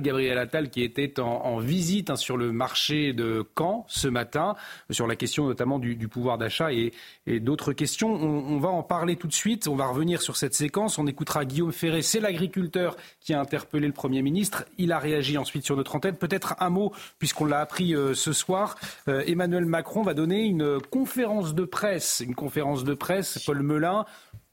Gabriel 0.00 0.38
Attal. 0.38 0.70
Qui 0.70 0.82
était 0.82 1.20
en, 1.20 1.58
visite 1.58 2.10
hein, 2.10 2.16
sur 2.16 2.36
le 2.36 2.52
marché 2.52 3.12
de 3.12 3.44
Caen 3.56 3.84
ce 3.88 4.08
matin, 4.08 4.54
sur 4.90 5.06
la 5.06 5.16
question 5.16 5.46
notamment 5.46 5.78
du, 5.78 6.08
pouvoir 6.08 6.38
d'achat 6.38 6.72
et, 6.72 6.92
d'autres 7.26 7.72
questions. 7.72 8.08
On, 8.08 8.58
va 8.58 8.68
en 8.68 8.82
parler 8.82 9.16
tout 9.16 9.26
de 9.26 9.32
suite. 9.32 9.68
On 9.68 9.76
va 9.76 9.86
revenir 9.86 10.22
sur 10.22 10.36
cette 10.36 10.54
séquence. 10.54 10.98
On 10.98 11.06
écoutera 11.06 11.44
Guillaume 11.44 11.72
Ferré. 11.72 12.02
C'est 12.02 12.20
l'agriculteur 12.20 12.96
qui 13.20 13.34
a 13.34 13.40
interpellé 13.40 13.86
le 13.86 13.92
Premier 13.92 14.22
ministre. 14.22 14.64
Il 14.78 14.92
a 14.92 14.98
réagi 14.98 15.38
ensuite 15.38 15.64
sur 15.64 15.76
notre 15.76 15.94
antenne. 15.96 16.16
Peut-être 16.16 16.54
un 16.60 16.70
mot, 16.70 16.92
puisqu'on 17.18 17.44
l'a 17.44 17.60
appris 17.60 17.94
euh, 17.94 18.14
ce 18.14 18.32
soir. 18.32 18.76
Euh, 19.08 19.22
Emmanuel 19.26 19.66
Macron 19.66 20.02
va 20.02 20.14
donner 20.14 20.44
une 20.44 20.80
conférence 20.80 21.54
de 21.54 21.64
presse. 21.64 22.22
Une 22.24 22.34
conférence 22.34 22.84
de 22.84 22.94
presse, 22.94 23.38
Paul 23.44 23.62
Melun 23.62 24.04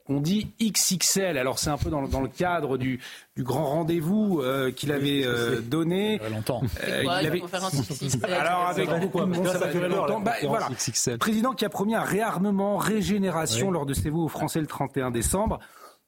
on 0.07 0.19
dit 0.19 0.51
XXL. 0.61 1.37
Alors 1.37 1.59
c'est 1.59 1.69
un 1.69 1.77
peu 1.77 1.89
dans, 1.89 2.01
le 2.01 2.27
cadre 2.27 2.77
du, 2.77 2.99
grand 3.37 3.65
rendez-vous 3.65 4.41
euh, 4.41 4.71
qu'il 4.71 4.91
avait 4.91 5.23
euh, 5.25 5.61
donné. 5.61 6.19
Ça 6.21 6.29
longtemps. 6.29 6.61
Euh, 6.87 7.03
Alors 8.27 8.67
avec 8.67 8.89
beaucoup 8.99 9.21
de 9.21 9.25
monde, 9.25 9.47
ça 9.47 9.57
va 9.57 9.71
durer 9.71 9.89
longtemps. 9.89 10.19
Bah, 10.19 10.33
voilà. 10.43 10.69
Président 11.19 11.53
qui 11.53 11.65
a 11.65 11.69
promis 11.69 11.95
un 11.95 12.03
réarmement, 12.03 12.77
régénération 12.77 13.71
lors 13.71 13.85
de 13.85 13.93
ses 13.93 14.09
voeux 14.09 14.23
aux 14.23 14.29
Français 14.29 14.59
le 14.59 14.67
31 14.67 15.11
décembre. 15.11 15.59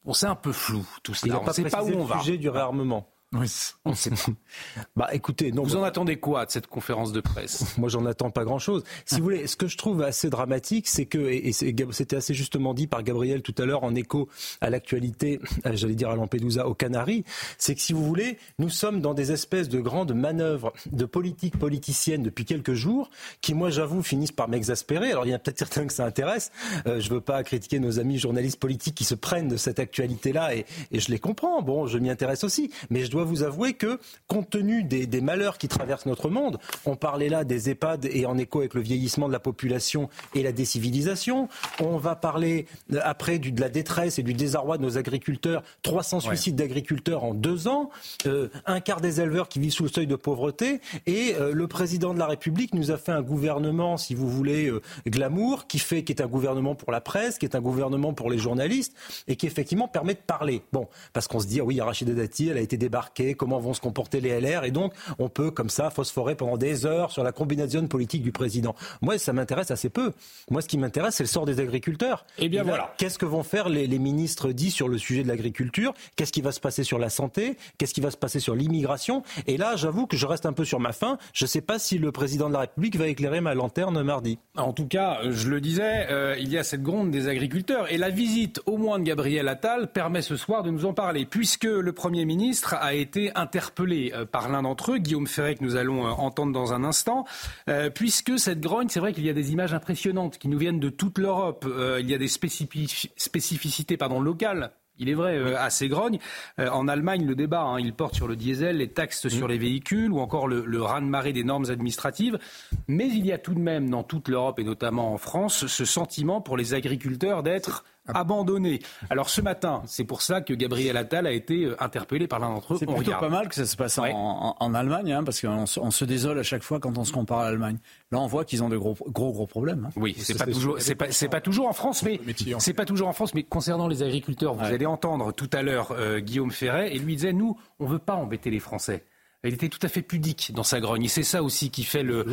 On 0.07 0.13
sait 0.13 0.27
un 0.27 0.35
peu 0.35 0.51
flou 0.51 0.85
tout 1.01 1.15
cela. 1.15 1.41
on 1.41 1.45
ne 1.45 1.51
sait 1.51 1.63
pas 1.63 1.83
où 1.83 1.89
on 1.89 2.05
va. 2.05 2.19
sujet 2.19 2.37
du 2.37 2.49
réarmement. 2.49 3.07
Oui, 3.37 3.51
on 3.83 3.93
sait 3.93 4.11
pas. 4.11 4.15
bah, 4.95 5.09
écoutez, 5.11 5.51
donc 5.51 5.67
vous 5.67 5.75
en 5.75 5.83
attendez 5.83 6.17
quoi 6.17 6.45
de 6.45 6.51
cette 6.51 6.67
conférence 6.67 7.11
de 7.11 7.19
presse? 7.19 7.65
Moi, 7.77 7.89
j'en 7.89 8.05
attends 8.05 8.29
pas 8.29 8.45
grand-chose. 8.45 8.83
Si 9.05 9.17
vous 9.17 9.23
voulez, 9.23 9.47
ce 9.47 9.57
que 9.57 9.67
je 9.67 9.77
trouve 9.77 10.01
assez 10.03 10.29
dramatique, 10.29 10.87
c'est 10.87 11.05
que 11.05 11.17
et 11.17 11.51
c'était 11.51 12.15
assez 12.15 12.33
justement 12.33 12.73
dit 12.73 12.87
par 12.87 13.03
Gabriel 13.03 13.41
tout 13.41 13.55
à 13.57 13.65
l'heure 13.65 13.83
en 13.83 13.93
écho 13.93 14.29
à 14.61 14.69
l'actualité, 14.69 15.41
euh, 15.65 15.71
j'allais 15.73 15.95
dire 15.95 16.09
à 16.09 16.15
Lampedusa, 16.15 16.67
aux 16.67 16.75
Canaries, 16.75 17.25
c'est 17.57 17.75
que 17.75 17.81
si 17.81 17.91
vous 17.91 18.05
voulez, 18.05 18.37
nous 18.57 18.69
sommes 18.69 19.01
dans 19.01 19.13
des 19.13 19.33
espèces 19.33 19.67
de 19.67 19.81
grandes 19.81 20.13
manœuvres 20.13 20.71
de 20.91 21.05
politique 21.05 21.59
politicienne 21.59 22.23
depuis 22.23 22.45
quelques 22.45 22.73
jours, 22.73 23.09
qui, 23.41 23.53
moi, 23.53 23.69
j'avoue, 23.69 24.01
finissent 24.01 24.31
par 24.31 24.47
m'exaspérer. 24.47 25.11
Alors, 25.11 25.25
il 25.25 25.31
y 25.31 25.33
a 25.33 25.39
peut-être 25.39 25.59
certains 25.59 25.85
que 25.85 25.93
ça 25.93 26.05
intéresse. 26.05 26.51
Euh, 26.87 27.01
je 27.01 27.09
veux 27.09 27.21
pas 27.21 27.43
critiquer 27.43 27.79
nos 27.79 27.99
amis 27.99 28.17
journalistes 28.17 28.59
politiques 28.59 28.95
qui 28.95 29.03
se 29.03 29.15
prennent 29.15 29.49
de 29.49 29.57
cette 29.57 29.79
actualité-là, 29.79 30.55
et, 30.55 30.65
et 30.91 30.99
je 31.01 31.11
les 31.11 31.19
comprends. 31.19 31.61
Bon, 31.61 31.85
je 31.85 31.97
m'y 31.97 32.09
intéresse 32.09 32.45
aussi, 32.45 32.71
mais 32.89 33.03
je 33.03 33.11
dois 33.11 33.24
vous 33.25 33.43
avouer 33.43 33.73
que, 33.73 33.99
compte 34.27 34.49
tenu 34.49 34.83
des, 34.83 35.21
malheurs 35.21 35.57
qui 35.57 35.67
traversent 35.67 36.05
notre 36.05 36.29
monde, 36.29 36.59
on 36.85 36.95
parlait 36.95 37.29
là 37.29 37.43
des 37.43 37.69
EHPAD 37.69 38.05
et 38.11 38.25
en 38.25 38.37
écho 38.37 38.59
avec 38.59 38.73
le 38.73 38.81
vieillissement 38.81 39.27
de 39.27 39.33
la 39.33 39.39
population 39.39 40.09
et 40.33 40.43
la 40.43 40.51
décivilisation, 40.51 41.49
on 41.81 41.97
va 41.97 42.15
parler 42.15 42.67
euh, 42.93 42.99
après 43.03 43.39
de 43.39 43.59
la 43.59 43.69
détresse 43.69 44.19
et 44.19 44.23
du 44.23 44.33
désarroi 44.33 44.77
de 44.77 44.83
nos 44.83 44.97
agriculteurs, 44.97 45.63
300 45.81 46.19
suicides 46.21 46.55
d'agriculteurs 46.55 47.23
en 47.23 47.33
deux 47.33 47.67
ans, 47.67 47.89
euh, 48.25 48.49
un 48.65 48.79
quart 48.79 49.01
des 49.01 49.21
éleveurs 49.21 49.49
qui 49.49 49.59
vivent 49.59 49.73
sous 49.73 49.83
le 49.83 49.89
seuil 49.89 50.07
de 50.07 50.15
pauvreté, 50.15 50.81
et 51.05 51.35
euh, 51.35 51.53
le 51.53 51.67
président 51.67 52.13
de 52.13 52.19
la 52.19 52.27
République 52.27 52.73
nous 52.73 52.91
a 52.91 52.97
fait 52.97 53.11
un 53.11 53.21
gouvernement, 53.21 53.97
si 53.97 54.15
vous 54.15 54.29
voulez, 54.29 54.71
glamour, 55.07 55.67
qui 55.67 55.79
fait, 55.79 56.03
qui 56.03 56.11
est 56.11 56.21
un 56.21 56.27
gouvernement 56.27 56.75
pour 56.75 56.91
la 56.91 57.01
presse, 57.01 57.37
qui 57.37 57.45
est 57.45 57.55
un 57.55 57.61
gouvernement 57.61 58.13
pour 58.13 58.29
les 58.29 58.37
journalistes, 58.37 58.93
et 59.27 59.35
qui 59.35 59.47
effectivement 59.47 59.87
permet 59.87 60.13
de 60.13 60.19
parler. 60.19 60.61
Bon, 60.71 60.87
parce 61.13 61.27
qu'on 61.27 61.39
se 61.39 61.47
dit, 61.47 61.59
ah 61.59 61.63
oui, 61.63 61.79
Rachida 61.81 62.13
Dati, 62.13 62.49
elle 62.49 62.57
a 62.57 62.61
été 62.61 62.77
débarquée 62.77 63.14
comment 63.37 63.59
vont 63.59 63.73
se 63.73 63.81
comporter 63.81 64.21
les 64.21 64.39
LR, 64.39 64.63
et 64.63 64.71
donc 64.71 64.93
on 65.19 65.29
peut 65.29 65.51
comme 65.51 65.69
ça 65.69 65.89
phosphorer 65.89 66.35
pendant 66.35 66.57
des 66.57 66.85
heures 66.85 67.11
sur 67.11 67.23
la 67.23 67.31
combinaison 67.31 67.87
politique 67.87 68.23
du 68.23 68.31
président. 68.31 68.75
Moi, 69.01 69.17
ça 69.17 69.33
m'intéresse 69.33 69.71
assez 69.71 69.89
peu. 69.89 70.13
Moi, 70.49 70.61
ce 70.61 70.67
qui 70.67 70.77
m'intéresse, 70.77 71.15
c'est 71.15 71.23
le 71.23 71.27
sort 71.27 71.45
des 71.45 71.59
agriculteurs. 71.59 72.25
Et 72.37 72.45
eh 72.45 72.49
bien 72.49 72.63
voilà. 72.63 72.93
Qu'est-ce 72.97 73.17
que 73.17 73.25
vont 73.25 73.43
faire 73.43 73.69
les, 73.69 73.87
ministres 73.99 74.51
dits 74.51 74.71
sur 74.71 74.87
le 74.87 74.97
sujet 74.97 75.23
de 75.23 75.27
l'agriculture? 75.27 75.93
Qu'est-ce 76.15 76.31
qui 76.31 76.41
va 76.41 76.51
se 76.51 76.59
passer 76.59 76.83
sur 76.83 76.99
la 76.99 77.09
santé? 77.09 77.57
Qu'est-ce 77.77 77.93
qui 77.93 78.01
va 78.01 78.11
se 78.11 78.17
passer 78.17 78.39
sur 78.39 78.55
l'immigration? 78.55 79.23
Et 79.47 79.57
là, 79.57 79.75
j'avoue 79.75 80.07
que 80.07 80.17
je 80.17 80.25
reste 80.25 80.45
un 80.45 80.53
peu 80.53 80.65
sur 80.65 80.79
ma 80.79 80.91
faim. 80.91 81.17
Je 81.33 81.45
ne 81.45 81.47
sais 81.47 81.61
pas 81.61 81.79
si 81.79 81.97
le 81.97 82.11
président 82.11 82.47
de 82.47 82.53
la 82.53 82.61
République 82.61 82.97
va 82.97 83.07
éclairer 83.07 83.41
ma 83.41 83.53
lanterne 83.53 84.01
mardi. 84.03 84.37
En 84.57 84.73
tout 84.73 84.87
cas, 84.87 85.19
je 85.29 85.49
le 85.49 85.61
disais, 85.61 86.07
euh, 86.09 86.35
il 86.39 86.49
y 86.49 86.57
a 86.57 86.63
cette 86.63 86.83
gronde 86.83 87.11
des 87.11 87.27
agriculteurs. 87.27 87.91
Et 87.91 87.97
la 87.97 88.09
visite, 88.09 88.61
au 88.65 88.77
moins 88.77 88.99
de 88.99 89.03
Gabriel 89.03 89.47
Attal, 89.47 89.91
permet 89.91 90.21
ce 90.21 90.35
soir 90.35 90.63
de 90.63 90.71
nous 90.71 90.85
en 90.85 90.93
parler, 90.93 91.25
puisque 91.25 91.65
le 91.65 91.91
Premier 91.93 92.25
ministre 92.25 92.75
a 92.75 92.94
été 92.99 93.05
été 93.05 93.31
interpellé 93.35 94.11
euh, 94.13 94.25
par 94.25 94.49
l'un 94.49 94.63
d'entre 94.63 94.93
eux, 94.93 94.97
Guillaume 94.97 95.27
Ferret, 95.27 95.55
que 95.55 95.63
nous 95.63 95.75
allons 95.75 96.05
euh, 96.05 96.09
entendre 96.09 96.51
dans 96.51 96.73
un 96.73 96.83
instant, 96.83 97.25
euh, 97.69 97.89
puisque 97.89 98.37
cette 98.39 98.59
grogne, 98.59 98.89
c'est 98.89 98.99
vrai 98.99 99.13
qu'il 99.13 99.25
y 99.25 99.29
a 99.29 99.33
des 99.33 99.51
images 99.51 99.73
impressionnantes 99.73 100.37
qui 100.37 100.47
nous 100.47 100.57
viennent 100.57 100.79
de 100.79 100.89
toute 100.89 101.17
l'Europe. 101.17 101.67
il 101.99 102.09
y 102.09 102.13
a 102.13 102.17
des 102.17 102.27
spécificités 102.27 103.97
pardon, 103.97 104.19
locales 104.19 104.71
il 104.97 105.09
est 105.09 105.13
vrai, 105.13 105.55
assez 105.55 105.89
grogne. 105.89 106.19
en 106.57 106.87
Allemagne, 106.87 107.25
le 107.25 107.35
débat, 107.35 107.63
hein, 107.63 107.81
il 107.81 107.93
porte 107.93 108.15
sur 108.15 108.29
le 108.29 108.37
diesel, 108.37 108.77
les 108.77 108.87
taxes 108.87 109.27
sur 109.27 109.45
les 109.49 109.57
véhicules 109.57 110.09
ou 110.09 110.19
encore 110.19 110.47
le, 110.47 110.63
le 110.65 110.81
raz-de-marée 110.81 111.33
des 111.33 111.43
normes 111.43 111.69
administratives. 111.69 112.39
Mais 112.87 113.07
il 113.09 113.25
y 113.25 113.33
a 113.33 113.37
tout 113.37 113.53
de 113.53 113.59
même 113.59 113.89
dans 113.89 114.03
toute 114.03 114.29
l'Europe 114.29 114.57
et 114.57 114.63
notamment 114.63 115.11
en 115.11 115.17
France 115.17 115.67
ce 115.67 115.83
sentiment 115.83 116.39
pour 116.39 116.55
les 116.55 116.73
agriculteurs 116.73 117.43
d'être 117.43 117.83
abandonné. 118.07 118.79
Alors 119.09 119.29
ce 119.29 119.41
matin, 119.41 119.81
c'est 119.85 120.03
pour 120.03 120.21
ça 120.21 120.41
que 120.41 120.53
Gabriel 120.53 120.97
Attal 120.97 121.27
a 121.27 121.31
été 121.31 121.65
euh, 121.65 121.83
interpellé 121.83 122.27
par 122.27 122.39
l'un 122.39 122.49
d'entre 122.49 122.73
eux. 122.73 122.77
C'est 122.79 122.85
plutôt 122.85 123.11
pas 123.11 123.29
mal 123.29 123.49
que 123.49 123.55
ça 123.55 123.65
se 123.65 123.75
passe 123.75 123.99
en, 123.99 124.73
Allemagne, 124.73 125.13
hein, 125.13 125.23
parce 125.23 125.41
qu'on 125.41 125.65
on 125.77 125.91
se 125.91 126.05
désole 126.05 126.39
à 126.39 126.43
chaque 126.43 126.63
fois 126.63 126.79
quand 126.79 126.97
on 126.97 127.05
se 127.05 127.13
compare 127.13 127.39
à 127.39 127.45
l'Allemagne. 127.45 127.77
Là, 128.11 128.19
on 128.19 128.27
voit 128.27 128.43
qu'ils 128.45 128.63
ont 128.63 128.69
de 128.69 128.77
gros, 128.77 128.95
gros, 129.07 129.31
gros 129.31 129.47
problèmes. 129.47 129.85
Hein. 129.87 129.93
Oui, 129.95 130.15
c'est 130.17 130.37
pas 130.37 130.45
toujours, 130.45 130.77
c'est 130.79 130.95
pas, 130.95 131.07
pas, 131.31 131.41
toujours 131.41 131.67
en 131.67 131.73
France, 131.73 132.03
mais 132.03 132.19
c'est 132.59 132.73
pas 132.73 132.85
toujours 132.85 133.07
en 133.07 133.13
France, 133.13 133.33
mais 133.33 133.43
concernant 133.43 133.87
les 133.87 134.03
agriculteurs, 134.03 134.53
vous 134.53 134.65
allez 134.65 134.85
entendre 134.85 135.31
tout 135.31 135.49
à 135.53 135.61
l'heure 135.61 135.91
euh, 135.91 136.19
Guillaume 136.19 136.51
Ferret, 136.51 136.93
et 136.93 136.99
lui 136.99 137.15
disait, 137.15 137.33
nous, 137.33 137.57
on 137.79 137.85
veut 137.85 137.99
pas 137.99 138.15
embêter 138.15 138.49
les 138.49 138.59
Français. 138.59 139.05
Il 139.47 139.53
était 139.53 139.69
tout 139.69 139.79
à 139.83 139.89
fait 139.89 140.01
pudique 140.01 140.51
dans 140.53 140.63
sa 140.63 140.79
grogne. 140.79 141.03
Et 141.03 141.07
c'est 141.07 141.23
ça 141.23 141.43
aussi 141.43 141.69
qui 141.69 141.83
fait 141.83 142.03
le. 142.03 142.25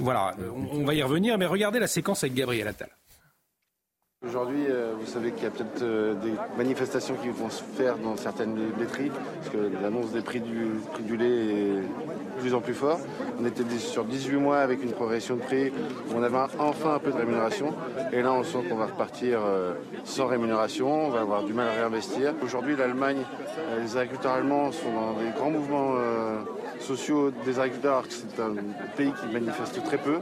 voilà, 0.00 0.36
on, 0.72 0.84
va 0.84 0.94
y 0.94 1.02
revenir, 1.02 1.36
mais 1.36 1.46
regardez 1.46 1.80
la 1.80 1.88
séquence 1.88 2.22
avec 2.22 2.34
Gabriel 2.34 2.68
Attal. 2.68 2.90
Aujourd'hui, 4.26 4.66
euh, 4.68 4.94
vous 4.98 5.06
savez 5.06 5.30
qu'il 5.30 5.44
y 5.44 5.46
a 5.46 5.50
peut-être 5.50 5.80
euh, 5.82 6.14
des 6.14 6.32
manifestations 6.56 7.14
qui 7.14 7.28
vont 7.28 7.50
se 7.50 7.62
faire 7.62 7.98
dans 7.98 8.16
certaines 8.16 8.56
laiteries, 8.76 9.12
parce 9.12 9.48
que 9.48 9.70
l'annonce 9.80 10.10
des 10.10 10.22
prix 10.22 10.40
du, 10.40 10.70
prix 10.92 11.04
du 11.04 11.16
lait 11.16 11.24
est 11.26 11.74
de 11.76 12.40
plus 12.40 12.52
en 12.52 12.60
plus 12.60 12.74
fort. 12.74 12.98
On 13.40 13.46
était 13.46 13.62
sur 13.78 14.04
18 14.04 14.36
mois 14.38 14.58
avec 14.58 14.82
une 14.82 14.90
progression 14.90 15.36
de 15.36 15.42
prix, 15.42 15.72
on 16.16 16.20
avait 16.24 16.36
enfin 16.58 16.94
un 16.94 16.98
peu 16.98 17.12
de 17.12 17.16
rémunération, 17.16 17.72
et 18.12 18.20
là 18.20 18.32
on 18.32 18.42
sent 18.42 18.58
qu'on 18.68 18.74
va 18.74 18.86
repartir 18.86 19.38
euh, 19.46 19.74
sans 20.02 20.26
rémunération, 20.26 21.06
on 21.06 21.10
va 21.10 21.20
avoir 21.20 21.44
du 21.44 21.52
mal 21.52 21.68
à 21.68 21.74
réinvestir. 21.74 22.34
Aujourd'hui, 22.42 22.74
l'Allemagne, 22.74 23.22
les 23.80 23.96
agriculteurs 23.96 24.32
allemands 24.32 24.72
sont 24.72 24.92
dans 24.92 25.12
des 25.12 25.30
grands 25.30 25.52
mouvements 25.52 25.94
sociaux 26.80 27.30
des 27.44 27.60
agriculteurs, 27.60 28.02
c'est 28.08 28.42
un 28.42 28.54
pays 28.96 29.12
qui 29.12 29.32
manifeste 29.32 29.80
très 29.84 29.98
peu. 29.98 30.18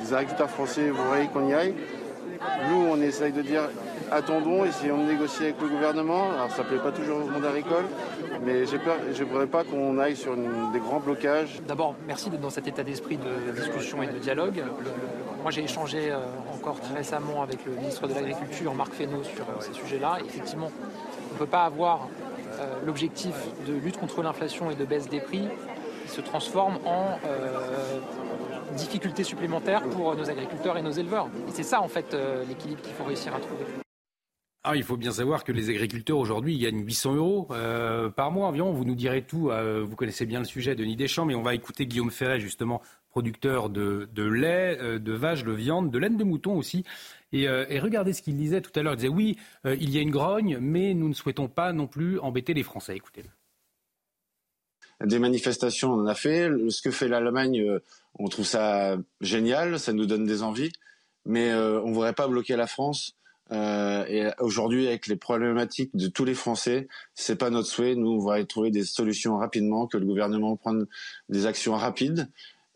des 0.00 0.14
agriculteurs 0.14 0.50
français 0.50 0.90
voudrais 0.90 1.26
qu'on 1.26 1.48
y 1.48 1.54
aille. 1.54 1.74
Nous, 2.68 2.86
on 2.90 3.00
essaye 3.00 3.32
de 3.32 3.42
dire 3.42 3.68
attendons, 4.10 4.64
essayons 4.64 4.98
de 4.98 5.10
négocier 5.10 5.46
avec 5.46 5.60
le 5.60 5.68
gouvernement. 5.68 6.30
Alors, 6.32 6.50
ça 6.50 6.62
ne 6.62 6.68
plaît 6.68 6.78
pas 6.78 6.92
toujours 6.92 7.18
au 7.18 7.28
monde 7.28 7.44
agricole, 7.44 7.84
mais 8.44 8.66
je 8.66 8.76
ne 8.76 9.28
voudrais 9.28 9.46
pas 9.46 9.64
qu'on 9.64 9.98
aille 9.98 10.16
sur 10.16 10.36
des 10.36 10.78
grands 10.78 11.00
blocages. 11.00 11.60
D'abord, 11.66 11.94
merci 12.06 12.30
d'être 12.30 12.40
dans 12.40 12.50
cet 12.50 12.66
état 12.68 12.82
d'esprit 12.82 13.18
de 13.18 13.52
discussion 13.52 14.02
et 14.02 14.06
de 14.06 14.18
dialogue. 14.18 14.62
moi, 15.42 15.50
j'ai 15.50 15.64
échangé 15.64 16.10
euh, 16.10 16.18
encore 16.54 16.80
très 16.80 16.94
récemment 16.94 17.42
avec 17.42 17.64
le 17.66 17.72
ministre 17.72 18.06
de 18.06 18.14
l'Agriculture, 18.14 18.74
Marc 18.74 18.94
Fesneau, 18.94 19.22
sur 19.22 19.44
euh, 19.44 19.60
ces 19.60 19.72
sujets-là. 19.72 20.18
Effectivement, 20.26 20.70
on 21.30 21.34
ne 21.34 21.38
peut 21.38 21.46
pas 21.46 21.64
avoir 21.64 22.08
euh, 22.60 22.66
l'objectif 22.86 23.34
de 23.66 23.74
lutte 23.74 23.98
contre 23.98 24.22
l'inflation 24.22 24.70
et 24.70 24.74
de 24.74 24.84
baisse 24.84 25.08
des 25.08 25.20
prix 25.20 25.48
qui 26.06 26.10
se 26.10 26.20
transforme 26.20 26.78
en 26.84 27.18
difficultés 28.76 29.24
supplémentaires 29.24 29.82
pour 29.90 30.14
nos 30.16 30.28
agriculteurs 30.28 30.76
et 30.76 30.82
nos 30.82 30.90
éleveurs. 30.90 31.28
Et 31.48 31.50
c'est 31.52 31.62
ça, 31.62 31.80
en 31.80 31.88
fait, 31.88 32.14
euh, 32.14 32.44
l'équilibre 32.48 32.80
qu'il 32.82 32.92
faut 32.92 33.04
réussir 33.04 33.34
à 33.34 33.40
trouver. 33.40 33.64
Ah, 34.66 34.76
il 34.76 34.82
faut 34.82 34.96
bien 34.96 35.12
savoir 35.12 35.44
que 35.44 35.52
les 35.52 35.68
agriculteurs 35.68 36.16
aujourd'hui 36.16 36.58
gagnent 36.58 36.84
800 36.84 37.14
euros 37.16 37.48
euh, 37.50 38.08
par 38.08 38.30
mois 38.30 38.48
environ. 38.48 38.72
Vous 38.72 38.84
nous 38.84 38.94
direz 38.94 39.22
tout. 39.22 39.50
Euh, 39.50 39.84
vous 39.84 39.94
connaissez 39.94 40.24
bien 40.24 40.38
le 40.38 40.46
sujet, 40.46 40.74
Denis 40.74 40.96
Deschamps, 40.96 41.26
mais 41.26 41.34
on 41.34 41.42
va 41.42 41.54
écouter 41.54 41.86
Guillaume 41.86 42.10
Ferret, 42.10 42.40
justement, 42.40 42.80
producteur 43.10 43.68
de, 43.68 44.08
lait, 44.16 44.78
de 44.98 45.12
vache, 45.12 45.44
de 45.44 45.52
viande, 45.52 45.90
de 45.90 45.98
laine 45.98 46.16
de 46.16 46.24
mouton 46.24 46.56
aussi. 46.56 46.84
Et, 47.32 47.42
et 47.42 47.78
regardez 47.78 48.12
ce 48.12 48.22
qu'il 48.22 48.36
disait 48.36 48.62
tout 48.62 48.72
à 48.74 48.82
l'heure. 48.82 48.94
Il 48.94 48.96
disait 48.96 49.08
oui, 49.08 49.36
il 49.64 49.90
y 49.90 49.98
a 49.98 50.00
une 50.00 50.10
grogne, 50.10 50.58
mais 50.60 50.94
nous 50.94 51.08
ne 51.08 51.14
souhaitons 51.14 51.48
pas 51.48 51.72
non 51.72 51.86
plus 51.86 52.18
embêter 52.20 52.54
les 52.54 52.62
Français. 52.62 52.96
Écoutez-le 52.96 53.28
des 55.02 55.18
manifestations, 55.18 55.92
on 55.92 56.00
en 56.02 56.06
a 56.06 56.14
fait. 56.14 56.50
Ce 56.68 56.82
que 56.82 56.90
fait 56.90 57.08
l'Allemagne, 57.08 57.60
euh, 57.60 57.80
on 58.18 58.28
trouve 58.28 58.46
ça 58.46 58.96
génial, 59.20 59.78
ça 59.78 59.92
nous 59.92 60.06
donne 60.06 60.24
des 60.24 60.42
envies, 60.42 60.72
mais 61.24 61.50
euh, 61.50 61.80
on 61.82 61.88
ne 61.88 61.94
voudrait 61.94 62.12
pas 62.12 62.28
bloquer 62.28 62.56
la 62.56 62.66
France. 62.66 63.16
Euh, 63.52 64.06
et 64.06 64.30
aujourd'hui, 64.40 64.86
avec 64.86 65.06
les 65.06 65.16
problématiques 65.16 65.94
de 65.94 66.08
tous 66.08 66.24
les 66.24 66.34
Français, 66.34 66.88
c'est 67.14 67.36
pas 67.36 67.50
notre 67.50 67.68
souhait. 67.68 67.94
Nous, 67.94 68.10
on 68.10 68.18
voudrait 68.18 68.44
trouver 68.46 68.70
des 68.70 68.84
solutions 68.84 69.36
rapidement, 69.36 69.86
que 69.86 69.98
le 69.98 70.06
gouvernement 70.06 70.56
prenne 70.56 70.86
des 71.28 71.46
actions 71.46 71.74
rapides 71.74 72.28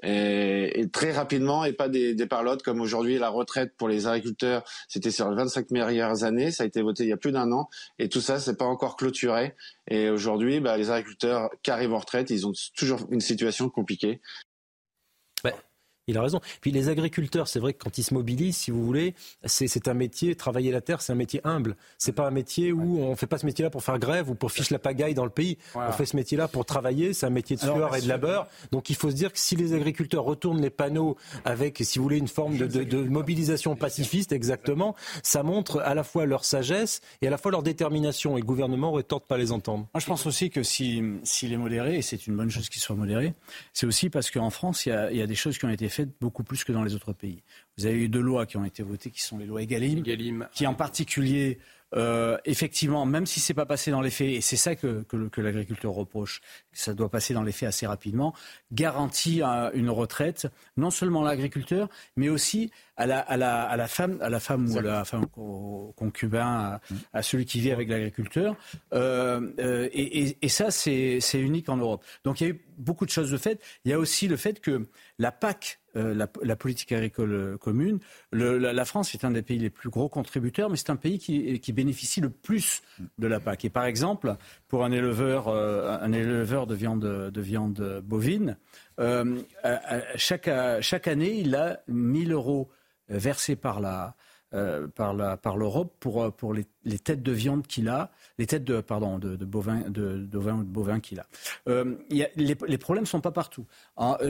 et, 0.02 0.88
très 0.92 1.12
rapidement 1.12 1.64
et 1.64 1.72
pas 1.72 1.88
des, 1.88 2.14
des 2.14 2.26
parlottes 2.26 2.62
comme 2.62 2.80
aujourd'hui 2.80 3.18
la 3.18 3.28
retraite 3.28 3.74
pour 3.76 3.88
les 3.88 4.06
agriculteurs 4.06 4.62
c'était 4.88 5.10
sur 5.10 5.28
les 5.28 5.36
25 5.36 5.70
meilleures 5.70 6.24
années. 6.24 6.50
Ça 6.50 6.64
a 6.64 6.66
été 6.66 6.82
voté 6.82 7.04
il 7.04 7.08
y 7.08 7.12
a 7.12 7.16
plus 7.16 7.32
d'un 7.32 7.50
an. 7.52 7.68
Et 7.98 8.08
tout 8.08 8.20
ça 8.20 8.38
c'est 8.38 8.56
pas 8.56 8.64
encore 8.64 8.96
clôturé. 8.96 9.54
Et 9.88 10.10
aujourd'hui 10.10 10.60
bah, 10.60 10.76
les 10.76 10.90
agriculteurs 10.90 11.50
qui 11.62 11.70
arrivent 11.70 11.94
en 11.94 11.98
retraite 11.98 12.30
ils 12.30 12.46
ont 12.46 12.52
toujours 12.76 13.00
une 13.10 13.20
situation 13.20 13.68
compliquée 13.68 14.20
il 16.08 16.18
a 16.18 16.22
raison. 16.22 16.40
Puis 16.60 16.72
les 16.72 16.88
agriculteurs, 16.88 17.46
c'est 17.46 17.60
vrai 17.60 17.74
que 17.74 17.84
quand 17.84 17.98
ils 17.98 18.02
se 18.02 18.14
mobilisent, 18.14 18.56
si 18.56 18.70
vous 18.70 18.84
voulez, 18.84 19.14
c'est 19.44 19.88
un 19.88 19.94
métier, 19.94 20.34
travailler 20.34 20.72
la 20.72 20.80
terre, 20.80 21.02
c'est 21.02 21.12
un 21.12 21.16
métier 21.16 21.40
humble. 21.44 21.76
C'est 21.98 22.12
pas 22.12 22.26
un 22.26 22.30
métier 22.30 22.72
où 22.72 23.00
on 23.02 23.14
fait 23.14 23.26
pas 23.26 23.38
ce 23.38 23.46
métier-là 23.46 23.70
pour 23.70 23.84
faire 23.84 23.98
grève 23.98 24.30
ou 24.30 24.34
pour 24.34 24.50
fiche 24.50 24.70
la 24.70 24.78
pagaille 24.78 25.14
dans 25.14 25.24
le 25.24 25.30
pays. 25.30 25.58
On 25.74 25.92
fait 25.92 26.06
ce 26.06 26.16
métier-là 26.16 26.48
pour 26.48 26.64
travailler, 26.64 27.12
c'est 27.12 27.26
un 27.26 27.30
métier 27.30 27.56
de 27.56 27.60
sueur 27.60 27.94
et 27.94 28.00
de 28.00 28.08
labeur. 28.08 28.48
Donc 28.72 28.90
il 28.90 28.96
faut 28.96 29.10
se 29.10 29.16
dire 29.16 29.32
que 29.32 29.38
si 29.38 29.56
les 29.56 29.74
agriculteurs 29.74 30.24
retournent 30.24 30.60
les 30.60 30.70
panneaux 30.70 31.16
avec, 31.44 31.78
si 31.82 31.98
vous 31.98 32.04
voulez, 32.04 32.18
une 32.18 32.28
forme 32.28 32.56
de, 32.56 32.66
de 32.66 32.98
mobilisation 33.02 33.76
pacifiste, 33.76 34.32
exactement, 34.32 34.94
ça 35.22 35.42
montre 35.42 35.80
à 35.80 35.94
la 35.94 36.04
fois 36.04 36.26
leur 36.26 36.44
sagesse 36.44 37.00
et 37.22 37.26
à 37.26 37.30
la 37.30 37.38
fois 37.38 37.50
leur 37.50 37.62
détermination. 37.62 38.36
Et 38.36 38.40
le 38.40 38.46
gouvernement 38.46 38.96
ne 38.96 39.02
tente 39.02 39.26
pas 39.26 39.36
les 39.36 39.52
entendre. 39.52 39.88
Moi, 39.94 40.00
je 40.00 40.06
pense 40.06 40.26
aussi 40.26 40.50
que 40.50 40.62
s'il 40.62 41.18
si, 41.22 41.52
est 41.52 41.56
modéré, 41.56 41.98
et 41.98 42.02
c'est 42.02 42.26
une 42.26 42.36
bonne 42.36 42.50
chose 42.50 42.68
qu'il 42.68 42.80
soit 42.80 42.96
modéré, 42.96 43.34
c'est 43.72 43.86
aussi 43.86 44.10
parce 44.10 44.30
qu'en 44.30 44.50
France, 44.50 44.86
il 44.86 44.90
y, 44.90 44.92
a, 44.92 45.10
il 45.10 45.16
y 45.18 45.22
a 45.22 45.26
des 45.26 45.34
choses 45.34 45.58
qui 45.58 45.64
ont 45.64 45.70
été 45.70 45.88
faites 45.88 45.97
beaucoup 46.06 46.44
plus 46.44 46.64
que 46.64 46.72
dans 46.72 46.82
les 46.82 46.94
autres 46.94 47.12
pays. 47.12 47.42
Vous 47.76 47.86
avez 47.86 47.96
eu 47.96 48.08
deux 48.08 48.20
lois 48.20 48.46
qui 48.46 48.56
ont 48.56 48.64
été 48.64 48.82
votées, 48.82 49.10
qui 49.10 49.22
sont 49.22 49.38
les 49.38 49.46
lois 49.46 49.62
Egalim, 49.62 50.48
qui 50.52 50.66
en 50.66 50.74
particulier 50.74 51.58
euh, 51.94 52.36
effectivement, 52.44 53.06
même 53.06 53.24
si 53.24 53.40
c'est 53.40 53.54
pas 53.54 53.64
passé 53.64 53.90
dans 53.90 54.02
les 54.02 54.10
faits, 54.10 54.28
et 54.28 54.40
c'est 54.40 54.56
ça 54.56 54.74
que, 54.74 55.02
que, 55.04 55.40
l'agriculteur 55.40 55.92
reproche, 55.92 56.40
que 56.72 56.78
ça 56.78 56.92
doit 56.92 57.08
passer 57.08 57.32
dans 57.32 57.42
les 57.42 57.52
faits 57.52 57.68
assez 57.68 57.86
rapidement, 57.86 58.34
garantit 58.72 59.40
une 59.74 59.90
retraite 59.90 60.48
non 60.76 60.90
seulement 60.90 61.24
à 61.24 61.28
l'agriculteur, 61.28 61.88
mais 62.16 62.28
aussi 62.28 62.70
à 62.98 63.06
la, 63.06 63.20
à 63.20 63.36
la, 63.36 63.62
à 63.62 63.76
la 63.76 63.86
femme, 63.86 64.18
à 64.20 64.28
la 64.28 64.40
femme 64.40 64.68
ou 64.70 64.78
à 64.78 64.82
la 64.82 65.04
femme 65.04 65.26
au, 65.36 65.94
concubin, 65.96 66.80
à, 67.12 67.22
celui 67.22 67.46
qui 67.46 67.60
vit 67.60 67.70
avec 67.70 67.88
l'agriculteur. 67.88 68.56
Euh, 68.92 69.52
euh, 69.60 69.88
et, 69.92 70.36
et, 70.42 70.48
ça, 70.48 70.72
c'est 70.72 71.20
unique 71.34 71.68
en 71.68 71.76
Europe. 71.76 72.04
Donc 72.24 72.40
il 72.40 72.44
y 72.44 72.50
a 72.50 72.54
eu 72.54 72.60
beaucoup 72.76 73.06
de 73.06 73.10
choses 73.10 73.30
de 73.30 73.36
fait. 73.36 73.62
Il 73.84 73.90
y 73.92 73.94
a 73.94 73.98
aussi 73.98 74.26
le 74.26 74.36
fait 74.36 74.60
que 74.60 74.88
la 75.18 75.30
PAC 75.30 75.78
euh, 75.96 76.14
la, 76.14 76.56
politique 76.56 76.92
agricole 76.92 77.56
commune. 77.58 77.98
la, 78.32 78.84
France 78.84 79.14
est 79.14 79.24
un 79.24 79.30
des 79.30 79.42
pays 79.42 79.58
les 79.58 79.70
plus 79.70 79.90
gros 79.90 80.08
contributeurs, 80.08 80.68
mais 80.68 80.76
c'est 80.76 80.90
un 80.90 80.96
pays 80.96 81.18
qui, 81.18 81.72
bénéficie 81.72 82.20
le 82.20 82.30
plus 82.30 82.82
de 83.18 83.26
la 83.26 83.38
PAC. 83.40 83.64
Et 83.64 83.70
par 83.70 83.84
exemple, 83.84 84.36
pour 84.66 84.84
un 84.84 84.90
éleveur, 84.90 85.48
un 85.48 86.12
éleveur 86.12 86.66
de 86.66 86.74
viande, 86.74 87.30
de 87.30 87.40
viande 87.40 88.02
bovine, 88.04 88.58
chaque, 90.16 90.50
chaque, 90.80 91.08
année, 91.08 91.40
il 91.40 91.54
a 91.54 91.80
1000 91.88 92.32
euros 92.32 92.68
versés 93.08 93.56
par 93.56 93.80
la, 93.80 94.14
par, 94.94 95.38
par 95.40 95.56
l'Europe 95.56 95.94
pour, 96.00 96.32
pour 96.34 96.54
les, 96.54 96.64
têtes 96.98 97.22
de 97.22 97.32
viande 97.32 97.66
qu'il 97.66 97.88
a, 97.88 98.10
les 98.38 98.46
têtes 98.46 98.64
de, 98.64 98.80
pardon, 98.80 99.18
de, 99.18 99.36
de 99.36 99.44
bovins 99.44 99.82
de, 99.88 100.26
de, 100.26 100.98
qu'il 101.00 101.20
a. 101.20 101.26
y 102.10 102.22
a 102.22 102.28
les, 102.36 102.56
les, 102.66 102.78
problèmes 102.78 103.04
ne 103.04 103.08
sont 103.08 103.20
pas 103.20 103.32
partout. 103.32 103.66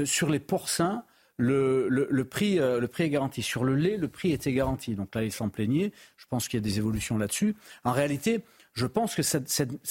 sur 0.04 0.28
les 0.28 0.40
porcins, 0.40 1.04
le, 1.38 1.88
le, 1.88 2.24
prix, 2.24 2.58
euh, 2.58 2.80
le 2.80 2.88
prix 2.88 3.04
est 3.04 3.10
garanti. 3.10 3.42
Sur 3.42 3.64
le 3.64 3.76
lait, 3.76 3.96
le 3.96 4.08
prix 4.08 4.32
était 4.32 4.52
garanti. 4.52 4.94
Donc 4.94 5.14
là, 5.14 5.22
il 5.22 5.32
s'en 5.32 5.48
plaignait. 5.48 5.92
Je 6.16 6.26
pense 6.28 6.48
qu'il 6.48 6.58
y 6.58 6.62
a 6.62 6.64
des 6.64 6.78
évolutions 6.78 7.16
là-dessus. 7.16 7.54
En 7.84 7.92
réalité, 7.92 8.42
je 8.74 8.86
pense 8.86 9.14
que 9.14 9.22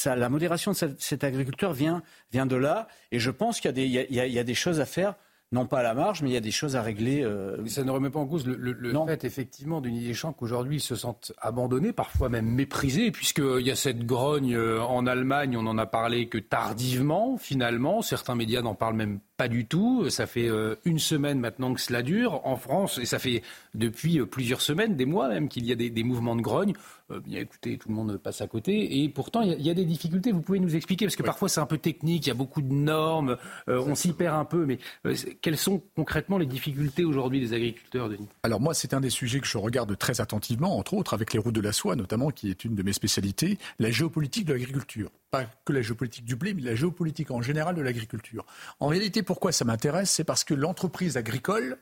la 0.10 0.30
modération 0.30 0.74
de 0.74 0.96
cet, 1.00 1.24
agriculteur 1.24 1.74
vient, 1.74 2.04
vient 2.32 2.46
de 2.46 2.58
là. 2.58 2.88
Et 3.12 3.20
je 3.20 3.32
pense 3.32 3.62
qu'il 3.62 3.78
y, 3.78 3.82
y, 3.82 4.14
y, 4.14 4.40
a 4.40 4.44
des 4.44 4.54
choses 4.54 4.80
à 4.82 4.86
faire 4.86 5.16
non 5.52 5.66
pas 5.66 5.80
à 5.80 5.84
la 5.84 5.94
marge, 5.94 6.22
mais 6.22 6.30
il 6.30 6.34
y 6.34 6.38
a 6.38 6.42
des 6.42 6.52
choses 6.52 6.76
à 6.76 6.82
régler. 6.82 7.24
Euh... 7.24 7.66
Ça 7.68 7.84
ne 7.84 7.92
remet 7.92 8.10
pas 8.10 8.20
en 8.20 8.28
cause 8.28 8.46
le, 8.46 8.56
le, 8.56 8.94
fait, 9.06 9.24
effectivement, 9.24 9.80
Denis 9.80 10.06
Deschamps, 10.06 10.34
qu'aujourd'hui, 10.34 10.78
ils 10.78 10.82
se 10.82 10.96
sentent 10.96 11.32
abandonnés, 11.40 11.94
parfois 11.94 12.28
même 12.30 12.48
méprisés, 12.48 13.12
puisqu'il 13.12 13.66
y 13.66 13.72
a 13.72 13.76
cette 13.76 14.06
grogne 14.06 14.56
euh, 14.56 14.82
en 14.82 15.08
Allemagne, 15.08 15.56
on 15.58 15.66
en 15.66 15.78
a 15.78 15.86
parlé 15.86 16.28
que 16.28 16.38
tardivement, 16.38 17.38
finalement. 17.38 18.02
Certains 18.02 18.36
médias 18.36 18.62
n'en 18.62 18.76
parlent 18.76 18.96
même 18.96 19.20
pas 19.38 19.48
du 19.48 19.66
tout. 19.66 20.10
Ça 20.10 20.26
fait 20.26 20.50
euh, 20.50 20.76
une 20.84 21.00
semaine 21.00 21.40
maintenant 21.40 21.74
que 21.74 21.80
cela 21.80 22.02
dure 22.02 22.42
en 22.46 22.58
France, 22.58 22.98
et 22.98 23.06
ça 23.06 23.20
fait 23.20 23.44
depuis 23.76 24.20
euh, 24.20 24.26
plusieurs 24.26 24.62
semaines, 24.62 24.96
des 24.96 25.06
mois 25.06 25.30
même, 25.30 25.48
qu'il 25.48 25.66
y 25.66 25.72
a 25.72 25.76
des, 25.76 25.90
des 25.90 26.04
mouvements 26.04 26.36
de 26.36 26.42
grogne. 26.42 26.74
Euh, 27.12 27.22
écoutez, 27.32 27.78
tout 27.78 27.90
le 27.90 27.96
monde 27.96 28.18
passe 28.18 28.42
à 28.42 28.48
côté. 28.48 29.02
Et 29.04 29.10
pourtant, 29.10 29.42
il 29.42 29.62
y, 29.62 29.70
a 29.70 29.74
des 29.74 29.86
difficultés. 29.86 30.32
Vous 30.32 30.42
pouvez 30.42 30.60
nous 30.60 30.76
expliquer, 30.76 31.06
parce 31.06 31.16
que 31.16 31.24
parfois 31.24 31.48
c'est 31.48 31.60
un 31.60 31.66
peu 31.66 31.78
technique, 31.78 32.26
il 32.26 32.30
y 32.30 32.32
a 32.32 32.36
beaucoup 32.36 32.62
de 32.62 32.74
normes, 32.74 33.38
euh, 33.70 33.82
on 33.86 33.96
s'y 33.96 34.14
perd 34.14 34.36
un 34.36 34.46
peu. 34.46 34.66
Mais 34.66 34.80
euh, 35.06 35.16
quelles 35.42 35.58
sont 35.58 35.82
concrètement 35.96 36.38
les 36.38 36.46
difficultés 36.46 37.06
aujourd'hui 37.06 37.40
des 37.40 37.54
agriculteurs, 37.54 38.10
Denis? 38.10 38.28
Alors 38.44 38.60
moi, 38.60 38.74
c'est 38.74 38.94
un 38.94 39.00
des 39.00 39.10
sujets 39.10 39.40
que 39.40 39.48
je 39.48 39.58
regarde 39.58 39.98
très 39.98 40.20
attentivement, 40.20 40.78
entre 40.78 40.94
autres 40.94 41.14
avec 41.14 41.34
les 41.34 41.40
routes 41.40 41.56
de 41.56 41.62
la 41.62 41.72
soie, 41.72 41.96
notamment, 41.96 42.30
qui 42.30 42.50
est 42.50 42.66
une 42.66 42.76
de 42.76 42.84
mes 42.84 42.94
spécialités, 42.94 43.58
la 43.80 43.92
géopolitique 43.92 44.46
de 44.46 44.54
l'agriculture. 44.54 45.10
Pas 45.32 45.46
que 45.66 45.74
la 45.74 45.82
géopolitique 45.82 46.26
du 46.26 46.36
blé, 46.36 46.54
mais 46.54 46.62
la 46.62 46.76
géopolitique 46.76 47.32
en 47.32 47.42
général 47.42 47.76
de 47.76 47.82
l'agriculture. 47.82 48.46
En 48.80 48.88
réalité, 48.88 49.24
pourquoi 49.28 49.52
ça 49.52 49.66
m'intéresse 49.66 50.10
C'est 50.10 50.24
parce 50.24 50.44
que 50.44 50.56
l'entreprise 50.56 51.18
agricole, 51.18 51.78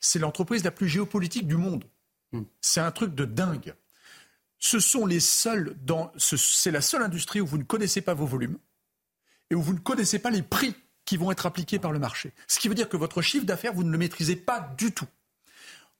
c'est 0.00 0.18
l'entreprise 0.18 0.64
la 0.64 0.70
plus 0.70 0.88
géopolitique 0.88 1.46
du 1.46 1.56
monde. 1.56 1.84
Hmm. 2.32 2.44
C'est 2.62 2.80
un 2.80 2.90
truc 2.92 3.14
de 3.14 3.26
dingue 3.26 3.74
ce 4.58 4.80
sont 4.80 5.06
les 5.06 5.20
seuls 5.20 5.76
dans, 5.82 6.12
c'est 6.16 6.70
la 6.70 6.80
seule 6.80 7.02
industrie 7.02 7.40
où 7.40 7.46
vous 7.46 7.58
ne 7.58 7.64
connaissez 7.64 8.00
pas 8.00 8.14
vos 8.14 8.26
volumes 8.26 8.58
et 9.50 9.54
où 9.54 9.62
vous 9.62 9.74
ne 9.74 9.78
connaissez 9.78 10.18
pas 10.18 10.30
les 10.30 10.42
prix 10.42 10.74
qui 11.04 11.16
vont 11.16 11.30
être 11.30 11.46
appliqués 11.46 11.78
par 11.78 11.92
le 11.92 11.98
marché. 11.98 12.32
Ce 12.48 12.58
qui 12.58 12.68
veut 12.68 12.74
dire 12.74 12.88
que 12.88 12.96
votre 12.96 13.22
chiffre 13.22 13.46
d'affaires, 13.46 13.72
vous 13.72 13.84
ne 13.84 13.90
le 13.90 13.98
maîtrisez 13.98 14.34
pas 14.34 14.74
du 14.76 14.92
tout. 14.92 15.06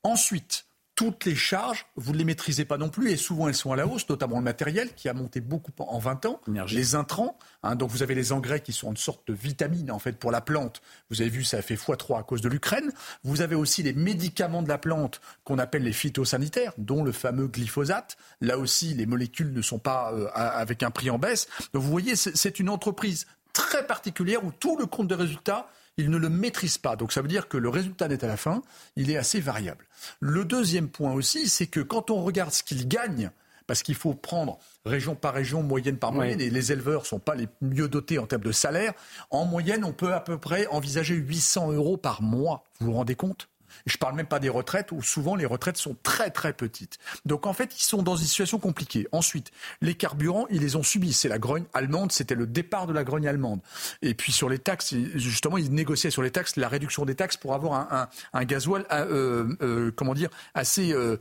Ensuite, 0.03 0.67
toutes 0.97 1.27
les 1.27 1.37
charges, 1.37 1.87
vous 1.97 2.13
ne 2.13 2.19
les 2.19 2.25
maîtrisez 2.25 2.65
pas 2.65 2.79
non 2.79 2.89
plus, 2.89 3.11
et 3.11 3.17
souvent 3.17 3.49
elles 3.49 3.55
sont 3.55 3.71
à 3.71 3.77
la 3.77 3.87
hausse, 3.87 4.09
notamment 4.09 4.39
le 4.39 4.43
matériel 4.45 4.95
qui 4.95 5.11
a 5.11 5.15
monté 5.15 5.41
beaucoup 5.41 5.71
en 5.79 5.99
20 5.99 6.25
ans, 6.25 6.41
les 6.69 6.95
intrants. 6.95 7.39
Hein, 7.63 7.77
donc 7.77 7.91
vous 7.91 8.03
avez 8.03 8.15
les 8.15 8.33
engrais 8.33 8.61
qui 8.61 8.73
sont 8.73 8.91
une 8.91 8.97
sorte 8.97 9.29
de 9.29 9.35
vitamine 9.35 9.91
en 9.91 9.99
fait 9.99 10.15
pour 10.15 10.31
la 10.31 10.41
plante. 10.41 10.81
Vous 11.11 11.21
avez 11.21 11.29
vu, 11.29 11.45
ça 11.45 11.59
a 11.59 11.63
fait 11.63 11.75
x3 11.75 12.19
à 12.19 12.23
cause 12.23 12.41
de 12.41 12.49
l'Ukraine. 12.49 12.93
Vous 13.25 13.43
avez 13.43 13.55
aussi 13.55 13.83
les 13.83 13.93
médicaments 13.93 14.63
de 14.63 14.69
la 14.69 14.79
plante 14.79 15.21
qu'on 15.45 15.59
appelle 15.59 15.83
les 15.83 15.93
phytosanitaires, 15.93 16.73
dont 16.79 17.05
le 17.05 17.13
fameux 17.13 17.47
glyphosate. 17.47 18.17
Là 18.41 18.57
aussi, 18.57 18.95
les 18.95 19.05
molécules 19.05 19.53
ne 19.53 19.63
sont 19.63 19.79
pas 19.79 20.13
euh, 20.15 20.29
avec 20.35 20.83
un 20.83 20.91
prix 20.91 21.11
en 21.11 21.19
baisse. 21.19 21.47
Donc 21.75 21.83
vous 21.83 21.91
voyez, 21.91 22.17
c'est 22.17 22.59
une 22.59 22.71
entreprise 22.71 23.27
très 23.53 23.87
particulière 23.87 24.45
où 24.45 24.51
tout 24.51 24.79
le 24.79 24.87
compte 24.87 25.09
de 25.09 25.15
résultats 25.15 25.69
il 25.97 26.11
ne 26.11 26.17
le 26.17 26.29
maîtrise 26.29 26.79
pas. 26.79 26.97
Donc 26.97 27.13
ça 27.13 27.23
veut 27.23 27.29
dire 27.29 27.49
que 27.49 27.57
le 27.57 27.69
résultat 27.69 28.09
net 28.09 28.23
à 28.25 28.27
la 28.27 28.37
fin, 28.37 28.63
il 28.97 29.11
est 29.11 29.17
assez 29.17 29.41
variable. 29.41 29.87
Le 30.21 30.45
deuxième 30.45 30.89
point 30.89 31.13
aussi, 31.13 31.49
c'est 31.49 31.67
que 31.67 31.81
quand 31.81 32.11
on 32.11 32.23
regarde 32.23 32.53
ce 32.53 32.63
qu'il 32.63 32.87
gagne, 32.89 33.31
parce 33.67 33.83
qu'il 33.83 33.97
faut 33.97 34.15
prendre 34.15 34.59
région 34.85 35.15
par 35.15 35.35
région, 35.35 35.63
moyenne 35.63 35.97
par 35.97 36.13
moyenne, 36.13 36.41
et 36.41 36.51
les 36.51 36.73
éleveurs 36.73 37.03
ne 37.03 37.07
sont 37.07 37.19
pas 37.19 37.35
les 37.35 37.49
mieux 37.61 37.89
dotés 37.89 38.19
en 38.19 38.27
termes 38.27 38.45
de 38.45 38.53
salaire, 38.53 38.93
en 39.31 39.45
moyenne, 39.45 39.85
on 39.85 39.93
peut 39.93 40.15
à 40.15 40.21
peu 40.21 40.39
près 40.39 40.67
envisager 40.69 41.15
800 41.15 41.73
euros 41.73 41.97
par 41.97 42.23
mois. 42.23 42.63
Vous 42.79 42.87
vous 42.87 42.93
rendez 42.93 43.17
compte? 43.17 43.49
Je 43.87 43.97
parle 43.97 44.15
même 44.15 44.27
pas 44.27 44.41
des 44.41 44.49
retraites, 44.49 44.93
où 44.93 45.03
souvent 45.03 45.37
les 45.37 45.47
retraites 45.47 45.77
sont 45.77 45.97
très 46.03 46.31
très 46.31 46.53
petites. 46.53 46.99
Donc 47.25 47.47
en 47.47 47.53
fait, 47.53 47.75
ils 47.79 47.85
sont 47.85 48.03
dans 48.03 48.17
une 48.17 48.27
situation 48.27 48.59
compliquée. 48.59 49.07
Ensuite, 49.13 49.51
les 49.81 49.95
carburants, 49.95 50.47
ils 50.51 50.61
les 50.61 50.77
ont 50.77 50.83
subis. 50.83 51.13
C'est 51.13 51.29
la 51.29 51.39
grogne 51.39 51.65
allemande, 51.73 52.13
c'était 52.13 52.35
le 52.35 52.47
départ 52.47 52.87
de 52.87 52.93
la 52.93 53.05
grogne 53.05 53.29
allemande. 53.29 53.61
Et 54.03 54.15
puis 54.15 54.33
sur 54.33 54.49
les 54.49 54.59
taxes, 54.59 54.95
justement, 55.15 55.57
ils 55.57 55.73
négociaient 55.73 56.11
sur 56.11 56.23
les 56.23 56.31
taxes 56.31 56.57
la 56.57 56.69
réduction 56.69 57.05
des 57.05 57.15
taxes 57.15 57.37
pour 57.37 57.55
avoir 57.55 57.75
un, 57.75 57.89
un, 58.03 58.09
un 58.41 58.45
gasoil, 58.45 58.85
euh, 58.91 59.55
euh, 59.63 59.91
comment 59.95 60.15
dire, 60.15 60.31
assez, 60.55 60.93
euh, 60.93 61.17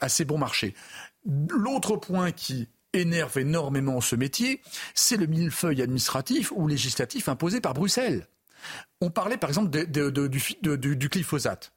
assez 0.00 0.24
bon 0.24 0.38
marché. 0.38 0.74
L'autre 1.24 1.96
point 1.96 2.32
qui 2.32 2.68
énerve 2.94 3.38
énormément 3.38 4.00
ce 4.00 4.16
métier, 4.16 4.62
c'est 4.94 5.16
le 5.16 5.26
millefeuille 5.26 5.82
administratif 5.82 6.52
ou 6.54 6.66
législatif 6.66 7.28
imposé 7.28 7.60
par 7.60 7.74
Bruxelles. 7.74 8.26
On 9.00 9.10
parlait 9.10 9.36
par 9.36 9.50
exemple 9.50 9.70
de, 9.70 10.10
du, 10.26 10.96
du 10.96 11.08
glyphosate. 11.08 11.72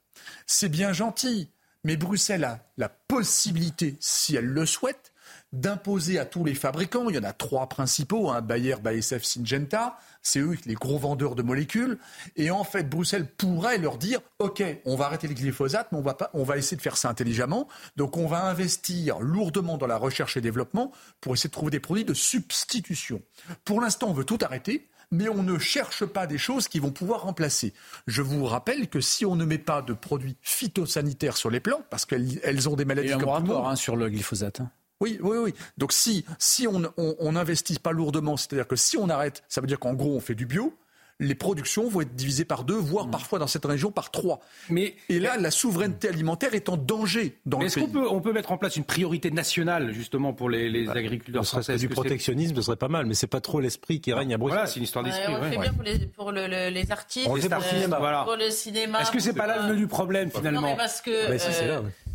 C'est 0.46 0.68
bien 0.68 0.92
gentil, 0.92 1.50
mais 1.84 1.96
Bruxelles 1.96 2.44
a 2.44 2.60
la 2.76 2.88
possibilité, 2.88 3.96
si 4.00 4.36
elle 4.36 4.46
le 4.46 4.66
souhaite, 4.66 5.12
d'imposer 5.52 6.18
à 6.18 6.24
tous 6.24 6.44
les 6.44 6.54
fabricants, 6.54 7.08
il 7.10 7.16
y 7.16 7.18
en 7.18 7.24
a 7.24 7.32
trois 7.32 7.68
principaux, 7.68 8.30
hein, 8.30 8.40
Bayer, 8.40 8.76
BASF, 8.82 9.22
Syngenta, 9.22 9.98
c'est 10.22 10.38
eux 10.38 10.56
les 10.64 10.74
gros 10.74 10.98
vendeurs 10.98 11.34
de 11.34 11.42
molécules, 11.42 11.98
et 12.36 12.50
en 12.50 12.64
fait 12.64 12.88
Bruxelles 12.88 13.26
pourrait 13.26 13.78
leur 13.78 13.98
dire, 13.98 14.20
ok, 14.38 14.62
on 14.86 14.96
va 14.96 15.06
arrêter 15.06 15.28
les 15.28 15.34
glyphosates, 15.34 15.92
mais 15.92 15.98
on 15.98 16.02
va, 16.02 16.16
on 16.32 16.44
va 16.44 16.56
essayer 16.56 16.76
de 16.76 16.82
faire 16.82 16.96
ça 16.96 17.10
intelligemment, 17.10 17.68
donc 17.96 18.16
on 18.16 18.26
va 18.26 18.44
investir 18.46 19.20
lourdement 19.20 19.76
dans 19.76 19.86
la 19.86 19.98
recherche 19.98 20.36
et 20.36 20.40
développement 20.40 20.92
pour 21.20 21.34
essayer 21.34 21.48
de 21.48 21.54
trouver 21.54 21.70
des 21.70 21.80
produits 21.80 22.04
de 22.04 22.14
substitution. 22.14 23.20
Pour 23.64 23.80
l'instant, 23.80 24.08
on 24.08 24.14
veut 24.14 24.24
tout 24.24 24.38
arrêter, 24.40 24.88
mais 25.12 25.28
on 25.28 25.44
ne 25.44 25.58
cherche 25.58 26.04
pas 26.04 26.26
des 26.26 26.38
choses 26.38 26.66
qui 26.66 26.80
vont 26.80 26.90
pouvoir 26.90 27.22
remplacer. 27.22 27.72
Je 28.08 28.22
vous 28.22 28.44
rappelle 28.44 28.88
que 28.88 29.00
si 29.00 29.24
on 29.24 29.36
ne 29.36 29.44
met 29.44 29.58
pas 29.58 29.82
de 29.82 29.92
produits 29.92 30.36
phytosanitaires 30.40 31.36
sur 31.36 31.50
les 31.50 31.60
plantes, 31.60 31.84
parce 31.90 32.06
qu'elles 32.06 32.68
ont 32.68 32.74
des 32.74 32.84
maladies 32.84 33.08
Il 33.08 33.10
y 33.10 33.14
a 33.14 33.16
un 33.18 33.20
comme 33.20 33.46
tout 33.46 33.54
hein, 33.54 33.76
sur 33.76 33.94
le 33.94 34.08
glyphosate. 34.08 34.60
Hein. 34.60 34.70
Oui, 35.00 35.18
oui, 35.20 35.36
oui. 35.36 35.54
Donc 35.78 35.92
si, 35.92 36.24
si 36.38 36.66
on 36.68 37.32
n'investit 37.32 37.78
pas 37.78 37.92
lourdement, 37.92 38.36
c'est-à-dire 38.36 38.66
que 38.66 38.76
si 38.76 38.96
on 38.96 39.08
arrête, 39.08 39.42
ça 39.48 39.60
veut 39.60 39.66
dire 39.66 39.78
qu'en 39.78 39.94
gros 39.94 40.16
on 40.16 40.20
fait 40.20 40.36
du 40.36 40.46
bio, 40.46 40.76
les 41.22 41.34
productions 41.34 41.88
vont 41.88 42.00
être 42.02 42.14
divisées 42.14 42.44
par 42.44 42.64
deux, 42.64 42.76
voire 42.76 43.06
mm. 43.06 43.10
parfois 43.10 43.38
dans 43.38 43.46
cette 43.46 43.64
région 43.64 43.90
par 43.90 44.10
trois. 44.10 44.40
Mais, 44.68 44.96
et 45.08 45.18
là, 45.18 45.36
la 45.38 45.50
souveraineté 45.50 46.08
alimentaire 46.08 46.54
est 46.54 46.68
en 46.68 46.76
danger 46.76 47.38
dans 47.46 47.58
le 47.58 47.66
pays. 47.66 47.66
Est-ce 47.66 47.80
qu'on 47.80 47.92
peut, 47.92 48.08
on 48.10 48.20
peut 48.20 48.32
mettre 48.32 48.52
en 48.52 48.58
place 48.58 48.76
une 48.76 48.84
priorité 48.84 49.30
nationale 49.30 49.92
justement 49.92 50.32
pour 50.32 50.50
les, 50.50 50.68
les 50.68 50.88
agriculteurs 50.90 51.46
français? 51.46 51.76
Du 51.76 51.88
protectionnisme, 51.88 52.56
ce 52.56 52.62
serait 52.62 52.76
pas 52.76 52.88
mal, 52.88 53.06
mais 53.06 53.14
c'est 53.14 53.26
pas 53.26 53.40
trop 53.40 53.60
l'esprit 53.60 54.00
qui 54.00 54.12
règne 54.12 54.34
à 54.34 54.38
Bruxelles. 54.38 54.58
Voilà, 54.58 54.66
c'est 54.66 54.78
une 54.78 54.84
histoire 54.84 55.04
d'esprit. 55.04 55.32
on 55.32 55.42
fait 55.42 55.58
bien 55.58 55.72
pour 55.72 55.82
les, 55.82 55.98
pour 55.98 56.32
le, 56.32 56.70
les 56.70 56.92
artistes, 56.92 57.26
pour, 57.26 57.36
le 57.36 57.42
cinéma. 57.42 57.98
Voilà. 57.98 58.24
pour 58.24 58.36
le 58.36 58.50
cinéma. 58.50 59.00
Est-ce 59.00 59.10
que 59.10 59.20
c'est 59.20 59.32
pas 59.32 59.46
là 59.46 59.62
le 59.62 59.68
nœud 59.68 59.76
du 59.76 59.86
problème 59.86 60.30
finalement? 60.30 60.60
Non, 60.60 60.66
mais 60.68 60.76
parce 60.76 61.00
que 61.00 61.28
bah, 61.28 61.38
si, 61.38 61.50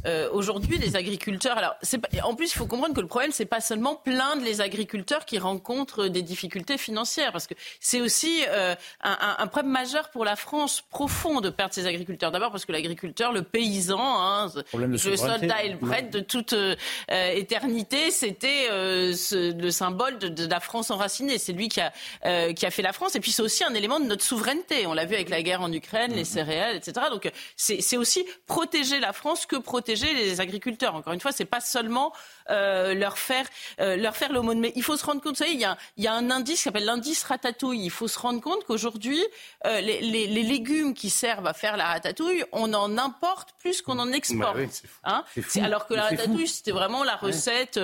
euh, 0.05 0.29
aujourd'hui, 0.31 0.77
les 0.77 0.95
agriculteurs. 0.95 1.57
Alors, 1.57 1.75
pas, 2.01 2.23
en 2.23 2.35
plus, 2.35 2.51
il 2.53 2.55
faut 2.55 2.67
comprendre 2.67 2.93
que 2.93 3.01
le 3.01 3.07
problème, 3.07 3.31
c'est 3.31 3.45
pas 3.45 3.61
seulement 3.61 3.95
plaindre 3.95 4.43
les 4.43 4.61
agriculteurs 4.61 5.25
qui 5.25 5.39
rencontrent 5.39 6.07
des 6.07 6.21
difficultés 6.21 6.77
financières, 6.77 7.31
parce 7.31 7.47
que 7.47 7.55
c'est 7.79 7.99
aussi 7.99 8.43
euh, 8.49 8.75
un, 9.01 9.35
un, 9.39 9.47
problème 9.47 9.71
majeur 9.71 10.09
pour 10.09 10.23
la 10.23 10.35
France 10.35 10.83
profond 10.89 11.41
de 11.41 11.49
perdre 11.49 11.73
ses 11.73 11.87
agriculteurs. 11.87 12.31
D'abord 12.31 12.51
parce 12.51 12.65
que 12.65 12.71
l'agriculteur, 12.71 13.31
le 13.31 13.41
paysan, 13.41 13.99
hein, 13.99 14.51
le 14.73 14.97
soldat 14.97 15.63
et 15.63 15.69
le 15.69 15.77
prêtre 15.77 16.11
de 16.11 16.19
toute 16.19 16.53
euh, 16.53 16.75
éternité, 17.09 18.11
c'était 18.11 18.67
le 18.71 19.69
symbole 19.71 20.19
de, 20.19 20.27
de, 20.27 20.47
la 20.47 20.59
France 20.59 20.91
enracinée. 20.91 21.37
C'est 21.37 21.53
lui 21.53 21.69
qui 21.69 21.81
a, 21.81 22.53
qui 22.53 22.65
a 22.65 22.71
fait 22.71 22.81
la 22.81 22.93
France. 22.93 23.15
Et 23.15 23.19
puis 23.19 23.31
c'est 23.31 23.41
aussi 23.41 23.63
un 23.63 23.73
élément 23.73 23.99
de 23.99 24.05
notre 24.05 24.23
souveraineté. 24.23 24.85
On 24.87 24.93
l'a 24.93 25.05
vu 25.05 25.15
avec 25.15 25.29
la 25.29 25.41
guerre 25.41 25.61
en 25.61 25.71
Ukraine, 25.71 26.13
les 26.13 26.25
céréales, 26.25 26.75
etc. 26.75 27.07
Donc 27.11 27.29
c'est 27.55 27.97
aussi 27.97 28.25
protéger 28.45 28.99
la 28.99 29.13
France 29.13 29.45
que 29.45 29.55
protéger 29.55 29.96
les 30.05 30.41
agriculteurs. 30.41 30.95
Encore 30.95 31.13
une 31.13 31.19
fois, 31.19 31.31
c'est 31.31 31.45
pas 31.45 31.59
seulement 31.59 32.13
euh, 32.49 32.93
leur 32.93 33.17
faire 33.17 33.45
euh, 33.79 33.95
leur 33.95 34.15
faire 34.15 34.31
l'aumône, 34.31 34.59
mais 34.59 34.73
il 34.75 34.83
faut 34.83 34.97
se 34.97 35.05
rendre 35.05 35.21
compte. 35.21 35.33
Vous 35.33 35.43
savez, 35.43 35.51
il 35.51 35.59
y 35.59 35.65
a, 35.65 35.77
il 35.97 36.03
y 36.03 36.07
a 36.07 36.13
un 36.13 36.31
indice 36.31 36.57
qui 36.57 36.61
s'appelle 36.63 36.85
l'indice 36.85 37.23
ratatouille. 37.23 37.83
Il 37.83 37.91
faut 37.91 38.07
se 38.07 38.19
rendre 38.19 38.41
compte 38.41 38.63
qu'aujourd'hui, 38.65 39.23
euh, 39.65 39.81
les, 39.81 40.01
les, 40.01 40.27
les, 40.27 40.43
légumes 40.43 40.93
qui 40.93 41.09
servent 41.09 41.47
à 41.47 41.53
faire 41.53 41.77
la 41.77 41.85
ratatouille, 41.85 42.43
on 42.51 42.73
en 42.73 42.97
importe 42.97 43.53
plus 43.59 43.81
qu'on 43.81 43.99
en 43.99 44.11
exporte. 44.11 44.57
Bah 44.57 44.63
hein 45.03 45.23
alors 45.61 45.87
que 45.87 45.93
la 45.93 46.03
ratatouille, 46.03 46.47
c'était 46.47 46.71
vraiment 46.71 47.03
la 47.03 47.15
recette 47.15 47.79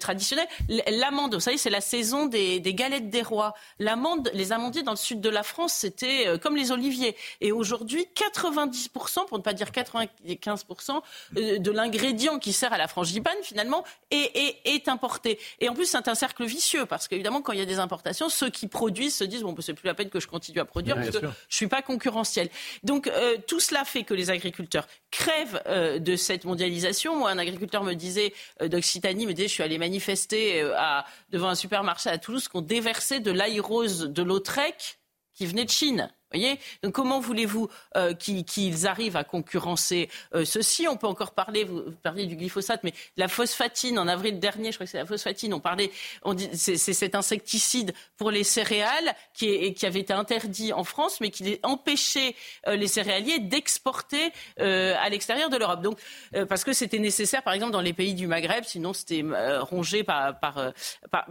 traditionnelle. 0.00 0.48
L'amande, 0.88 1.34
vous 1.34 1.40
savez, 1.40 1.58
c'est 1.58 1.70
la 1.70 1.80
saison 1.80 2.26
des, 2.26 2.60
des 2.60 2.74
galettes 2.74 3.10
des 3.10 3.22
rois. 3.22 3.54
L'amande, 3.78 4.30
les 4.34 4.52
amandiers 4.52 4.82
dans 4.82 4.92
le 4.92 4.96
sud 4.96 5.20
de 5.20 5.30
la 5.30 5.42
France, 5.42 5.72
c'était 5.72 6.38
comme 6.42 6.56
les 6.56 6.72
oliviers. 6.72 7.16
Et 7.40 7.52
aujourd'hui, 7.52 8.06
90%, 8.14 9.26
pour 9.26 9.38
ne 9.38 9.42
pas 9.42 9.52
dire 9.52 9.68
95%, 9.70 10.96
euh, 10.96 11.00
de 11.32 11.70
l'ingrédient 11.70 12.38
qui 12.38 12.52
sert 12.52 12.72
à 12.72 12.78
la 12.78 12.88
frangipane, 12.88 13.36
finalement, 13.42 13.84
est, 14.10 14.56
est, 14.64 14.88
importé. 14.88 15.38
Et 15.60 15.68
en 15.68 15.74
plus, 15.74 15.86
c'est 15.86 16.08
un 16.08 16.14
cercle 16.14 16.44
vicieux, 16.44 16.86
parce 16.86 17.08
qu'évidemment, 17.08 17.42
quand 17.42 17.52
il 17.52 17.58
y 17.58 17.62
a 17.62 17.66
des 17.66 17.78
importations, 17.78 18.28
ceux 18.28 18.50
qui 18.50 18.68
produisent 18.68 19.16
se 19.16 19.24
disent, 19.24 19.42
bon, 19.42 19.52
bah, 19.52 19.62
c'est 19.62 19.74
plus 19.74 19.86
la 19.86 19.94
peine 19.94 20.10
que 20.10 20.20
je 20.20 20.28
continue 20.28 20.60
à 20.60 20.64
produire, 20.64 20.96
parce 20.96 21.10
que 21.10 21.26
je 21.48 21.56
suis 21.56 21.66
pas 21.66 21.82
concurrentiel. 21.82 22.48
Donc, 22.82 23.06
euh, 23.08 23.36
tout 23.46 23.60
cela 23.60 23.84
fait 23.84 24.04
que 24.04 24.14
les 24.14 24.30
agriculteurs 24.30 24.86
crèvent 25.10 25.62
euh, 25.66 25.98
de 25.98 26.16
cette 26.16 26.44
mondialisation. 26.44 27.16
Moi, 27.16 27.30
un 27.30 27.38
agriculteur 27.38 27.82
me 27.82 27.94
disait, 27.94 28.32
d'Occitanie, 28.60 29.26
me 29.26 29.32
disait, 29.32 29.48
je 29.48 29.54
suis 29.54 29.62
allé 29.62 29.78
manifester 29.78 30.62
à, 30.76 31.04
devant 31.30 31.48
un 31.48 31.54
supermarché 31.54 32.10
à 32.10 32.18
Toulouse, 32.18 32.48
qu'on 32.48 32.62
déversait 32.62 33.20
de 33.20 33.30
l'aérose 33.30 34.00
de 34.00 34.22
Lautrec 34.22 34.98
qui 35.34 35.46
venait 35.46 35.64
de 35.64 35.70
Chine. 35.70 36.10
Donc 36.82 36.92
comment 36.92 37.20
voulez-vous 37.20 37.68
euh, 37.96 38.12
qu'ils 38.14 38.86
arrivent 38.86 39.16
à 39.16 39.24
concurrencer 39.24 40.08
euh, 40.34 40.44
ceci? 40.44 40.88
On 40.88 40.96
peut 40.96 41.06
encore 41.06 41.32
parler, 41.32 41.64
vous 41.64 41.84
parliez 42.02 42.26
du 42.26 42.36
glyphosate, 42.36 42.82
mais 42.82 42.92
la 43.16 43.28
phosphatine, 43.28 43.98
en 43.98 44.08
avril 44.08 44.38
dernier, 44.40 44.72
je 44.72 44.76
crois 44.76 44.86
que 44.86 44.90
c'est 44.90 44.98
la 44.98 45.06
phosphatine, 45.06 45.54
on 45.54 45.60
parlait, 45.60 45.90
on 46.24 46.36
c'est, 46.52 46.76
cet 46.76 47.14
insecticide 47.14 47.94
pour 48.16 48.30
les 48.30 48.44
céréales 48.44 49.14
qui, 49.34 49.74
avait 49.86 50.00
été 50.00 50.12
interdit 50.12 50.72
en 50.72 50.84
France, 50.84 51.20
mais 51.20 51.30
qui 51.30 51.58
empêchait 51.62 52.34
euh, 52.66 52.76
les 52.76 52.88
céréaliers 52.88 53.38
d'exporter 53.38 54.32
à 54.58 55.08
l'extérieur 55.08 55.48
de 55.50 55.56
l'Europe. 55.56 55.82
Donc, 55.82 55.98
parce 56.48 56.64
que 56.64 56.72
c'était 56.72 56.98
nécessaire, 56.98 57.42
par 57.42 57.54
exemple, 57.54 57.72
dans 57.72 57.80
les 57.80 57.92
pays 57.92 58.14
du 58.14 58.26
Maghreb, 58.26 58.64
sinon 58.64 58.92
c'était 58.92 59.24
rongé 59.60 60.02
par, 60.02 60.72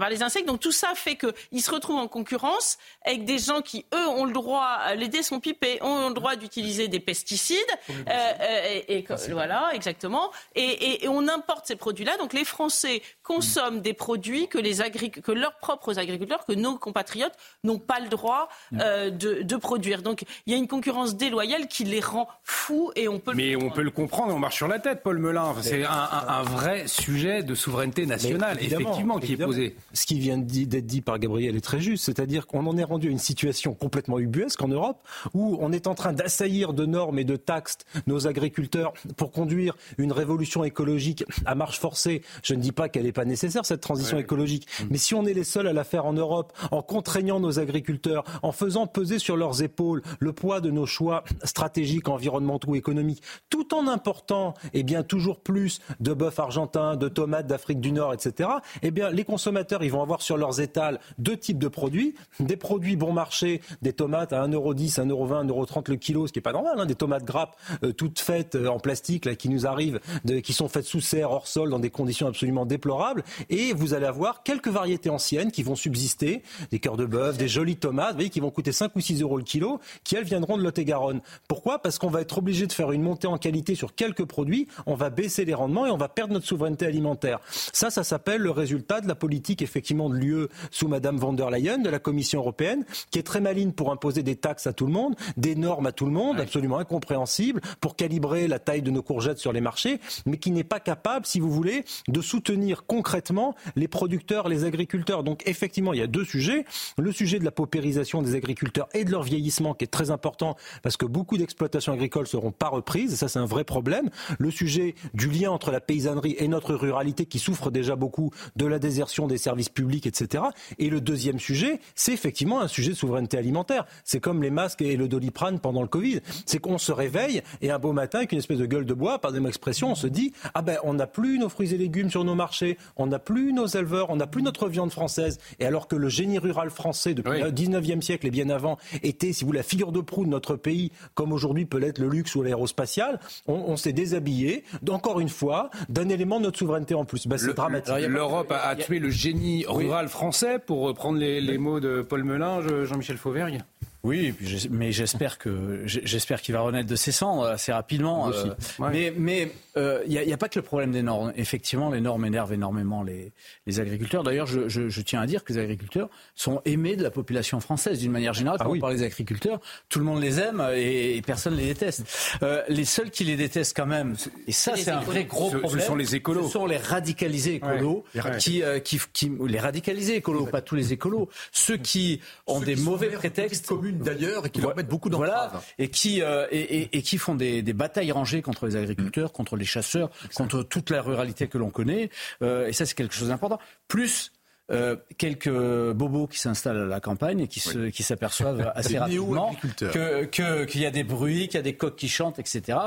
les 0.10 0.24
insectes. 0.24 0.48
Donc 0.48 0.60
tout 0.60 0.72
ça 0.72 0.94
fait 0.96 1.18
qu'ils 1.18 1.62
se 1.62 1.72
retrouvent 1.72 1.98
en 1.98 2.08
concurrence 2.08 2.78
avec 3.04 3.26
des 3.26 3.40
gens 3.40 3.62
qui, 3.62 3.86
eux, 3.94 4.08
ont 4.08 4.26
le 4.26 4.34
droit 4.34 4.80
euh, 4.86 4.95
les 4.96 5.08
dés 5.08 5.24
sont 5.24 5.40
pipés, 5.40 5.78
ont 5.82 6.10
le 6.10 6.14
droit 6.14 6.36
d'utiliser 6.36 6.88
des 6.88 7.00
pesticides. 7.00 7.58
Euh, 7.90 7.94
euh, 8.10 8.80
et, 8.88 9.06
voilà, 9.32 9.70
exactement. 9.74 10.32
Et, 10.56 11.06
on 11.08 11.28
importe 11.28 11.68
ces 11.68 11.76
produits-là. 11.76 12.18
Donc 12.18 12.34
les 12.34 12.46
Français 12.46 13.02
consomment 13.24 13.82
des 13.82 13.94
produits 13.94 14.48
que, 14.48 14.58
les 14.58 14.76
que 15.10 15.32
leurs 15.32 15.58
propres 15.58 16.00
agriculteurs, 16.00 16.46
que 16.46 16.54
nos 16.54 16.78
compatriotes 16.78 17.34
n'ont 17.64 17.80
pas 17.80 18.00
le 18.00 18.10
droit 18.10 18.50
de, 18.72 19.56
produire. 19.56 20.02
Donc 20.02 20.24
il 20.46 20.52
y 20.52 20.56
a 20.56 20.58
une 20.58 20.68
concurrence 20.68 21.16
déloyale 21.16 21.68
qui 21.68 21.86
les 21.86 22.02
rend 22.02 22.28
fous 22.44 22.92
et 22.96 23.08
on 23.08 23.20
peut. 23.20 23.34
Mais 23.34 23.56
on 23.56 23.70
peut 23.70 23.82
le 23.82 23.92
comprendre. 23.92 24.34
On 24.36 24.40
marche 24.40 24.58
sur 24.58 24.68
la 24.68 24.80
tête, 24.80 25.02
Paul 25.04 25.18
Melun. 25.20 25.56
C'est 25.62 25.84
un, 25.84 26.44
vrai 26.44 26.88
sujet 26.88 27.44
de 27.44 27.56
souveraineté 27.56 28.06
nationale, 28.06 28.58
effectivement, 28.62 29.20
qui 29.20 29.34
est 29.34 29.38
posé. 29.38 29.76
Ce 29.94 30.06
qui 30.06 30.20
vient 30.20 30.38
d'être 30.38 30.86
dit 30.86 31.02
par 31.02 31.20
Gabriel 31.20 31.56
est 31.56 31.62
très 31.62 31.80
juste, 31.80 32.06
c'est-à-dire 32.06 32.48
qu'on 32.48 32.66
en 32.68 32.78
est 32.78 32.84
rendu 32.84 33.08
à 33.08 33.12
une 33.12 33.20
situation 33.20 33.74
complètement 33.74 34.20
ubuesque. 34.20 34.62
En 34.62 34.70
Europe, 34.76 35.00
où 35.34 35.58
on 35.60 35.72
est 35.72 35.88
en 35.88 35.96
train 35.96 36.14
d'assaillir 36.14 36.74
de 36.74 36.86
normes 36.86 37.20
et 37.20 37.24
de 37.24 37.36
taxes 37.36 37.78
nos 38.08 38.28
agriculteurs 38.28 38.94
pour 39.18 39.32
conduire 39.32 39.76
une 39.98 40.12
révolution 40.12 40.64
écologique 40.64 41.24
à 41.46 41.56
marche 41.56 41.80
forcée. 41.80 42.22
Je 42.44 42.54
ne 42.54 42.62
dis 42.62 42.72
pas 42.72 42.90
qu'elle 42.90 43.04
n'est 43.04 43.12
pas 43.12 43.26
nécessaire, 43.26 43.66
cette 43.66 43.82
transition 43.82 44.18
écologique, 44.18 44.68
mm. 44.80 44.86
mais 44.90 44.98
si 44.98 45.16
on 45.16 45.26
est 45.26 45.34
les 45.34 45.44
seuls 45.44 45.68
à 45.68 45.74
la 45.74 45.84
faire 45.84 46.06
en 46.06 46.14
Europe, 46.14 46.54
en 46.72 46.82
contraignant 46.82 47.40
nos 47.40 47.60
agriculteurs, 47.60 48.24
en 48.44 48.52
faisant 48.52 48.88
peser 48.88 49.20
sur 49.20 49.38
leurs 49.38 49.64
épaules 49.64 50.02
le 50.20 50.34
poids 50.34 50.62
de 50.62 50.70
nos 50.72 50.86
choix 50.86 51.24
stratégiques, 51.44 52.08
environnementaux, 52.10 52.70
ou 52.70 52.76
économiques, 52.76 53.22
tout 53.50 53.74
en 53.74 53.88
important 53.88 54.54
eh 54.74 54.84
bien, 54.84 55.04
toujours 55.04 55.40
plus 55.40 55.80
de 56.00 56.14
bœuf 56.14 56.40
argentin, 56.40 56.96
de 56.96 57.08
tomates 57.08 57.48
d'Afrique 57.48 57.80
du 57.80 57.92
Nord, 57.92 58.14
etc., 58.14 58.50
eh 58.82 58.92
bien, 58.92 59.10
les 59.10 59.24
consommateurs 59.24 59.84
ils 59.84 59.92
vont 59.92 60.02
avoir 60.02 60.22
sur 60.22 60.38
leurs 60.38 60.62
étals 60.62 61.00
deux 61.18 61.38
types 61.38 61.60
de 61.60 61.68
produits. 61.68 62.16
Des 62.40 62.58
produits 62.58 62.96
bon 62.96 63.14
marché, 63.14 63.62
des 63.82 63.94
tomates 63.94 64.34
à 64.34 64.42
1,10€, 64.74 65.08
1,20€, 65.08 65.48
1,30€ 65.48 65.90
le 65.90 65.96
kilo, 65.98 66.28
ce 66.28 66.34
qui 66.34 66.40
n'est 66.40 66.44
pas 66.44 66.54
normal, 66.54 66.80
hein, 66.80 66.86
des 66.86 66.96
tomates 66.96 67.24
grappes 67.24 67.56
euh, 67.84 67.92
toutes 67.92 68.20
faites 68.20 68.56
euh, 68.56 68.68
en 68.68 68.80
plastique 68.80 69.26
là, 69.26 69.36
qui 69.36 69.50
nous 69.50 69.66
arrivent, 69.66 70.00
qui 70.44 70.54
sont 70.54 70.68
faites 70.68 70.86
sous 70.86 71.02
serre, 71.02 71.32
hors 71.32 71.48
sol, 71.48 71.70
dans 71.70 71.80
des 71.80 71.90
conditions 71.90 72.28
absolument 72.28 72.66
déplorables. 72.66 73.24
Et 73.50 73.74
vous 73.74 73.94
allez 73.94 74.06
avoir 74.06 74.44
quelques 74.44 74.68
variétés 74.68 75.10
anciennes 75.10 75.52
qui 75.52 75.64
vont 75.64 75.76
subsister, 75.76 76.42
des 76.72 76.80
cœurs 76.80 76.98
de 76.98 77.06
bœuf, 77.06 77.38
des 77.38 77.48
jolies 77.48 77.78
tomates, 77.78 78.12
vous 78.12 78.18
voyez, 78.18 78.30
qui 78.30 78.40
vont 78.40 78.52
coûter 78.52 78.72
5 78.72 78.96
ou 78.96 79.00
6 79.00 79.22
euros 79.22 79.38
le 79.38 79.44
kilo, 79.44 79.80
qui 80.04 80.16
elles 80.16 80.24
viendront 80.24 80.58
de 80.58 80.64
Lot-et-Garonne. 80.64 81.22
Pourquoi? 81.48 81.80
Parce 81.80 81.98
qu'on 81.98 82.10
va 82.10 82.22
être 82.22 82.38
obligé 82.38 82.68
de 82.68 82.74
faire 82.74 82.92
une 82.92 83.02
montée 83.02 83.28
en 83.28 83.38
qualité 83.38 83.76
sur 83.76 83.96
quelques 83.96 84.26
produits, 84.26 84.68
on 84.86 84.96
va 84.96 85.10
baisser 85.10 85.46
les 85.46 85.54
rendements 85.54 85.86
et 85.86 85.92
on 85.92 85.98
va 85.98 86.10
perdre 86.10 86.34
notre 86.34 86.46
souveraineté 86.46 86.86
alimentaire. 86.86 87.40
Ça, 87.74 87.90
ça 87.90 88.04
s'appelle 88.04 88.42
le 88.42 88.52
résultat 88.52 89.02
de 89.02 89.08
la 89.08 89.16
politique 89.16 89.62
effectivement 89.62 90.10
de 90.10 90.16
l'UE 90.16 90.48
sous 90.72 90.88
Madame 90.88 91.18
von 91.18 91.34
der 91.34 91.50
Leyen, 91.50 91.80
de 91.80 91.90
la 91.90 92.00
Commission 92.00 92.40
européenne, 92.40 92.86
qui 93.12 93.20
est 93.20 93.24
très 93.24 93.42
maligne 93.42 93.72
pour 93.72 93.92
imposer 93.92 94.24
des 94.24 94.36
taxes 94.36 94.55
à 94.66 94.74
tout 94.74 94.86
le 94.86 94.92
monde, 94.92 95.16
des 95.38 95.56
normes 95.56 95.86
à 95.86 95.92
tout 95.92 96.06
le 96.06 96.12
monde, 96.12 96.40
absolument 96.40 96.78
incompréhensibles, 96.78 97.62
pour 97.82 97.96
calibrer 97.96 98.48
la 98.48 98.60
taille 98.60 98.82
de 98.82 98.92
nos 98.92 99.02
courgettes 99.02 99.38
sur 99.38 99.54
les 99.54 99.62
marchés, 99.62 100.00
mais 100.26 100.38
qui 100.38 100.52
n'est 100.52 100.64
pas 100.64 100.80
capable, 100.80 101.26
si 101.26 101.40
vous 101.40 101.52
voulez, 101.52 101.84
de 102.08 102.22
soutenir 102.22 102.86
concrètement 102.86 103.56
les 103.76 103.88
producteurs, 103.88 104.48
les 104.48 104.64
agriculteurs. 104.64 105.24
Donc 105.24 105.44
effectivement, 105.46 105.94
il 105.94 106.00
y 106.00 106.04
a 106.04 106.08
deux 106.08 106.26
sujets. 106.26 106.66
Le 106.98 107.12
sujet 107.12 107.40
de 107.40 107.46
la 107.46 107.52
paupérisation 107.52 108.22
des 108.22 108.36
agriculteurs 108.36 108.88
et 108.94 109.04
de 109.04 109.12
leur 109.12 109.24
vieillissement, 109.24 109.74
qui 109.74 109.86
est 109.86 109.88
très 109.90 110.12
important, 110.12 110.56
parce 110.82 110.98
que 110.98 111.06
beaucoup 111.06 111.38
d'exploitations 111.38 111.94
agricoles 111.94 112.28
seront 112.28 112.52
pas 112.52 112.70
reprises, 112.70 113.14
et 113.14 113.16
ça 113.16 113.28
c'est 113.28 113.40
un 113.40 113.46
vrai 113.46 113.64
problème. 113.64 114.10
Le 114.40 114.52
sujet 114.52 114.96
du 115.14 115.30
lien 115.30 115.52
entre 115.52 115.72
la 115.72 115.82
paysannerie 115.82 116.36
et 116.38 116.48
notre 116.48 116.76
ruralité, 116.76 117.26
qui 117.26 117.40
souffre 117.40 117.72
déjà 117.72 117.96
beaucoup 117.96 118.32
de 118.56 118.66
la 118.66 118.80
désertion 118.80 119.28
des 119.28 119.38
services 119.38 119.70
publics, 119.70 120.08
etc. 120.08 120.44
Et 120.80 120.90
le 120.90 121.02
deuxième 121.02 121.40
sujet, 121.40 121.80
c'est 121.96 122.14
effectivement 122.14 122.62
un 122.62 122.68
sujet 122.68 122.92
de 122.92 122.96
souveraineté 122.96 123.38
alimentaire. 123.38 123.86
C'est 124.04 124.20
comme 124.20 124.42
les 124.46 124.52
masques 124.52 124.82
et 124.82 124.96
le 124.96 125.08
doliprane 125.08 125.60
pendant 125.60 125.82
le 125.82 125.88
Covid. 125.88 126.22
C'est 126.46 126.60
qu'on 126.60 126.78
se 126.78 126.92
réveille 126.92 127.42
et 127.62 127.72
un 127.72 127.80
beau 127.80 127.92
matin, 127.92 128.20
avec 128.20 128.32
une 128.32 128.40
espèce 128.40 128.60
de 128.60 128.66
gueule 128.66 128.86
de 128.86 128.94
bois, 128.94 129.20
par 129.20 129.32
des 129.32 129.46
expressions, 129.46 129.92
on 129.92 129.96
se 129.96 130.08
dit 130.08 130.34
ah 130.54 130.62
ben 130.62 130.78
on 130.84 130.94
n'a 130.94 131.08
plus 131.08 131.38
nos 131.40 131.50
fruits 131.50 131.74
et 131.74 131.78
légumes 131.78 132.10
sur 132.10 132.24
nos 132.24 132.36
marchés, 132.36 132.78
on 132.96 133.08
n'a 133.08 133.20
plus 133.20 133.54
nos 133.54 133.68
éleveurs, 133.68 134.10
on 134.10 134.16
n'a 134.16 134.28
plus 134.28 134.42
notre 134.42 134.70
viande 134.70 134.92
française. 134.92 135.40
Et 135.60 135.66
alors 135.66 135.88
que 135.88 135.96
le 135.96 136.10
génie 136.10 136.40
rural 136.40 136.70
français 136.70 137.14
depuis 137.14 137.42
le 137.42 137.52
19e 137.52 138.02
siècle 138.02 138.28
et 138.28 138.32
bien 138.32 138.50
avant 138.50 138.78
était, 139.04 139.34
si 139.34 139.44
vous 139.44 139.52
la 139.52 139.64
figure 139.64 139.92
de 139.92 140.02
proue 140.02 140.26
de 140.26 140.30
notre 140.30 140.56
pays, 140.56 140.92
comme 141.14 141.32
aujourd'hui 141.32 141.66
peut 141.66 141.78
l'être 141.78 142.00
le 142.00 142.10
luxe 142.10 142.36
ou 142.36 142.44
l'aérospatial, 142.44 143.20
on, 143.48 143.76
s'est 143.78 143.94
déshabillé, 143.94 144.64
encore 144.90 145.20
une 145.20 145.30
fois, 145.30 145.70
d'un 145.90 146.10
élément 146.10 146.40
de 146.40 146.46
notre 146.46 146.58
souveraineté 146.58 146.94
en 146.94 147.06
plus. 147.06 147.28
Ben, 147.28 147.38
c'est 147.38 147.54
dramatique. 147.54 147.94
L'Europe 148.08 148.52
a, 148.52 148.76
tué 148.76 149.00
le 149.00 149.10
génie 149.10 149.66
rural 149.68 150.08
français, 150.08 150.60
pour 150.60 150.82
reprendre 150.82 151.20
les, 151.20 151.42
les 151.42 151.58
mots 151.58 151.80
de 151.80 152.02
Paul 152.02 152.24
Melun, 152.24 152.62
Jean-Michel 152.86 153.18
Fauvergue. 153.18 153.60
Oui, 154.06 154.34
mais 154.70 154.92
j'espère 154.92 155.40
que 155.40 155.82
j'espère 155.86 156.42
qu'il 156.42 156.54
va 156.54 156.62
renaître 156.62 156.88
de 156.88 156.96
ses 156.96 157.12
cendres 157.12 157.46
assez 157.46 157.74
rapidement. 157.74 158.30
Euh, 158.30 158.54
mais 158.92 159.12
mais 159.18 159.52
il 159.76 159.82
euh, 159.82 160.06
n'y 160.06 160.32
a, 160.32 160.36
a, 160.36 160.38
pas 160.38 160.48
que 160.48 160.58
le 160.58 160.64
problème 160.64 160.92
des 160.92 161.02
normes. 161.02 161.34
Effectivement, 161.36 161.90
les 161.90 162.00
normes 162.00 162.24
énervent 162.24 162.54
énormément 162.54 163.04
les, 163.04 163.34
les 163.66 163.80
agriculteurs. 163.80 164.24
D'ailleurs, 164.24 164.48
je, 164.48 164.70
je, 164.70 164.88
je, 164.88 165.02
tiens 165.02 165.22
à 165.22 165.26
dire 165.26 165.44
que 165.44 165.52
les 165.52 165.60
agriculteurs 165.60 166.10
sont 166.34 166.62
aimés 166.66 166.96
de 166.96 167.04
la 167.04 167.12
population 167.12 167.60
française 167.60 168.00
d'une 168.00 168.12
manière 168.12 168.34
générale. 168.34 168.60
Quand 168.60 168.66
ah 168.70 168.74
on 168.74 168.80
parle 168.80 168.96
des 168.96 169.04
agriculteurs, 169.04 169.60
tout 169.90 170.00
le 170.00 170.06
monde 170.06 170.22
les 170.22 170.40
aime 170.40 170.66
et, 170.76 171.22
personne 171.26 171.56
les 171.56 171.66
déteste. 171.66 172.04
Euh, 172.42 172.62
les 172.70 172.86
seuls 172.86 173.10
qui 173.10 173.26
les 173.26 173.36
détestent 173.36 173.76
quand 173.76 173.86
même, 173.86 174.16
et 174.48 174.52
ça 174.52 174.76
c'est 174.78 174.92
un 174.92 175.02
vrai 175.02 175.26
gros 175.26 175.50
problème. 175.50 175.82
Ce 175.82 175.88
sont 175.88 175.96
les 175.96 176.16
écolos. 176.16 176.46
Ce 176.46 176.54
sont 176.54 176.68
les 176.68 176.78
radicalisés 176.78 177.56
écolos 177.56 178.06
qui, 178.40 178.64
euh, 178.64 178.80
qui, 178.80 179.00
qui, 179.12 179.32
les 179.46 179.60
radicalisés 179.60 180.16
écolos, 180.16 180.46
pas 180.46 180.62
tous 180.62 180.76
les 180.76 180.94
écolos, 180.94 181.28
ceux 181.52 181.78
qui 181.78 182.22
ont 182.48 182.62
des 182.62 182.76
mauvais 182.76 183.10
prétextes 183.10 183.66
d'ailleurs 184.00 184.46
et 184.46 184.50
qui 184.50 184.62
leur 184.62 184.76
mettent 184.76 184.88
beaucoup 184.88 185.10
d'entraves. 185.10 185.50
Voilà, 185.52 185.64
et 185.80 185.90
qui 185.90 186.22
euh, 186.22 186.48
et, 186.52 186.98
et, 186.98 187.02
qui 187.02 187.18
font 187.18 187.36
des, 187.36 187.62
des, 187.62 187.74
batailles 187.74 188.12
rangées 188.12 188.42
contre 188.42 188.66
les 188.66 188.76
agriculteurs, 188.76 189.32
contre 189.32 189.56
les 189.56 189.66
chasseurs, 189.66 190.10
contre 190.36 190.64
toute 190.64 190.90
la 190.90 191.02
ruralité 191.02 191.48
que 191.48 191.58
l'on 191.58 191.70
connaît. 191.70 192.10
Euh, 192.42 192.68
et 192.68 192.74
ça, 192.74 192.86
c'est 192.86 192.96
quelque 192.96 193.16
chose 193.16 193.30
d'important. 193.30 193.60
Plus 193.88 194.32
euh, 194.72 194.96
quelques 195.20 195.50
bobos 195.50 196.28
qui 196.28 196.40
s'installent 196.40 196.82
à 196.82 196.86
la 196.86 197.00
campagne 197.00 197.42
et 197.42 197.48
qui, 197.48 197.60
se, 197.60 197.90
qui 197.90 198.02
s'aperçoivent 198.02 198.72
assez 198.76 198.98
rapidement 198.98 199.56
que, 199.78 200.26
que, 200.26 200.66
qu'il 200.66 200.82
y 200.82 200.88
a 200.88 200.92
des 200.92 201.04
bruits, 201.04 201.48
qu'il 201.48 201.56
y 201.56 201.60
a 201.60 201.64
des 201.64 201.76
coqs 201.76 201.96
qui 201.96 202.10
chantent, 202.10 202.40
etc. 202.40 202.80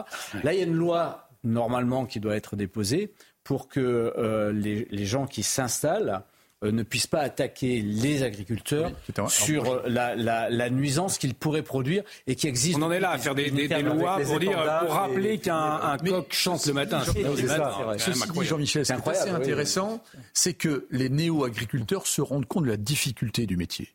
Là, 0.43 0.52
il 0.52 0.59
y 0.59 0.60
a 0.60 0.64
une 0.64 0.74
loi 0.74 1.28
normalement 1.44 2.05
qui 2.05 2.18
doit 2.18 2.35
être 2.35 2.56
déposée 2.56 3.12
pour 3.44 3.68
que 3.68 3.80
euh, 4.18 4.52
les, 4.52 4.89
les, 4.90 5.06
gens 5.06 5.26
qui 5.26 5.44
s'installent 5.44 6.22
ne 6.62 6.82
puissent 6.82 7.06
pas 7.06 7.20
attaquer 7.20 7.80
les 7.80 8.22
agriculteurs 8.22 8.90
sur 9.28 9.70
euh, 9.70 9.82
la, 9.86 10.16
la, 10.16 10.51
la, 10.51 10.70
nuisance 10.70 11.18
qu'ils 11.18 11.35
pourraient 11.35 11.62
produire 11.62 12.02
et 12.26 12.35
qui 12.35 12.48
existe. 12.48 12.78
On 12.78 12.82
en 12.82 12.93
est 12.93 13.01
là 13.01 13.10
à 13.10 13.18
faire 13.18 13.35
des, 13.35 13.51
des, 13.51 13.68
lois 13.82 14.18
pour, 14.24 14.40
dire, 14.40 14.59
pour 14.80 14.93
rappeler 14.93 15.39
qu'un 15.39 15.56
un 15.56 15.98
coq 15.98 16.32
chante 16.32 16.66
le 16.66 16.72
matin. 16.72 17.02
C'est 17.05 17.47
ça. 17.47 17.94
Ceci 17.98 18.30
dit, 18.30 18.44
Jean-Michel, 18.44 18.86
c'est 18.86 19.09
assez 19.09 19.30
intéressant, 19.30 20.02
c'est 20.32 20.55
que 20.55 20.86
les 20.90 21.09
néo-agriculteurs 21.09 22.06
se 22.06 22.20
rendent 22.20 22.47
compte 22.47 22.64
de 22.64 22.70
la 22.70 22.76
difficulté 22.76 23.47
du 23.47 23.56
métier. 23.56 23.89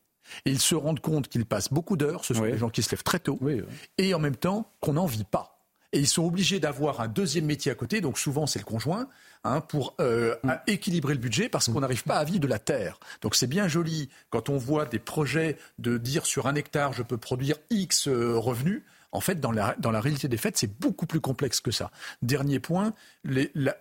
ils 0.46 0.60
se 0.60 0.76
rendent 0.76 1.02
compte 1.02 1.28
qu'ils 1.28 1.46
passent 1.46 1.72
beaucoup 1.72 1.98
d'heures, 1.98 2.24
ce 2.24 2.34
sont 2.34 2.44
des 2.44 2.58
gens 2.58 2.70
qui 2.70 2.82
se 2.82 2.92
lèvent 2.92 3.04
très 3.04 3.20
tôt, 3.20 3.40
et 3.98 4.14
en 4.14 4.20
même 4.20 4.36
temps 4.36 4.72
qu'on 4.80 4.94
n'en 4.94 5.06
vit 5.06 5.26
pas. 5.26 5.53
Et 5.94 6.00
ils 6.00 6.08
sont 6.08 6.26
obligés 6.26 6.60
d'avoir 6.60 7.00
un 7.00 7.08
deuxième 7.08 7.46
métier 7.46 7.72
à 7.72 7.76
côté, 7.76 8.02
donc 8.02 8.18
souvent 8.18 8.46
c'est 8.48 8.60
le 8.60 8.66
conjoint, 8.66 9.08
Hein, 9.46 9.60
pour 9.60 9.96
euh, 10.00 10.36
mm. 10.44 10.52
équilibrer 10.68 11.14
le 11.14 11.20
budget 11.20 11.50
parce 11.50 11.70
qu'on 11.70 11.82
n'arrive 11.82 12.06
pas 12.06 12.16
à 12.16 12.24
vivre 12.24 12.40
de 12.40 12.48
la 12.48 12.60
terre. 12.60 12.98
Donc 13.22 13.36
c'est 13.36 13.48
bien 13.48 13.68
joli 13.68 14.08
quand 14.30 14.48
on 14.48 14.58
voit 14.58 14.86
des 14.86 15.00
projets 15.00 15.58
de 15.80 15.98
dire 15.98 16.26
sur 16.26 16.48
un 16.48 16.56
hectare 16.56 16.94
je 16.94 17.04
peux 17.04 17.18
produire 17.18 17.58
X 17.70 18.08
euh, 18.08 18.38
revenus. 18.38 18.84
En 19.12 19.20
fait, 19.20 19.40
dans 19.40 19.52
la, 19.52 19.76
dans 19.78 19.92
la 19.92 20.00
réalité 20.00 20.28
des 20.28 20.38
faits, 20.38 20.58
c'est 20.58 20.80
beaucoup 20.80 21.06
plus 21.06 21.20
complexe 21.20 21.60
que 21.60 21.70
ça. 21.70 21.92
Dernier 22.24 22.60
point, 22.60 22.94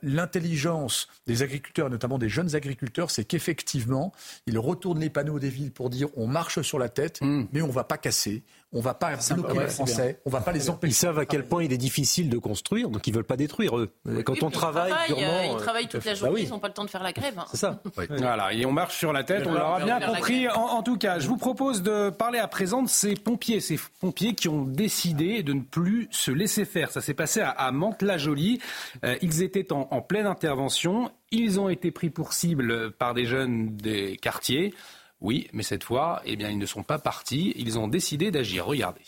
l'intelligence 0.03 1.09
des 1.27 1.43
agriculteurs, 1.43 1.89
notamment 1.89 2.19
des 2.19 2.29
jeunes 2.29 2.55
agriculteurs, 2.55 3.11
c'est 3.11 3.25
qu'effectivement, 3.25 4.13
ils 4.47 4.59
retournent 4.59 5.01
les 5.01 5.09
panneaux 5.09 5.39
des 5.39 5.49
villes 5.49 5.73
pour 5.73 5.89
dire 5.89 6.09
on 6.17 6.27
marche 6.27 6.61
sur 6.61 6.79
la 6.79 6.91
tête, 6.91 7.23
mm. 7.23 7.45
mais 7.51 7.63
on 7.63 7.69
ne 7.69 7.73
va 7.73 7.85
pas 7.85 7.97
casser, 7.97 8.43
on 8.73 8.79
ne 8.79 8.83
va 8.83 8.95
pas 8.95 9.13
bloquer 9.35 9.59
les 9.59 9.69
Français, 9.69 10.21
on 10.25 10.31
ne 10.31 10.33
va 10.33 10.41
pas 10.41 10.53
les 10.53 10.71
empêcher. 10.71 10.91
Ils 10.93 10.95
savent 10.95 11.19
à 11.19 11.27
quel 11.27 11.47
point 11.47 11.63
il 11.63 11.73
est 11.73 11.79
difficile 11.79 12.31
de 12.31 12.39
construire, 12.39 12.89
donc 12.89 13.07
ils 13.07 13.11
ne 13.11 13.17
veulent 13.17 13.25
pas 13.25 13.37
détruire 13.37 13.77
eux. 13.77 13.93
Quand 14.25 14.43
on 14.43 14.51
travaille 14.51 14.93
durement, 15.07 15.23
euh, 15.23 15.47
ils 15.53 15.57
travaillent 15.57 15.89
toute 15.89 16.05
la 16.05 16.13
bah 16.13 16.19
journée, 16.19 16.43
ils 16.43 16.49
n'ont 16.49 16.59
pas 16.59 16.69
le 16.69 16.75
temps 16.75 16.85
de 16.85 16.91
faire 16.91 17.03
la 17.03 17.13
grève. 17.13 17.39
Hein. 17.39 17.45
C'est 17.51 17.59
ça. 17.59 17.83
Voilà, 17.95 18.53
et 18.53 18.65
on 18.65 18.73
marche 18.73 18.97
sur 18.97 19.13
la 19.13 19.25
tête, 19.25 19.47
on 19.47 19.53
l'aura 19.53 19.85
bien 19.85 20.01
compris. 20.01 20.49
En, 20.49 20.83
tout 20.83 20.97
cas, 20.97 21.19
je 21.19 21.29
vous 21.29 21.37
propose 21.37 21.83
de 21.83 22.11
parler 22.11 22.39
à 22.39 22.49
présent 22.49 22.83
de 22.83 22.89
ces 22.89 23.15
pompiers, 23.15 23.61
ces 23.61 23.79
pompiers 24.01 24.35
qui 24.35 24.49
ont 24.49 24.65
décidé 24.65 25.43
de 25.43 25.53
ne 25.53 25.61
plus 25.61 26.09
se 26.11 26.31
laisser 26.31 26.65
faire. 26.65 26.91
Ça 26.91 27.01
s'est 27.01 27.15
passé 27.15 27.41
à, 27.41 27.73
Mantes-la-Jolie. 27.73 28.61
Euh, 29.05 29.17
ils 29.23 29.43
étaient 29.43 29.73
en, 29.73 29.89
en 29.91 30.01
pleine 30.01 30.27
intervention. 30.27 31.11
Ils 31.31 31.61
ont 31.61 31.69
été 31.69 31.91
pris 31.91 32.11
pour 32.11 32.33
cible 32.33 32.93
par 32.93 33.15
des 33.15 33.25
jeunes 33.25 33.77
des 33.77 34.17
quartiers. 34.17 34.75
Oui, 35.23 35.47
mais 35.53 35.63
cette 35.63 35.85
fois, 35.85 36.21
eh 36.25 36.35
bien, 36.35 36.51
ils 36.51 36.59
ne 36.59 36.67
sont 36.67 36.83
pas 36.83 36.99
partis. 36.99 37.53
Ils 37.57 37.79
ont 37.79 37.87
décidé 37.87 38.33
d'agir. 38.33 38.67
Regardez. 38.67 39.05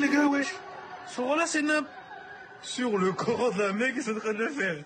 Les 0.00 0.08
gars, 0.10 0.26
wesh, 0.26 0.52
là, 1.18 1.46
c'est 1.46 1.62
Sur 2.62 2.98
le 2.98 3.12
corps 3.12 3.54
de 3.54 3.62
la 3.62 3.72
mec, 3.72 3.94
ils 3.96 4.02
sont 4.02 4.14
en 4.14 4.20
train 4.20 4.34
de 4.34 4.38
le 4.38 4.50
faire. 4.50 4.84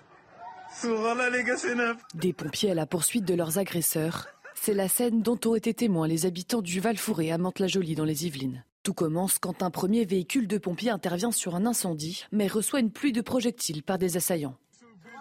là, 1.15 1.29
les 1.29 1.43
gars, 1.43 1.57
c'est 1.57 1.75
Des 2.13 2.31
pompiers 2.31 2.71
à 2.71 2.73
la 2.73 2.85
poursuite 2.85 3.25
de 3.25 3.33
leurs 3.33 3.57
agresseurs. 3.57 4.27
C'est 4.55 4.73
la 4.73 4.87
scène 4.87 5.21
dont 5.21 5.39
ont 5.45 5.55
été 5.55 5.73
témoins 5.73 6.07
les 6.07 6.25
habitants 6.25 6.61
du 6.61 6.79
Val-Fouré 6.79 7.31
à 7.31 7.37
Mantes-la-Jolie 7.37 7.95
dans 7.95 8.05
les 8.05 8.27
Yvelines. 8.27 8.63
Tout 8.83 8.93
commence 8.93 9.39
quand 9.39 9.61
un 9.61 9.71
premier 9.71 10.05
véhicule 10.05 10.47
de 10.47 10.57
pompiers 10.57 10.89
intervient 10.89 11.31
sur 11.33 11.55
un 11.55 11.65
incendie, 11.65 12.23
mais 12.31 12.47
reçoit 12.47 12.79
une 12.79 12.91
pluie 12.91 13.11
de 13.11 13.21
projectiles 13.21 13.83
par 13.83 13.97
des 13.97 14.15
assaillants. 14.15 14.57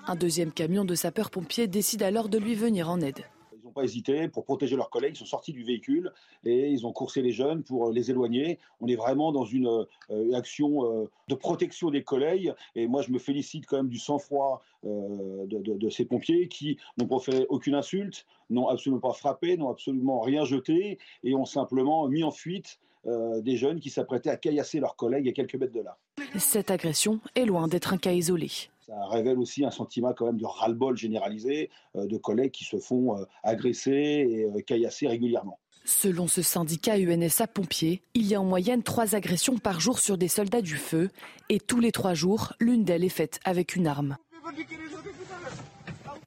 Un 0.06 0.14
deuxième 0.14 0.52
camion 0.52 0.84
de 0.84 0.94
sapeurs-pompiers 0.94 1.66
décide 1.66 2.04
alors 2.04 2.28
de 2.28 2.38
lui 2.38 2.54
venir 2.54 2.88
en 2.88 3.00
aide. 3.00 3.24
N'ont 3.68 3.74
pas 3.74 3.84
hésité 3.84 4.28
pour 4.28 4.44
protéger 4.44 4.76
leurs 4.76 4.88
collègues. 4.88 5.12
Ils 5.16 5.18
sont 5.18 5.26
sortis 5.26 5.52
du 5.52 5.62
véhicule 5.62 6.10
et 6.42 6.70
ils 6.70 6.86
ont 6.86 6.92
coursé 6.92 7.20
les 7.20 7.32
jeunes 7.32 7.62
pour 7.62 7.90
les 7.90 8.10
éloigner. 8.10 8.58
On 8.80 8.86
est 8.86 8.96
vraiment 8.96 9.30
dans 9.30 9.44
une, 9.44 9.66
euh, 10.08 10.32
action 10.32 10.86
euh, 10.86 11.10
de 11.28 11.34
protection 11.34 11.90
des 11.90 12.02
collègues. 12.02 12.54
Et 12.74 12.86
moi, 12.86 13.02
je 13.02 13.10
me 13.10 13.18
félicite 13.18 13.66
quand 13.66 13.76
même 13.76 13.90
du 13.90 13.98
sang-froid 13.98 14.62
euh, 14.86 15.44
de, 15.46 15.90
ces 15.90 16.06
pompiers 16.06 16.48
qui 16.48 16.78
n'ont 16.96 17.06
proféré 17.06 17.44
aucune 17.50 17.74
insulte, 17.74 18.24
n'ont 18.48 18.68
absolument 18.68 19.00
pas 19.00 19.12
frappé, 19.12 19.58
n'ont 19.58 19.68
absolument 19.68 20.20
rien 20.20 20.46
jeté 20.46 20.98
et 21.24 21.34
ont 21.34 21.44
simplement 21.44 22.08
mis 22.08 22.24
en 22.24 22.30
fuite 22.30 22.78
euh, 23.06 23.40
des 23.42 23.56
jeunes 23.56 23.80
qui 23.80 23.90
s'apprêtaient 23.90 24.30
à 24.30 24.36
caillasser 24.36 24.80
leurs 24.80 24.96
collègues 24.96 25.28
à 25.28 25.32
quelques 25.32 25.56
mètres 25.56 25.72
de 25.72 25.82
là. 25.82 25.98
Cette 26.38 26.70
agression 26.70 27.20
est 27.34 27.44
loin 27.44 27.68
d'être 27.68 27.92
un 27.92 27.98
cas 27.98 28.12
isolé. 28.12 28.48
Ça 28.88 29.06
révèle 29.10 29.38
aussi 29.38 29.66
un 29.66 29.70
sentiment 29.70 30.14
quand 30.14 30.24
même 30.24 30.38
de 30.38 30.46
ras-le-bol 30.46 30.96
généralisé 30.96 31.68
euh, 31.94 32.06
de 32.06 32.16
collègues 32.16 32.52
qui 32.52 32.64
se 32.64 32.78
font 32.78 33.18
euh, 33.18 33.24
agresser 33.42 33.90
et 33.92 34.44
euh, 34.44 34.62
caillasser 34.62 35.06
régulièrement. 35.06 35.58
Selon 35.84 36.26
ce 36.26 36.40
syndicat 36.40 36.98
UNSA 36.98 37.48
Pompiers, 37.48 38.02
il 38.14 38.26
y 38.26 38.34
a 38.34 38.40
en 38.40 38.44
moyenne 38.44 38.82
trois 38.82 39.14
agressions 39.14 39.58
par 39.58 39.78
jour 39.78 39.98
sur 39.98 40.16
des 40.16 40.28
soldats 40.28 40.62
du 40.62 40.76
feu 40.76 41.10
et 41.50 41.60
tous 41.60 41.80
les 41.80 41.92
trois 41.92 42.14
jours, 42.14 42.54
l'une 42.60 42.84
d'elles 42.84 43.04
est 43.04 43.10
faite 43.10 43.40
avec 43.44 43.76
une 43.76 43.86
arme. 43.86 44.16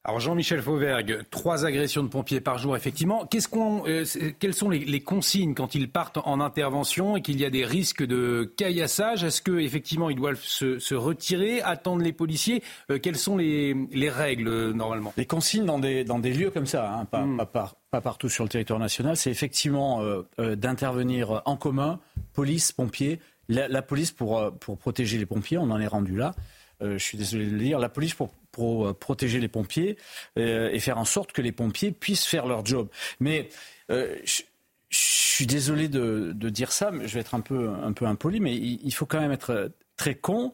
Alors 0.04 0.20
Jean-Michel 0.20 0.64
Fauvergue, 0.64 1.20
trois 1.30 1.64
agressions 1.64 2.02
de 2.02 2.08
pompiers 2.08 2.42
par 2.42 2.58
jour, 2.58 2.76
effectivement. 2.76 3.28
Qu'est-ce 3.28 3.48
qu'on, 3.48 3.84
euh, 3.88 4.04
quelles 4.40 4.56
sont 4.56 4.72
les, 4.72 4.80
les 4.80 5.02
consignes 5.02 5.54
quand 5.54 5.76
ils 5.76 5.92
partent 5.92 6.18
en 6.26 6.40
intervention 6.42 7.18
et 7.18 7.22
qu'il 7.22 7.40
y 7.40 7.46
a 7.46 7.52
des 7.52 7.64
risques 7.66 8.04
de 8.04 8.52
caillassage? 8.58 9.24
Est-ce 9.24 9.44
que 9.44 9.60
effectivement 9.60 10.10
ils 10.10 10.16
doivent 10.16 10.42
se, 10.42 10.80
se 10.80 10.96
retirer, 10.96 11.62
attendre 11.62 12.02
les 12.02 12.14
policiers? 12.14 12.64
Euh, 12.90 12.98
Quelles 12.98 13.16
sont 13.18 13.38
les, 13.38 13.76
les 13.92 14.10
règles 14.10 14.48
euh, 14.48 14.74
normalement? 14.74 15.14
Les 15.18 15.28
consignes 15.28 15.66
dans 15.66 15.78
des, 15.78 16.04
dans 16.04 16.18
des 16.18 16.34
lieux 16.34 16.50
comme 16.50 16.66
ça, 16.66 16.92
hein, 16.92 17.06
pas, 17.06 17.22
Hmm. 17.22 17.38
pas 17.38 17.46
par- 17.46 17.76
pas 17.92 18.02
partout 18.02 18.30
sur 18.30 18.44
le 18.44 18.50
territoire 18.50 18.80
national, 18.80 19.18
c'est 19.18 19.30
effectivement 19.30 20.02
d'intervenir 20.40 21.42
en 21.46 21.58
commun, 21.58 22.00
police, 22.34 22.72
pompiers. 22.72 23.20
La, 23.50 23.68
la 23.68 23.82
police 23.82 24.12
pour, 24.12 24.50
pour 24.62 24.78
protéger 24.78 25.18
les 25.18 25.26
pompiers, 25.26 25.58
on 25.58 25.70
en 25.70 25.80
est 25.80 25.88
rendu 25.88 26.16
là. 26.16 26.34
Je 26.80 26.98
suis 26.98 27.18
désolé 27.18 27.46
de 27.48 27.52
le 27.52 27.60
dire. 27.60 27.80
La 27.80 27.90
police 27.90 28.14
pour, 28.14 28.30
pour 28.52 28.88
euh, 28.88 28.94
protéger 28.94 29.40
les 29.40 29.48
pompiers 29.48 29.98
euh, 30.38 30.70
et 30.72 30.80
faire 30.80 30.98
en 30.98 31.06
sorte 31.06 31.32
que 31.32 31.42
les 31.42 31.52
pompiers 31.52 31.92
puissent 31.92 32.26
faire 32.26 32.46
leur 32.46 32.66
job. 32.66 32.90
Mais 33.20 33.50
euh, 33.90 34.16
je, 34.26 34.42
je 34.90 34.98
suis 35.00 35.48
désolé 35.48 35.88
de, 35.88 36.32
de 36.36 36.50
dire 36.50 36.72
ça, 36.72 36.92
mais 36.92 37.08
je 37.08 37.14
vais 37.14 37.22
être 37.22 37.34
un 37.36 37.42
peu, 37.42 37.70
un 37.70 37.94
peu 37.94 38.06
impoli, 38.06 38.40
mais 38.40 38.56
il, 38.56 38.80
il 38.84 38.94
faut 38.94 39.06
quand 39.06 39.20
même 39.22 39.32
être 39.32 39.72
très 39.98 40.16
con 40.16 40.54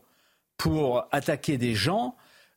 pour 0.57 1.06
attaquer 1.11 1.57
des 1.57 1.74
gens 1.76 2.15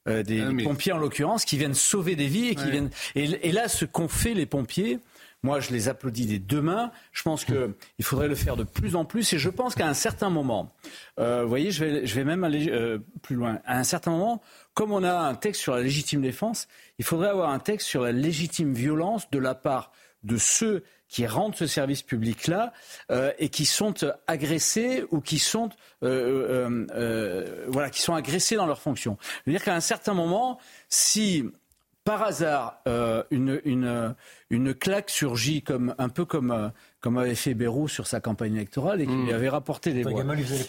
euh, 0.09 0.23
des, 0.23 0.41
Ah, 0.41 0.51
mais- 0.53 0.65
pompiers 0.65 0.93
en 0.93 0.99
l'occurrence, 0.99 1.45
qui 1.45 1.59
viennent 1.59 1.75
sauver 1.75 2.17
des 2.17 2.27
vies 2.27 2.49
et 2.49 2.55
qui 2.55 2.65
Ouais. 2.65 2.71
viennent. 2.71 2.91
Et, 3.15 3.25
et 3.49 3.53
là, 3.53 3.69
ce 3.69 3.85
qu'ont 3.85 4.09
fait 4.09 4.33
les 4.35 4.47
pompiers, 4.47 4.99
moi, 5.43 5.61
je 5.61 5.71
les 5.71 5.89
applaudis 5.89 6.27
des 6.27 6.39
deux 6.39 6.61
mains. 6.61 6.93
Je 7.12 7.23
pense 7.23 7.45
que 7.45 7.77
il 7.99 8.05
faudrait 8.05 8.29
le 8.29 8.35
faire 8.35 8.57
de 8.57 8.65
plus 8.65 8.97
en 8.97 9.05
plus. 9.05 9.33
Et 9.33 9.39
je 9.39 9.49
pense 9.49 9.75
qu'à 9.75 9.87
un 9.87 9.95
certain 9.95 10.31
moment, 10.31 10.69
euh, 11.19 11.43
vous 11.43 11.49
voyez, 11.49 11.71
je 11.71 11.85
vais, 11.85 12.07
je 12.07 12.15
vais 12.15 12.25
même 12.25 12.45
aller 12.45 12.69
euh, 12.71 12.99
plus 13.23 13.37
loin. 13.37 13.61
À 13.65 13.79
un 13.79 13.85
certain 13.85 14.11
moment, 14.11 14.43
comme 14.75 14.93
on 14.93 15.03
a 15.03 15.15
un 15.15 15.35
texte 15.35 15.61
sur 15.61 15.75
la 15.75 15.83
légitime 15.83 16.21
défense, 16.21 16.69
il 16.99 17.05
faudrait 17.05 17.29
avoir 17.29 17.51
un 17.51 17.59
texte 17.59 17.87
sur 17.87 18.03
la 18.03 18.12
légitime 18.12 18.75
violence 18.75 19.31
de 19.31 19.39
la 19.39 19.55
part 19.55 19.93
de 20.23 20.37
ceux 20.37 20.85
qui 21.11 21.27
rendent 21.27 21.57
ce 21.57 21.67
service 21.67 22.03
public-là 22.03 22.73
euh, 23.11 23.33
et 23.39 23.49
qui 23.49 23.67
sont 23.67 23.95
euh, 24.05 24.12
agressés 24.27 25.05
ou 25.11 25.21
qui 25.21 25.39
sont, 25.39 25.69
euh, 26.05 26.09
euh, 26.69 26.87
euh, 26.95 27.67
voilà, 27.69 27.91
qui 27.91 28.01
sont 28.01 28.15
agressés 28.15 28.57
dans 28.57 28.67
leur 28.67 28.81
fonction. 28.81 29.19
Je 29.21 29.51
veux 29.51 29.57
dire 29.57 29.65
qu'à 29.65 29.75
un 29.75 29.81
certain 29.81 30.15
moment, 30.15 30.59
si 30.89 31.45
par 32.05 32.23
hasard 32.23 32.81
euh, 32.89 33.23
une, 33.31 33.61
une, 33.65 34.15
une 34.49 34.75
claque 34.75 35.11
surgit 35.11 35.63
comme, 35.63 35.95
un 35.99 36.09
peu 36.09 36.25
comme, 36.25 36.51
euh, 36.51 36.69
comme 37.01 37.19
avait 37.19 37.35
fait 37.35 37.55
Bayrou 37.55 37.89
sur 37.89 38.07
sa 38.07 38.21
campagne 38.21 38.57
électorale 38.57 39.01
et 39.03 39.07
qui 39.07 39.13
lui 39.15 39.33
avait 39.33 39.49
rapporté 39.51 39.93
des 39.93 40.03
voix. 40.13 40.21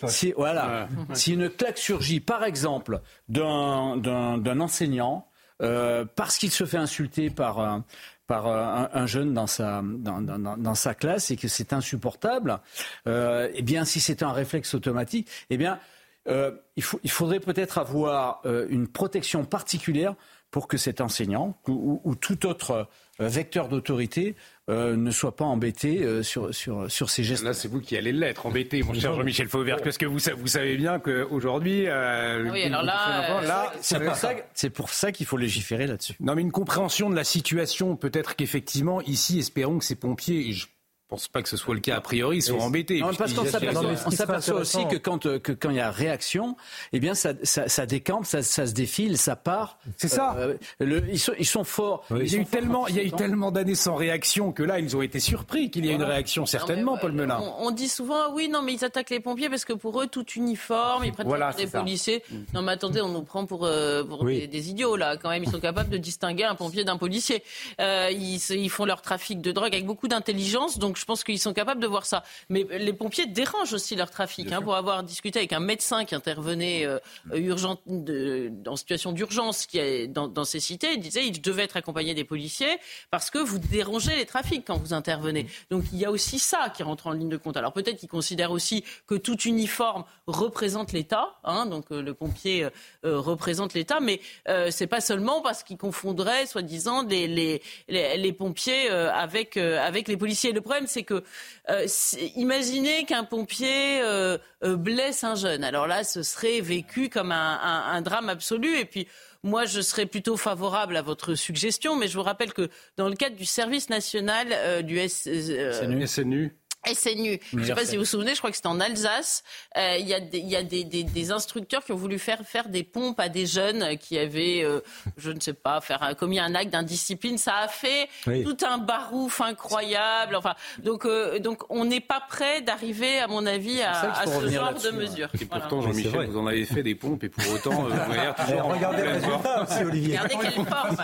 Si, 0.10 0.34
voilà. 0.36 0.88
Ouais. 1.10 1.16
si 1.16 1.34
une 1.34 1.49
claque 1.49 1.78
surgit, 1.78 2.20
par 2.20 2.44
exemple, 2.44 3.02
d'un 3.30 3.98
d'un- 3.98 4.38
d'un 4.38 4.60
enseignant, 4.60 5.28
euh, 5.62 6.06
parce 6.16 6.38
qu'il 6.38 6.52
se 6.52 6.66
fait 6.66 6.78
insulter 6.78 7.30
par, 7.30 7.60
un- 7.60 7.86
par 8.28 8.48
un, 8.48 8.90
un 8.94 9.06
jeune 9.06 9.34
dans 9.34 9.48
sa, 9.48 9.82
dans, 9.84 10.22
dans- 10.22 10.40
dans- 10.40 10.58
dans 10.58 10.76
sa 10.76 10.94
classe 10.94 11.32
et 11.32 11.38
que 11.38 11.48
c'est 11.48 11.72
insupportable, 11.74 12.60
euh, 13.08 13.49
eh 13.53 13.62
bien, 13.62 13.86
si 13.86 13.99
c'est 13.99 14.22
un 14.24 14.32
réflexe 14.32 14.74
automatique, 14.74 15.28
eh 15.49 15.58
bien, 15.58 15.80
euh, 16.28 16.52
il, 16.76 16.84
faut, 16.84 16.99
il 17.03 17.10
faudrait 17.12 17.40
peut-être 17.40 17.78
avoir 17.78 18.41
euh, 18.45 18.68
une 18.70 18.88
protection 18.88 19.44
particulière 19.44 20.16
pour 20.52 20.68
que 20.68 20.78
cet 20.78 21.02
enseignant 21.02 21.57
ou, 21.68 21.72
ou- 21.72 22.02
ou 22.11 22.15
tout 22.15 22.45
autre 22.45 22.88
euh, 23.19 23.28
vecteur 23.28 23.68
d'autorité 23.69 24.36
euh, 24.69 24.95
ne 24.95 25.10
soit 25.11 25.36
pas 25.36 25.45
embêté 25.45 26.03
euh, 26.03 26.23
sur, 26.23 26.53
sur, 26.53 26.91
sur 26.91 27.10
ces 27.10 27.23
gestes. 27.23 27.44
Là, 27.44 27.53
c'est 27.53 27.68
vous 27.68 27.80
qui 27.82 27.95
allez 27.98 28.11
l'être, 28.11 28.45
embêté, 28.45 28.84
mon 28.84 28.94
cher 28.94 29.14
Jean-Michel 29.15 29.48
Fauvergue, 29.48 29.82
parce 29.84 29.98
que 29.98 30.06
vous, 30.06 30.19
vous 30.38 30.48
savez 30.48 30.76
bien 30.78 30.99
qu'aujourd'hui... 30.99 31.88
Euh, 31.88 32.45
Ah 32.48 32.52
oui, 32.52 32.64
alors 32.64 32.84
là, 32.84 33.40
euh, 33.41 33.48
là 33.48 33.73
C'est 33.82 33.99
pour 34.03 34.15
ça, 34.15 34.34
c'est 34.53 34.69
pour 34.69 34.90
ça 34.90 35.11
qu'il 35.11 35.26
faut 35.26 35.38
légiférer 35.38 35.88
là-dessus. 35.88 36.15
Non, 36.19 36.36
mais 36.36 36.41
une 36.41 36.52
compréhension 36.52 37.10
de 37.10 37.15
la 37.15 37.23
situation. 37.23 37.95
Peut-être 37.95 38.36
qu'effectivement, 38.36 39.02
ici, 39.02 39.40
espérons 39.40 39.80
que 39.80 39.86
ces 39.86 39.95
pompiers, 39.95 40.49
et 40.49 40.53
je 40.53 40.68
pense 41.11 41.27
pas 41.27 41.41
que 41.41 41.49
ce 41.49 41.57
soit 41.57 41.75
le 41.75 41.81
cas 41.81 41.97
a 41.97 42.01
priori, 42.01 42.41
sont 42.41 42.57
embêtés. 42.57 43.01
Non, 43.01 43.13
parce 43.13 43.33
qu'on 43.33 43.45
s'aperçoit, 43.45 43.89
agissent. 43.89 44.03
on 44.07 44.11
s'aperçoit 44.11 44.55
aussi 44.61 44.88
que 44.89 44.95
quand 44.95 45.25
euh, 45.25 45.39
que 45.39 45.51
quand 45.51 45.69
il 45.69 45.75
y 45.75 45.79
a 45.81 45.91
réaction, 45.91 46.55
eh 46.93 46.99
bien 47.01 47.13
ça, 47.15 47.33
ça, 47.43 47.67
ça 47.67 47.85
décampe, 47.85 48.25
ça, 48.25 48.41
ça 48.43 48.65
se 48.65 48.71
défile, 48.73 49.17
ça 49.17 49.35
part. 49.35 49.77
C'est 49.97 50.07
ça. 50.07 50.35
Euh, 50.38 50.55
le- 50.79 51.03
ils, 51.09 51.19
sont, 51.19 51.33
ils 51.38 51.45
sont 51.45 51.65
forts. 51.65 52.05
Il 52.11 52.17
y 52.17 52.19
a 52.21 52.23
Ils 52.23 52.35
eu 52.41 52.45
tellement, 52.45 52.88
il 52.88 52.95
y 52.95 52.99
a 52.99 53.03
ils 53.03 53.09
eu 53.09 53.11
tellement 53.11 53.51
d'années 53.51 53.75
sans 53.75 53.95
réaction 53.95 54.53
que 54.53 54.63
là, 54.63 54.79
ils 54.79 54.95
ont 54.95 55.01
été 55.01 55.19
surpris 55.19 55.69
qu'il 55.69 55.85
y 55.85 55.89
ait 55.89 55.93
une 55.95 56.03
réaction, 56.03 56.45
certainement, 56.45 56.97
Paul 56.97 57.11
Melun. 57.11 57.39
On, 57.41 57.67
on 57.67 57.71
dit 57.71 57.89
souvent, 57.89 58.33
oui, 58.33 58.47
non, 58.47 58.61
mais 58.61 58.73
ils 58.73 58.85
attaquent 58.85 59.09
les 59.09 59.19
pompiers 59.19 59.49
parce 59.49 59.65
que 59.65 59.73
pour 59.73 60.01
eux, 60.01 60.07
tout 60.07 60.25
uniforme, 60.38 61.03
ils 61.03 61.11
prennent 61.11 61.27
Voilà, 61.27 61.51
des 61.51 61.67
policiers. 61.67 62.23
Non, 62.53 62.61
mais 62.61 62.71
attendez, 62.71 63.01
on 63.01 63.09
nous 63.09 63.23
prend 63.23 63.45
pour, 63.45 63.65
euh, 63.65 64.03
pour 64.05 64.23
des, 64.23 64.47
des 64.47 64.69
idiots, 64.69 64.95
là, 64.95 65.17
quand 65.17 65.29
même. 65.29 65.43
Ils 65.43 65.51
sont 65.51 65.59
capables 65.59 65.89
de 65.89 65.97
distinguer 65.97 66.45
un 66.45 66.55
pompier 66.55 66.85
d'un 66.85 66.97
policier. 66.97 67.43
Euh, 67.81 68.09
ils, 68.11 68.39
ils 68.51 68.69
font 68.69 68.85
leur 68.85 69.01
trafic 69.01 69.41
de 69.41 69.51
drogue 69.51 69.73
avec 69.73 69.85
beaucoup 69.85 70.07
d'intelligence, 70.07 70.77
donc 70.79 70.97
je 71.02 71.06
pense 71.06 71.23
qu'ils 71.23 71.40
sont 71.40 71.53
capables 71.53 71.82
de 71.82 71.88
voir 71.88 72.06
ça. 72.06 72.23
Mais 72.49 72.65
les 72.78 72.94
pompiers 72.94 73.26
dérangent 73.26 73.73
aussi 73.73 73.95
leur 73.95 74.11
trafic. 74.11 74.52
Hein, 74.52 74.61
pour 74.61 74.76
avoir 74.76 75.03
discuté 75.03 75.40
avec 75.40 75.52
un 75.52 75.60
médecin 75.60 76.06
qui 76.06 76.14
intervenait 76.14 76.86
euh, 76.86 76.99
urgent, 77.34 77.80
de, 77.88 78.52
en 78.68 78.76
situation 78.76 79.11
d'urgence 79.11 79.65
qui 79.65 79.80
est 79.80 80.07
dans, 80.07 80.28
dans 80.28 80.45
ces 80.45 80.60
cités, 80.60 80.94
il 80.94 80.99
disait 80.99 81.26
il 81.26 81.41
devait 81.41 81.64
être 81.64 81.78
accompagné 81.78 82.14
des 82.14 82.23
policiers 82.23 82.78
parce 83.10 83.32
que 83.32 83.40
vous 83.40 83.57
dérangez 83.57 84.15
les 84.15 84.28
trafics 84.28 84.64
quand 84.65 84.78
vous 84.78 84.94
intervenez. 84.94 85.48
Donc 85.72 85.86
il 85.91 85.98
y 85.98 86.06
a 86.06 86.11
aussi 86.11 86.38
ça 86.38 86.72
qui 86.76 86.84
rentre 86.84 87.07
en 87.07 87.11
ligne 87.14 87.30
de 87.30 87.38
compte. 87.38 87.57
Alors 87.57 87.73
peut-être 87.73 87.98
qu'ils 87.98 88.10
considèrent 88.10 88.52
aussi 88.52 88.84
que 89.07 89.15
tout 89.15 89.40
uniforme 89.41 90.03
représente 90.28 90.91
l'État, 90.91 91.36
hein, 91.44 91.65
donc 91.65 91.86
euh, 91.91 92.02
le 92.02 92.14
pompier 92.14 92.64
euh, 92.64 93.19
représente 93.19 93.73
l'État, 93.73 93.99
mais 93.99 94.22
c'est 94.69 94.88
pas 94.88 95.02
seulement 95.02 95.41
parce 95.41 95.64
qu'ils 95.64 95.78
confondraient, 95.78 96.45
soi-disant, 96.45 97.03
les, 97.03 97.28
les, 97.28 97.61
les, 97.88 98.18
les 98.18 98.34
pompiers 98.34 98.90
avec, 98.90 99.57
avec 99.57 100.07
les 100.07 100.18
policiers. 100.18 100.52
Le 100.52 100.61
problème, 100.61 100.88
c'est 100.91 101.03
que 101.03 101.23
euh, 101.69 101.88
imaginez 102.35 103.05
qu'un 103.05 103.23
pompier 103.23 104.01
euh, 104.01 104.38
euh, 104.63 104.76
blesse 104.76 105.23
un 105.23 105.35
jeune. 105.35 105.63
Alors 105.63 105.88
là, 105.88 106.03
ce 106.03 106.23
serait 106.23 106.61
vécu 106.61 107.09
comme 107.09 107.31
un, 107.31 108.01
drame 108.01 108.30
absolu. 108.30 108.77
Et 108.77 108.85
puis, 108.85 109.07
moi, 109.43 109.65
je 109.65 109.81
serais 109.81 110.05
plutôt 110.05 110.38
favorable 110.38 110.97
à 110.97 111.01
votre 111.01 111.35
suggestion, 111.35 111.95
mais 111.95 112.07
je 112.07 112.18
vous 112.18 112.23
rappelle 112.23 112.53
que 112.53 112.69
dans 112.97 113.09
le 113.09 113.15
cadre 113.15 113.35
du 113.35 113.45
service 113.45 113.89
national 113.89 114.84
du. 114.85 114.99
SNU. 115.07 116.55
SNU. 116.86 117.40
Je 117.53 117.58
ne 117.58 117.64
sais 117.64 117.74
pas 117.76 117.86
si 117.86 117.95
vous 117.95 118.02
vous 118.02 118.06
souvenez, 118.06 118.34
je 118.34 118.40
crois 118.40 118.49
que 118.49 118.56
c'était 118.56 118.68
en 118.68 118.80
Alsace. 118.80 119.44
Euh, 119.78 119.98
Il 119.99 120.08
y 120.08 120.14
a, 120.14 120.20
des, 120.20 120.40
il 120.40 120.49
y 120.49 120.56
a 120.56 120.64
des, 120.64 120.84
des- 120.84 121.03
des 121.03 121.32
instructeurs 121.32 121.84
qui 121.86 121.91
ont 121.91 121.95
voulu 121.98 122.18
faire 122.20 122.40
faire 122.45 122.70
des 122.70 122.84
pompes 122.84 123.20
à 123.20 123.30
des 123.30 123.45
jeunes 123.45 123.98
qui 123.98 124.18
avaient, 124.18 124.64
euh, 124.64 124.80
je 125.18 125.32
ne 125.32 125.40
sais 125.40 125.53
pas, 125.53 125.80
faire 125.82 126.02
un- 126.03 126.14
commis 126.16 126.40
un 126.40 126.56
acte 126.56 126.72
d'indiscipline. 126.72 127.38
Ça 127.38 127.56
a 127.58 127.68
fait 127.68 128.08
Oui. 128.28 128.44
tout 128.44 128.58
un 128.66 128.78
barouf 128.80 129.41
incroyable. 129.41 130.36
Enfin, 130.36 130.56
donc, 130.84 131.06
euh, 131.06 131.40
donc 131.40 131.62
on 131.70 131.86
n'est 131.86 131.99
pas 132.02 132.22
prêt 132.28 132.62
d'arriver, 132.62 133.20
à 133.20 133.28
mon 133.28 133.45
avis, 133.45 133.82
à, 133.82 134.24
ce 134.26 134.30
genre 134.32 134.41
de 134.41 134.56
là-dessus, 134.56 134.91
mesures. 134.94 135.30
Et 135.40 135.45
Voilà. 135.45 135.66
pourtant, 135.68 135.82
Jean-Michel, 135.82 136.28
vous 136.30 136.38
en 136.40 136.48
avez 136.48 136.66
fait 136.66 136.84
des 136.84 136.95
pompes 136.95 137.24
et 137.24 137.30
pour 137.30 137.44
autant, 137.53 137.86
euh, 137.86 137.90
vous 137.90 138.12
avez 138.14 138.34
toujours 138.45 138.64
regardez 138.74 139.03
le 139.03 139.10
résultat 139.12 139.64
aussi, 139.64 139.84
Olivier. 139.84 140.18
Regardez 140.20 140.36
quelle 140.56 140.66
forme. 140.66 140.98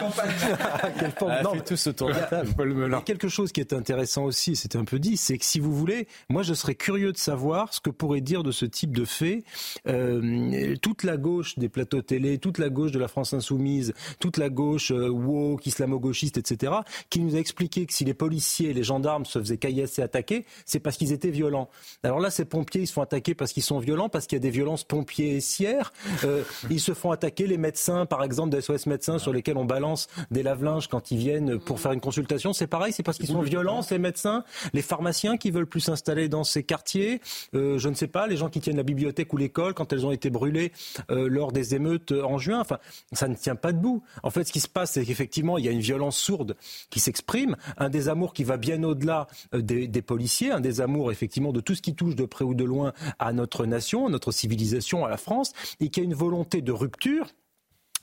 Quelle 0.99 1.11
forme. 1.11 1.31
Ah, 1.37 1.43
Non, 1.43 1.53
fait 1.53 1.61
tous 1.63 1.87
autour 1.87 2.07
de 2.09 2.13
la 2.13 2.19
table. 2.21 2.49
Il 2.87 2.91
y 2.91 2.95
a 2.95 3.01
quelque 3.01 3.27
chose 3.27 3.51
qui 3.51 3.59
est 3.59 3.73
intéressant 3.73 4.23
aussi, 4.23 4.55
c'est 4.55 4.75
un 4.75 4.85
peu 4.85 4.99
dit, 4.99 5.17
c'est 5.17 5.37
que 5.37 5.45
si 5.45 5.59
vous 5.59 5.66
voulez, 5.73 6.07
moi 6.29 6.43
je 6.43 6.53
serais 6.53 6.75
curieux 6.75 7.11
de 7.11 7.17
savoir 7.17 7.73
ce 7.73 7.79
que 7.79 7.89
pourrait 7.89 8.21
dire 8.21 8.43
de 8.43 8.51
ce 8.51 8.65
type 8.65 8.95
de 8.95 9.05
fait 9.05 9.43
euh, 9.87 10.75
toute 10.81 11.03
la 11.03 11.17
gauche 11.17 11.57
des 11.57 11.69
plateaux 11.69 12.01
télé, 12.01 12.37
toute 12.37 12.57
la 12.57 12.69
gauche 12.69 12.91
de 12.91 12.99
la 12.99 13.07
France 13.07 13.33
insoumise, 13.33 13.93
toute 14.19 14.37
la 14.37 14.49
gauche 14.49 14.91
euh, 14.91 15.09
woke, 15.09 15.65
islamo-gauchiste, 15.65 16.37
etc., 16.37 16.73
qui 17.09 17.19
nous 17.19 17.35
a 17.35 17.39
expliqué 17.39 17.85
que 17.85 17.93
si 17.93 18.05
les 18.05 18.13
policiers 18.13 18.69
et 18.69 18.73
les 18.73 18.83
gendarmes 18.83 19.25
se 19.25 19.39
faisaient 19.39 19.57
caillasser, 19.57 20.01
attaquer, 20.01 20.45
c'est 20.65 20.79
parce 20.79 20.97
qu'ils 20.97 21.11
étaient 21.11 21.29
violents. 21.29 21.69
Alors 22.03 22.19
là, 22.19 22.29
ces 22.29 22.45
pompiers, 22.45 22.81
ils 22.81 22.87
se 22.87 22.93
font 22.93 23.01
attaquer 23.01 23.35
parce 23.35 23.53
qu'ils 23.53 23.63
sont 23.63 23.79
violents, 23.79 24.09
parce 24.09 24.27
qu'il 24.27 24.35
y 24.37 24.41
a 24.41 24.43
des 24.43 24.49
violences 24.49 24.83
pompiers-sières. 24.83 25.93
Euh, 26.23 26.43
ils 26.69 26.79
se 26.79 26.93
font 26.93 27.11
attaquer, 27.11 27.47
les 27.47 27.57
médecins, 27.57 28.05
par 28.05 28.23
exemple, 28.23 28.49
des 28.49 28.61
SOS 28.61 28.85
médecins 28.85 29.17
sur 29.17 29.33
lesquels 29.33 29.57
on 29.57 29.65
balance 29.65 30.07
des 30.31 30.43
lave-linges 30.43 30.87
quand 30.87 31.11
ils 31.11 31.17
viennent 31.17 31.59
pour 31.59 31.79
faire 31.79 31.91
une 31.91 32.01
consultation. 32.01 32.53
C'est 32.53 32.67
pareil, 32.67 32.93
c'est 32.93 33.03
parce 33.03 33.17
qu'ils 33.17 33.27
sont 33.27 33.41
violents, 33.41 33.81
ces 33.81 33.99
médecins, 33.99 34.43
les 34.73 34.81
pharmaciens 34.81 35.37
qui 35.37 35.51
veulent 35.51 35.56
veulent 35.57 35.67
plus 35.67 35.81
s'installer 35.81 36.29
dans 36.29 36.43
ces 36.43 36.63
quartiers. 36.63 37.21
Euh, 37.53 37.77
je 37.77 37.89
ne 37.89 37.95
sais 37.95 38.07
pas, 38.07 38.27
les 38.27 38.37
gens 38.37 38.49
qui 38.49 38.59
tiennent 38.59 38.77
la 38.77 38.83
bibliothèque 38.83 39.33
ou 39.33 39.37
l'école 39.37 39.73
quand 39.73 39.93
elles 39.93 40.05
ont 40.05 40.11
été 40.11 40.29
brûlées 40.29 40.71
euh, 41.11 41.27
lors 41.27 41.51
des 41.51 41.75
émeutes 41.75 42.11
en 42.11 42.37
juin. 42.37 42.59
Enfin, 42.59 42.79
ça 43.13 43.27
ne 43.27 43.35
tient 43.35 43.55
pas 43.55 43.71
debout. 43.71 44.03
En 44.23 44.29
fait, 44.29 44.43
ce 44.45 44.51
qui 44.51 44.59
se 44.59 44.67
passe, 44.67 44.93
c'est 44.93 45.05
qu'effectivement, 45.05 45.57
il 45.57 45.65
y 45.65 45.69
a 45.69 45.71
une 45.71 45.81
violence 45.81 46.17
sourde 46.17 46.55
qui 46.89 46.99
s'exprime, 46.99 47.55
un 47.77 47.89
désamour 47.89 48.33
qui 48.33 48.43
va 48.43 48.57
bien 48.57 48.83
au-delà 48.83 49.27
des, 49.53 49.87
des 49.87 50.01
policiers, 50.01 50.51
un 50.51 50.59
désamour 50.59 51.11
effectivement 51.11 51.51
de 51.51 51.59
tout 51.59 51.75
ce 51.75 51.81
qui 51.81 51.95
touche 51.95 52.15
de 52.15 52.25
près 52.25 52.45
ou 52.45 52.53
de 52.53 52.63
loin 52.63 52.93
à 53.19 53.33
notre 53.33 53.65
nation, 53.65 54.07
à 54.07 54.09
notre 54.09 54.31
civilisation, 54.31 55.05
à 55.05 55.09
la 55.09 55.17
France, 55.17 55.53
et 55.79 55.89
qui 55.89 55.99
a 55.99 56.03
une 56.03 56.13
volonté 56.13 56.61
de 56.61 56.71
rupture 56.71 57.27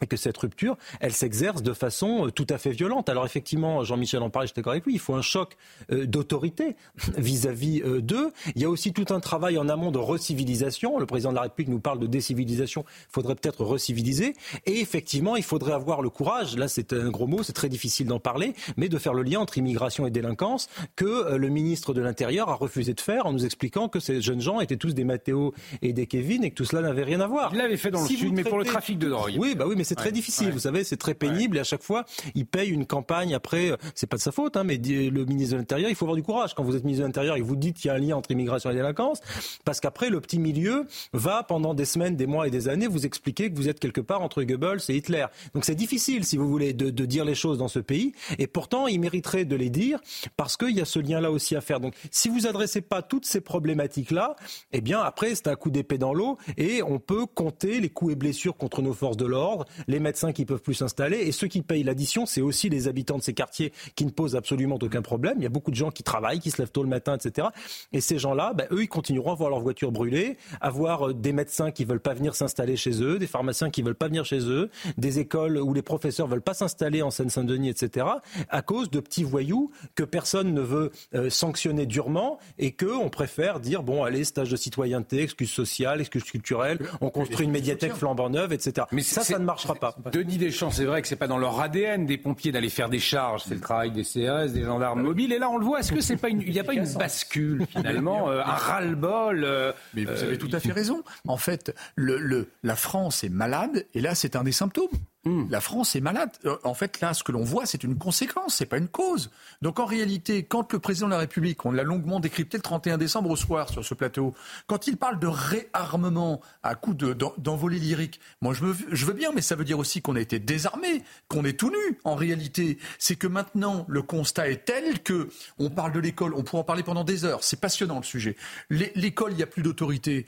et 0.05 0.06
que 0.06 0.16
cette 0.16 0.36
rupture, 0.36 0.76
elle 1.01 1.12
s'exerce 1.12 1.62
de 1.62 1.72
façon 1.72 2.26
euh, 2.26 2.31
tout 2.31 2.47
à 2.51 2.59
fait 2.59 2.70
violente. 2.70 3.09
Alors 3.09 3.24
effectivement, 3.24 3.85
Jean-Michel 3.85 4.22
en 4.22 4.31
parlait, 4.31 4.47
j'étais 4.47 4.60
d'accord 4.60 4.72
avec 4.72 4.85
lui, 4.85 4.94
il 4.94 5.01
faut 5.01 5.14
un 5.14 5.22
choc 5.22 5.56
euh, 5.90 6.06
d'autorité 6.06 6.76
vis-à-vis 7.16 7.82
euh, 7.82 8.01
d'eux. 8.01 8.31
Il 8.55 8.62
y 8.62 8.64
a 8.64 8.70
aussi 8.70 8.93
tout 8.93 9.06
un 9.12 9.20
travail 9.20 9.59
en 9.59 9.68
amont 9.68 9.90
de 9.90 9.98
recivilisation. 9.98 10.98
Le 10.98 11.06
président 11.06 11.31
de 11.31 11.36
la 11.36 11.43
République 11.43 11.68
nous 11.68 11.81
parle 11.81 11.98
de 11.98 12.06
décivilisation, 12.06 12.85
il 12.86 13.12
faudrait 13.12 13.35
peut-être 13.35 13.64
reciviliser. 13.64 14.35
Et 14.66 14.81
effectivement, 14.81 15.36
il 15.36 15.43
faudrait 15.43 15.72
avoir 15.72 16.02
le 16.02 16.10
courage, 16.10 16.56
là 16.56 16.68
c'est 16.68 16.93
un 16.93 17.10
gros 17.10 17.26
mot, 17.26 17.43
c'est 17.43 17.52
très 17.52 17.68
difficile 17.68 18.06
d'en 18.06 18.20
parler, 18.20 18.55
mais 18.76 18.89
de 18.89 18.98
faire 18.98 19.14
le 19.14 19.22
lien 19.22 19.40
entre 19.40 19.59
immigration 19.59 20.06
et 20.06 20.10
délinquance 20.10 20.68
que 20.97 21.35
le 21.36 21.48
ministre 21.48 21.94
de 21.94 22.02
l'Intérieur 22.02 22.51
a 22.51 22.55
refusé 22.55 22.93
de 22.93 23.01
faire 23.01 23.26
en 23.26 23.32
nous 23.32 23.44
expliquant 23.44 23.89
que 23.89 24.01
ces 24.01 24.20
jeunes 24.20 24.40
gens 24.40 24.60
étaient 24.60 24.76
tous 24.76 24.94
des 24.94 25.05
Mathéo 25.05 25.55
et 25.81 25.93
des 25.93 26.06
Kevin 26.06 26.44
et 26.44 26.51
que 26.51 26.56
tout 26.56 26.64
cela 26.64 26.82
n'avait 26.82 27.05
rien 27.05 27.20
à 27.20 27.26
voir. 27.26 27.51
Il 27.52 27.59
l'avait 27.59 27.76
fait 27.76 27.90
dans 27.90 28.02
le 28.02 28.06
Sud, 28.06 28.32
mais 28.35 28.44
pour 28.44 28.59
le 28.59 28.64
trafic 28.64 28.98
de 28.98 29.09
drogue. 29.09 29.35
Oui, 29.39 29.55
bah 29.55 29.64
oui, 29.66 29.74
mais 29.76 29.85
c'est 29.85 29.94
très 29.95 30.12
difficile. 30.12 30.51
Vous 30.51 30.61
savez, 30.61 30.85
c'est 30.85 30.97
très 30.97 31.15
pénible 31.15 31.57
et 31.57 31.61
à 31.61 31.65
chaque 31.65 31.83
fois, 31.83 32.05
il 32.35 32.47
paye 32.47 32.71
une 32.71 32.87
campagne. 32.87 33.35
Après, 33.35 33.73
euh, 33.73 33.77
c'est 33.95 34.07
pas 34.07 34.16
de 34.16 34.23
sa 34.23 34.33
faute, 34.33 34.57
hein, 34.57 34.65
mais 34.65 34.77
le 34.77 35.25
ministre 35.25 35.55
de 35.55 35.59
l'Intérieur, 35.59 35.91
il 35.91 35.97
faut 35.97 36.05
avoir 36.05 36.16
du 36.16 36.23
courage. 36.23 36.55
Quand 36.55 36.65
vous 36.65 36.77
êtes 36.77 36.85
ministre 36.85 37.03
de 37.03 37.09
l'Intérieur 37.09 37.37
et 37.37 37.41
que 37.41 37.45
vous 37.45 37.57
dites 37.57 37.77
qu'il 37.77 37.89
y 37.89 37.91
a 37.91 37.95
un 37.95 37.99
lien 37.99 38.16
entre 38.16 38.31
immigration 38.31 38.71
et 38.71 38.75
délinquance, 38.75 39.21
parce 39.65 39.81
qu'après, 39.81 40.11
le 40.11 40.21
petit 40.21 40.39
milieu 40.39 40.87
va 41.12 41.43
pendant 41.43 41.75
des 41.75 41.85
semaines, 41.85 42.16
des 42.16 42.27
mois 42.27 42.47
et 42.47 42.51
des 42.51 42.69
années 42.69 42.87
vous 42.87 43.07
expliquer 43.07 43.51
que 43.51 43.57
vous 43.57 43.69
êtes 43.69 43.81
quelque 43.81 44.01
part 44.01 44.23
entre 44.23 44.43
Goebbels 44.43 44.81
et 44.89 44.97
Hitler. 44.97 45.27
Donc 45.55 45.65
c'est 45.65 45.75
difficile, 45.75 46.25
si 46.25 46.37
vous 46.37 46.49
voulez, 46.49 46.73
de, 46.73 46.91
de, 46.91 47.05
dire 47.05 47.25
les 47.25 47.35
choses 47.35 47.59
dans 47.59 47.69
ce 47.69 47.79
pays. 47.79 48.12
Et 48.39 48.47
pourtant, 48.47 48.87
il 48.87 49.01
mériterait 49.01 49.45
de 49.45 49.57
les 49.57 49.71
dire 49.71 50.01
parce 50.37 50.57
qu'il 50.57 50.71
y 50.77 50.81
a 50.81 50.85
ce 50.85 50.99
lien-là 50.99 51.31
aussi 51.31 51.57
à 51.57 51.61
faire. 51.61 51.81
Donc 51.81 51.95
si 52.11 52.29
vous 52.29 52.47
adressez 52.47 52.81
pas 52.81 53.03
toutes 53.03 53.27
ces 53.27 53.41
problématiques-là, 53.41 54.37
eh 54.73 54.81
bien 54.81 55.01
après, 55.01 55.35
c'est 55.35 55.49
un 55.49 55.57
coup 55.57 55.71
d'épée 55.71 55.99
dans 55.99 56.15
l'eau 56.15 56.39
et 56.57 56.83
on 56.83 56.99
peut 56.99 57.27
compter 57.27 57.81
les 57.81 57.89
coups 57.89 58.12
et 58.12 58.16
blessures 58.16 58.57
contre 58.57 58.83
nos 58.83 58.93
forces 58.93 59.16
de 59.16 59.27
l'ordre, 59.27 59.65
les 59.89 60.01
médecins 60.01 60.33
qui 60.33 60.45
peuvent 60.45 60.63
plus 60.63 60.75
s'installer. 60.75 61.19
Et 61.19 61.33
ceux 61.33 61.47
qui 61.47 61.63
payent 61.63 61.83
l'addition, 61.83 62.27
c'est 62.27 62.41
aussi 62.41 62.69
les 62.69 62.89
habitants 62.89 63.19
de 63.19 63.23
ces 63.23 63.35
quartiers 63.35 63.73
qui 63.95 64.05
ne 64.05 64.11
posent 64.11 64.37
absolument 64.37 64.79
aucun 64.81 65.03
problème. 65.03 65.35
Il 65.39 65.43
y 65.43 65.47
a 65.47 65.51
beaucoup 65.51 65.71
de 65.71 65.77
gens 65.77 65.91
qui 65.91 66.03
travaillent, 66.03 66.41
qui 66.41 66.51
se 66.51 66.61
lèvent 66.61 66.71
tôt 66.71 66.83
le 66.83 66.89
matin, 66.89 67.17
etc. 67.17 67.49
Et 67.93 68.01
ces 68.01 68.19
gens-là, 68.19 68.53
ben, 68.55 68.67
eux, 68.71 68.83
ils 68.83 68.89
continueront 68.89 69.33
à 69.33 69.35
voir 69.35 69.51
leur 69.51 69.61
voiture 69.61 69.93
brûlée, 69.93 70.37
à 70.61 70.71
voir 70.71 71.09
euh, 71.09 71.15
des 71.15 71.33
médecins 71.33 71.71
qui 71.71 71.85
veulent 71.85 72.01
pas 72.01 72.15
venir 72.15 72.35
s'installer 72.35 72.77
chez 72.77 73.03
eux, 73.03 73.19
des 73.19 73.27
pharmaciens 73.27 73.71
qui 73.71 73.83
veulent 73.83 73.95
pas 73.95 74.09
venir 74.09 74.25
chez 74.25 74.41
eux, 74.49 74.71
des 74.97 75.19
écoles 75.19 75.59
où 75.59 75.75
les 75.75 75.83
professeurs 75.83 76.27
veulent 76.27 76.43
pas 76.43 76.55
s'installer 76.55 77.03
en 77.03 77.11
Seine-Saint-Denis, 77.11 77.69
etc. 77.69 78.07
À 78.49 78.63
cause 78.63 78.91
de 78.91 79.01
petits 79.01 79.25
voyous 79.25 79.71
que 79.95 80.05
personne 80.05 80.55
ne 80.55 80.61
veut 80.61 80.91
euh, 81.15 81.31
sanctionner 81.31 81.87
durement 81.87 82.39
et 82.59 82.73
que 82.73 82.87
on 82.87 83.11
préfère 83.11 83.61
dire 83.61 83.83
bon, 83.83 84.05
allez, 84.05 84.25
stage 84.25 84.51
de 84.51 84.57
citoyenneté, 84.57 85.23
excuse 85.23 85.51
sociale, 85.51 86.01
excuse 86.01 86.25
culturelle, 86.25 86.79
on 87.01 87.11
construit 87.11 87.45
une 87.45 87.53
médiathèque 87.53 87.95
flambant 87.95 88.31
neuve, 88.31 88.53
etc. 88.53 88.87
Mais 88.93 89.03
ça, 89.03 89.23
ça 89.23 89.39
ne 89.39 89.45
marchera 89.69 89.93
pas. 90.03 90.11
Denis 90.11 90.39
Deschamps, 90.39 90.70
c'est 90.70 90.85
vrai 90.85 91.03
que 91.03 91.09
c'est 91.09 91.16
pas 91.16 91.27
dans 91.27 91.39
leur 91.39 91.61
ADN 91.61 92.07
des 92.07 92.19
pompiers 92.19 92.53
d'aller 92.53 92.69
faire 92.69 92.89
des 92.89 92.99
charges. 92.99 93.43
C'est 93.47 93.55
le 93.55 93.61
travail 93.61 93.91
des 93.91 94.03
CRS, 94.03 94.53
des 94.53 94.65
gendarmes 94.65 95.03
mobiles. 95.03 95.32
Et 95.32 95.39
là, 95.39 95.51
on 95.51 95.59
le 95.59 95.65
voit. 95.65 95.81
Est-ce 95.81 95.93
que 95.93 96.01
c'est 96.01 96.16
pas 96.16 96.28
une, 96.28 96.41
il 96.41 96.53
n'y 96.53 96.61
a 96.61 96.65
pas 96.65 96.74
une 96.74 96.93
bascule 96.95 97.66
finalement, 97.70 98.31
euh, 98.31 98.41
un 98.41 98.45
ras-le-bol 98.45 99.45
euh, 99.45 99.73
Mais 99.95 100.05
vous 100.05 100.23
avez 100.23 100.39
tout 100.39 100.51
à 100.53 100.61
fait 100.61 100.73
raison. 100.73 101.03
En 101.27 101.36
fait, 101.36 101.74
le, 101.97 102.19
le, 102.19 102.49
la 102.62 102.77
France 102.77 103.24
est 103.24 103.28
malade, 103.28 103.86
et 103.95 104.01
là, 104.01 104.15
c'est 104.15 104.36
un 104.36 104.45
des 104.45 104.53
symptômes. 104.53 104.89
Mmh. 105.25 105.45
La 105.49 105.61
France 105.61 105.97
est 105.97 106.01
malade. 106.01 106.31
Euh, 106.45 106.57
en 106.65 106.75
fait, 106.75 107.01
là, 107.01 107.15
ce 107.15 107.25
que 107.25 107.33
l'on 107.33 107.45
voit, 107.45 107.65
c'est 107.65 107.83
une 107.83 107.97
conséquence, 107.97 108.57
c'est 108.57 108.67
pas 108.67 108.77
une 108.77 108.89
cause. 108.89 109.31
Donc, 109.63 109.79
en 109.81 109.87
réalité, 109.87 110.43
quand 110.45 110.71
le 110.73 110.79
président 110.79 111.07
de 111.07 111.13
la 111.13 111.19
République, 111.19 111.65
on 111.65 111.73
l'a 111.73 111.83
longuement 111.83 112.21
décrypté 112.21 112.59
le 112.59 112.63
31 112.63 112.99
décembre 112.99 113.31
au 113.31 113.37
soir 113.37 113.71
sur 113.71 113.83
ce 113.85 113.95
plateau, 113.95 114.35
quand 114.67 114.87
il 114.87 114.99
parle 114.99 115.19
de 115.19 115.27
réarmement 115.27 116.43
à 116.63 116.75
coup 116.75 116.93
d'envolée 116.93 117.79
de, 117.79 117.85
lyrique, 117.85 118.21
moi, 118.43 118.53
je, 118.53 118.65
je, 118.91 119.07
veux 119.07 119.15
bien, 119.15 119.33
mais 119.35 119.41
ça 119.41 119.57
veut 119.57 119.65
dire 119.65 119.79
aussi 119.79 120.03
qu'on 120.03 120.17
a 120.17 120.21
été 120.21 120.39
désarmé, 120.39 121.03
qu'on 121.29 121.45
est 121.45 121.59
tout 121.59 121.71
nu. 121.71 121.99
En 122.05 122.17
réalité, 122.17 122.79
c'est 122.99 123.17
que 123.17 123.27
maintenant, 123.27 123.87
le 123.89 124.03
constat 124.03 124.51
est 124.51 124.67
tel 124.67 125.03
que 125.03 125.31
on 125.59 125.71
parle 125.71 125.93
de 125.93 126.01
l'école, 126.01 126.35
on 126.35 126.43
pourrait 126.43 126.61
en 126.61 126.65
parler 126.65 126.83
pendant 126.83 127.05
des 127.05 127.25
heures. 127.25 127.43
C'est 127.45 127.61
passionnant 127.61 127.97
le 127.97 128.05
sujet. 128.05 128.37
L'école, 128.69 129.33
il 129.33 129.37
n'y 129.37 129.43
a 129.43 129.47
plus 129.47 129.63
d'autorité. 129.63 130.27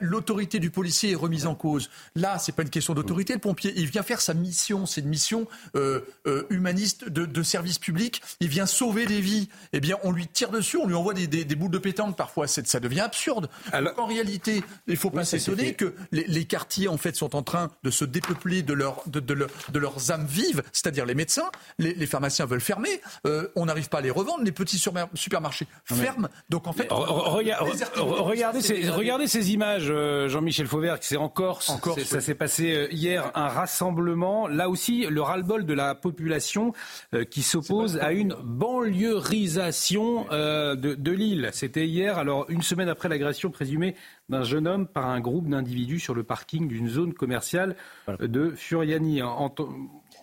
L'autorité 0.00 0.58
du 0.58 0.70
policier 0.70 1.12
est 1.12 1.16
remise 1.16 1.46
en 1.46 1.54
cause. 1.54 1.88
Là, 2.16 2.38
c'est 2.38 2.52
pas 2.52 2.62
une 2.62 2.70
question 2.70 2.94
d'autorité 2.94 3.27
le 3.34 3.40
pompier. 3.40 3.72
Il 3.76 3.86
vient 3.86 4.02
faire 4.02 4.20
sa 4.20 4.34
mission. 4.34 4.86
C'est 4.86 5.00
une 5.00 5.08
mission 5.08 5.46
euh, 5.76 6.00
euh, 6.26 6.46
humaniste 6.50 7.08
de, 7.08 7.26
de, 7.26 7.42
service 7.42 7.78
public. 7.78 8.22
Il 8.40 8.48
vient 8.48 8.66
sauver 8.66 9.06
des 9.06 9.20
vies. 9.20 9.48
Eh 9.72 9.80
bien, 9.80 9.96
on 10.02 10.12
lui 10.12 10.26
tire 10.26 10.50
dessus, 10.50 10.76
on 10.76 10.86
lui 10.86 10.94
envoie 10.94 11.14
des, 11.14 11.26
des, 11.26 11.44
des 11.44 11.54
boules 11.54 11.70
de 11.70 11.78
pétanque 11.78 12.16
parfois. 12.16 12.46
Ça 12.46 12.80
devient 12.80 13.00
absurde. 13.00 13.48
Alors, 13.72 13.98
en 13.98 14.06
réalité, 14.06 14.62
il 14.86 14.94
ne 14.94 14.98
faut 14.98 15.10
pas 15.10 15.20
oui, 15.20 15.26
s'étonner 15.26 15.74
que 15.74 15.94
les, 16.12 16.24
les, 16.24 16.44
quartiers 16.44 16.88
en 16.88 16.96
fait 16.96 17.16
sont 17.16 17.36
en 17.36 17.42
train 17.42 17.70
de 17.82 17.90
se 17.90 18.04
dépeupler 18.04 18.62
de, 18.62 18.72
leur, 18.72 19.02
de, 19.06 19.20
de, 19.20 19.34
leur, 19.34 19.48
de 19.72 19.78
leurs 19.78 20.10
âmes 20.10 20.26
vives, 20.26 20.62
c'est-à-dire 20.72 21.06
les 21.06 21.14
médecins. 21.14 21.50
Les, 21.78 21.94
les, 21.94 22.06
pharmaciens 22.06 22.46
veulent 22.46 22.60
fermer. 22.60 23.00
Euh, 23.26 23.48
on 23.56 23.66
n'arrive 23.66 23.88
pas 23.88 23.98
à 23.98 24.02
les 24.02 24.10
revendre. 24.10 24.42
Les 24.44 24.52
petits 24.52 24.78
supermarchés 24.78 25.66
ferment. 25.84 26.28
Donc 26.48 26.66
en 26.66 26.72
fait, 26.72 26.88
regardez, 26.90 28.62
ces, 28.62 28.88
regardez 28.90 29.26
ces 29.26 29.52
images, 29.52 29.92
Jean-Michel 30.28 30.66
Fauvert, 30.66 30.98
c'est 31.00 31.16
en 31.16 31.28
Corse. 31.28 31.70
En 31.70 31.78
Corse 31.78 32.02
ça 32.04 32.20
s'est 32.20 32.34
passé 32.34 32.88
hier 32.90 33.17
un 33.34 33.48
rassemblement, 33.48 34.46
là 34.48 34.68
aussi 34.68 35.06
le 35.06 35.20
ras-le-bol 35.22 35.64
de 35.66 35.74
la 35.74 35.94
population 35.94 36.72
euh, 37.14 37.24
qui 37.24 37.42
s'oppose 37.42 37.98
à 37.98 38.12
une 38.12 38.34
banlieusisation 38.42 40.26
euh, 40.30 40.74
de, 40.74 40.94
de 40.94 41.12
l'île. 41.12 41.50
C'était 41.52 41.86
hier, 41.86 42.18
alors 42.18 42.46
une 42.48 42.62
semaine 42.62 42.88
après 42.88 43.08
l'agression 43.08 43.50
présumée 43.50 43.94
d'un 44.28 44.42
jeune 44.42 44.66
homme 44.66 44.86
par 44.86 45.06
un 45.06 45.20
groupe 45.20 45.48
d'individus 45.48 46.00
sur 46.00 46.14
le 46.14 46.22
parking 46.22 46.68
d'une 46.68 46.88
zone 46.88 47.14
commerciale 47.14 47.76
de 48.20 48.50
Furiani. 48.50 49.22
En, 49.22 49.46
en 49.46 49.48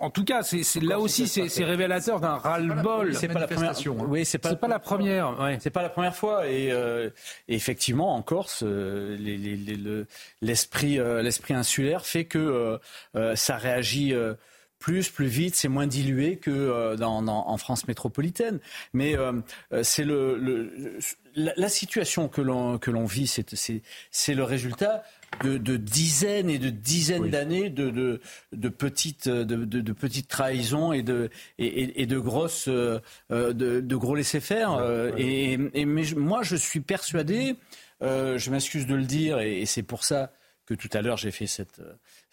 tout 0.09 0.23
cas, 0.23 0.43
c'est 0.43 0.81
là 0.81 0.99
aussi, 0.99 1.27
c'est 1.27 1.63
révélateur 1.63 2.19
d'un 2.19 2.35
ras-le-bol. 2.35 3.15
C'est 3.15 3.27
pas 3.27 3.39
la 3.39 3.47
première. 3.47 3.72
Hein. 3.72 4.05
Oui, 4.07 4.26
c'est 4.26 4.38
pas, 4.38 4.55
pas, 4.55 4.67
la 4.67 4.80
première. 4.80 5.39
Ouais. 5.39 5.57
C'est 5.61 5.69
pas 5.69 5.81
la 5.81 5.89
première 5.89 6.15
fois. 6.15 6.47
Et, 6.47 6.72
euh, 6.72 7.09
et 7.47 7.55
effectivement, 7.55 8.15
en 8.15 8.22
Corse, 8.22 8.63
euh, 8.63 9.17
l'esprit 10.41 10.99
euh, 10.99 11.22
l'esprit 11.22 11.53
insulaire 11.53 12.05
fait 12.05 12.26
que 12.26 12.80
euh, 13.15 13.35
ça 13.35 13.57
réagit. 13.57 14.13
Plus, 14.80 15.10
plus 15.10 15.27
vite, 15.27 15.56
c'est 15.56 15.68
moins 15.68 15.88
dilué 15.88 16.38
que 16.38 16.95
dans, 16.95 17.22
dans, 17.22 17.47
en 17.47 17.57
France 17.57 17.88
métropolitaine. 17.88 18.60
Mais 18.93 19.15
c'est 19.84 20.03
le, 20.03 20.38
le 20.38 20.99
la, 21.35 21.53
la, 21.57 21.69
situation 21.69 22.27
que 22.27 22.41
l'on 22.41 22.77
que 22.77 22.91
l'on 22.91 23.06
vit, 23.06 23.27
c'est 23.27 24.34
le 24.34 24.43
résultat 24.43 25.03
de, 25.43 25.57
de, 25.57 25.77
dizaines 25.77 26.49
et 26.49 26.57
de 26.57 26.69
dizaines 26.69 27.23
oui. 27.23 27.30
d'années 27.30 27.69
de, 27.69 27.89
de, 27.89 28.22
de, 28.53 28.69
petites, 28.69 29.27
de, 29.27 29.93
petites 29.93 30.27
trahisons 30.27 30.93
et 30.93 31.03
de, 31.03 31.30
et, 31.57 32.02
et 32.02 32.06
de 32.06 32.19
grosses, 32.19 32.68
euh, 32.68 32.99
de, 33.30 33.80
de, 33.81 33.95
gros 33.95 34.15
laissés-faire. 34.15 34.73
Euh, 34.73 35.11
et, 35.18 35.53
et, 35.73 35.85
mais 35.85 36.03
moi, 36.15 36.41
je 36.43 36.56
suis 36.56 36.80
persuadé, 36.80 37.56
euh, 38.02 38.38
je 38.38 38.52
m'excuse 38.52 38.88
de 38.88 38.95
le 38.95 39.03
dire, 39.03 39.39
et, 39.39 39.61
et 39.61 39.65
c'est 39.65 39.84
pour 39.84 40.03
ça 40.03 40.31
que 40.66 40.74
tout 40.74 40.90
à 40.94 41.02
l'heure 41.02 41.18
j'ai 41.18 41.32
fait 41.32 41.48
cette, 41.48 41.82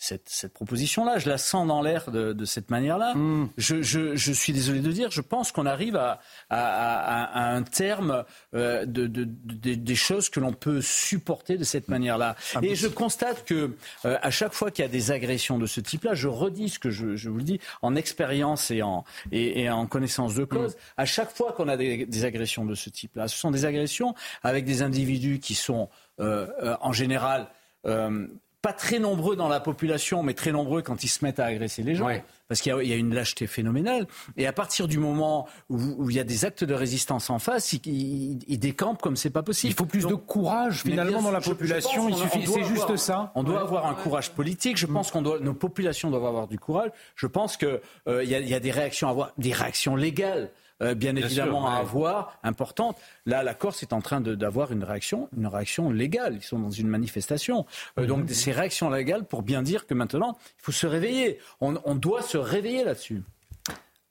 cette, 0.02 0.28
cette 0.28 0.52
proposition-là. 0.52 1.18
Je 1.18 1.28
la 1.28 1.38
sens 1.38 1.66
dans 1.66 1.80
l'air 1.80 2.10
de, 2.10 2.32
de, 2.32 2.44
cette 2.44 2.70
manière-là. 2.70 3.14
Mm. 3.14 3.50
Je, 3.56 3.82
je, 3.82 4.16
je, 4.16 4.32
suis 4.32 4.52
désolé 4.52 4.80
de 4.80 4.90
dire, 4.90 5.10
je 5.10 5.20
pense 5.20 5.52
qu'on 5.52 5.66
arrive 5.66 5.96
à, 5.96 6.20
à, 6.50 6.58
à, 6.58 7.24
à, 7.24 7.54
un 7.54 7.62
terme 7.62 8.24
euh, 8.54 8.84
de, 8.84 9.06
de, 9.06 9.24
des 9.24 9.94
choses 9.94 10.28
que 10.28 10.40
l'on 10.40 10.52
peut 10.52 10.80
supporter 10.80 11.56
de 11.56 11.64
cette 11.64 11.88
manière-là. 11.88 12.36
Ah, 12.54 12.60
et 12.62 12.74
je 12.74 12.88
constate 12.88 13.44
que 13.44 13.76
euh, 14.04 14.18
à 14.22 14.30
chaque 14.30 14.54
fois 14.54 14.70
qu'il 14.70 14.82
y 14.84 14.86
a 14.86 14.90
des 14.90 15.12
agressions 15.12 15.58
de 15.58 15.66
ce 15.66 15.80
type-là, 15.80 16.14
je 16.14 16.26
redis 16.26 16.70
ce 16.70 16.78
que 16.78 16.90
je, 16.90 17.14
je 17.14 17.30
vous 17.30 17.38
le 17.38 17.44
dis 17.44 17.60
en 17.80 17.94
expérience 17.94 18.70
et 18.70 18.82
en, 18.82 19.04
et, 19.30 19.62
et, 19.62 19.70
en 19.70 19.86
connaissance 19.86 20.34
de 20.34 20.44
cause, 20.44 20.74
mm. 20.74 20.78
à 20.96 21.04
chaque 21.04 21.30
fois 21.30 21.52
qu'on 21.52 21.68
a 21.68 21.76
des, 21.76 22.06
des, 22.06 22.24
agressions 22.24 22.64
de 22.64 22.74
ce 22.74 22.90
type-là, 22.90 23.28
ce 23.28 23.36
sont 23.36 23.50
des 23.50 23.64
agressions 23.64 24.14
avec 24.42 24.64
des 24.64 24.82
individus 24.82 25.38
qui 25.38 25.54
sont 25.54 25.88
euh, 26.20 26.46
euh 26.62 26.76
en 26.80 26.92
général 26.92 27.48
euh, 27.86 28.26
pas 28.62 28.72
très 28.72 29.00
nombreux 29.00 29.34
dans 29.34 29.48
la 29.48 29.58
population, 29.58 30.22
mais 30.22 30.34
très 30.34 30.52
nombreux 30.52 30.82
quand 30.82 31.02
ils 31.02 31.08
se 31.08 31.24
mettent 31.24 31.40
à 31.40 31.46
agresser 31.46 31.82
les 31.82 31.96
gens. 31.96 32.06
Ouais. 32.06 32.24
Parce 32.46 32.60
qu'il 32.60 32.72
y, 32.72 32.88
y, 32.88 32.92
a 32.92 32.96
une 32.96 33.12
lâcheté 33.12 33.48
phénoménale. 33.48 34.06
Et 34.36 34.46
à 34.46 34.52
partir 34.52 34.86
du 34.86 34.98
moment 34.98 35.48
où, 35.68 35.78
où 35.98 36.10
il 36.10 36.16
y 36.16 36.20
a 36.20 36.24
des 36.24 36.44
actes 36.44 36.62
de 36.62 36.74
résistance 36.74 37.28
en 37.28 37.40
face, 37.40 37.72
ils, 37.72 37.80
ils, 37.86 38.38
ils 38.46 38.58
décampent 38.58 39.02
comme 39.02 39.16
c'est 39.16 39.30
pas 39.30 39.42
possible. 39.42 39.72
Il 39.72 39.76
faut 39.76 39.84
plus 39.84 40.02
Donc, 40.02 40.10
de 40.10 40.16
courage 40.16 40.82
finalement 40.82 41.22
dans 41.22 41.32
la 41.32 41.40
population. 41.40 42.08
Il 42.08 42.14
suffit, 42.14 42.46
c'est 42.46 42.62
juste 42.62 42.82
avoir, 42.82 42.98
ça. 42.98 43.32
On 43.34 43.42
doit 43.42 43.56
ouais. 43.56 43.62
avoir 43.62 43.86
un 43.86 43.94
courage 43.94 44.30
politique. 44.30 44.76
Je 44.76 44.86
pense 44.86 45.10
qu'on 45.10 45.22
doit, 45.22 45.40
nos 45.40 45.54
populations 45.54 46.10
doivent 46.10 46.26
avoir 46.26 46.46
du 46.46 46.58
courage. 46.58 46.90
Je 47.16 47.26
pense 47.26 47.56
que 47.56 47.80
euh, 48.06 48.22
il 48.22 48.30
y, 48.30 48.34
a, 48.36 48.40
y, 48.40 48.54
a, 48.54 48.60
des 48.60 48.70
réactions 48.70 49.08
à 49.08 49.10
avoir, 49.10 49.32
des 49.38 49.52
réactions 49.52 49.96
légales 49.96 50.50
bien, 50.94 51.16
évidemment 51.16 51.68
à 51.68 51.76
avoir, 51.76 52.38
importante. 52.42 52.96
Là, 53.26 53.42
la 53.42 53.54
Corse 53.54 53.82
est 53.82 53.92
en 53.92 54.00
train 54.00 54.20
d'avoir 54.20 54.72
une 54.72 54.84
réaction, 54.84 55.28
une 55.36 55.46
réaction 55.46 55.90
légale. 55.90 56.36
Ils 56.36 56.42
sont 56.42 56.58
dans 56.58 56.70
une 56.70 56.88
manifestation. 56.88 57.66
donc, 57.96 58.30
ces 58.30 58.52
réactions 58.52 58.90
légales 58.90 59.24
pour 59.24 59.42
bien 59.42 59.62
dire 59.62 59.86
que 59.86 59.94
maintenant, 59.94 60.36
il 60.58 60.62
faut 60.62 60.72
se 60.72 60.86
réveiller. 60.86 61.38
on 61.60 61.94
doit 61.94 62.22
se 62.22 62.38
réveiller 62.38 62.84
là-dessus. 62.84 63.22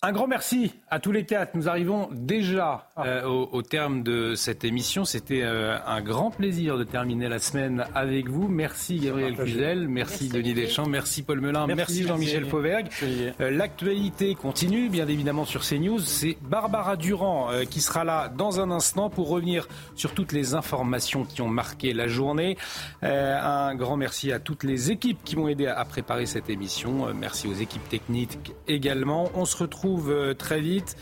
Un 0.03 0.13
grand 0.13 0.25
merci 0.25 0.73
à 0.89 0.99
tous 0.99 1.11
les 1.11 1.25
quatre. 1.25 1.53
Nous 1.53 1.69
arrivons 1.69 2.09
déjà 2.11 2.87
euh, 2.97 3.21
au, 3.23 3.61
terme 3.61 4.01
de 4.01 4.33
cette 4.33 4.63
émission. 4.63 5.05
C'était 5.05 5.43
euh, 5.43 5.77
un 5.85 6.01
grand 6.01 6.31
plaisir 6.31 6.79
de 6.79 6.83
terminer 6.83 7.29
la 7.29 7.37
semaine 7.37 7.85
avec 7.93 8.27
vous. 8.27 8.47
Merci 8.47 8.97
Gabriel 8.97 9.35
Cluzel, 9.35 9.87
merci, 9.87 10.27
Denis 10.29 10.55
Deschamps, 10.55 10.87
merci 10.87 11.21
Paul 11.21 11.39
Melun, 11.39 11.67
merci, 11.67 12.01
Jean-Michel 12.01 12.47
Fauvergue. 12.47 12.87
Euh, 13.03 13.51
l'actualité 13.51 14.33
continue, 14.33 14.89
bien 14.89 15.07
évidemment, 15.07 15.45
sur 15.45 15.61
CNews. 15.61 15.99
C'est 15.99 16.35
Barbara 16.41 16.97
Durand 16.97 17.49
qui 17.69 17.79
sera 17.79 18.03
là 18.03 18.27
dans 18.27 18.59
un 18.59 18.71
instant 18.71 19.11
pour 19.11 19.29
revenir 19.29 19.67
sur 19.93 20.15
toutes 20.15 20.31
les 20.31 20.55
informations 20.55 21.25
qui 21.25 21.43
ont 21.43 21.47
marqué 21.47 21.93
la 21.93 22.07
journée. 22.07 22.57
un 23.03 23.75
grand 23.75 23.97
merci 23.97 24.31
à 24.31 24.39
toutes 24.39 24.63
les 24.63 24.89
équipes 24.89 25.19
qui 25.23 25.35
m'ont 25.35 25.47
aidé 25.47 25.67
à 25.67 25.85
préparer 25.85 26.25
cette 26.25 26.49
émission. 26.49 27.13
merci 27.13 27.47
aux 27.47 27.53
équipes 27.53 27.87
techniques 27.87 28.51
également. 28.67 29.29
On 29.35 29.45
se 29.45 29.57
retrouve 29.57 29.90
euh, 29.99 30.33
très 30.33 30.61
vite. 30.61 30.95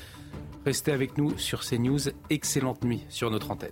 Restez 0.66 0.91
avec 0.91 1.18
nous 1.18 1.38
sur 1.38 1.61
CNews. 1.61 2.10
Excellente 2.30 2.84
nuit 2.84 3.06
sur 3.10 3.32
notre 3.32 3.52
antenne. 3.52 3.72